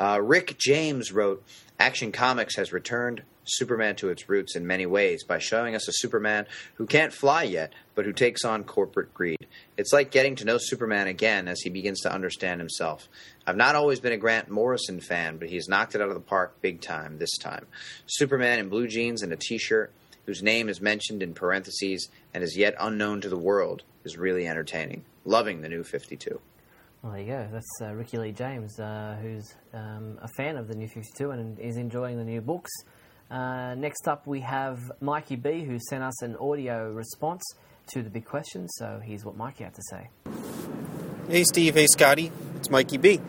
Uh, 0.00 0.20
Rick 0.20 0.58
James 0.58 1.12
wrote 1.12 1.44
Action 1.82 2.12
Comics 2.12 2.54
has 2.54 2.72
returned 2.72 3.24
Superman 3.44 3.96
to 3.96 4.10
its 4.10 4.28
roots 4.28 4.54
in 4.54 4.68
many 4.68 4.86
ways 4.86 5.24
by 5.24 5.40
showing 5.40 5.74
us 5.74 5.88
a 5.88 5.92
Superman 5.92 6.46
who 6.74 6.86
can't 6.86 7.12
fly 7.12 7.42
yet, 7.42 7.72
but 7.96 8.04
who 8.04 8.12
takes 8.12 8.44
on 8.44 8.62
corporate 8.62 9.12
greed. 9.12 9.48
It's 9.76 9.92
like 9.92 10.12
getting 10.12 10.36
to 10.36 10.44
know 10.44 10.58
Superman 10.60 11.08
again 11.08 11.48
as 11.48 11.60
he 11.60 11.70
begins 11.70 11.98
to 12.02 12.12
understand 12.12 12.60
himself. 12.60 13.08
I've 13.48 13.56
not 13.56 13.74
always 13.74 13.98
been 13.98 14.12
a 14.12 14.16
Grant 14.16 14.48
Morrison 14.48 15.00
fan, 15.00 15.38
but 15.38 15.48
he's 15.48 15.68
knocked 15.68 15.96
it 15.96 16.00
out 16.00 16.06
of 16.06 16.14
the 16.14 16.20
park 16.20 16.54
big 16.62 16.82
time 16.82 17.18
this 17.18 17.36
time. 17.36 17.66
Superman 18.06 18.60
in 18.60 18.68
blue 18.68 18.86
jeans 18.86 19.20
and 19.20 19.32
a 19.32 19.36
t 19.36 19.58
shirt, 19.58 19.90
whose 20.24 20.40
name 20.40 20.68
is 20.68 20.80
mentioned 20.80 21.20
in 21.20 21.34
parentheses 21.34 22.10
and 22.32 22.44
is 22.44 22.56
yet 22.56 22.76
unknown 22.78 23.20
to 23.22 23.28
the 23.28 23.36
world, 23.36 23.82
is 24.04 24.16
really 24.16 24.46
entertaining. 24.46 25.04
Loving 25.24 25.62
the 25.62 25.68
new 25.68 25.82
52. 25.82 26.40
Well, 27.02 27.14
there 27.14 27.20
you 27.20 27.26
go. 27.26 27.48
That's 27.50 27.80
uh, 27.80 27.92
Ricky 27.94 28.16
Lee 28.16 28.30
James, 28.30 28.78
uh, 28.78 29.18
who's 29.20 29.52
um, 29.74 30.20
a 30.22 30.28
fan 30.36 30.56
of 30.56 30.68
the 30.68 30.76
New 30.76 30.86
52 30.86 31.32
and 31.32 31.58
is 31.58 31.76
enjoying 31.76 32.16
the 32.16 32.24
new 32.24 32.40
books. 32.40 32.70
Uh, 33.28 33.74
next 33.74 34.06
up, 34.06 34.24
we 34.24 34.38
have 34.40 34.78
Mikey 35.00 35.34
B, 35.34 35.64
who 35.64 35.80
sent 35.90 36.04
us 36.04 36.22
an 36.22 36.36
audio 36.36 36.92
response 36.92 37.42
to 37.88 38.04
the 38.04 38.10
big 38.10 38.24
question. 38.24 38.68
So 38.68 39.00
here's 39.04 39.24
what 39.24 39.36
Mikey 39.36 39.64
had 39.64 39.74
to 39.74 39.82
say. 39.90 40.10
Hey 41.28 41.42
Steve, 41.42 41.74
hey 41.74 41.88
Scotty, 41.88 42.30
it's 42.54 42.70
Mikey 42.70 42.98
B. 42.98 43.20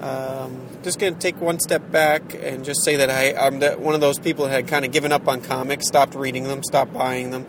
Um, 0.00 0.66
just 0.82 0.98
going 0.98 1.14
to 1.14 1.20
take 1.20 1.40
one 1.40 1.60
step 1.60 1.92
back 1.92 2.34
and 2.34 2.64
just 2.64 2.82
say 2.82 2.96
that 2.96 3.08
I, 3.08 3.34
I'm 3.34 3.60
one 3.80 3.94
of 3.94 4.00
those 4.00 4.18
people 4.18 4.46
that 4.46 4.50
had 4.50 4.66
kind 4.66 4.84
of 4.84 4.90
given 4.90 5.12
up 5.12 5.28
on 5.28 5.42
comics, 5.42 5.86
stopped 5.86 6.16
reading 6.16 6.42
them, 6.42 6.64
stopped 6.64 6.92
buying 6.92 7.30
them, 7.30 7.46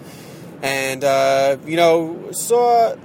and 0.62 1.04
uh, 1.04 1.58
you 1.66 1.78
know 1.78 2.30
saw, 2.32 2.96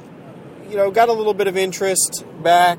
you 0.69 0.77
know, 0.77 0.91
got 0.91 1.09
a 1.09 1.13
little 1.13 1.35
bit 1.35 1.47
of 1.47 1.57
interest 1.57 2.25
back 2.43 2.79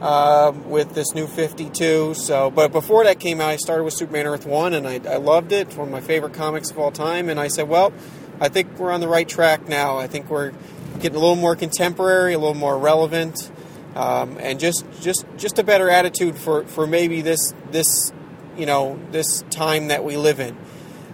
uh, 0.00 0.52
with 0.64 0.94
this 0.94 1.14
new 1.14 1.26
52. 1.26 2.14
So, 2.14 2.50
but 2.50 2.72
before 2.72 3.04
that 3.04 3.20
came 3.20 3.40
out, 3.40 3.50
I 3.50 3.56
started 3.56 3.84
with 3.84 3.94
Superman 3.94 4.26
Earth 4.26 4.46
One, 4.46 4.72
and 4.72 4.88
I, 4.88 5.00
I 5.06 5.16
loved 5.16 5.52
it. 5.52 5.68
It's 5.68 5.76
one 5.76 5.88
of 5.88 5.92
my 5.92 6.00
favorite 6.00 6.32
comics 6.32 6.70
of 6.70 6.78
all 6.78 6.90
time. 6.90 7.28
And 7.28 7.38
I 7.38 7.48
said, 7.48 7.68
well, 7.68 7.92
I 8.40 8.48
think 8.48 8.78
we're 8.78 8.90
on 8.90 9.00
the 9.00 9.08
right 9.08 9.28
track 9.28 9.68
now. 9.68 9.98
I 9.98 10.06
think 10.06 10.30
we're 10.30 10.52
getting 11.00 11.16
a 11.16 11.20
little 11.20 11.36
more 11.36 11.54
contemporary, 11.56 12.32
a 12.32 12.38
little 12.38 12.54
more 12.54 12.78
relevant, 12.78 13.50
um, 13.94 14.38
and 14.40 14.58
just 14.58 14.84
just 15.00 15.26
just 15.36 15.58
a 15.58 15.62
better 15.62 15.90
attitude 15.90 16.36
for, 16.36 16.64
for 16.66 16.86
maybe 16.86 17.20
this 17.20 17.52
this 17.70 18.12
you 18.56 18.64
know 18.64 18.98
this 19.10 19.42
time 19.50 19.88
that 19.88 20.04
we 20.04 20.16
live 20.16 20.40
in. 20.40 20.56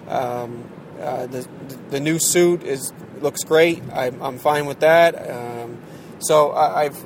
Um, 0.06 0.70
uh, 1.00 1.26
the 1.26 1.48
the 1.90 1.98
new 1.98 2.18
suit 2.20 2.62
is 2.62 2.92
looks 3.20 3.44
great. 3.44 3.82
I'm, 3.92 4.22
I'm 4.22 4.38
fine 4.38 4.66
with 4.66 4.80
that. 4.80 5.14
Um, 5.30 5.65
so 6.26 6.50
I, 6.50 6.84
I've 6.84 7.04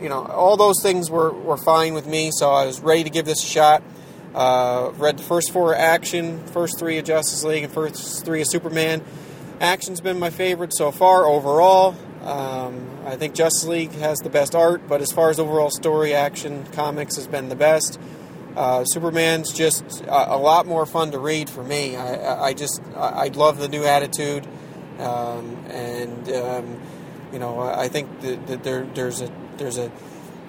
you 0.00 0.08
know 0.08 0.24
all 0.26 0.56
those 0.56 0.82
things 0.82 1.10
were, 1.10 1.32
were 1.32 1.56
fine 1.56 1.94
with 1.94 2.06
me. 2.06 2.30
So 2.32 2.50
I 2.50 2.66
was 2.66 2.80
ready 2.80 3.04
to 3.04 3.10
give 3.10 3.24
this 3.24 3.42
a 3.42 3.46
shot. 3.46 3.82
Uh, 4.34 4.92
read 4.96 5.18
the 5.18 5.22
first 5.22 5.52
four 5.52 5.74
action, 5.74 6.46
first 6.48 6.78
three 6.78 6.98
of 6.98 7.04
Justice 7.04 7.44
League, 7.44 7.64
and 7.64 7.72
first 7.72 8.24
three 8.24 8.40
of 8.40 8.48
Superman. 8.48 9.02
Action's 9.60 10.00
been 10.00 10.18
my 10.18 10.30
favorite 10.30 10.74
so 10.74 10.90
far 10.90 11.26
overall. 11.26 11.94
Um, 12.22 12.88
I 13.04 13.16
think 13.16 13.34
Justice 13.34 13.66
League 13.66 13.92
has 13.92 14.18
the 14.18 14.30
best 14.30 14.54
art, 14.54 14.88
but 14.88 15.00
as 15.02 15.12
far 15.12 15.30
as 15.30 15.38
overall 15.38 15.70
story, 15.70 16.14
action, 16.14 16.64
comics 16.72 17.16
has 17.16 17.26
been 17.26 17.48
the 17.48 17.56
best. 17.56 17.98
Uh, 18.56 18.84
Superman's 18.84 19.52
just 19.52 20.02
a, 20.02 20.34
a, 20.34 20.36
lot 20.36 20.66
more 20.66 20.86
fun 20.86 21.10
to 21.12 21.18
read 21.18 21.48
for 21.48 21.64
me. 21.64 21.96
I, 21.96 22.48
I 22.48 22.54
just 22.54 22.82
I, 22.94 23.08
I 23.08 23.26
love 23.28 23.58
the 23.58 23.68
new 23.68 23.84
attitude, 23.84 24.46
um, 24.98 25.56
and 25.68 26.28
um, 26.28 26.80
you 27.32 27.38
know 27.38 27.60
I 27.60 27.88
think 27.88 28.20
that, 28.20 28.62
there 28.62 28.84
there's 28.94 29.20
a 29.20 29.30
there's 29.56 29.78
a 29.78 29.90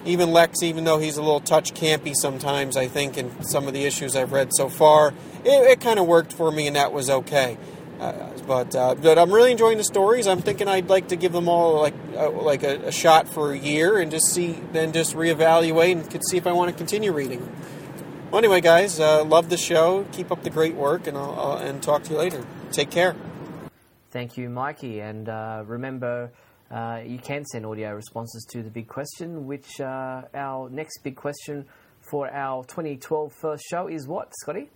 even 0.05 0.31
Lex, 0.31 0.61
even 0.63 0.83
though 0.83 0.99
he's 0.99 1.17
a 1.17 1.21
little 1.21 1.39
touch 1.39 1.73
campy 1.73 2.13
sometimes, 2.13 2.75
I 2.75 2.87
think 2.87 3.17
in 3.17 3.43
some 3.43 3.67
of 3.67 3.73
the 3.73 3.85
issues 3.85 4.15
I've 4.15 4.33
read 4.33 4.53
so 4.53 4.67
far, 4.67 5.13
it, 5.45 5.49
it 5.49 5.81
kind 5.81 5.99
of 5.99 6.07
worked 6.07 6.33
for 6.33 6.51
me, 6.51 6.67
and 6.67 6.75
that 6.75 6.91
was 6.91 7.09
okay. 7.09 7.57
Uh, 7.99 8.29
but 8.45 8.75
uh, 8.75 8.95
but 8.95 9.17
I'm 9.17 9.31
really 9.31 9.51
enjoying 9.51 9.77
the 9.77 9.83
stories. 9.83 10.27
I'm 10.27 10.41
thinking 10.41 10.67
I'd 10.67 10.89
like 10.89 11.09
to 11.09 11.15
give 11.15 11.31
them 11.31 11.47
all 11.47 11.79
like 11.79 11.93
uh, 12.17 12.29
like 12.31 12.63
a, 12.63 12.87
a, 12.87 12.91
shot 12.91 13.29
for 13.29 13.53
a 13.53 13.57
year 13.57 13.97
and 13.97 14.11
just 14.11 14.25
see, 14.33 14.59
then 14.73 14.91
just 14.91 15.15
reevaluate 15.15 15.93
and 15.93 16.09
could 16.09 16.25
see 16.25 16.35
if 16.35 16.45
I 16.45 16.51
want 16.51 16.69
to 16.69 16.75
continue 16.75 17.13
reading 17.13 17.39
them. 17.39 17.55
Well, 18.29 18.39
anyway, 18.39 18.61
guys, 18.61 18.99
uh, 18.99 19.23
love 19.23 19.49
the 19.49 19.57
show. 19.57 20.05
Keep 20.11 20.31
up 20.31 20.43
the 20.43 20.49
great 20.49 20.75
work, 20.75 21.07
and 21.07 21.17
I'll, 21.17 21.39
I'll, 21.39 21.57
and 21.57 21.81
talk 21.81 22.03
to 22.03 22.11
you 22.11 22.17
later. 22.17 22.45
Take 22.71 22.89
care. 22.89 23.15
Thank 24.11 24.37
you, 24.37 24.49
Mikey, 24.49 24.99
and 24.99 25.29
uh, 25.29 25.63
remember. 25.65 26.31
Uh, 26.71 27.01
you 27.05 27.19
can 27.19 27.45
send 27.45 27.65
audio 27.65 27.93
responses 27.93 28.45
to 28.51 28.63
the 28.63 28.69
big 28.69 28.87
question, 28.87 29.45
which 29.45 29.79
our 29.79 30.69
next 30.69 30.99
big 31.03 31.15
question 31.15 31.65
for 31.99 32.29
our 32.29 32.63
2012 32.65 33.31
first 33.33 33.63
show 33.69 33.87
is 33.87 34.07
what, 34.07 34.31
Scotty? 34.41 34.69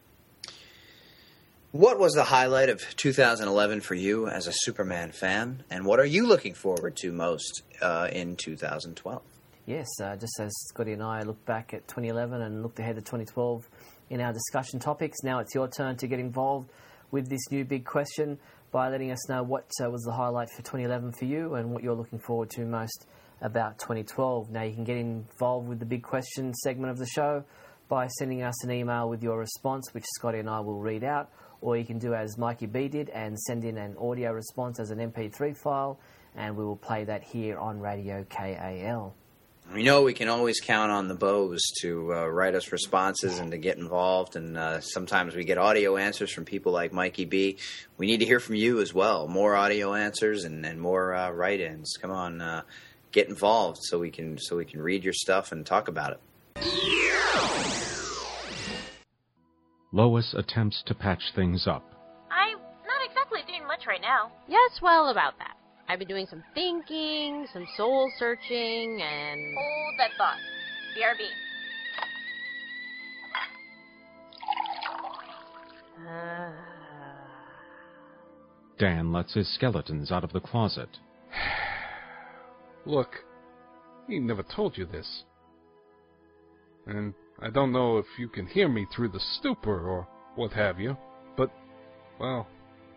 What 1.72 2.00
was 2.00 2.14
the 2.14 2.24
highlight 2.24 2.70
of 2.70 2.82
2011 2.96 3.82
for 3.82 3.94
you 3.94 4.28
as 4.28 4.48
a 4.48 4.54
Superman 4.54 5.12
fan, 5.12 5.64
and 5.70 5.86
what 5.86 6.00
are 6.00 6.06
you 6.06 6.26
looking 6.26 6.54
forward 6.54 6.96
to 6.98 7.12
most 7.12 7.64
uh, 7.82 8.08
in 8.12 8.38
2012? 8.38 9.22
Yes, 9.66 9.88
uh, 10.02 10.16
just 10.16 10.40
as 10.40 10.56
Scotty 10.70 10.94
and 10.94 11.04
I 11.04 11.24
look 11.24 11.44
back 11.46 11.74
at 11.74 11.88
2011 11.90 12.42
and 12.42 12.64
looked 12.64 12.80
ahead 12.80 12.96
to 12.96 13.02
2012 13.02 13.68
in 14.10 14.22
our 14.22 14.32
discussion 14.32 14.80
topics, 14.80 15.18
now 15.24 15.40
it's 15.40 15.54
your 15.54 15.68
turn 15.68 15.98
to 15.98 16.08
get 16.08 16.20
involved 16.20 16.70
with 17.12 17.30
this 17.30 17.52
new 17.52 17.66
big 17.66 17.84
question 17.84 18.40
by 18.72 18.90
letting 18.90 19.12
us 19.12 19.30
know 19.30 19.44
what 19.44 19.70
uh, 19.84 19.90
was 19.90 20.04
the 20.04 20.12
highlight 20.12 20.50
for 20.50 20.62
2011 20.62 21.14
for 21.14 21.26
you 21.26 21.56
and 21.56 21.72
what 21.72 21.84
you're 21.84 21.96
looking 21.96 22.20
forward 22.20 22.50
to 22.52 22.66
most 22.66 23.08
about 23.42 23.80
2012. 23.80 24.50
Now, 24.50 24.64
you 24.64 24.74
can 24.74 24.84
get 24.84 24.98
involved 24.98 25.68
with 25.68 25.80
the 25.80 25.86
big 25.86 26.04
question 26.04 26.54
segment 26.54 26.92
of 26.92 26.98
the 26.98 27.06
show 27.06 27.44
by 27.88 28.08
sending 28.08 28.44
us 28.44 28.64
an 28.64 28.72
email 28.72 29.10
with 29.10 29.24
your 29.24 29.38
response, 29.38 29.94
which 29.94 30.04
Scotty 30.16 30.40
and 30.40 30.50
I 30.50 30.60
will 30.60 30.80
read 30.80 31.04
out, 31.04 31.30
or 31.62 31.78
you 31.78 31.86
can 31.86 32.00
do 32.00 32.14
as 32.14 32.38
Mikey 32.38 32.66
B 32.66 32.88
did 32.88 33.10
and 33.10 33.40
send 33.40 33.64
in 33.64 33.78
an 33.78 33.96
audio 33.98 34.32
response 34.32 34.80
as 34.80 34.92
an 34.92 35.00
MP3 35.00 35.56
file, 35.58 36.00
and 36.36 36.56
we 36.56 36.66
will 36.66 36.76
play 36.76 37.04
that 37.06 37.24
here 37.24 37.58
on 37.58 37.80
Radio 37.80 38.26
KAL. 38.30 39.16
We 39.74 39.84
know 39.84 40.02
we 40.04 40.14
can 40.14 40.30
always 40.30 40.60
count 40.60 40.92
on 40.92 41.08
the 41.08 41.14
Bows 41.14 41.62
to 41.82 42.14
uh, 42.14 42.28
write 42.28 42.56
us 42.56 42.72
responses 42.72 43.38
and 43.38 43.52
to 43.52 43.58
get 43.58 43.78
involved. 43.78 44.36
And 44.36 44.58
uh, 44.58 44.80
sometimes 44.82 45.36
we 45.36 45.44
get 45.44 45.58
audio 45.58 45.98
answers 45.98 46.32
from 46.32 46.46
people 46.46 46.72
like 46.72 46.94
Mikey 46.94 47.26
B. 47.26 47.58
We 47.98 48.08
need 48.08 48.22
to 48.22 48.26
hear 48.26 48.40
from 48.40 48.56
you 48.56 48.80
as 48.80 48.94
well. 48.94 49.28
More 49.28 49.56
audio 49.56 49.94
answers 49.94 50.46
and, 50.46 50.66
and 50.66 50.80
more 50.80 51.14
uh, 51.14 51.32
write-ins. 51.32 51.98
Come 52.02 52.12
on, 52.12 52.42
uh, 52.42 52.62
get 53.12 53.28
involved 53.28 53.80
so 53.82 54.00
we 54.00 54.10
can 54.10 54.38
so 54.40 54.56
we 54.56 54.66
can 54.66 54.82
read 54.82 55.04
your 55.04 55.14
stuff 55.14 55.52
and 55.52 55.66
talk 55.66 55.90
about 55.90 56.14
it. 56.14 56.22
Lois 59.92 60.34
attempts 60.38 60.82
to 60.86 60.96
patch 60.96 61.22
things 61.36 61.68
up. 61.68 61.84
I'm 62.32 62.58
not 62.58 63.02
exactly 63.06 63.42
doing 63.48 63.68
much 63.68 63.86
right 63.86 64.02
now. 64.02 64.32
Yes, 64.48 64.80
well, 64.82 65.10
about 65.10 65.38
that. 65.40 65.57
I've 65.90 66.00
been 66.00 66.08
doing 66.08 66.28
some 66.30 66.44
thinking, 66.54 67.48
some 67.54 67.66
soul 67.78 68.12
searching, 68.20 69.02
and. 69.02 69.56
Hold 69.56 70.00
that 70.00 70.12
thought. 70.18 70.38
BRB. 70.98 71.28
Uh, 76.10 76.52
Dan 78.78 79.14
lets 79.14 79.34
his 79.34 79.54
skeletons 79.56 80.12
out 80.12 80.24
of 80.24 80.34
the 80.34 80.42
closet. 80.42 80.90
Look, 82.86 83.16
he 84.08 84.20
never 84.20 84.44
told 84.44 84.78
you 84.78 84.86
this. 84.86 85.24
And 86.86 87.14
I 87.40 87.50
don't 87.50 87.72
know 87.72 87.98
if 87.98 88.06
you 88.20 88.28
can 88.28 88.46
hear 88.46 88.68
me 88.68 88.86
through 88.94 89.10
the 89.10 89.20
stupor 89.20 89.88
or 89.88 90.08
what 90.36 90.52
have 90.52 90.80
you, 90.80 90.98
but, 91.38 91.52
well, 92.20 92.48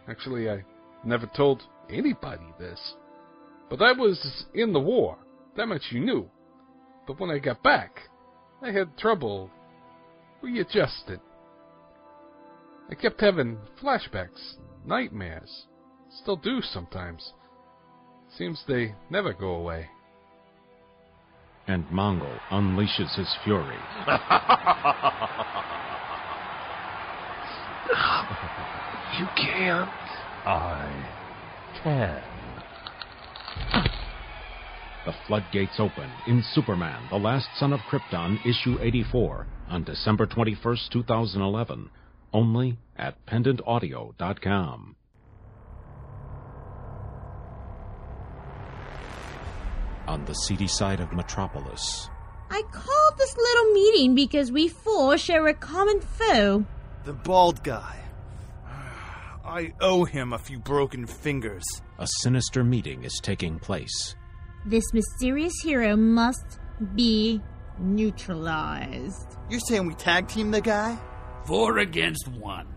actually, 0.09 0.51
I 0.51 0.64
never 1.05 1.26
told 1.26 1.62
anybody 1.88 2.46
this. 2.59 2.94
But 3.68 3.82
I 3.82 3.92
was 3.92 4.44
in 4.55 4.72
the 4.72 4.80
war. 4.80 5.18
That 5.57 5.66
much 5.66 5.82
you 5.90 6.01
knew. 6.01 6.28
But 7.07 7.18
when 7.20 7.30
I 7.30 7.38
got 7.38 7.62
back, 7.62 7.98
I 8.62 8.70
had 8.70 8.96
trouble 8.98 9.51
readjusted. 10.42 11.20
I 12.90 12.94
kept 12.94 13.20
having 13.20 13.59
flashbacks, 13.82 14.55
nightmares. 14.84 15.66
Still 16.22 16.36
do 16.36 16.61
sometimes. 16.61 17.32
Seems 18.36 18.62
they 18.66 18.94
never 19.11 19.32
go 19.32 19.51
away. 19.51 19.88
And 21.66 21.84
Mongul 21.86 22.38
unleashes 22.51 23.16
his 23.16 23.32
fury. 23.44 23.76
You 29.18 29.26
can't. 29.36 29.90
I 30.45 31.80
can. 31.82 32.22
The 35.07 35.14
floodgates 35.26 35.78
open 35.78 36.11
in 36.26 36.43
Superman, 36.53 37.03
The 37.11 37.16
Last 37.16 37.49
Son 37.57 37.72
of 37.72 37.80
Krypton, 37.80 38.38
issue 38.47 38.78
84, 38.80 39.47
on 39.68 39.84
December 39.84 40.26
21st, 40.26 40.91
2011, 40.91 41.91
only 42.32 42.78
at 42.97 43.24
pendantaudio.com. 43.26 44.97
On 50.07 50.24
the 50.24 50.34
seedy 50.34 50.66
side 50.66 51.01
of 51.01 51.12
Metropolis, 51.12 52.09
I 52.51 52.62
called 52.72 53.16
this 53.16 53.36
little 53.36 53.72
meeting 53.72 54.14
because 54.14 54.51
we 54.51 54.68
four 54.68 55.16
share 55.16 55.47
a 55.47 55.55
common 55.55 56.01
foe. 56.01 56.64
The 57.05 57.12
bald 57.12 57.62
guy. 57.62 57.99
I 59.51 59.72
owe 59.80 60.05
him 60.05 60.32
a 60.32 60.38
few 60.38 60.61
broken 60.61 61.07
fingers. 61.07 61.64
a 61.98 62.07
sinister 62.22 62.62
meeting 62.62 63.03
is 63.03 63.18
taking 63.20 63.59
place. 63.59 64.14
This 64.64 64.84
mysterious 64.92 65.55
hero 65.61 65.96
must 65.96 66.61
be 66.94 67.40
neutralized. 67.80 69.36
You're 69.51 69.59
saying 69.59 69.88
we 69.88 69.94
tag 69.94 70.28
team 70.28 70.53
the 70.53 70.61
guy? 70.61 70.96
Four 71.46 71.78
against 71.78 72.28
one. 72.28 72.68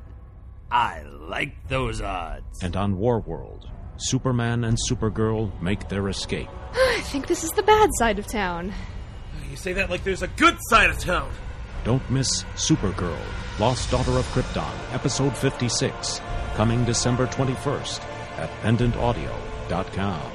I 0.71 1.03
like 1.03 1.67
those 1.67 2.01
odds. 2.01 2.63
And 2.63 2.75
on 2.75 2.97
Warworld, 2.97 3.69
Superman 3.97 4.63
and 4.63 4.75
Supergirl 4.89 5.61
make 5.61 5.87
their 5.89 6.09
escape. 6.09 6.49
I 6.73 7.01
think 7.03 7.27
this 7.27 7.43
is 7.43 7.51
the 7.51 7.61
bad 7.63 7.91
side 7.99 8.17
of 8.17 8.25
town. 8.25 8.73
You 9.51 9.57
say 9.57 9.73
that 9.73 9.91
like 9.91 10.03
there's 10.03 10.23
a 10.23 10.27
good 10.27 10.57
side 10.69 10.89
of 10.89 10.97
town. 10.97 11.31
Don't 11.83 12.09
miss 12.09 12.43
Supergirl, 12.55 13.19
Lost 13.59 13.91
Daughter 13.91 14.17
of 14.17 14.25
Krypton, 14.33 14.73
episode 14.93 15.37
56, 15.37 16.19
coming 16.55 16.83
December 16.85 17.27
21st 17.27 18.01
at 18.37 18.49
pendantaudio.com. 18.61 20.31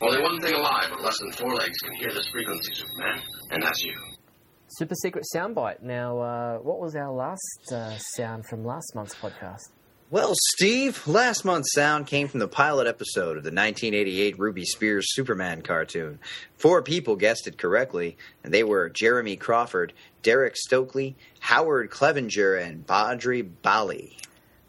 Only 0.00 0.20
one 0.20 0.40
thing 0.40 0.54
alive 0.54 0.90
with 0.90 1.04
less 1.04 1.18
than 1.20 1.32
four 1.32 1.54
legs 1.54 1.78
can 1.84 1.94
hear 1.94 2.12
this 2.12 2.28
frequency, 2.28 2.74
Superman, 2.74 3.22
and 3.50 3.62
that's 3.62 3.84
you. 3.84 3.94
Super 4.68 4.94
secret 4.96 5.24
soundbite. 5.34 5.82
Now, 5.82 6.18
uh, 6.18 6.58
what 6.58 6.80
was 6.80 6.96
our 6.96 7.12
last 7.12 7.72
uh, 7.72 7.96
sound 7.98 8.46
from 8.46 8.64
last 8.64 8.94
month's 8.94 9.14
podcast? 9.14 9.70
Well, 10.12 10.34
Steve, 10.52 11.06
last 11.06 11.42
month's 11.42 11.72
sound 11.72 12.06
came 12.06 12.28
from 12.28 12.40
the 12.40 12.46
pilot 12.46 12.86
episode 12.86 13.38
of 13.38 13.44
the 13.44 13.48
1988 13.48 14.38
Ruby 14.38 14.66
Spears 14.66 15.06
Superman 15.14 15.62
cartoon. 15.62 16.18
Four 16.58 16.82
people 16.82 17.16
guessed 17.16 17.46
it 17.46 17.56
correctly, 17.56 18.18
and 18.44 18.52
they 18.52 18.62
were 18.62 18.90
Jeremy 18.90 19.36
Crawford, 19.36 19.94
Derek 20.22 20.54
Stokely, 20.54 21.16
Howard 21.40 21.88
Clevenger, 21.88 22.56
and 22.56 22.86
Badri 22.86 23.48
Bali. 23.62 24.18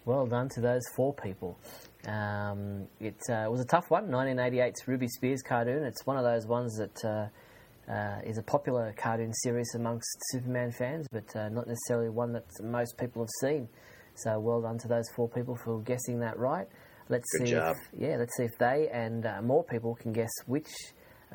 Well 0.06 0.28
done 0.28 0.48
to 0.54 0.62
those 0.62 0.84
four 0.96 1.14
people. 1.14 1.60
Um, 2.08 2.88
it 3.02 3.20
uh, 3.30 3.50
was 3.52 3.60
a 3.60 3.66
tough 3.66 3.92
one, 3.92 4.08
1988's 4.08 4.88
Ruby 4.88 5.10
Spears 5.10 5.42
cartoon. 5.42 5.84
It's 5.84 6.06
one 6.06 6.16
of 6.16 6.24
those 6.24 6.48
ones 6.48 6.78
that 6.78 7.04
uh, 7.04 7.92
uh, 7.92 8.22
is 8.24 8.38
a 8.38 8.44
popular 8.44 8.94
cartoon 8.96 9.34
series 9.34 9.76
amongst 9.76 10.08
Superman 10.32 10.72
fans, 10.72 11.06
but 11.12 11.36
uh, 11.36 11.50
not 11.50 11.68
necessarily 11.68 12.08
one 12.08 12.32
that 12.32 12.46
most 12.62 12.98
people 12.98 13.24
have 13.24 13.30
seen. 13.42 13.68
So 14.16 14.40
well 14.40 14.62
done 14.62 14.78
to 14.80 14.88
those 14.88 15.10
four 15.16 15.28
people 15.28 15.56
for 15.56 15.82
guessing 15.82 16.20
that 16.20 16.38
right. 16.38 16.68
Let's 17.10 17.26
Good 17.38 17.48
see. 17.48 17.54
job. 17.54 17.76
If, 17.76 18.00
yeah, 18.00 18.16
let's 18.18 18.36
see 18.38 18.44
if 18.44 18.58
they 18.58 18.88
and 18.92 19.26
uh, 19.26 19.42
more 19.42 19.64
people 19.64 19.96
can 19.96 20.14
guess 20.14 20.32
which 20.46 20.70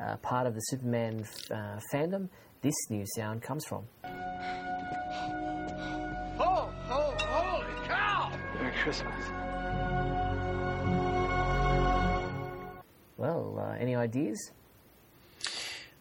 uh, 0.01 0.15
part 0.17 0.47
of 0.47 0.53
the 0.55 0.61
Superman 0.61 1.25
uh, 1.51 1.79
fandom 1.93 2.29
this 2.61 2.75
new 2.89 3.05
sound 3.15 3.41
comes 3.41 3.65
from. 3.65 3.83
Oh, 6.41 6.69
oh, 6.89 7.15
holy 7.19 7.87
cow! 7.87 8.31
Merry 8.55 8.73
Christmas. 8.83 9.13
Well, 13.17 13.59
uh, 13.59 13.75
any 13.79 13.95
ideas? 13.95 14.51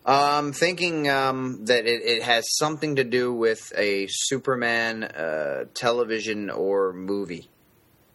I'm 0.08 0.52
thinking 0.52 1.08
um, 1.08 1.64
that 1.66 1.86
it, 1.86 2.02
it 2.02 2.22
has 2.22 2.44
something 2.56 2.96
to 2.96 3.04
do 3.04 3.32
with 3.32 3.72
a 3.76 4.06
Superman 4.08 5.04
uh, 5.04 5.64
television 5.74 6.50
or 6.50 6.92
movie. 6.92 7.50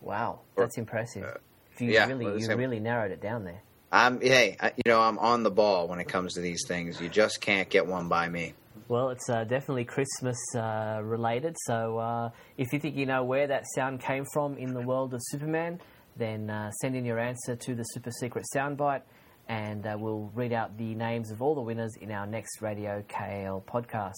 Wow, 0.01 0.39
Or- 0.55 0.63
that's 0.63 0.77
impressive. 0.77 1.37
you 1.79 1.91
yeah, 1.91 2.07
really, 2.07 2.25
well, 2.25 2.39
you 2.39 2.45
same- 2.45 2.57
really 2.57 2.79
narrowed 2.79 3.11
it 3.11 3.21
down 3.21 3.43
there. 3.45 3.61
I'm 3.91 4.19
hey, 4.21 4.57
I, 4.59 4.71
you 4.75 4.91
know 4.91 4.99
I'm 4.99 5.19
on 5.19 5.43
the 5.43 5.51
ball 5.51 5.87
when 5.87 5.99
it 5.99 6.07
comes 6.07 6.33
to 6.33 6.39
these 6.41 6.63
things. 6.67 6.99
You 6.99 7.09
just 7.09 7.39
can't 7.41 7.69
get 7.69 7.85
one 7.85 8.09
by 8.09 8.27
me. 8.27 8.53
Well, 8.87 9.09
it's 9.11 9.29
uh, 9.29 9.43
definitely 9.43 9.85
Christmas 9.85 10.37
uh, 10.55 10.99
related. 11.03 11.55
So 11.67 11.99
uh, 11.99 12.29
if 12.57 12.73
you 12.73 12.79
think 12.79 12.95
you 12.95 13.05
know 13.05 13.23
where 13.23 13.45
that 13.47 13.65
sound 13.75 14.01
came 14.01 14.25
from 14.33 14.57
in 14.57 14.73
the 14.73 14.81
world 14.81 15.13
of 15.13 15.21
Superman, 15.25 15.79
then 16.17 16.49
uh, 16.49 16.71
send 16.81 16.95
in 16.95 17.05
your 17.05 17.19
answer 17.19 17.55
to 17.55 17.75
the 17.75 17.83
super 17.83 18.09
secret 18.09 18.45
soundbite, 18.53 19.03
and 19.47 19.85
uh, 19.85 19.95
we'll 19.99 20.31
read 20.33 20.53
out 20.53 20.77
the 20.77 20.95
names 20.95 21.31
of 21.31 21.41
all 21.41 21.55
the 21.55 21.61
winners 21.61 21.95
in 21.95 22.11
our 22.11 22.25
next 22.25 22.61
Radio 22.61 23.03
KAL 23.07 23.63
podcast. 23.67 24.13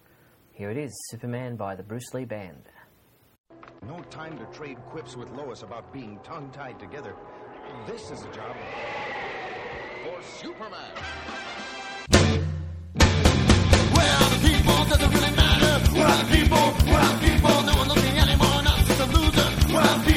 Here 0.52 0.70
it 0.70 0.76
is 0.76 0.92
Superman 1.08 1.56
by 1.56 1.74
the 1.74 1.82
Bruce 1.82 2.12
Lee 2.12 2.26
Band. 2.26 2.64
No 3.86 4.02
time 4.10 4.38
to 4.38 4.44
trade 4.56 4.76
quips 4.90 5.16
with 5.16 5.30
Lois 5.30 5.62
about 5.62 5.90
being 5.92 6.18
tongue 6.22 6.50
tied 6.50 6.78
together. 6.78 7.14
This 7.86 8.10
is 8.10 8.24
a 8.24 8.30
job 8.30 8.54
for 8.56 9.19
Superman. 10.22 10.92
Where 13.94 14.14
are 14.20 14.30
the 14.30 14.48
people? 14.48 14.84
Does 14.84 15.00
it 15.00 15.08
really 15.14 15.36
matter? 15.36 15.72
Where 15.94 16.06
are 16.06 16.22
the 16.22 16.36
people? 16.36 16.64
Where 16.86 17.00
are 17.00 17.12
the 17.14 17.20
people? 17.26 17.62
No 17.62 17.72
one 17.76 17.88
looking 17.88 18.18
anymore. 18.18 18.62
Not 18.62 18.78
just 18.86 19.00
a 19.00 19.06
loser. 19.06 19.72
Where 19.72 19.82
are 19.82 19.98
the 19.98 20.04
people? 20.04 20.09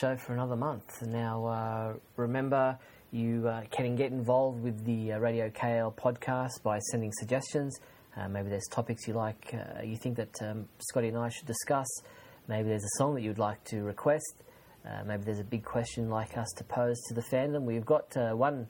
Show 0.00 0.16
for 0.16 0.32
another 0.32 0.56
month. 0.56 1.02
Now, 1.02 1.46
uh, 1.46 1.92
remember, 2.16 2.76
you 3.12 3.46
uh, 3.46 3.62
can 3.70 3.94
get 3.94 4.10
involved 4.10 4.60
with 4.60 4.84
the 4.84 5.12
uh, 5.12 5.18
Radio 5.18 5.48
KAL 5.50 5.92
podcast 5.92 6.62
by 6.64 6.80
sending 6.90 7.12
suggestions. 7.12 7.78
Uh, 8.16 8.26
maybe 8.28 8.48
there's 8.48 8.66
topics 8.72 9.06
you 9.06 9.14
like, 9.14 9.54
uh, 9.54 9.82
you 9.82 9.96
think 9.96 10.16
that 10.16 10.34
um, 10.42 10.68
Scotty 10.80 11.08
and 11.08 11.16
I 11.16 11.28
should 11.28 11.46
discuss. 11.46 11.86
Maybe 12.48 12.70
there's 12.70 12.82
a 12.82 12.98
song 12.98 13.14
that 13.14 13.22
you'd 13.22 13.38
like 13.38 13.62
to 13.66 13.82
request. 13.82 14.42
Maybe 15.06 15.22
there's 15.24 15.38
a 15.38 15.44
big 15.44 15.64
question 15.64 16.10
like 16.10 16.36
us 16.36 16.48
to 16.56 16.64
pose 16.64 17.00
to 17.08 17.14
the 17.14 17.22
fandom. 17.22 17.62
We've 17.62 17.86
got 17.86 18.16
one 18.36 18.66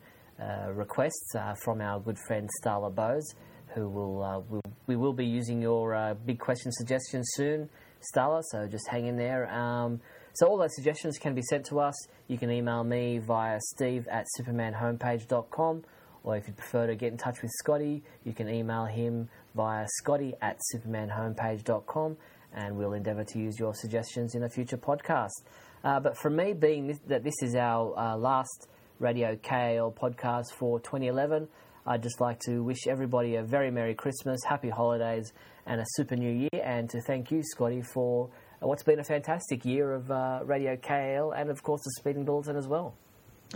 request 0.69 1.37
from 1.65 1.81
our 1.81 2.01
good 2.01 2.19
friend 2.27 2.49
Starla 2.63 2.95
Bose, 2.95 3.35
who 3.75 3.89
will, 3.89 4.63
we 4.87 4.95
will 4.95 5.15
be 5.15 5.27
using 5.27 5.63
your 5.63 6.15
big 6.27 6.39
question 6.39 6.71
suggestions 6.71 7.29
soon, 7.35 7.69
Starla. 8.15 8.43
So 8.51 8.69
just 8.69 8.87
hang 8.89 9.07
in 9.07 9.17
there. 9.17 9.53
Um, 9.53 10.01
so 10.35 10.47
all 10.47 10.59
those 10.59 10.75
suggestions 10.75 11.19
can 11.19 11.35
be 11.35 11.43
sent 11.43 11.67
to 11.67 11.81
us. 11.81 11.95
You 12.29 12.39
can 12.39 12.51
email 12.51 12.85
me 12.85 13.19
via 13.19 13.59
steve 13.61 14.07
at 14.09 14.27
supermanhomepage.com, 14.39 15.85
or 16.23 16.37
if 16.37 16.47
you 16.49 16.55
prefer 16.55 16.87
to 16.87 16.97
get 16.97 17.13
in 17.13 17.19
touch 17.19 17.43
with 17.43 17.51
Scotty, 17.59 18.03
you 18.25 18.33
can 18.33 18.49
email 18.49 18.85
him 18.85 19.29
via 19.55 19.87
scotty 19.89 20.35
at 20.43 20.59
supermanhomepage.com, 20.75 22.17
and 22.53 22.77
we'll 22.77 22.93
endeavour 22.93 23.25
to 23.25 23.39
use 23.39 23.59
your 23.59 23.75
suggestions 23.75 24.35
in 24.35 24.43
a 24.43 24.49
future 24.49 24.77
podcast. 24.77 25.43
Uh, 25.85 26.01
but 26.01 26.17
for 26.17 26.31
me, 26.31 26.53
being 26.53 26.87
this, 26.87 26.99
that 27.07 27.23
this 27.23 27.35
is 27.43 27.55
our 27.55 27.97
uh, 27.99 28.17
last 28.17 28.69
Radio 28.99 29.37
KAL 29.37 29.93
podcast 29.93 30.53
for 30.57 30.81
2011, 30.81 31.47
I'd 31.87 32.03
just 32.03 32.21
like 32.21 32.41
to 32.47 32.63
wish 32.63 32.87
everybody 32.89 33.37
a 33.37 33.43
very 33.43 33.71
Merry 33.71 33.95
Christmas, 33.95 34.41
Happy 34.49 34.71
Holidays, 34.71 35.33
and 35.67 35.81
a 35.81 35.85
Super 35.91 36.17
New 36.17 36.31
Year, 36.31 36.63
and 36.63 36.89
to 36.91 37.01
thank 37.03 37.31
you, 37.31 37.43
Scotty, 37.43 37.83
for 37.83 38.31
what's 38.67 38.83
been 38.83 38.99
a 38.99 39.05
fantastic 39.05 39.65
year 39.65 39.93
of 39.93 40.11
uh, 40.11 40.41
Radio 40.45 40.77
KAL 40.77 41.33
and, 41.33 41.51
of 41.51 41.63
course, 41.63 41.83
the 41.83 41.91
Speeding 41.99 42.25
Bulletin 42.25 42.57
as 42.57 42.67
well. 42.67 42.95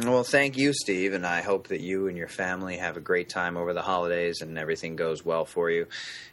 Well, 0.00 0.22
thank 0.22 0.56
you, 0.56 0.72
Steve, 0.72 1.12
and 1.12 1.26
I 1.26 1.40
hope 1.40 1.68
that 1.68 1.80
you 1.80 2.06
and 2.06 2.16
your 2.16 2.28
family 2.28 2.76
have 2.76 2.96
a 2.96 3.00
great 3.00 3.28
time 3.28 3.56
over 3.56 3.72
the 3.72 3.82
holidays 3.82 4.42
and 4.42 4.56
everything 4.56 4.94
goes 4.94 5.24
well 5.24 5.44
for 5.44 5.70
you, 5.70 5.88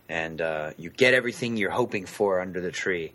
and 0.07 0.39
uh, 0.39 0.72
you 0.77 0.91
get 0.91 1.15
everything 1.15 1.57
you're 1.57 1.72
hoping 1.72 2.06
for 2.06 2.41
under 2.41 2.61
the 2.61 2.72
tree. 2.72 3.14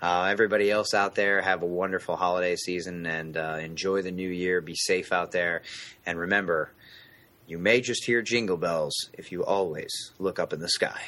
Uh, 0.00 0.28
everybody 0.30 0.70
else 0.70 0.94
out 0.94 1.16
there, 1.16 1.42
have 1.42 1.62
a 1.62 1.66
wonderful 1.66 2.14
holiday 2.14 2.54
season 2.54 3.06
and 3.06 3.36
uh, 3.36 3.58
enjoy 3.60 4.02
the 4.02 4.12
new 4.12 4.28
year. 4.28 4.60
Be 4.60 4.76
safe 4.76 5.10
out 5.12 5.32
there, 5.32 5.62
and 6.06 6.16
remember, 6.16 6.70
you 7.48 7.58
may 7.58 7.80
just 7.80 8.04
hear 8.04 8.22
jingle 8.22 8.56
bells 8.56 8.94
if 9.14 9.32
you 9.32 9.44
always 9.44 10.12
look 10.20 10.38
up 10.38 10.52
in 10.52 10.60
the 10.60 10.68
sky. 10.68 11.00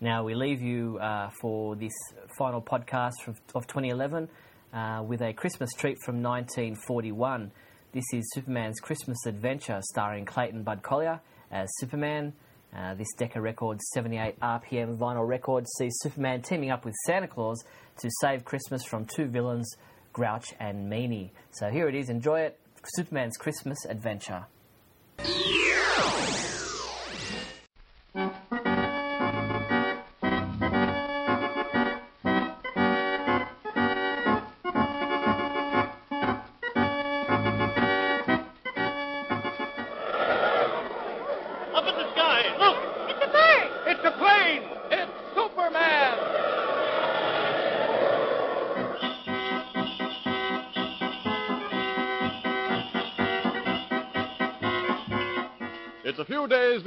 Now, 0.00 0.24
we 0.24 0.34
leave 0.34 0.60
you 0.60 0.98
uh, 0.98 1.30
for 1.40 1.74
this 1.74 1.94
final 2.36 2.60
podcast 2.60 3.14
of 3.54 3.66
2011 3.66 4.28
uh, 4.74 5.02
with 5.06 5.22
a 5.22 5.32
Christmas 5.32 5.70
treat 5.78 5.96
from 6.04 6.22
1941. 6.22 7.50
This 7.92 8.04
is 8.12 8.30
Superman's 8.34 8.78
Christmas 8.78 9.16
Adventure, 9.24 9.80
starring 9.80 10.26
Clayton 10.26 10.64
Bud 10.64 10.82
Collyer 10.82 11.20
as 11.50 11.66
Superman. 11.78 12.34
Uh, 12.76 12.94
this 12.94 13.08
Decca 13.16 13.40
Records 13.40 13.80
78 13.94 14.38
RPM 14.38 14.98
vinyl 14.98 15.26
record 15.26 15.64
sees 15.78 15.94
Superman 16.02 16.42
teaming 16.42 16.70
up 16.70 16.84
with 16.84 16.94
Santa 17.06 17.28
Claus 17.28 17.64
to 17.98 18.10
save 18.20 18.44
Christmas 18.44 18.84
from 18.84 19.06
two 19.06 19.24
villains, 19.24 19.76
Grouch 20.12 20.52
and 20.60 20.92
Meanie. 20.92 21.30
So 21.52 21.70
here 21.70 21.88
it 21.88 21.94
is, 21.94 22.10
enjoy 22.10 22.40
it 22.40 22.60
Superman's 22.84 23.38
Christmas 23.38 23.78
Adventure. 23.88 24.44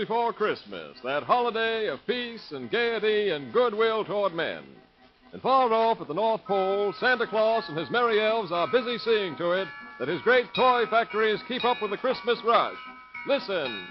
Before 0.10 0.34
Christmas, 0.34 0.98
that 1.04 1.22
holiday 1.22 1.86
of 1.86 2.00
peace 2.08 2.42
and 2.50 2.72
gaiety 2.72 3.30
and 3.30 3.54
goodwill 3.54 4.04
toward 4.04 4.34
men. 4.34 4.64
And 5.34 5.40
far 5.40 5.72
off 5.72 6.02
at 6.02 6.08
the 6.08 6.16
North 6.16 6.44
Pole, 6.46 6.96
Santa 7.00 7.28
Claus 7.28 7.64
and 7.70 7.78
his 7.78 7.92
merry 7.92 8.20
elves 8.20 8.52
are 8.52 8.68
busy 8.72 8.98
seeing 8.98 9.36
to 9.36 9.52
it 9.52 9.68
that 10.00 10.08
his 10.08 10.20
great 10.24 10.52
toy 10.56 10.86
factories 10.90 11.40
keep 11.48 11.64
up 11.64 11.80
with 11.80 11.92
the 11.92 11.98
Christmas 11.98 12.40
rush. 12.44 12.74
Listen. 13.28 13.86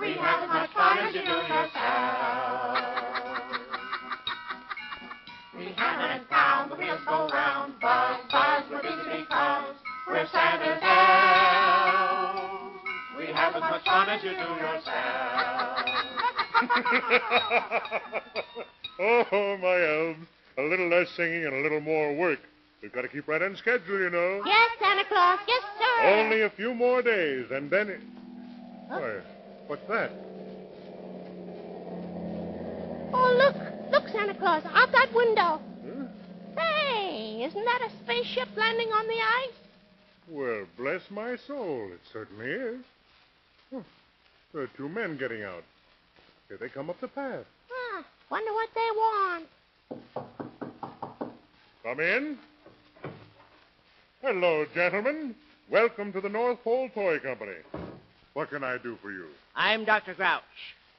We 0.00 0.12
have 0.14 0.42
as 0.44 0.48
much 0.48 0.70
fun 0.72 0.98
as 1.00 1.14
you 1.14 1.20
do 1.20 1.28
yourself. 1.28 1.68
We 5.58 5.64
hammer 5.76 6.06
and 6.14 6.30
pound, 6.30 6.70
the 6.72 6.76
wheels 6.76 7.00
go 7.06 7.28
round. 7.28 7.74
Have 13.92 14.06
fun 14.06 14.16
as 14.16 14.24
you 14.24 14.30
do 14.30 14.36
yourself. 14.36 14.92
oh, 19.32 19.56
my 19.60 19.80
elves. 19.84 20.26
A 20.58 20.62
little 20.62 20.88
less 20.88 21.08
singing 21.16 21.46
and 21.46 21.54
a 21.54 21.60
little 21.62 21.80
more 21.80 22.14
work. 22.14 22.38
We've 22.82 22.92
got 22.92 23.02
to 23.02 23.08
keep 23.08 23.28
right 23.28 23.42
on 23.42 23.56
schedule, 23.56 23.98
you 23.98 24.10
know. 24.10 24.42
Yes, 24.44 24.70
Santa 24.80 25.04
Claus. 25.04 25.38
Yes, 25.46 25.62
sir. 25.78 26.06
Only 26.08 26.42
a 26.42 26.50
few 26.50 26.74
more 26.74 27.00
days, 27.02 27.50
and 27.50 27.70
then. 27.70 27.88
It... 27.88 28.00
Why, 28.88 29.20
what's 29.66 29.86
that? 29.88 30.10
Oh, 33.14 33.34
look. 33.36 33.56
Look, 33.92 34.08
Santa 34.08 34.34
Claus, 34.34 34.64
out 34.72 34.90
that 34.92 35.12
window. 35.14 35.60
Hey, 36.56 37.44
isn't 37.44 37.64
that 37.64 37.88
a 37.88 37.90
spaceship 38.04 38.48
landing 38.56 38.88
on 38.88 39.06
the 39.06 39.14
ice? 39.14 39.56
Well, 40.28 40.66
bless 40.76 41.02
my 41.10 41.36
soul, 41.36 41.90
it 41.92 42.00
certainly 42.12 42.50
is. 42.50 42.84
Huh. 43.72 43.80
There 44.52 44.62
are 44.62 44.70
two 44.76 44.88
men 44.88 45.16
getting 45.16 45.42
out. 45.44 45.64
Here 46.48 46.58
they 46.58 46.68
come 46.68 46.90
up 46.90 47.00
the 47.00 47.08
path. 47.08 47.44
Huh, 47.70 48.02
wonder 48.30 48.52
what 48.52 48.68
they 48.74 48.90
want. 48.94 49.46
Come 51.82 52.00
in. 52.00 52.38
Hello, 54.20 54.66
gentlemen. 54.74 55.34
Welcome 55.70 56.12
to 56.12 56.20
the 56.20 56.28
North 56.28 56.62
Pole 56.62 56.90
Toy 56.94 57.18
Company. 57.18 57.56
What 58.34 58.50
can 58.50 58.62
I 58.62 58.76
do 58.76 58.98
for 59.00 59.10
you? 59.10 59.26
I'm 59.56 59.86
Dr. 59.86 60.12
Grouch. 60.14 60.42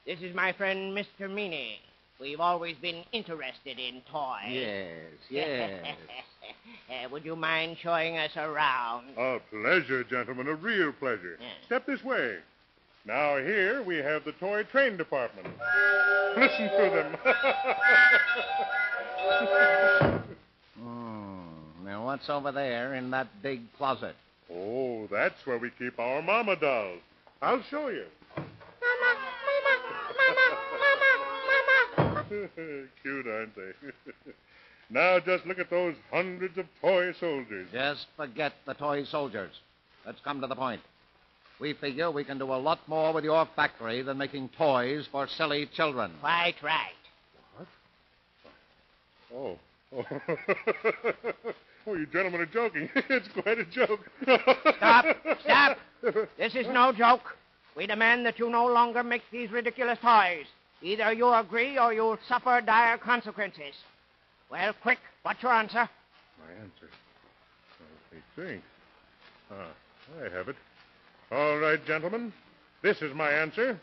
This 0.04 0.18
is 0.20 0.34
my 0.34 0.52
friend, 0.52 0.96
Mr. 0.96 1.32
Meany. 1.32 1.78
We've 2.20 2.40
always 2.40 2.76
been 2.76 3.04
interested 3.12 3.78
in 3.78 4.02
toys. 4.10 4.50
Yes, 4.50 4.88
yes. 5.30 5.96
Uh, 6.90 7.08
would 7.10 7.24
you 7.24 7.36
mind 7.36 7.76
showing 7.80 8.18
us 8.18 8.36
around? 8.36 9.16
A 9.16 9.38
pleasure, 9.50 10.02
gentlemen, 10.02 10.48
a 10.48 10.54
real 10.54 10.92
pleasure. 10.92 11.38
Step 11.66 11.86
this 11.86 12.02
way. 12.02 12.38
Now, 13.06 13.36
here 13.36 13.82
we 13.82 13.96
have 13.96 14.24
the 14.24 14.32
toy 14.32 14.62
train 14.64 14.96
department. 14.96 15.46
Listen 16.36 16.68
to 16.70 16.90
them. 16.90 17.16
Hmm. 20.78 21.84
Now, 21.84 22.04
what's 22.04 22.28
over 22.28 22.52
there 22.52 22.94
in 22.94 23.10
that 23.10 23.28
big 23.42 23.60
closet? 23.78 24.14
oh, 24.52 25.06
that's 25.10 25.34
where 25.44 25.58
we 25.58 25.70
keep 25.78 25.98
our 25.98 26.20
mama 26.22 26.56
dolls. 26.56 27.00
I'll 27.40 27.62
show 27.70 27.88
you. 27.88 28.04
Mama, 28.36 28.46
mama, 29.60 29.92
mama, 30.18 30.56
mama, 30.96 31.16
mama, 31.96 32.24
mama. 32.24 32.44
Cute, 33.02 33.26
aren't 33.26 33.54
they? 33.56 33.72
now, 34.90 35.18
just 35.20 35.46
look 35.46 35.58
at 35.58 35.70
those 35.70 35.94
hundreds 36.10 36.58
of 36.58 36.66
toy 36.80 37.12
soldiers. 37.18 37.68
Just 37.72 38.06
forget 38.16 38.52
the 38.66 38.74
toy 38.74 39.04
soldiers. 39.04 39.52
Let's 40.04 40.20
come 40.20 40.40
to 40.40 40.46
the 40.46 40.56
point. 40.56 40.80
We 41.60 41.72
figure 41.74 42.10
we 42.10 42.24
can 42.24 42.38
do 42.38 42.52
a 42.52 42.56
lot 42.56 42.80
more 42.88 43.12
with 43.12 43.24
your 43.24 43.48
factory 43.54 44.02
than 44.02 44.18
making 44.18 44.50
toys 44.58 45.06
for 45.10 45.28
silly 45.28 45.66
children. 45.66 46.12
Quite 46.20 46.56
right. 46.62 46.92
What? 47.56 47.68
Oh. 49.32 49.58
Oh. 49.96 50.04
oh, 51.86 51.94
you 51.94 52.06
gentlemen 52.06 52.40
are 52.40 52.46
joking. 52.46 52.88
it's 52.94 53.28
quite 53.28 53.58
a 53.58 53.64
joke. 53.64 54.00
Stop! 54.76 55.04
Stop! 55.42 55.78
This 56.36 56.54
is 56.54 56.66
no 56.68 56.92
joke. 56.92 57.36
We 57.76 57.86
demand 57.86 58.26
that 58.26 58.38
you 58.38 58.50
no 58.50 58.66
longer 58.66 59.04
make 59.04 59.22
these 59.30 59.50
ridiculous 59.50 59.98
toys. 60.00 60.46
Either 60.82 61.12
you 61.12 61.32
agree 61.32 61.78
or 61.78 61.92
you'll 61.92 62.18
suffer 62.28 62.60
dire 62.60 62.98
consequences. 62.98 63.74
Well, 64.50 64.72
quick, 64.82 64.98
what's 65.22 65.42
your 65.42 65.52
answer? 65.52 65.88
My 66.38 66.52
answer. 66.60 66.90
Let 67.80 68.46
me 68.46 68.50
think. 68.52 68.62
Ah, 69.50 69.68
I 70.20 70.36
have 70.36 70.48
it. 70.48 70.56
All 71.30 71.58
right, 71.58 71.84
gentlemen. 71.86 72.32
This 72.82 73.00
is 73.02 73.14
my 73.14 73.30
answer. 73.30 73.78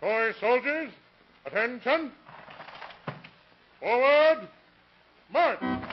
Toy 0.00 0.32
soldiers, 0.40 0.90
attention. 1.46 2.10
Forward. 3.80 4.48
March. 5.32 5.86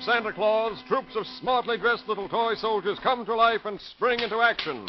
A 0.00 0.02
Santa 0.02 0.32
Claus, 0.32 0.82
troops 0.88 1.14
of 1.16 1.26
smartly 1.40 1.76
dressed 1.76 2.08
little 2.08 2.28
toy 2.28 2.54
soldiers 2.54 2.98
come 3.02 3.26
to 3.26 3.34
life 3.34 3.64
and 3.64 3.80
spring 3.80 4.20
into 4.20 4.40
action. 4.40 4.86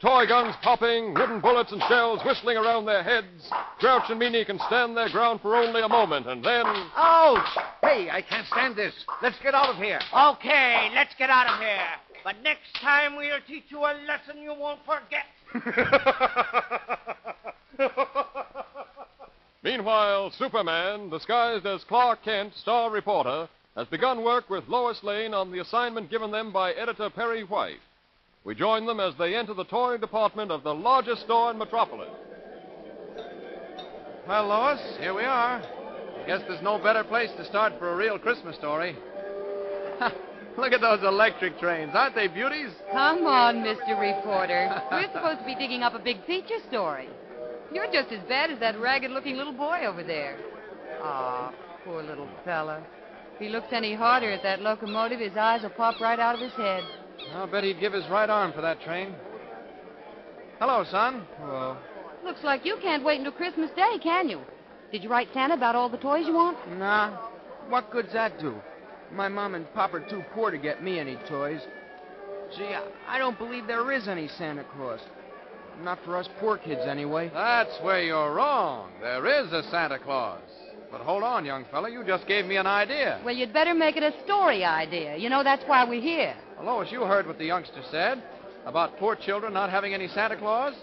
Toy 0.00 0.26
guns 0.26 0.54
popping, 0.62 1.14
wooden 1.14 1.40
bullets 1.40 1.72
and 1.72 1.82
shells 1.88 2.20
whistling 2.24 2.56
around 2.56 2.86
their 2.86 3.02
heads. 3.02 3.50
Grouch 3.78 4.04
and 4.08 4.18
Meany 4.18 4.44
can 4.44 4.58
stand 4.66 4.96
their 4.96 5.08
ground 5.10 5.40
for 5.40 5.56
only 5.56 5.82
a 5.82 5.88
moment, 5.88 6.26
and 6.26 6.44
then. 6.44 6.64
Ouch! 6.66 7.58
Hey, 7.82 8.10
I 8.10 8.22
can't 8.22 8.46
stand 8.46 8.76
this. 8.76 8.94
Let's 9.22 9.38
get 9.42 9.54
out 9.54 9.70
of 9.70 9.76
here. 9.76 10.00
Okay, 10.16 10.90
let's 10.94 11.14
get 11.18 11.30
out 11.30 11.48
of 11.48 11.60
here. 11.60 11.78
But 12.24 12.36
next 12.42 12.74
time 12.80 13.16
we'll 13.16 13.40
teach 13.46 13.64
you 13.68 13.78
a 13.78 13.94
lesson 14.06 14.42
you 14.42 14.54
won't 14.54 14.80
forget. 14.84 15.26
Meanwhile, 19.62 20.32
Superman, 20.38 21.10
disguised 21.10 21.66
as 21.66 21.84
Clark 21.84 22.24
Kent, 22.24 22.54
star 22.56 22.90
reporter, 22.90 23.48
has 23.76 23.86
begun 23.88 24.22
work 24.22 24.50
with 24.50 24.68
Lois 24.68 25.02
Lane 25.02 25.34
on 25.34 25.50
the 25.50 25.60
assignment 25.60 26.10
given 26.10 26.30
them 26.30 26.52
by 26.52 26.72
editor 26.72 27.08
Perry 27.10 27.42
White. 27.44 27.80
We 28.44 28.54
join 28.54 28.86
them 28.86 29.00
as 29.00 29.14
they 29.18 29.34
enter 29.34 29.54
the 29.54 29.64
toy 29.64 29.96
department 29.98 30.50
of 30.50 30.62
the 30.62 30.74
largest 30.74 31.22
store 31.22 31.50
in 31.52 31.58
Metropolis. 31.58 32.10
Well, 34.28 34.46
Lois, 34.48 34.80
here 35.00 35.14
we 35.14 35.24
are. 35.24 35.62
I 35.62 36.24
guess 36.26 36.40
there's 36.46 36.62
no 36.62 36.78
better 36.78 37.02
place 37.04 37.30
to 37.36 37.44
start 37.46 37.72
for 37.78 37.92
a 37.92 37.96
real 37.96 38.18
Christmas 38.18 38.56
story. 38.56 38.96
Look 40.58 40.72
at 40.72 40.80
those 40.80 41.02
electric 41.02 41.58
trains. 41.58 41.92
Aren't 41.94 42.14
they 42.14 42.28
beauties? 42.28 42.70
Come 42.92 43.24
on, 43.24 43.56
Mr. 43.56 43.98
Reporter. 43.98 44.82
We're 44.90 45.12
supposed 45.12 45.40
to 45.40 45.46
be 45.46 45.54
digging 45.54 45.82
up 45.82 45.94
a 45.94 45.98
big 45.98 46.24
feature 46.26 46.58
story. 46.68 47.08
You're 47.72 47.90
just 47.90 48.12
as 48.12 48.20
bad 48.28 48.50
as 48.50 48.60
that 48.60 48.78
ragged 48.78 49.10
looking 49.12 49.36
little 49.36 49.52
boy 49.52 49.86
over 49.86 50.02
there. 50.02 50.36
Aw, 51.02 51.52
poor 51.84 52.02
little 52.02 52.28
fella. 52.44 52.84
If 53.42 53.48
he 53.48 53.52
looks 53.52 53.72
any 53.72 53.92
harder 53.92 54.30
at 54.30 54.44
that 54.44 54.60
locomotive, 54.60 55.18
his 55.18 55.36
eyes 55.36 55.62
will 55.62 55.70
pop 55.70 56.00
right 56.00 56.20
out 56.20 56.36
of 56.36 56.40
his 56.40 56.52
head. 56.52 56.84
I'll 57.34 57.48
bet 57.48 57.64
he'd 57.64 57.80
give 57.80 57.92
his 57.92 58.08
right 58.08 58.30
arm 58.30 58.52
for 58.52 58.60
that 58.60 58.80
train. 58.82 59.16
Hello, 60.60 60.84
son. 60.88 61.26
Hello. 61.40 61.76
Looks 62.24 62.44
like 62.44 62.64
you 62.64 62.76
can't 62.80 63.02
wait 63.02 63.18
until 63.18 63.32
Christmas 63.32 63.72
Day, 63.72 63.98
can 64.00 64.28
you? 64.28 64.42
Did 64.92 65.02
you 65.02 65.10
write 65.10 65.26
Santa 65.34 65.54
about 65.54 65.74
all 65.74 65.88
the 65.88 65.96
toys 65.96 66.24
you 66.24 66.34
want? 66.34 66.56
Nah. 66.78 67.18
What 67.68 67.90
good's 67.90 68.12
that 68.12 68.38
do? 68.38 68.54
My 69.10 69.26
mom 69.26 69.56
and 69.56 69.66
pop 69.74 69.92
are 69.92 70.08
too 70.08 70.22
poor 70.34 70.52
to 70.52 70.58
get 70.58 70.84
me 70.84 71.00
any 71.00 71.16
toys. 71.28 71.62
Gee, 72.56 72.62
I, 72.62 72.86
I 73.08 73.18
don't 73.18 73.38
believe 73.38 73.66
there 73.66 73.90
is 73.90 74.06
any 74.06 74.28
Santa 74.38 74.64
Claus. 74.76 75.00
Not 75.82 75.98
for 76.04 76.16
us 76.16 76.28
poor 76.38 76.58
kids, 76.58 76.82
anyway. 76.86 77.28
That's 77.34 77.76
where 77.82 78.04
you're 78.04 78.34
wrong. 78.34 78.92
There 79.00 79.26
is 79.26 79.52
a 79.52 79.64
Santa 79.68 79.98
Claus. 79.98 80.42
But 80.92 81.00
hold 81.00 81.22
on, 81.22 81.46
young 81.46 81.64
fella. 81.70 81.90
You 81.90 82.04
just 82.04 82.26
gave 82.28 82.44
me 82.44 82.56
an 82.56 82.66
idea. 82.66 83.18
Well, 83.24 83.34
you'd 83.34 83.54
better 83.54 83.72
make 83.72 83.96
it 83.96 84.02
a 84.02 84.12
story 84.24 84.62
idea. 84.62 85.16
You 85.16 85.30
know, 85.30 85.42
that's 85.42 85.64
why 85.66 85.84
we're 85.88 86.02
here. 86.02 86.34
Lois, 86.62 86.92
you 86.92 87.00
heard 87.02 87.26
what 87.26 87.38
the 87.38 87.46
youngster 87.46 87.82
said 87.90 88.22
about 88.66 88.98
poor 88.98 89.16
children 89.16 89.54
not 89.54 89.70
having 89.70 89.94
any 89.94 90.06
Santa 90.08 90.36
Claus? 90.36 90.74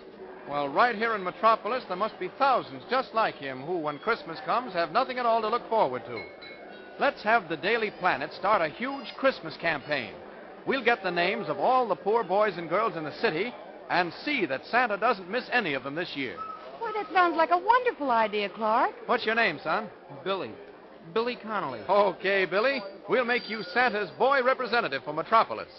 Well, 0.49 0.67
right 0.67 0.95
here 0.95 1.13
in 1.13 1.23
Metropolis, 1.23 1.83
there 1.87 1.95
must 1.95 2.19
be 2.19 2.31
thousands 2.39 2.81
just 2.89 3.13
like 3.13 3.35
him 3.35 3.61
who, 3.61 3.77
when 3.77 3.99
Christmas 3.99 4.39
comes, 4.45 4.73
have 4.73 4.91
nothing 4.91 5.19
at 5.19 5.27
all 5.27 5.41
to 5.41 5.47
look 5.47 5.69
forward 5.69 6.03
to. 6.07 6.23
Let's 6.99 7.21
have 7.21 7.47
the 7.47 7.55
Daily 7.55 7.91
Planet 7.91 8.33
start 8.33 8.63
a 8.63 8.73
huge 8.73 9.13
Christmas 9.15 9.55
campaign. 9.57 10.13
We'll 10.65 10.83
get 10.83 11.03
the 11.03 11.11
names 11.11 11.49
of 11.49 11.59
all 11.59 11.87
the 11.87 11.95
poor 11.95 12.23
boys 12.23 12.57
and 12.57 12.67
girls 12.67 12.97
in 12.97 13.03
the 13.03 13.13
city 13.21 13.53
and 13.91 14.11
see 14.25 14.47
that 14.47 14.65
Santa 14.65 14.97
doesn't 14.97 15.29
miss 15.29 15.47
any 15.51 15.75
of 15.75 15.83
them 15.83 15.95
this 15.95 16.15
year. 16.15 16.37
Boy, 16.89 17.03
that 17.03 17.13
sounds 17.13 17.37
like 17.37 17.51
a 17.51 17.57
wonderful 17.57 18.09
idea, 18.09 18.49
Clark. 18.49 18.91
What's 19.05 19.25
your 19.25 19.35
name, 19.35 19.59
son? 19.63 19.89
Billy. 20.23 20.51
Billy 21.13 21.35
Connolly. 21.35 21.81
Okay, 21.87 22.45
Billy. 22.45 22.81
We'll 23.07 23.25
make 23.25 23.47
you 23.49 23.61
Santa's 23.73 24.09
boy 24.17 24.41
representative 24.43 25.03
for 25.03 25.13
Metropolis. 25.13 25.69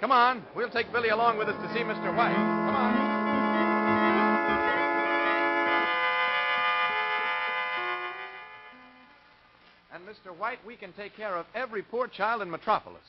Come 0.00 0.12
on. 0.12 0.44
We'll 0.54 0.70
take 0.70 0.92
Billy 0.92 1.08
along 1.08 1.38
with 1.38 1.48
us 1.48 1.56
to 1.60 1.74
see 1.74 1.80
Mr. 1.80 2.16
White. 2.16 2.34
Come 2.34 2.76
on. 2.76 3.12
And, 9.92 10.04
Mr. 10.06 10.36
White, 10.38 10.64
we 10.64 10.76
can 10.76 10.92
take 10.92 11.16
care 11.16 11.36
of 11.36 11.46
every 11.56 11.82
poor 11.82 12.06
child 12.06 12.40
in 12.40 12.50
Metropolis. 12.50 13.02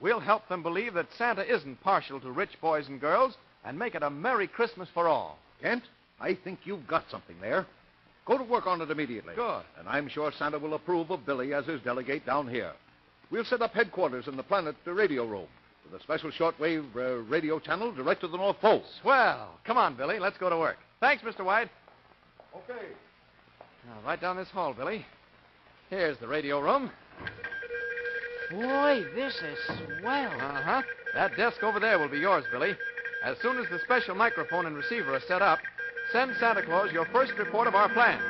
We'll 0.00 0.20
help 0.20 0.48
them 0.48 0.62
believe 0.62 0.94
that 0.94 1.06
Santa 1.18 1.42
isn't 1.52 1.80
partial 1.82 2.20
to 2.20 2.30
rich 2.30 2.60
boys 2.60 2.86
and 2.88 3.00
girls 3.00 3.36
and 3.64 3.76
make 3.76 3.96
it 3.96 4.04
a 4.04 4.10
Merry 4.10 4.46
Christmas 4.46 4.88
for 4.94 5.08
all. 5.08 5.38
Kent, 5.60 5.84
I 6.22 6.34
think 6.44 6.60
you've 6.64 6.86
got 6.86 7.04
something 7.10 7.36
there. 7.40 7.66
Go 8.24 8.38
to 8.38 8.44
work 8.44 8.66
on 8.68 8.80
it 8.80 8.90
immediately. 8.90 9.34
Good. 9.34 9.62
And 9.78 9.88
I'm 9.88 10.08
sure 10.08 10.30
Santa 10.38 10.58
will 10.58 10.74
approve 10.74 11.10
of 11.10 11.26
Billy 11.26 11.52
as 11.52 11.66
his 11.66 11.80
delegate 11.80 12.24
down 12.24 12.48
here. 12.48 12.72
We'll 13.30 13.44
set 13.44 13.60
up 13.60 13.74
headquarters 13.74 14.28
in 14.28 14.36
the 14.36 14.44
Planet 14.44 14.76
radio 14.84 15.26
room 15.26 15.48
with 15.84 16.00
a 16.00 16.02
special 16.04 16.30
shortwave 16.30 16.84
uh, 16.94 17.22
radio 17.28 17.58
channel 17.58 17.90
direct 17.92 18.20
to 18.20 18.28
the 18.28 18.36
North 18.36 18.60
Pole. 18.60 18.84
Swell. 19.00 19.58
Come 19.64 19.76
on, 19.76 19.96
Billy. 19.96 20.20
Let's 20.20 20.38
go 20.38 20.48
to 20.48 20.56
work. 20.56 20.76
Thanks, 21.00 21.24
Mr. 21.24 21.44
White. 21.44 21.68
Okay. 22.54 22.86
Now, 23.86 24.06
right 24.06 24.20
down 24.20 24.36
this 24.36 24.48
hall, 24.48 24.72
Billy. 24.72 25.04
Here's 25.90 26.16
the 26.18 26.28
radio 26.28 26.60
room. 26.60 26.90
Boy, 28.52 29.02
this 29.14 29.34
is 29.34 29.58
swell. 30.00 30.32
Uh 30.40 30.62
huh. 30.62 30.82
That 31.14 31.36
desk 31.36 31.62
over 31.64 31.80
there 31.80 31.98
will 31.98 32.08
be 32.08 32.18
yours, 32.18 32.44
Billy. 32.52 32.76
As 33.24 33.36
soon 33.42 33.58
as 33.58 33.66
the 33.70 33.80
special 33.84 34.14
microphone 34.14 34.66
and 34.66 34.76
receiver 34.76 35.14
are 35.14 35.20
set 35.26 35.42
up, 35.42 35.58
send 36.12 36.36
Santa 36.38 36.62
Claus 36.62 36.92
your 36.92 37.06
first 37.06 37.32
report 37.38 37.66
of 37.66 37.74
our 37.74 37.88
plans. 37.88 38.22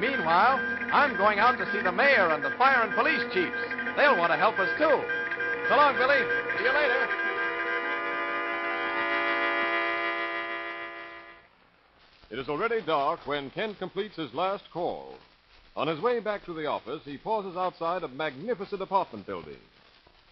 Meanwhile, 0.00 0.58
I'm 0.92 1.16
going 1.16 1.38
out 1.38 1.56
to 1.58 1.72
see 1.72 1.80
the 1.80 1.92
mayor 1.92 2.30
and 2.30 2.44
the 2.44 2.50
fire 2.58 2.82
and 2.82 2.92
police 2.94 3.22
chiefs. 3.32 3.56
They'll 3.96 4.18
want 4.18 4.32
to 4.32 4.36
help 4.36 4.58
us, 4.58 4.68
too. 4.76 5.00
So 5.68 5.76
long, 5.76 5.96
Billy. 5.96 6.18
See 6.58 6.64
you 6.64 6.72
later. 6.72 7.08
It 12.30 12.38
is 12.40 12.48
already 12.48 12.82
dark 12.82 13.20
when 13.26 13.50
Kent 13.50 13.78
completes 13.78 14.16
his 14.16 14.34
last 14.34 14.64
call. 14.72 15.14
On 15.76 15.86
his 15.86 16.00
way 16.00 16.18
back 16.18 16.44
to 16.46 16.52
the 16.52 16.66
office, 16.66 17.02
he 17.04 17.16
pauses 17.16 17.56
outside 17.56 18.02
a 18.02 18.08
magnificent 18.08 18.82
apartment 18.82 19.24
building. 19.24 19.58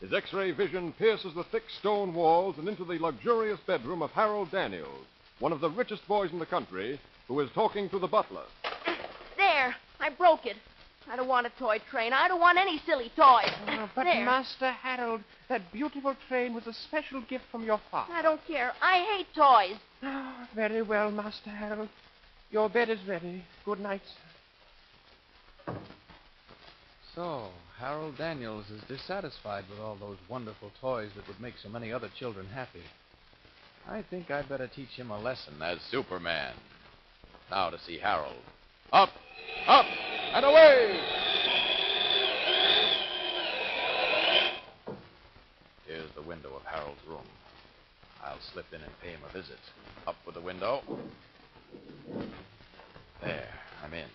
His 0.01 0.13
X 0.13 0.33
ray 0.33 0.51
vision 0.51 0.93
pierces 0.99 1.33
the 1.35 1.45
thick 1.45 1.63
stone 1.79 2.13
walls 2.13 2.57
and 2.59 2.69
into 2.69 2.85
the 2.85 2.99
luxurious 2.99 3.61
bedroom 3.69 4.03
of 4.03 4.11
Harold 4.11 4.51
Daniels, 4.51 5.07
one 5.43 5.53
of 5.53 5.61
the 5.61 5.71
richest 5.71 6.07
boys 6.07 6.31
in 6.31 6.39
the 6.39 6.47
country, 6.47 7.01
who 7.27 7.41
is 7.41 7.51
talking 7.53 7.89
to 7.91 7.99
the 7.99 8.07
butler. 8.07 8.45
There, 9.37 9.75
I 9.99 10.11
broke 10.11 10.47
it. 10.47 10.55
I 11.11 11.17
don't 11.17 11.27
want 11.27 11.49
a 11.49 11.53
toy 11.59 11.79
train. 11.91 12.13
I 12.13 12.29
don't 12.29 12.41
want 12.41 12.59
any 12.59 12.81
silly 12.87 13.11
toys. 13.17 13.51
Oh, 13.67 13.91
but, 13.97 14.05
there. 14.05 14.25
Master 14.25 14.71
Harold, 14.71 15.21
that 15.49 15.73
beautiful 15.73 16.15
train 16.29 16.55
was 16.55 16.69
a 16.69 16.73
special 16.73 17.23
gift 17.23 17.43
from 17.51 17.65
your 17.65 17.81
father. 17.91 18.13
I 18.13 18.23
don't 18.23 18.41
care. 18.47 18.71
I 18.81 19.01
hate 19.01 19.27
toys. 19.35 19.77
Ah, 20.05 20.49
very 20.55 20.83
well, 20.83 21.11
Master 21.11 21.51
Harold. 21.51 21.89
Your 22.53 22.69
bed 22.69 22.89
is 22.89 23.01
ready. 23.09 23.45
Good 23.65 23.81
night, 23.81 24.03
sir. 25.67 25.75
So, 27.17 27.49
Harold 27.79 28.17
Daniels 28.17 28.71
is 28.71 28.81
dissatisfied 28.87 29.65
with 29.69 29.81
all 29.81 29.97
those 29.97 30.19
wonderful 30.29 30.71
toys 30.81 31.11
that 31.17 31.27
would 31.27 31.41
make 31.41 31.55
so 31.61 31.69
many 31.69 31.93
other 31.93 32.11
children 32.17 32.47
happy. 32.47 32.85
I 33.89 34.03
think 34.03 34.31
I'd 34.31 34.49
better 34.49 34.69
teach 34.69 34.91
him 34.91 35.11
a 35.11 35.19
lesson 35.19 35.55
as 35.63 35.79
Superman. 35.91 36.55
Now 37.51 37.71
to 37.71 37.79
see 37.81 37.99
Harold. 37.99 38.43
Up, 38.93 39.11
up, 39.67 39.87
and 40.35 40.45
away! 40.45 41.01
Here's 45.87 46.11
the 46.15 46.23
window 46.23 46.51
of 46.55 46.63
Harold's 46.65 47.01
room. 47.09 47.27
I'll 48.25 48.39
slip 48.53 48.67
in 48.73 48.81
and 48.81 48.93
pay 49.03 49.11
him 49.11 49.21
a 49.29 49.33
visit. 49.33 49.59
Up 50.07 50.17
with 50.25 50.37
the 50.37 50.41
window. 50.41 50.83
There, 53.21 53.49
I'm 53.85 53.93
in. 53.93 54.09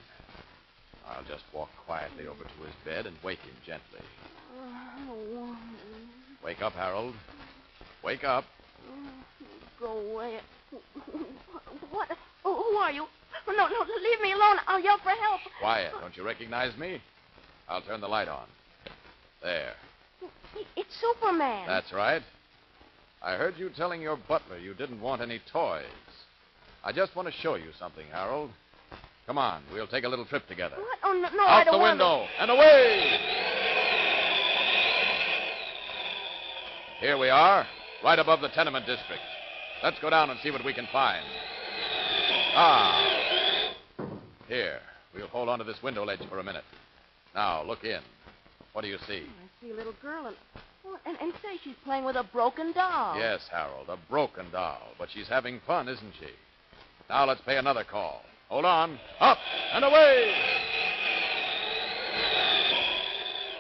I'll 1.08 1.24
just 1.24 1.44
walk 1.54 1.70
quietly 1.86 2.28
over 2.28 2.44
to 2.44 2.64
his 2.66 2.76
bed 2.84 3.06
and 3.06 3.16
wake 3.24 3.40
him 3.40 3.56
gently. 3.66 4.02
Oh, 4.60 5.56
wake 6.44 6.62
up, 6.62 6.74
Harold. 6.74 7.14
Wake 8.04 8.24
up. 8.24 8.46
Go 9.80 10.00
away. 10.12 10.40
What? 11.92 12.10
Who 12.44 12.54
who 12.54 12.78
are 12.78 12.92
you? 12.92 13.06
No, 13.48 13.54
no, 13.54 13.86
leave 14.04 14.22
me 14.22 14.34
alone. 14.34 14.58
I'll 14.68 14.80
yell 14.80 14.98
for 14.98 15.10
help. 15.10 15.40
Quiet. 15.60 15.92
Don't 16.02 16.16
you 16.18 16.26
recognize 16.26 16.78
me? 16.78 17.02
I'll 17.70 17.82
turn 17.82 18.02
the 18.02 18.08
light 18.08 18.28
on. 18.28 18.48
There. 19.42 19.74
It's 20.76 21.00
Superman. 21.00 21.66
That's 21.68 21.94
right. 21.94 22.22
I 23.22 23.36
heard 23.36 23.56
you 23.58 23.70
telling 23.70 24.02
your 24.02 24.18
butler 24.28 24.58
you 24.58 24.74
didn't 24.74 25.02
want 25.02 25.22
any 25.22 25.42
toys. 25.52 25.86
I 26.84 26.92
just 26.92 27.16
want 27.16 27.28
to 27.28 27.34
show 27.34 27.56
you 27.56 27.72
something, 27.80 28.06
Harold. 28.12 28.52
Come 29.26 29.38
on, 29.38 29.62
we'll 29.74 29.88
take 29.88 30.06
a 30.06 30.08
little 30.08 30.26
trip 30.26 30.48
together. 30.48 30.78
What? 30.78 31.00
Oh, 31.04 31.14
no, 31.14 31.28
no 31.36 31.44
I 31.44 31.60
Out 31.60 31.66
don't 31.66 31.74
the 31.74 31.80
want 31.80 32.00
window 32.00 32.26
and 32.40 32.52
away! 32.52 33.20
Here 37.02 37.18
we 37.18 37.30
are, 37.30 37.68
right 38.04 38.20
above 38.20 38.42
the 38.42 38.50
tenement 38.50 38.86
district. 38.86 39.22
Let's 39.84 40.00
go 40.00 40.10
down 40.10 40.30
and 40.30 40.40
see 40.42 40.52
what 40.52 40.66
we 40.66 40.74
can 40.74 40.88
find. 40.92 41.24
Ah. 42.56 43.18
Here, 44.48 44.80
we'll 45.14 45.28
hold 45.28 45.50
on 45.50 45.60
to 45.60 45.66
this 45.66 45.82
window 45.84 46.06
ledge 46.06 46.22
for 46.30 46.40
a 46.40 46.44
minute. 46.44 46.64
Now, 47.36 47.64
look 47.64 47.84
in. 47.84 48.02
What 48.74 48.82
do 48.82 48.88
you 48.88 48.98
see? 49.08 49.24
I 49.24 49.62
see 49.62 49.72
a 49.72 49.76
little 49.76 49.94
girl 50.02 50.28
and, 50.28 50.36
oh, 50.86 50.98
and 51.06 51.18
and 51.20 51.34
say 51.42 51.58
she's 51.64 51.76
playing 51.84 52.06
with 52.06 52.16
a 52.16 52.24
broken 52.24 52.74
doll. 52.74 53.18
Yes, 53.18 53.42
Harold, 53.52 53.90
a 53.90 53.98
broken 54.10 54.50
doll, 54.52 54.82
but 54.98 55.10
she's 55.14 55.28
having 55.28 55.60
fun, 55.66 55.88
isn't 55.88 56.14
she? 56.20 56.30
Now 57.10 57.26
let's 57.26 57.42
pay 57.42 57.58
another 57.58 57.84
call. 57.84 58.22
Hold 58.50 58.66
on. 58.66 59.00
Up 59.20 59.38
and 59.74 59.84
away! 59.84 60.34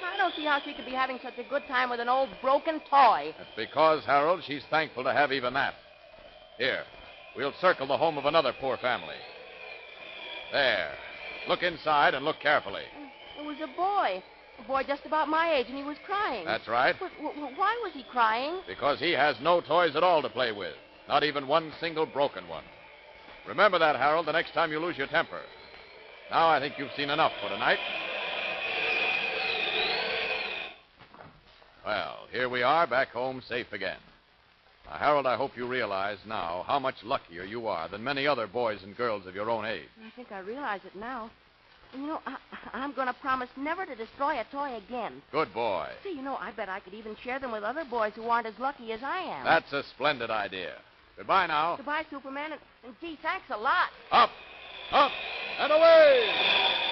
I 0.03 0.16
don't 0.27 0.35
see 0.35 0.45
how 0.45 0.59
she 0.63 0.73
could 0.73 0.85
be 0.85 0.91
having 0.91 1.19
such 1.23 1.37
a 1.37 1.49
good 1.49 1.65
time 1.67 1.89
with 1.89 2.01
an 2.01 2.09
old 2.09 2.29
broken 2.41 2.81
toy. 2.89 3.33
That's 3.37 3.49
because, 3.55 4.03
Harold, 4.03 4.43
she's 4.45 4.63
thankful 4.69 5.03
to 5.05 5.13
have 5.13 5.31
even 5.31 5.53
that. 5.53 5.73
Here, 6.57 6.83
we'll 7.35 7.53
circle 7.61 7.87
the 7.87 7.97
home 7.97 8.17
of 8.17 8.25
another 8.25 8.53
poor 8.59 8.77
family. 8.77 9.15
There. 10.51 10.91
Look 11.47 11.63
inside 11.63 12.13
and 12.13 12.25
look 12.25 12.41
carefully. 12.41 12.81
Mm, 12.99 13.41
it 13.41 13.45
was 13.45 13.57
a 13.63 13.77
boy. 13.77 14.21
A 14.59 14.67
boy 14.67 14.83
just 14.85 15.05
about 15.05 15.29
my 15.29 15.53
age, 15.53 15.67
and 15.69 15.77
he 15.77 15.83
was 15.83 15.97
crying. 16.05 16.43
That's 16.45 16.67
right. 16.67 16.95
But, 16.99 17.11
why 17.21 17.79
was 17.83 17.93
he 17.93 18.03
crying? 18.03 18.59
Because 18.67 18.99
he 18.99 19.11
has 19.11 19.37
no 19.41 19.61
toys 19.61 19.95
at 19.95 20.03
all 20.03 20.21
to 20.23 20.29
play 20.29 20.51
with. 20.51 20.73
Not 21.07 21.23
even 21.23 21.47
one 21.47 21.71
single 21.79 22.05
broken 22.05 22.47
one. 22.49 22.65
Remember 23.47 23.79
that, 23.79 23.95
Harold, 23.95 24.25
the 24.25 24.33
next 24.33 24.53
time 24.53 24.71
you 24.71 24.79
lose 24.79 24.97
your 24.97 25.07
temper. 25.07 25.39
Now 26.29 26.49
I 26.49 26.59
think 26.59 26.73
you've 26.77 26.91
seen 26.97 27.09
enough 27.09 27.31
for 27.41 27.47
tonight. 27.47 27.79
Well, 31.87 32.27
here 32.33 32.49
we 32.49 32.63
are, 32.63 32.85
back 32.85 33.11
home 33.11 33.41
safe 33.47 33.71
again. 33.71 33.95
Now, 34.89 34.97
Harold, 34.97 35.25
I 35.25 35.37
hope 35.37 35.51
you 35.55 35.65
realize 35.65 36.17
now 36.27 36.65
how 36.67 36.79
much 36.79 36.95
luckier 37.01 37.45
you 37.45 37.67
are 37.67 37.87
than 37.87 38.03
many 38.03 38.27
other 38.27 38.45
boys 38.45 38.79
and 38.83 38.93
girls 38.97 39.25
of 39.25 39.35
your 39.35 39.49
own 39.49 39.63
age. 39.63 39.87
I 40.05 40.13
think 40.13 40.33
I 40.33 40.39
realize 40.39 40.81
it 40.85 40.99
now. 40.99 41.31
And 41.93 42.01
you 42.01 42.09
know, 42.09 42.19
I, 42.25 42.35
I'm 42.73 42.91
going 42.91 43.07
to 43.07 43.13
promise 43.13 43.47
never 43.55 43.85
to 43.85 43.95
destroy 43.95 44.37
a 44.37 44.43
toy 44.51 44.75
again. 44.75 45.21
Good 45.31 45.53
boy. 45.53 45.87
See, 46.03 46.11
you 46.11 46.21
know, 46.21 46.35
I 46.35 46.51
bet 46.51 46.67
I 46.67 46.81
could 46.81 46.93
even 46.93 47.15
share 47.23 47.39
them 47.39 47.53
with 47.53 47.63
other 47.63 47.85
boys 47.89 48.11
who 48.17 48.23
aren't 48.23 48.47
as 48.47 48.59
lucky 48.59 48.91
as 48.91 48.99
I 49.01 49.19
am. 49.19 49.45
That's 49.45 49.71
a 49.71 49.83
splendid 49.95 50.29
idea. 50.29 50.73
Goodbye 51.15 51.47
now. 51.47 51.77
Goodbye, 51.77 52.03
Superman, 52.09 52.51
and, 52.51 52.61
and 52.83 52.95
gee, 52.99 53.17
thanks 53.21 53.45
a 53.49 53.57
lot. 53.57 53.87
Up, 54.11 54.31
up, 54.91 55.11
and 55.61 55.71
away! 55.71 56.86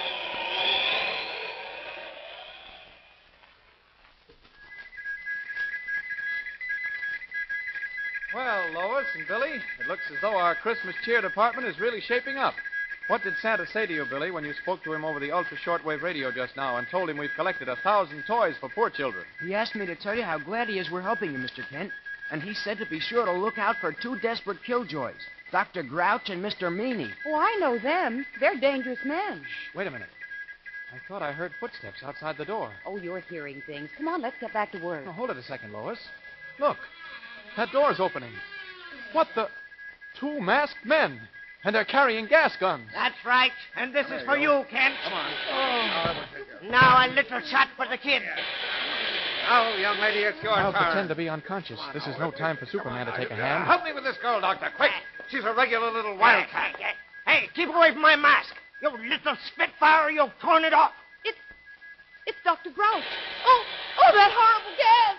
Well, 8.36 8.70
Lois 8.74 9.06
and 9.14 9.26
Billy, 9.26 9.62
it 9.80 9.88
looks 9.88 10.02
as 10.14 10.20
though 10.20 10.36
our 10.36 10.54
Christmas 10.54 10.94
cheer 11.06 11.22
department 11.22 11.66
is 11.66 11.80
really 11.80 12.02
shaping 12.02 12.36
up. 12.36 12.52
What 13.08 13.22
did 13.22 13.32
Santa 13.40 13.66
say 13.66 13.86
to 13.86 13.94
you, 13.94 14.04
Billy, 14.04 14.30
when 14.30 14.44
you 14.44 14.52
spoke 14.62 14.84
to 14.84 14.92
him 14.92 15.06
over 15.06 15.18
the 15.18 15.32
ultra 15.32 15.56
shortwave 15.56 16.02
radio 16.02 16.30
just 16.30 16.54
now 16.54 16.76
and 16.76 16.86
told 16.90 17.08
him 17.08 17.16
we've 17.16 17.30
collected 17.34 17.70
a 17.70 17.76
thousand 17.76 18.24
toys 18.26 18.54
for 18.60 18.68
poor 18.68 18.90
children? 18.90 19.24
He 19.42 19.54
asked 19.54 19.74
me 19.74 19.86
to 19.86 19.96
tell 19.96 20.14
you 20.14 20.22
how 20.22 20.36
glad 20.36 20.68
he 20.68 20.78
is 20.78 20.90
we're 20.90 21.00
helping 21.00 21.32
you, 21.32 21.38
Mr. 21.38 21.66
Kent. 21.70 21.90
And 22.30 22.42
he 22.42 22.52
said 22.52 22.76
to 22.76 22.84
be 22.84 23.00
sure 23.00 23.24
to 23.24 23.32
look 23.32 23.56
out 23.56 23.76
for 23.80 23.90
two 23.90 24.18
desperate 24.18 24.62
killjoys, 24.66 25.14
Dr. 25.50 25.82
Grouch 25.82 26.28
and 26.28 26.44
Mr. 26.44 26.70
Meany. 26.70 27.10
Oh, 27.26 27.36
I 27.36 27.56
know 27.58 27.78
them. 27.78 28.26
They're 28.38 28.60
dangerous 28.60 28.98
men. 29.06 29.40
Wait 29.74 29.86
a 29.86 29.90
minute. 29.90 30.10
I 30.92 30.98
thought 31.08 31.22
I 31.22 31.32
heard 31.32 31.52
footsteps 31.58 32.02
outside 32.04 32.36
the 32.36 32.44
door. 32.44 32.70
Oh, 32.84 32.98
you're 32.98 33.20
hearing 33.20 33.62
things. 33.66 33.88
Come 33.96 34.08
on, 34.08 34.20
let's 34.20 34.36
get 34.42 34.52
back 34.52 34.72
to 34.72 34.78
work. 34.84 35.06
Now, 35.06 35.12
hold 35.12 35.30
it 35.30 35.38
a 35.38 35.42
second, 35.42 35.72
Lois. 35.72 35.98
Look, 36.58 36.76
that 37.56 37.70
door's 37.72 38.00
opening. 38.00 38.32
What 39.12 39.28
the? 39.34 39.48
Two 40.18 40.40
masked 40.40 40.84
men. 40.84 41.20
And 41.64 41.74
they're 41.74 41.84
carrying 41.84 42.26
gas 42.26 42.54
guns. 42.60 42.88
That's 42.94 43.16
right. 43.24 43.50
And 43.76 43.92
this 43.92 44.06
There 44.08 44.18
is 44.18 44.22
you 44.22 44.26
for 44.28 44.36
go. 44.36 44.40
you, 44.60 44.64
Kent. 44.70 44.94
Come 45.02 45.12
on. 45.14 45.32
Oh. 45.50 46.68
Now 46.70 47.04
a 47.04 47.08
little 47.12 47.40
shot 47.40 47.68
for 47.76 47.86
the 47.88 47.98
kid. 47.98 48.22
Oh, 49.48 49.76
young 49.78 49.98
lady, 49.98 50.20
it's 50.20 50.40
your 50.42 50.52
I'll 50.52 50.72
turn. 50.72 50.82
pretend 50.84 51.08
to 51.08 51.14
be 51.14 51.28
unconscious. 51.28 51.80
This 51.94 52.06
is 52.06 52.14
no 52.18 52.30
time 52.30 52.56
for 52.56 52.66
Superman 52.66 53.06
to 53.06 53.16
take 53.16 53.30
a 53.30 53.36
hand. 53.36 53.64
Help 53.64 53.84
me 53.84 53.92
with 53.92 54.04
this 54.04 54.16
girl, 54.22 54.40
Doctor, 54.40 54.70
quick. 54.76 54.90
She's 55.28 55.44
a 55.44 55.54
regular 55.54 55.90
little 55.90 56.16
wildcat. 56.16 56.76
Hey, 57.26 57.48
keep 57.54 57.68
away 57.68 57.92
from 57.92 58.02
my 58.02 58.16
mask. 58.16 58.54
You 58.82 58.90
little 58.90 59.36
spitfire, 59.52 60.10
you've 60.10 60.30
torn 60.40 60.64
it 60.64 60.72
off. 60.72 60.92
It's 61.24 61.38
it's 62.26 62.38
Dr. 62.44 62.70
Grouch. 62.70 63.02
Oh, 63.46 63.64
oh, 64.04 64.12
that 64.14 64.30
horrible 64.34 64.76
gas. 64.78 65.16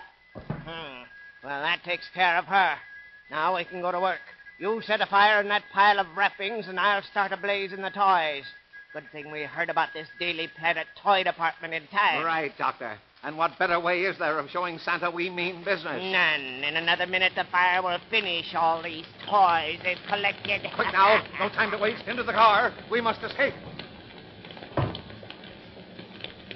Hmm. 0.64 1.07
Well, 1.44 1.62
that 1.62 1.84
takes 1.84 2.08
care 2.14 2.36
of 2.36 2.46
her. 2.46 2.76
Now 3.30 3.56
we 3.56 3.64
can 3.64 3.80
go 3.80 3.92
to 3.92 4.00
work. 4.00 4.20
You 4.58 4.82
set 4.82 5.00
a 5.00 5.06
fire 5.06 5.40
in 5.40 5.48
that 5.48 5.62
pile 5.72 6.00
of 6.00 6.06
wrappings, 6.16 6.66
and 6.66 6.80
I'll 6.80 7.02
start 7.02 7.32
a 7.32 7.36
blaze 7.36 7.72
in 7.72 7.80
the 7.80 7.90
toys. 7.90 8.44
Good 8.92 9.04
thing 9.12 9.30
we 9.30 9.42
heard 9.42 9.70
about 9.70 9.90
this 9.94 10.08
Daily 10.18 10.48
Planet 10.58 10.86
toy 11.00 11.22
department 11.22 11.74
in 11.74 11.86
time. 11.88 12.24
Right, 12.24 12.52
Doctor. 12.58 12.98
And 13.22 13.36
what 13.36 13.58
better 13.58 13.78
way 13.78 14.02
is 14.02 14.18
there 14.18 14.38
of 14.38 14.48
showing 14.50 14.78
Santa 14.78 15.10
we 15.10 15.28
mean 15.28 15.64
business? 15.64 16.02
None. 16.02 16.64
In 16.64 16.76
another 16.76 17.06
minute, 17.06 17.32
the 17.36 17.44
fire 17.52 17.82
will 17.82 17.98
finish 18.10 18.54
all 18.54 18.82
these 18.82 19.04
toys 19.28 19.78
they've 19.84 19.98
collected. 20.08 20.62
Quick 20.74 20.92
now. 20.92 21.22
No 21.38 21.48
time 21.50 21.70
to 21.72 21.78
waste. 21.78 22.02
Into 22.06 22.22
the 22.22 22.32
car. 22.32 22.72
We 22.90 23.00
must 23.00 23.22
escape. 23.22 23.54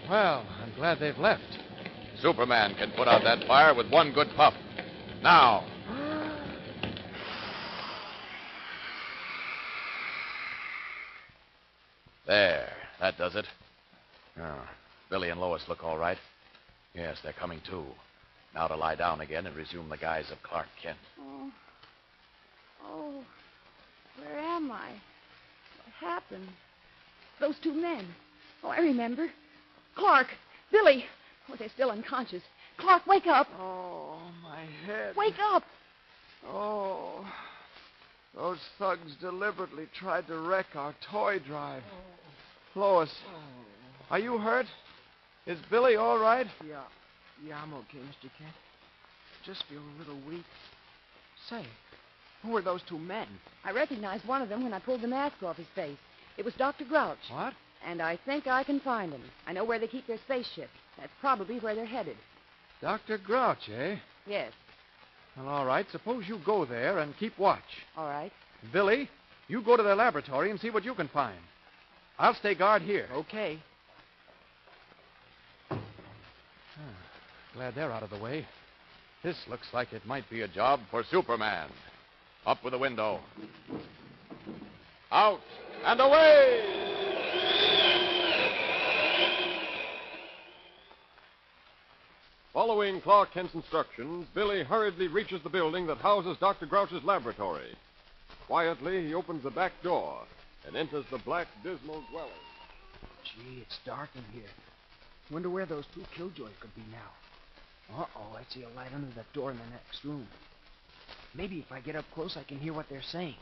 Well, 0.09 0.45
I'm 0.63 0.75
glad 0.77 0.99
they've 0.99 1.19
left. 1.19 1.43
Superman 2.21 2.75
can 2.75 2.93
put 2.97 3.09
out 3.09 3.23
that 3.25 3.47
fire 3.47 3.75
with 3.75 3.91
one 3.91 4.13
good 4.13 4.29
puff. 4.37 4.55
Now. 5.23 5.65
There. 12.27 12.69
That 13.01 13.19
does 13.19 13.37
it. 13.37 13.47
Oh, 14.41 14.69
Billy 15.11 15.29
and 15.29 15.41
Lois 15.41 15.63
look 15.69 15.85
all 15.85 15.99
right. 15.99 16.19
Yes, 16.95 17.19
they're 17.23 17.33
coming 17.33 17.61
too. 17.69 17.85
Now 18.55 18.67
to 18.69 18.77
lie 18.77 18.97
down 18.97 19.21
again 19.21 19.47
and 19.47 19.57
resume 19.57 19.89
the 19.89 19.97
guise 19.97 20.31
of 20.31 20.43
Clark 20.43 20.67
Kent. 20.83 20.99
Oh. 21.21 21.51
Oh. 22.85 23.25
Where 24.19 24.39
am 24.39 24.71
I? 24.71 24.91
What 24.91 25.95
happened? 26.01 26.49
Those 27.41 27.57
two 27.63 27.73
men. 27.73 28.07
Oh, 28.63 28.69
I 28.69 28.79
remember. 28.79 29.29
Clark. 29.97 30.29
Billy. 30.71 31.05
Oh, 31.49 31.57
they're 31.59 31.69
still 31.69 31.91
unconscious. 31.91 32.43
Clark, 32.83 33.07
wake 33.07 33.27
up. 33.27 33.47
Oh, 33.61 34.19
my 34.43 34.65
head. 34.87 35.15
Wake 35.17 35.39
up. 35.41 35.63
Oh. 36.47 37.25
Those 38.35 38.59
thugs 38.79 39.15
deliberately 39.21 39.87
tried 39.99 40.27
to 40.27 40.39
wreck 40.39 40.67
our 40.75 40.95
toy 41.11 41.39
drive. 41.39 41.83
Lois, 42.75 43.11
are 44.11 44.19
you 44.19 44.39
hurt? 44.39 44.67
Is 45.47 45.59
Billy 45.71 45.97
all 45.97 46.19
right? 46.19 46.47
Yeah. 46.67 46.83
Yeah, 47.47 47.61
I'm 47.63 47.73
okay, 47.75 47.99
Mr. 47.99 48.31
Kent. 48.39 48.55
Just 49.45 49.65
feel 49.69 49.81
a 49.81 49.99
little 49.99 50.19
weak. 50.29 50.45
Say, 51.49 51.65
who 52.43 52.57
are 52.57 52.63
those 52.63 52.83
two 52.89 52.99
men? 52.99 53.27
I 53.65 53.73
recognized 53.73 54.27
one 54.27 54.43
of 54.43 54.49
them 54.49 54.63
when 54.65 54.73
I 54.73 54.79
pulled 54.79 55.03
the 55.03 55.09
mask 55.09 55.43
off 55.43 55.57
his 55.57 55.67
face. 55.75 55.99
It 56.37 56.45
was 56.45 56.55
Dr. 56.55 56.85
Grouch. 56.85 57.19
What? 57.31 57.53
And 57.87 58.01
I 58.01 58.19
think 58.25 58.47
I 58.47 58.65
can 58.65 58.81
find 58.81 59.13
him. 59.13 59.23
I 59.47 59.53
know 59.53 59.65
where 59.65 59.79
they 59.79 59.89
keep 59.89 60.07
their 60.07 60.19
spaceship. 60.19 60.71
That's 60.99 61.13
probably 61.21 61.59
where 61.59 61.75
they're 61.75 61.85
headed. 61.85 62.17
Dr. 62.83 63.17
Grouch, 63.19 63.71
eh? 63.73 63.97
Yes. 64.27 64.53
Well, 65.37 65.49
all 65.49 65.65
right. 65.65 65.87
Suppose 65.93 66.25
you 66.27 66.39
go 66.45 66.67
there 66.67 66.99
and 66.99 67.17
keep 67.17 67.39
watch. 67.39 67.63
All 67.97 68.07
right. 68.07 68.33
Billy, 68.73 69.09
you 69.49 69.63
go 69.63 69.77
to 69.77 69.83
their 69.83 69.95
laboratory 69.95 70.51
and 70.51 70.61
see 70.61 70.69
what 70.69 70.85
you 70.85 70.95
can 70.95 71.09
find. 71.09 71.39
I'll 72.19 72.35
stay 72.35 72.55
guard 72.55 72.83
here. 72.83 73.07
Okay. 73.13 73.59
Glad 77.55 77.75
they're 77.75 77.93
out 77.93 78.03
of 78.03 78.11
the 78.11 78.19
way. 78.19 78.47
This 79.23 79.37
looks 79.49 79.67
like 79.73 79.93
it 79.93 80.05
might 80.05 80.29
be 80.29 80.41
a 80.41 80.49
job 80.49 80.81
for 80.91 81.05
Superman. 81.11 81.69
Up 82.45 82.65
with 82.65 82.73
the 82.73 82.79
window. 82.79 83.21
Out 85.13 85.41
and 85.85 86.01
away! 86.01 87.02
Following 92.53 93.01
Clark 93.01 93.33
Kent's 93.33 93.55
instructions, 93.55 94.27
Billy 94.35 94.63
hurriedly 94.63 95.09
reaches 95.09 95.41
the 95.43 95.49
building 95.49 95.87
that 95.87 95.97
houses 95.97 96.37
Dr. 96.39 96.67
Grouch's 96.67 97.03
laboratory. 97.03 97.75
Quietly, 98.47 99.07
he 99.07 99.15
opens 99.15 99.43
the 99.43 99.51
back 99.51 99.73
door 99.83 100.21
and 100.67 100.77
enters 100.77 101.07
the 101.11 101.17
black, 101.17 101.47
dismal 101.65 102.05
dwelling. 102.11 102.31
Gee, 103.25 103.63
it's 103.63 103.79
dark 103.87 104.11
in 104.15 104.39
here. 104.39 104.51
Wonder 105.31 105.49
where 105.49 105.65
those 105.65 105.87
two 105.95 106.05
killjoys 106.15 106.53
could 106.61 106.75
be 106.75 106.83
now. 106.93 108.03
Uh-oh, 108.03 108.37
I 108.37 108.43
see 108.53 108.65
a 108.65 108.77
light 108.77 108.93
under 108.95 109.09
that 109.17 109.33
door 109.33 109.51
in 109.51 109.57
the 109.57 109.71
next 109.71 110.05
room. 110.05 110.29
Maybe 111.35 111.59
if 111.59 111.73
I 111.73 111.81
get 111.81 111.97
up 111.97 112.05
close, 112.15 112.37
I 112.37 112.43
can 112.43 112.59
hear 112.59 112.75
what 112.75 112.87
they're 112.91 113.01
saying. 113.01 113.37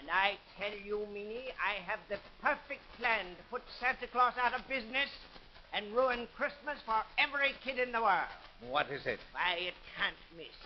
And 0.00 0.08
I 0.10 0.38
tell 0.58 0.72
you, 0.72 1.06
Minnie, 1.12 1.52
I 1.60 1.82
have 1.84 2.00
the 2.08 2.16
perfect 2.40 2.80
plan 2.98 3.26
to 3.26 3.42
put 3.50 3.60
Santa 3.78 4.06
Claus 4.10 4.32
out 4.42 4.58
of 4.58 4.66
business 4.68 5.10
and 5.76 5.94
ruin 5.94 6.26
Christmas 6.36 6.78
for 6.86 7.02
every 7.18 7.52
kid 7.62 7.78
in 7.78 7.92
the 7.92 8.00
world. 8.00 8.32
What 8.70 8.90
is 8.90 9.04
it? 9.04 9.18
Why, 9.32 9.56
it 9.58 9.74
can't 9.98 10.16
miss. 10.36 10.56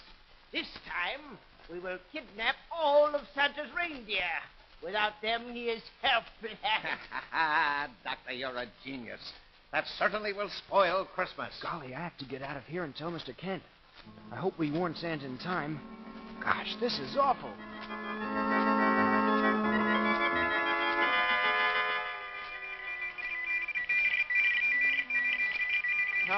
This 0.52 0.68
time, 0.86 1.36
we 1.70 1.80
will 1.80 1.98
kidnap 2.12 2.54
all 2.70 3.06
of 3.06 3.22
Santa's 3.34 3.70
reindeer. 3.76 4.22
Without 4.82 5.20
them, 5.20 5.52
he 5.52 5.64
is 5.64 5.82
helpless. 6.00 6.58
Doctor, 8.04 8.32
you're 8.32 8.56
a 8.56 8.66
genius. 8.84 9.20
That 9.72 9.84
certainly 9.98 10.32
will 10.32 10.50
spoil 10.66 11.06
Christmas. 11.14 11.52
Golly, 11.62 11.94
I 11.94 12.00
have 12.00 12.16
to 12.18 12.24
get 12.24 12.42
out 12.42 12.56
of 12.56 12.64
here 12.64 12.84
and 12.84 12.94
tell 12.94 13.10
Mr. 13.10 13.36
Kent. 13.36 13.62
I 14.32 14.36
hope 14.36 14.58
we 14.58 14.70
warn 14.70 14.94
Santa 14.94 15.26
in 15.26 15.38
time. 15.38 15.80
Gosh, 16.42 16.74
this 16.80 16.98
is 16.98 17.16
awful. 17.18 17.50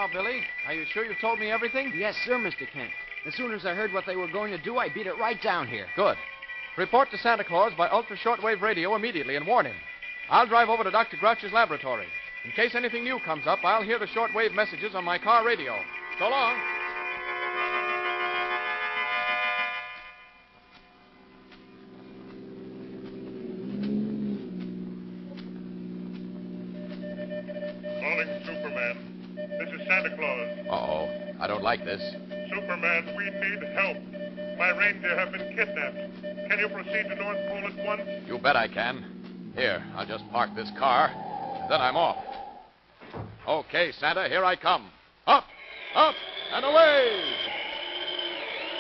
Now, 0.03 0.09
Billy, 0.13 0.41
are 0.67 0.75
you 0.75 0.85
sure 0.93 1.05
you've 1.05 1.21
told 1.21 1.39
me 1.39 1.53
everything? 1.53 1.93
Yes, 1.95 2.17
sir, 2.25 2.37
Mr. 2.37 2.69
Kent. 2.73 2.91
As 3.25 3.37
soon 3.37 3.53
as 3.53 3.65
I 3.65 3.73
heard 3.73 3.93
what 3.93 4.05
they 4.05 4.17
were 4.17 4.27
going 4.27 4.51
to 4.51 4.59
do, 4.59 4.77
I 4.79 4.89
beat 4.89 5.07
it 5.07 5.17
right 5.17 5.41
down 5.41 5.69
here. 5.69 5.87
Good. 5.95 6.17
Report 6.77 7.09
to 7.13 7.19
Santa 7.19 7.45
Claus 7.45 7.73
by 7.79 7.89
ultra 7.89 8.17
shortwave 8.17 8.61
radio 8.63 8.97
immediately 8.97 9.37
and 9.37 9.47
warn 9.47 9.67
him. 9.67 9.77
I'll 10.29 10.49
drive 10.49 10.69
over 10.69 10.83
to 10.83 10.91
Dr. 10.91 11.19
Grouch's 11.19 11.53
laboratory. 11.53 12.09
In 12.45 12.51
case 12.51 12.75
anything 12.75 13.05
new 13.05 13.21
comes 13.21 13.47
up, 13.47 13.61
I'll 13.63 13.85
hear 13.85 14.01
the 14.01 14.07
shortwave 14.07 14.53
messages 14.57 14.97
on 14.97 15.05
my 15.05 15.19
car 15.19 15.47
radio. 15.47 15.79
So 16.19 16.29
long. 16.29 16.72
Like 31.73 31.87
this. 31.87 32.03
Superman, 32.53 33.15
we 33.17 33.25
need 33.25 33.63
help. 33.73 33.97
My 34.59 34.77
reindeer 34.77 35.19
have 35.19 35.33
been 35.33 35.57
kidnapped. 35.57 36.23
Can 36.51 36.59
you 36.59 36.69
proceed 36.69 37.09
to 37.09 37.15
North 37.15 37.39
Pole 37.49 37.65
at 37.65 37.87
once? 37.87 38.03
You 38.27 38.37
bet 38.37 38.57
I 38.57 38.69
can. 38.69 39.53
Here, 39.57 39.83
I'll 39.97 40.07
just 40.07 40.23
park 40.31 40.51
this 40.55 40.71
car, 40.79 41.09
and 41.09 41.71
then 41.71 41.81
I'm 41.81 41.97
off. 41.97 42.23
Okay, 43.49 43.91
Santa, 43.99 44.29
here 44.29 44.45
I 44.45 44.55
come. 44.55 44.91
Up, 45.27 45.45
up, 45.95 46.15
and 46.53 46.67
away! 46.67 47.23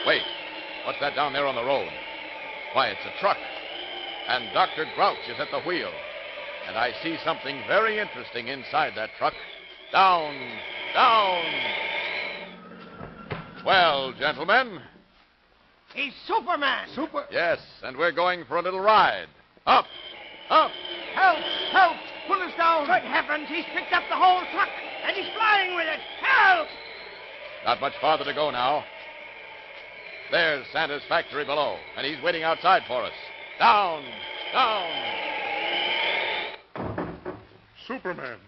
Wait, 0.06 0.22
what's 0.84 1.00
that 1.00 1.16
down 1.16 1.32
there 1.32 1.46
on 1.46 1.54
the 1.54 1.64
road? 1.64 1.88
Why, 2.74 2.88
it's 2.88 3.00
a 3.06 3.20
truck. 3.20 3.38
And 4.28 4.52
Dr. 4.52 4.84
Grouch 4.96 5.16
is 5.30 5.40
at 5.40 5.48
the 5.50 5.66
wheel. 5.66 5.90
And 6.68 6.76
I 6.76 6.92
see 7.02 7.16
something 7.24 7.58
very 7.66 7.98
interesting 7.98 8.48
inside 8.48 8.92
that 8.96 9.10
truck. 9.18 9.32
Down, 9.92 10.34
down. 10.92 11.91
Well, 13.64 14.12
gentlemen. 14.18 14.80
He's 15.94 16.12
Superman. 16.26 16.88
Super? 16.94 17.26
Yes, 17.30 17.58
and 17.82 17.96
we're 17.96 18.12
going 18.12 18.44
for 18.46 18.56
a 18.56 18.62
little 18.62 18.80
ride. 18.80 19.28
Up, 19.66 19.84
up. 20.50 20.70
Help! 21.14 21.38
Help! 21.70 21.96
Pull 22.26 22.42
us 22.42 22.52
down! 22.56 22.86
Good 22.86 23.02
heavens, 23.02 23.48
he's 23.48 23.64
picked 23.74 23.92
up 23.92 24.02
the 24.08 24.16
whole 24.16 24.42
truck, 24.52 24.68
and 25.04 25.14
he's 25.14 25.32
flying 25.34 25.76
with 25.76 25.86
it! 25.86 26.00
Help! 26.20 26.68
Not 27.64 27.80
much 27.80 27.92
farther 28.00 28.24
to 28.24 28.34
go 28.34 28.50
now. 28.50 28.84
There's 30.30 30.66
Santa's 30.72 31.02
factory 31.08 31.44
below, 31.44 31.76
and 31.96 32.06
he's 32.06 32.22
waiting 32.24 32.42
outside 32.42 32.82
for 32.88 33.02
us. 33.02 33.12
Down, 33.58 34.02
down. 34.52 34.88
Superman. 37.86 38.38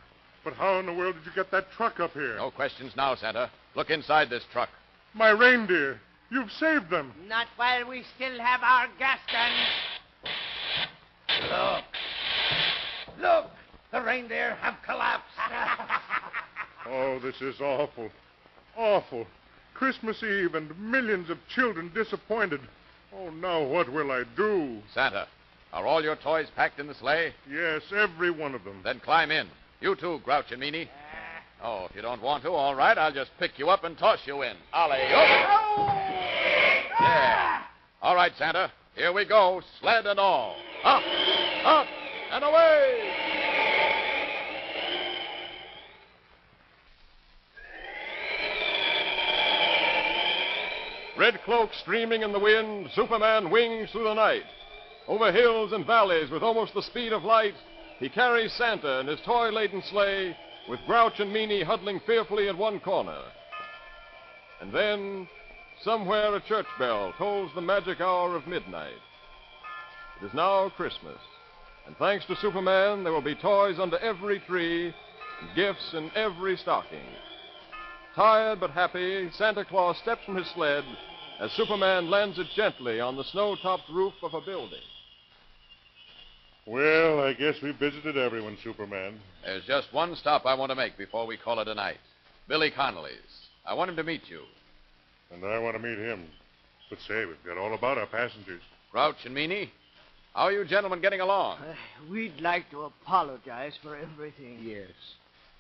But 0.43 0.55
how 0.55 0.78
in 0.78 0.86
the 0.86 0.95
world 0.95 1.15
did 1.16 1.27
you 1.27 1.32
get 1.35 1.51
that 1.53 1.70
truck 1.77 2.01
up 2.01 2.12
here? 2.12 2.36
No 2.36 2.51
questions 2.51 2.93
now, 2.97 3.15
Santa. 3.15 3.51
Look 3.77 3.91
inside 3.91 4.31
this 4.31 4.45
truck. 4.53 4.70
My 5.15 5.31
reindeer. 5.31 6.01
You've 6.31 6.51
saved 6.59 6.91
them. 6.91 7.12
Not 7.28 7.47
while 7.57 7.89
we 7.89 8.03
still 8.16 8.39
have 8.41 8.62
our 8.62 8.89
gas 8.99 9.20
guns. 9.31 9.69
Look. 11.51 11.85
Look. 13.20 13.51
The 13.93 14.03
reindeer 14.03 14.57
have 14.61 14.77
collapsed. 14.85 15.31
Oh, 16.86 17.19
this 17.19 17.41
is 17.41 17.62
awful. 17.62 18.11
Awful. 18.77 19.27
Christmas 19.73 20.23
Eve 20.23 20.55
and 20.55 20.78
millions 20.78 21.31
of 21.31 21.39
children 21.49 21.91
disappointed. 21.95 22.61
Oh, 23.16 23.31
now 23.31 23.62
what 23.62 23.91
will 23.91 24.12
I 24.12 24.24
do? 24.36 24.82
Santa, 24.93 25.27
are 25.73 25.86
all 25.86 26.03
your 26.03 26.16
toys 26.16 26.49
packed 26.55 26.78
in 26.78 26.86
the 26.86 26.95
sleigh? 26.95 27.32
Yes, 27.51 27.82
every 27.97 28.31
one 28.31 28.55
of 28.55 28.65
them. 28.65 28.81
Then 28.85 29.01
climb 29.01 29.31
in. 29.31 29.49
You 29.81 29.97
too, 29.97 30.20
Grouch 30.24 30.53
and 30.53 30.62
Meanie. 30.62 30.89
Oh, 31.66 31.86
if 31.89 31.97
you 31.97 32.03
don't 32.03 32.20
want 32.20 32.43
to, 32.43 32.51
all 32.51 32.74
right. 32.74 32.99
I'll 32.99 33.11
just 33.11 33.31
pick 33.39 33.59
you 33.59 33.70
up 33.70 33.85
and 33.85 33.97
toss 33.97 34.19
you 34.27 34.43
in. 34.43 34.55
Ollie, 34.74 34.99
Yeah. 37.01 37.62
All 38.03 38.15
right, 38.15 38.32
Santa. 38.36 38.70
Here 38.95 39.15
we 39.15 39.24
go, 39.24 39.62
sled 39.81 40.05
and 40.07 40.20
all. 40.20 40.57
Up, 40.85 41.03
up, 41.65 41.86
and 42.32 42.45
away! 42.45 43.11
Red 51.16 51.41
cloak 51.45 51.70
streaming 51.81 52.23
in 52.23 52.32
the 52.32 52.39
wind, 52.39 52.91
Superman 52.95 53.51
wings 53.51 53.91
through 53.91 54.05
the 54.05 54.12
night. 54.15 54.43
Over 55.09 55.32
hills 55.32 55.73
and 55.73 55.86
valleys 55.86 56.31
with 56.31 56.43
almost 56.43 56.74
the 56.74 56.82
speed 56.82 57.15
of 57.15 57.24
light, 57.24 57.55
he 57.99 58.11
carries 58.11 58.53
Santa 58.53 59.01
in 59.01 59.07
his 59.07 59.20
toy 59.24 59.49
laden 59.49 59.82
sleigh, 59.91 60.36
with 60.69 60.81
Grouch 60.86 61.20
and 61.20 61.35
Meanie 61.35 61.65
huddling 61.65 62.01
fearfully 62.07 62.49
in 62.49 62.57
one 62.59 62.81
corner. 62.81 63.20
And 64.61 64.73
then, 64.73 65.28
somewhere 65.82 66.35
a 66.35 66.41
church 66.41 66.66
bell 66.78 67.12
tolls 67.19 67.51
the 67.55 67.61
magic 67.61 68.01
hour 68.01 68.36
of 68.36 68.47
midnight. 68.47 68.93
It 70.20 70.27
is 70.27 70.35
now 70.35 70.70
Christmas, 70.70 71.19
and 71.86 71.97
thanks 71.97 72.24
to 72.27 72.36
Superman, 72.36 73.05
there 73.05 73.12
will 73.12 73.20
be 73.20 73.35
toys 73.35 73.78
under 73.78 73.99
every 73.99 74.41
tree, 74.41 74.95
gifts 75.55 75.93
in 75.93 76.11
every 76.15 76.57
stocking. 76.57 77.07
Tired 78.15 78.61
but 78.61 78.70
happy, 78.70 79.28
Santa 79.32 79.65
Claus 79.65 79.99
steps 79.99 80.24
from 80.24 80.36
his 80.36 80.47
sled 80.55 80.85
as 81.41 81.51
Superman 81.53 82.11
lands 82.11 82.39
it 82.39 82.47
gently 82.55 83.01
on 83.01 83.16
the 83.16 83.24
snow 83.24 83.57
topped 83.57 83.89
roof 83.91 84.15
of 84.23 84.35
a 84.35 84.41
building. 84.41 84.78
Well, 86.66 87.20
I 87.20 87.35
guess 87.35 87.57
we 87.62 87.73
visited 87.73 88.16
everyone, 88.16 88.57
Superman. 88.65 89.20
There's 89.45 89.65
just 89.65 89.93
one 89.93 90.16
stop 90.16 90.47
I 90.47 90.55
want 90.55 90.70
to 90.70 90.77
make 90.77 90.97
before 90.97 91.27
we 91.27 91.36
call 91.36 91.61
it 91.61 91.69
a 91.69 91.74
night. 91.74 91.99
Billy 92.49 92.70
Connolly's. 92.70 93.12
I 93.66 93.74
want 93.74 93.91
him 93.91 93.97
to 93.97 94.03
meet 94.03 94.23
you. 94.28 94.41
And 95.31 95.45
I 95.45 95.59
want 95.59 95.77
to 95.77 95.82
meet 95.82 95.99
him. 95.99 96.24
But 96.89 96.99
say, 97.07 97.27
we've 97.27 97.36
got 97.45 97.59
all 97.59 97.74
about 97.74 97.99
our 97.99 98.07
passengers. 98.07 98.62
Grouch 98.91 99.16
and 99.27 99.36
Meanie, 99.36 99.69
how 100.35 100.45
are 100.45 100.53
you 100.53 100.65
gentlemen 100.65 101.01
getting 101.03 101.20
along? 101.20 101.59
Uh, 101.59 101.74
we'd 102.11 102.41
like 102.41 102.70
to 102.70 102.82
apologize 102.82 103.74
for 103.82 103.97
everything. 103.97 104.61
Yes. 104.62 104.89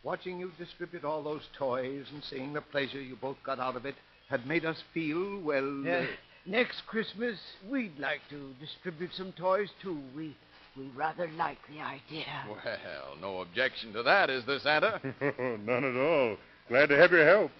Watching 0.02 0.38
you 0.38 0.52
distribute 0.58 1.04
all 1.04 1.22
those 1.22 1.42
toys 1.58 2.06
and 2.12 2.22
seeing 2.24 2.52
the 2.54 2.60
pleasure 2.60 3.00
you 3.00 3.16
both 3.16 3.36
got 3.44 3.58
out 3.58 3.76
of 3.76 3.84
it 3.84 3.94
had 4.28 4.46
made 4.46 4.64
us 4.64 4.82
feel, 4.94 5.40
well. 5.40 5.84
Uh, 5.86 6.06
next 6.46 6.86
Christmas, 6.86 7.38
we'd 7.70 7.98
like 7.98 8.20
to 8.30 8.54
distribute 8.60 9.12
some 9.14 9.32
toys, 9.32 9.68
too. 9.82 10.00
We, 10.16 10.34
we 10.76 10.86
rather 10.96 11.30
like 11.36 11.58
the 11.68 11.80
idea. 11.80 12.26
Well, 12.48 13.16
no 13.20 13.40
objection 13.40 13.92
to 13.92 14.02
that, 14.02 14.30
is 14.30 14.44
there, 14.46 14.58
Santa? 14.58 15.00
None 15.64 15.84
at 15.84 15.96
all. 15.96 16.36
Glad 16.68 16.88
to 16.88 16.96
have 16.96 17.12
your 17.12 17.26
help. 17.26 17.50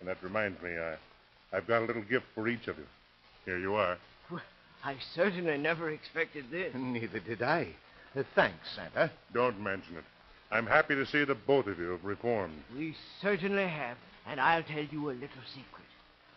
And 0.00 0.08
that 0.08 0.22
reminds 0.22 0.60
me, 0.62 0.70
I, 0.70 0.96
I've 1.56 1.66
got 1.66 1.82
a 1.82 1.86
little 1.86 2.02
gift 2.02 2.26
for 2.34 2.48
each 2.48 2.66
of 2.68 2.76
you. 2.78 2.86
Here 3.44 3.58
you 3.58 3.74
are. 3.74 3.98
I 4.84 4.96
certainly 5.14 5.58
never 5.58 5.90
expected 5.90 6.44
this. 6.50 6.72
Neither 6.74 7.20
did 7.20 7.42
I. 7.42 7.68
Uh, 8.16 8.22
thanks, 8.34 8.68
Santa. 8.74 9.10
Don't 9.34 9.60
mention 9.60 9.96
it. 9.96 10.04
I'm 10.50 10.66
happy 10.66 10.94
to 10.94 11.04
see 11.06 11.24
that 11.24 11.46
both 11.46 11.66
of 11.66 11.78
you 11.78 11.90
have 11.90 12.04
reformed. 12.04 12.54
We 12.76 12.94
certainly 13.20 13.66
have. 13.66 13.96
And 14.28 14.40
I'll 14.40 14.62
tell 14.62 14.84
you 14.84 15.10
a 15.10 15.12
little 15.12 15.44
secret. 15.48 15.86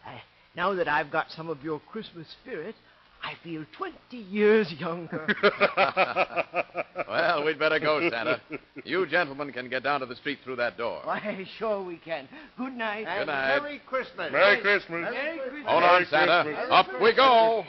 Uh, 0.06 0.12
now 0.56 0.74
that 0.74 0.88
I've 0.88 1.12
got 1.12 1.32
some 1.32 1.50
of 1.50 1.64
your 1.64 1.80
Christmas 1.92 2.28
spirit, 2.42 2.76
I 3.22 3.34
feel 3.44 3.66
20 3.78 4.18
years 4.18 4.74
younger. 4.78 5.28
well, 7.08 7.44
we'd 7.44 7.60
better 7.60 7.80
go, 7.80 8.10
Santa. 8.10 8.42
You 8.84 9.06
gentlemen 9.06 9.52
can 9.52 9.70
get 9.70 9.84
down 9.84 10.00
to 10.00 10.06
the 10.06 10.16
street 10.16 10.40
through 10.44 10.56
that 10.58 10.78
door. 10.78 11.02
Why, 11.04 11.46
sure 11.58 11.84
we 11.84 11.98
can. 11.98 12.28
Good 12.58 12.74
night. 12.74 13.06
Good 13.06 13.28
night. 13.28 13.62
Merry 13.62 13.82
Christmas. 13.86 14.32
Merry 14.32 14.62
Christmas. 14.62 15.12
Merry 15.12 15.38
Christmas. 15.38 15.64
Hold 15.66 15.84
on, 15.84 15.92
Merry 15.92 16.06
Santa. 16.06 16.44
Christmas. 16.44 16.68
Up 16.72 16.88
we 17.02 17.16
go. 17.16 17.64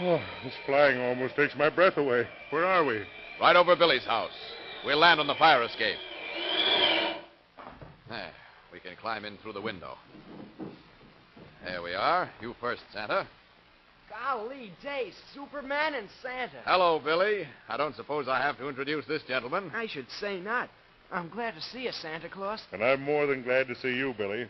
Oh, 0.00 0.20
this 0.42 0.54
flying 0.66 1.00
almost 1.00 1.36
takes 1.36 1.54
my 1.56 1.70
breath 1.70 1.96
away. 1.96 2.26
Where 2.50 2.64
are 2.64 2.84
we? 2.84 3.02
Right 3.40 3.56
over 3.56 3.76
Billy's 3.76 4.04
house. 4.04 4.32
We'll 4.84 4.98
land 4.98 5.20
on 5.20 5.26
the 5.26 5.34
fire 5.36 5.62
escape. 5.62 5.98
There. 8.08 8.30
We 8.72 8.80
can 8.80 8.96
climb 9.00 9.24
in 9.24 9.38
through 9.38 9.52
the 9.52 9.60
window. 9.60 9.96
There 11.64 11.82
we 11.82 11.94
are. 11.94 12.30
You 12.42 12.54
first, 12.60 12.82
Santa. 12.92 13.26
Golly 14.10 14.70
day, 14.82 15.12
Superman 15.34 15.94
and 15.94 16.08
Santa. 16.22 16.58
Hello, 16.66 17.00
Billy. 17.02 17.46
I 17.68 17.78
don't 17.78 17.96
suppose 17.96 18.28
I 18.28 18.40
have 18.40 18.58
to 18.58 18.68
introduce 18.68 19.06
this 19.06 19.22
gentleman. 19.26 19.72
I 19.74 19.86
should 19.86 20.06
say 20.20 20.40
not. 20.40 20.68
I'm 21.10 21.30
glad 21.30 21.54
to 21.54 21.60
see 21.62 21.84
you, 21.84 21.92
Santa 21.92 22.28
Claus. 22.28 22.60
And 22.72 22.84
I'm 22.84 23.00
more 23.00 23.26
than 23.26 23.42
glad 23.42 23.66
to 23.68 23.74
see 23.76 23.94
you, 23.96 24.14
Billy. 24.18 24.46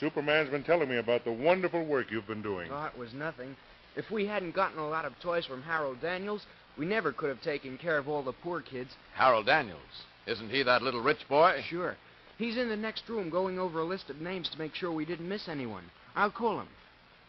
Superman's 0.00 0.50
been 0.50 0.64
telling 0.64 0.88
me 0.88 0.96
about 0.96 1.24
the 1.24 1.32
wonderful 1.32 1.84
work 1.86 2.10
you've 2.10 2.26
been 2.26 2.42
doing. 2.42 2.68
Oh, 2.70 2.84
it 2.92 2.98
was 2.98 3.14
nothing. 3.14 3.56
If 3.94 4.10
we 4.10 4.26
hadn't 4.26 4.54
gotten 4.54 4.78
a 4.78 4.88
lot 4.88 5.04
of 5.04 5.12
toys 5.22 5.46
from 5.46 5.62
Harold 5.62 6.00
Daniels, 6.02 6.44
we 6.76 6.84
never 6.84 7.12
could 7.12 7.28
have 7.28 7.42
taken 7.42 7.78
care 7.78 7.96
of 7.96 8.08
all 8.08 8.22
the 8.22 8.32
poor 8.32 8.60
kids. 8.60 8.90
Harold 9.14 9.46
Daniels. 9.46 9.80
Isn't 10.26 10.50
he 10.50 10.64
that 10.64 10.82
little 10.82 11.00
rich 11.00 11.26
boy? 11.28 11.62
Sure. 11.68 11.96
He's 12.38 12.58
in 12.58 12.68
the 12.68 12.76
next 12.76 13.08
room 13.08 13.30
going 13.30 13.58
over 13.58 13.80
a 13.80 13.84
list 13.84 14.10
of 14.10 14.20
names 14.20 14.50
to 14.50 14.58
make 14.58 14.74
sure 14.74 14.92
we 14.92 15.06
didn't 15.06 15.28
miss 15.28 15.48
anyone. 15.48 15.84
I'll 16.16 16.30
call 16.30 16.58
him. 16.60 16.68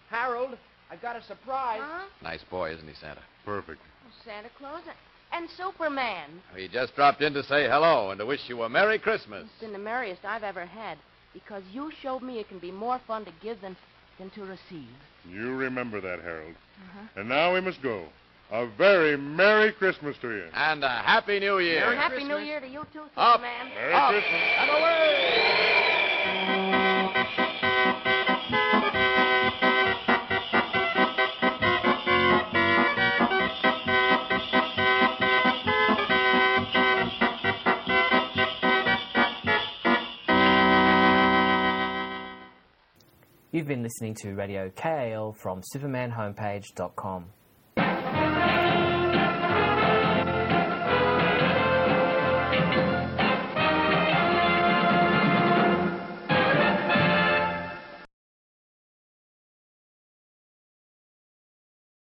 Harold, 0.10 0.58
I've 0.90 1.02
got 1.02 1.16
a 1.18 1.24
surprise. 1.24 1.82
Huh? 1.84 2.06
Nice 2.24 2.44
boy, 2.50 2.72
isn't 2.74 2.88
he, 2.88 2.96
Santa? 2.96 3.22
Perfect. 3.46 3.80
Santa 4.26 4.50
Claus 4.58 4.82
and 5.34 5.50
Superman. 5.58 6.30
He 6.56 6.68
just 6.68 6.96
dropped 6.96 7.22
in 7.22 7.34
to 7.34 7.44
say 7.44 7.66
hello 7.68 8.12
and 8.12 8.20
to 8.20 8.26
wish 8.26 8.40
you 8.48 8.64
a 8.64 8.70
Merry 8.70 8.98
Christmas. 8.98 9.44
It's 9.44 9.62
been 9.62 9.74
the 9.74 9.80
merriest 9.80 10.24
I've 10.24 10.44
ever 10.44 10.66
had 10.66 10.98
because 11.34 11.64
you 11.72 11.92
showed 12.02 12.24
me 12.24 12.40
it 12.40 12.48
can 12.48 12.60
be 12.60 12.72
more 12.72 13.00
fun 13.06 13.26
to 13.26 13.32
give 13.44 13.60
than, 13.62 13.76
than 14.18 14.30
to 14.32 14.42
receive. 14.46 14.88
You 15.30 15.56
remember 15.56 16.00
that, 16.00 16.22
Harold. 16.22 16.56
Uh-huh. 16.56 17.20
And 17.20 17.30
now 17.30 17.54
we 17.54 17.60
must 17.62 17.82
go. 17.82 18.06
A 18.50 18.66
very 18.78 19.18
Merry 19.18 19.74
Christmas 19.74 20.16
to 20.22 20.30
you. 20.30 20.46
And 20.54 20.82
a 20.84 20.88
Happy 20.88 21.40
New 21.42 21.60
Year. 21.60 21.84
And 21.90 22.00
happy 22.00 22.24
New 22.24 22.38
Year 22.38 22.62
to 22.62 22.68
you 22.68 22.88
too, 22.94 23.04
Up. 23.18 23.42
Superman. 23.42 23.68
Merry 23.76 23.94
Up 23.94 24.10
Christmas. 24.12 24.42
and 24.60 24.70
away! 24.70 25.97
You've 43.50 43.68
been 43.68 43.82
listening 43.82 44.14
to 44.16 44.36
Radio 44.36 44.70
KAL 44.76 45.32
from 45.32 45.62
supermanhomepage.com. 45.74 47.28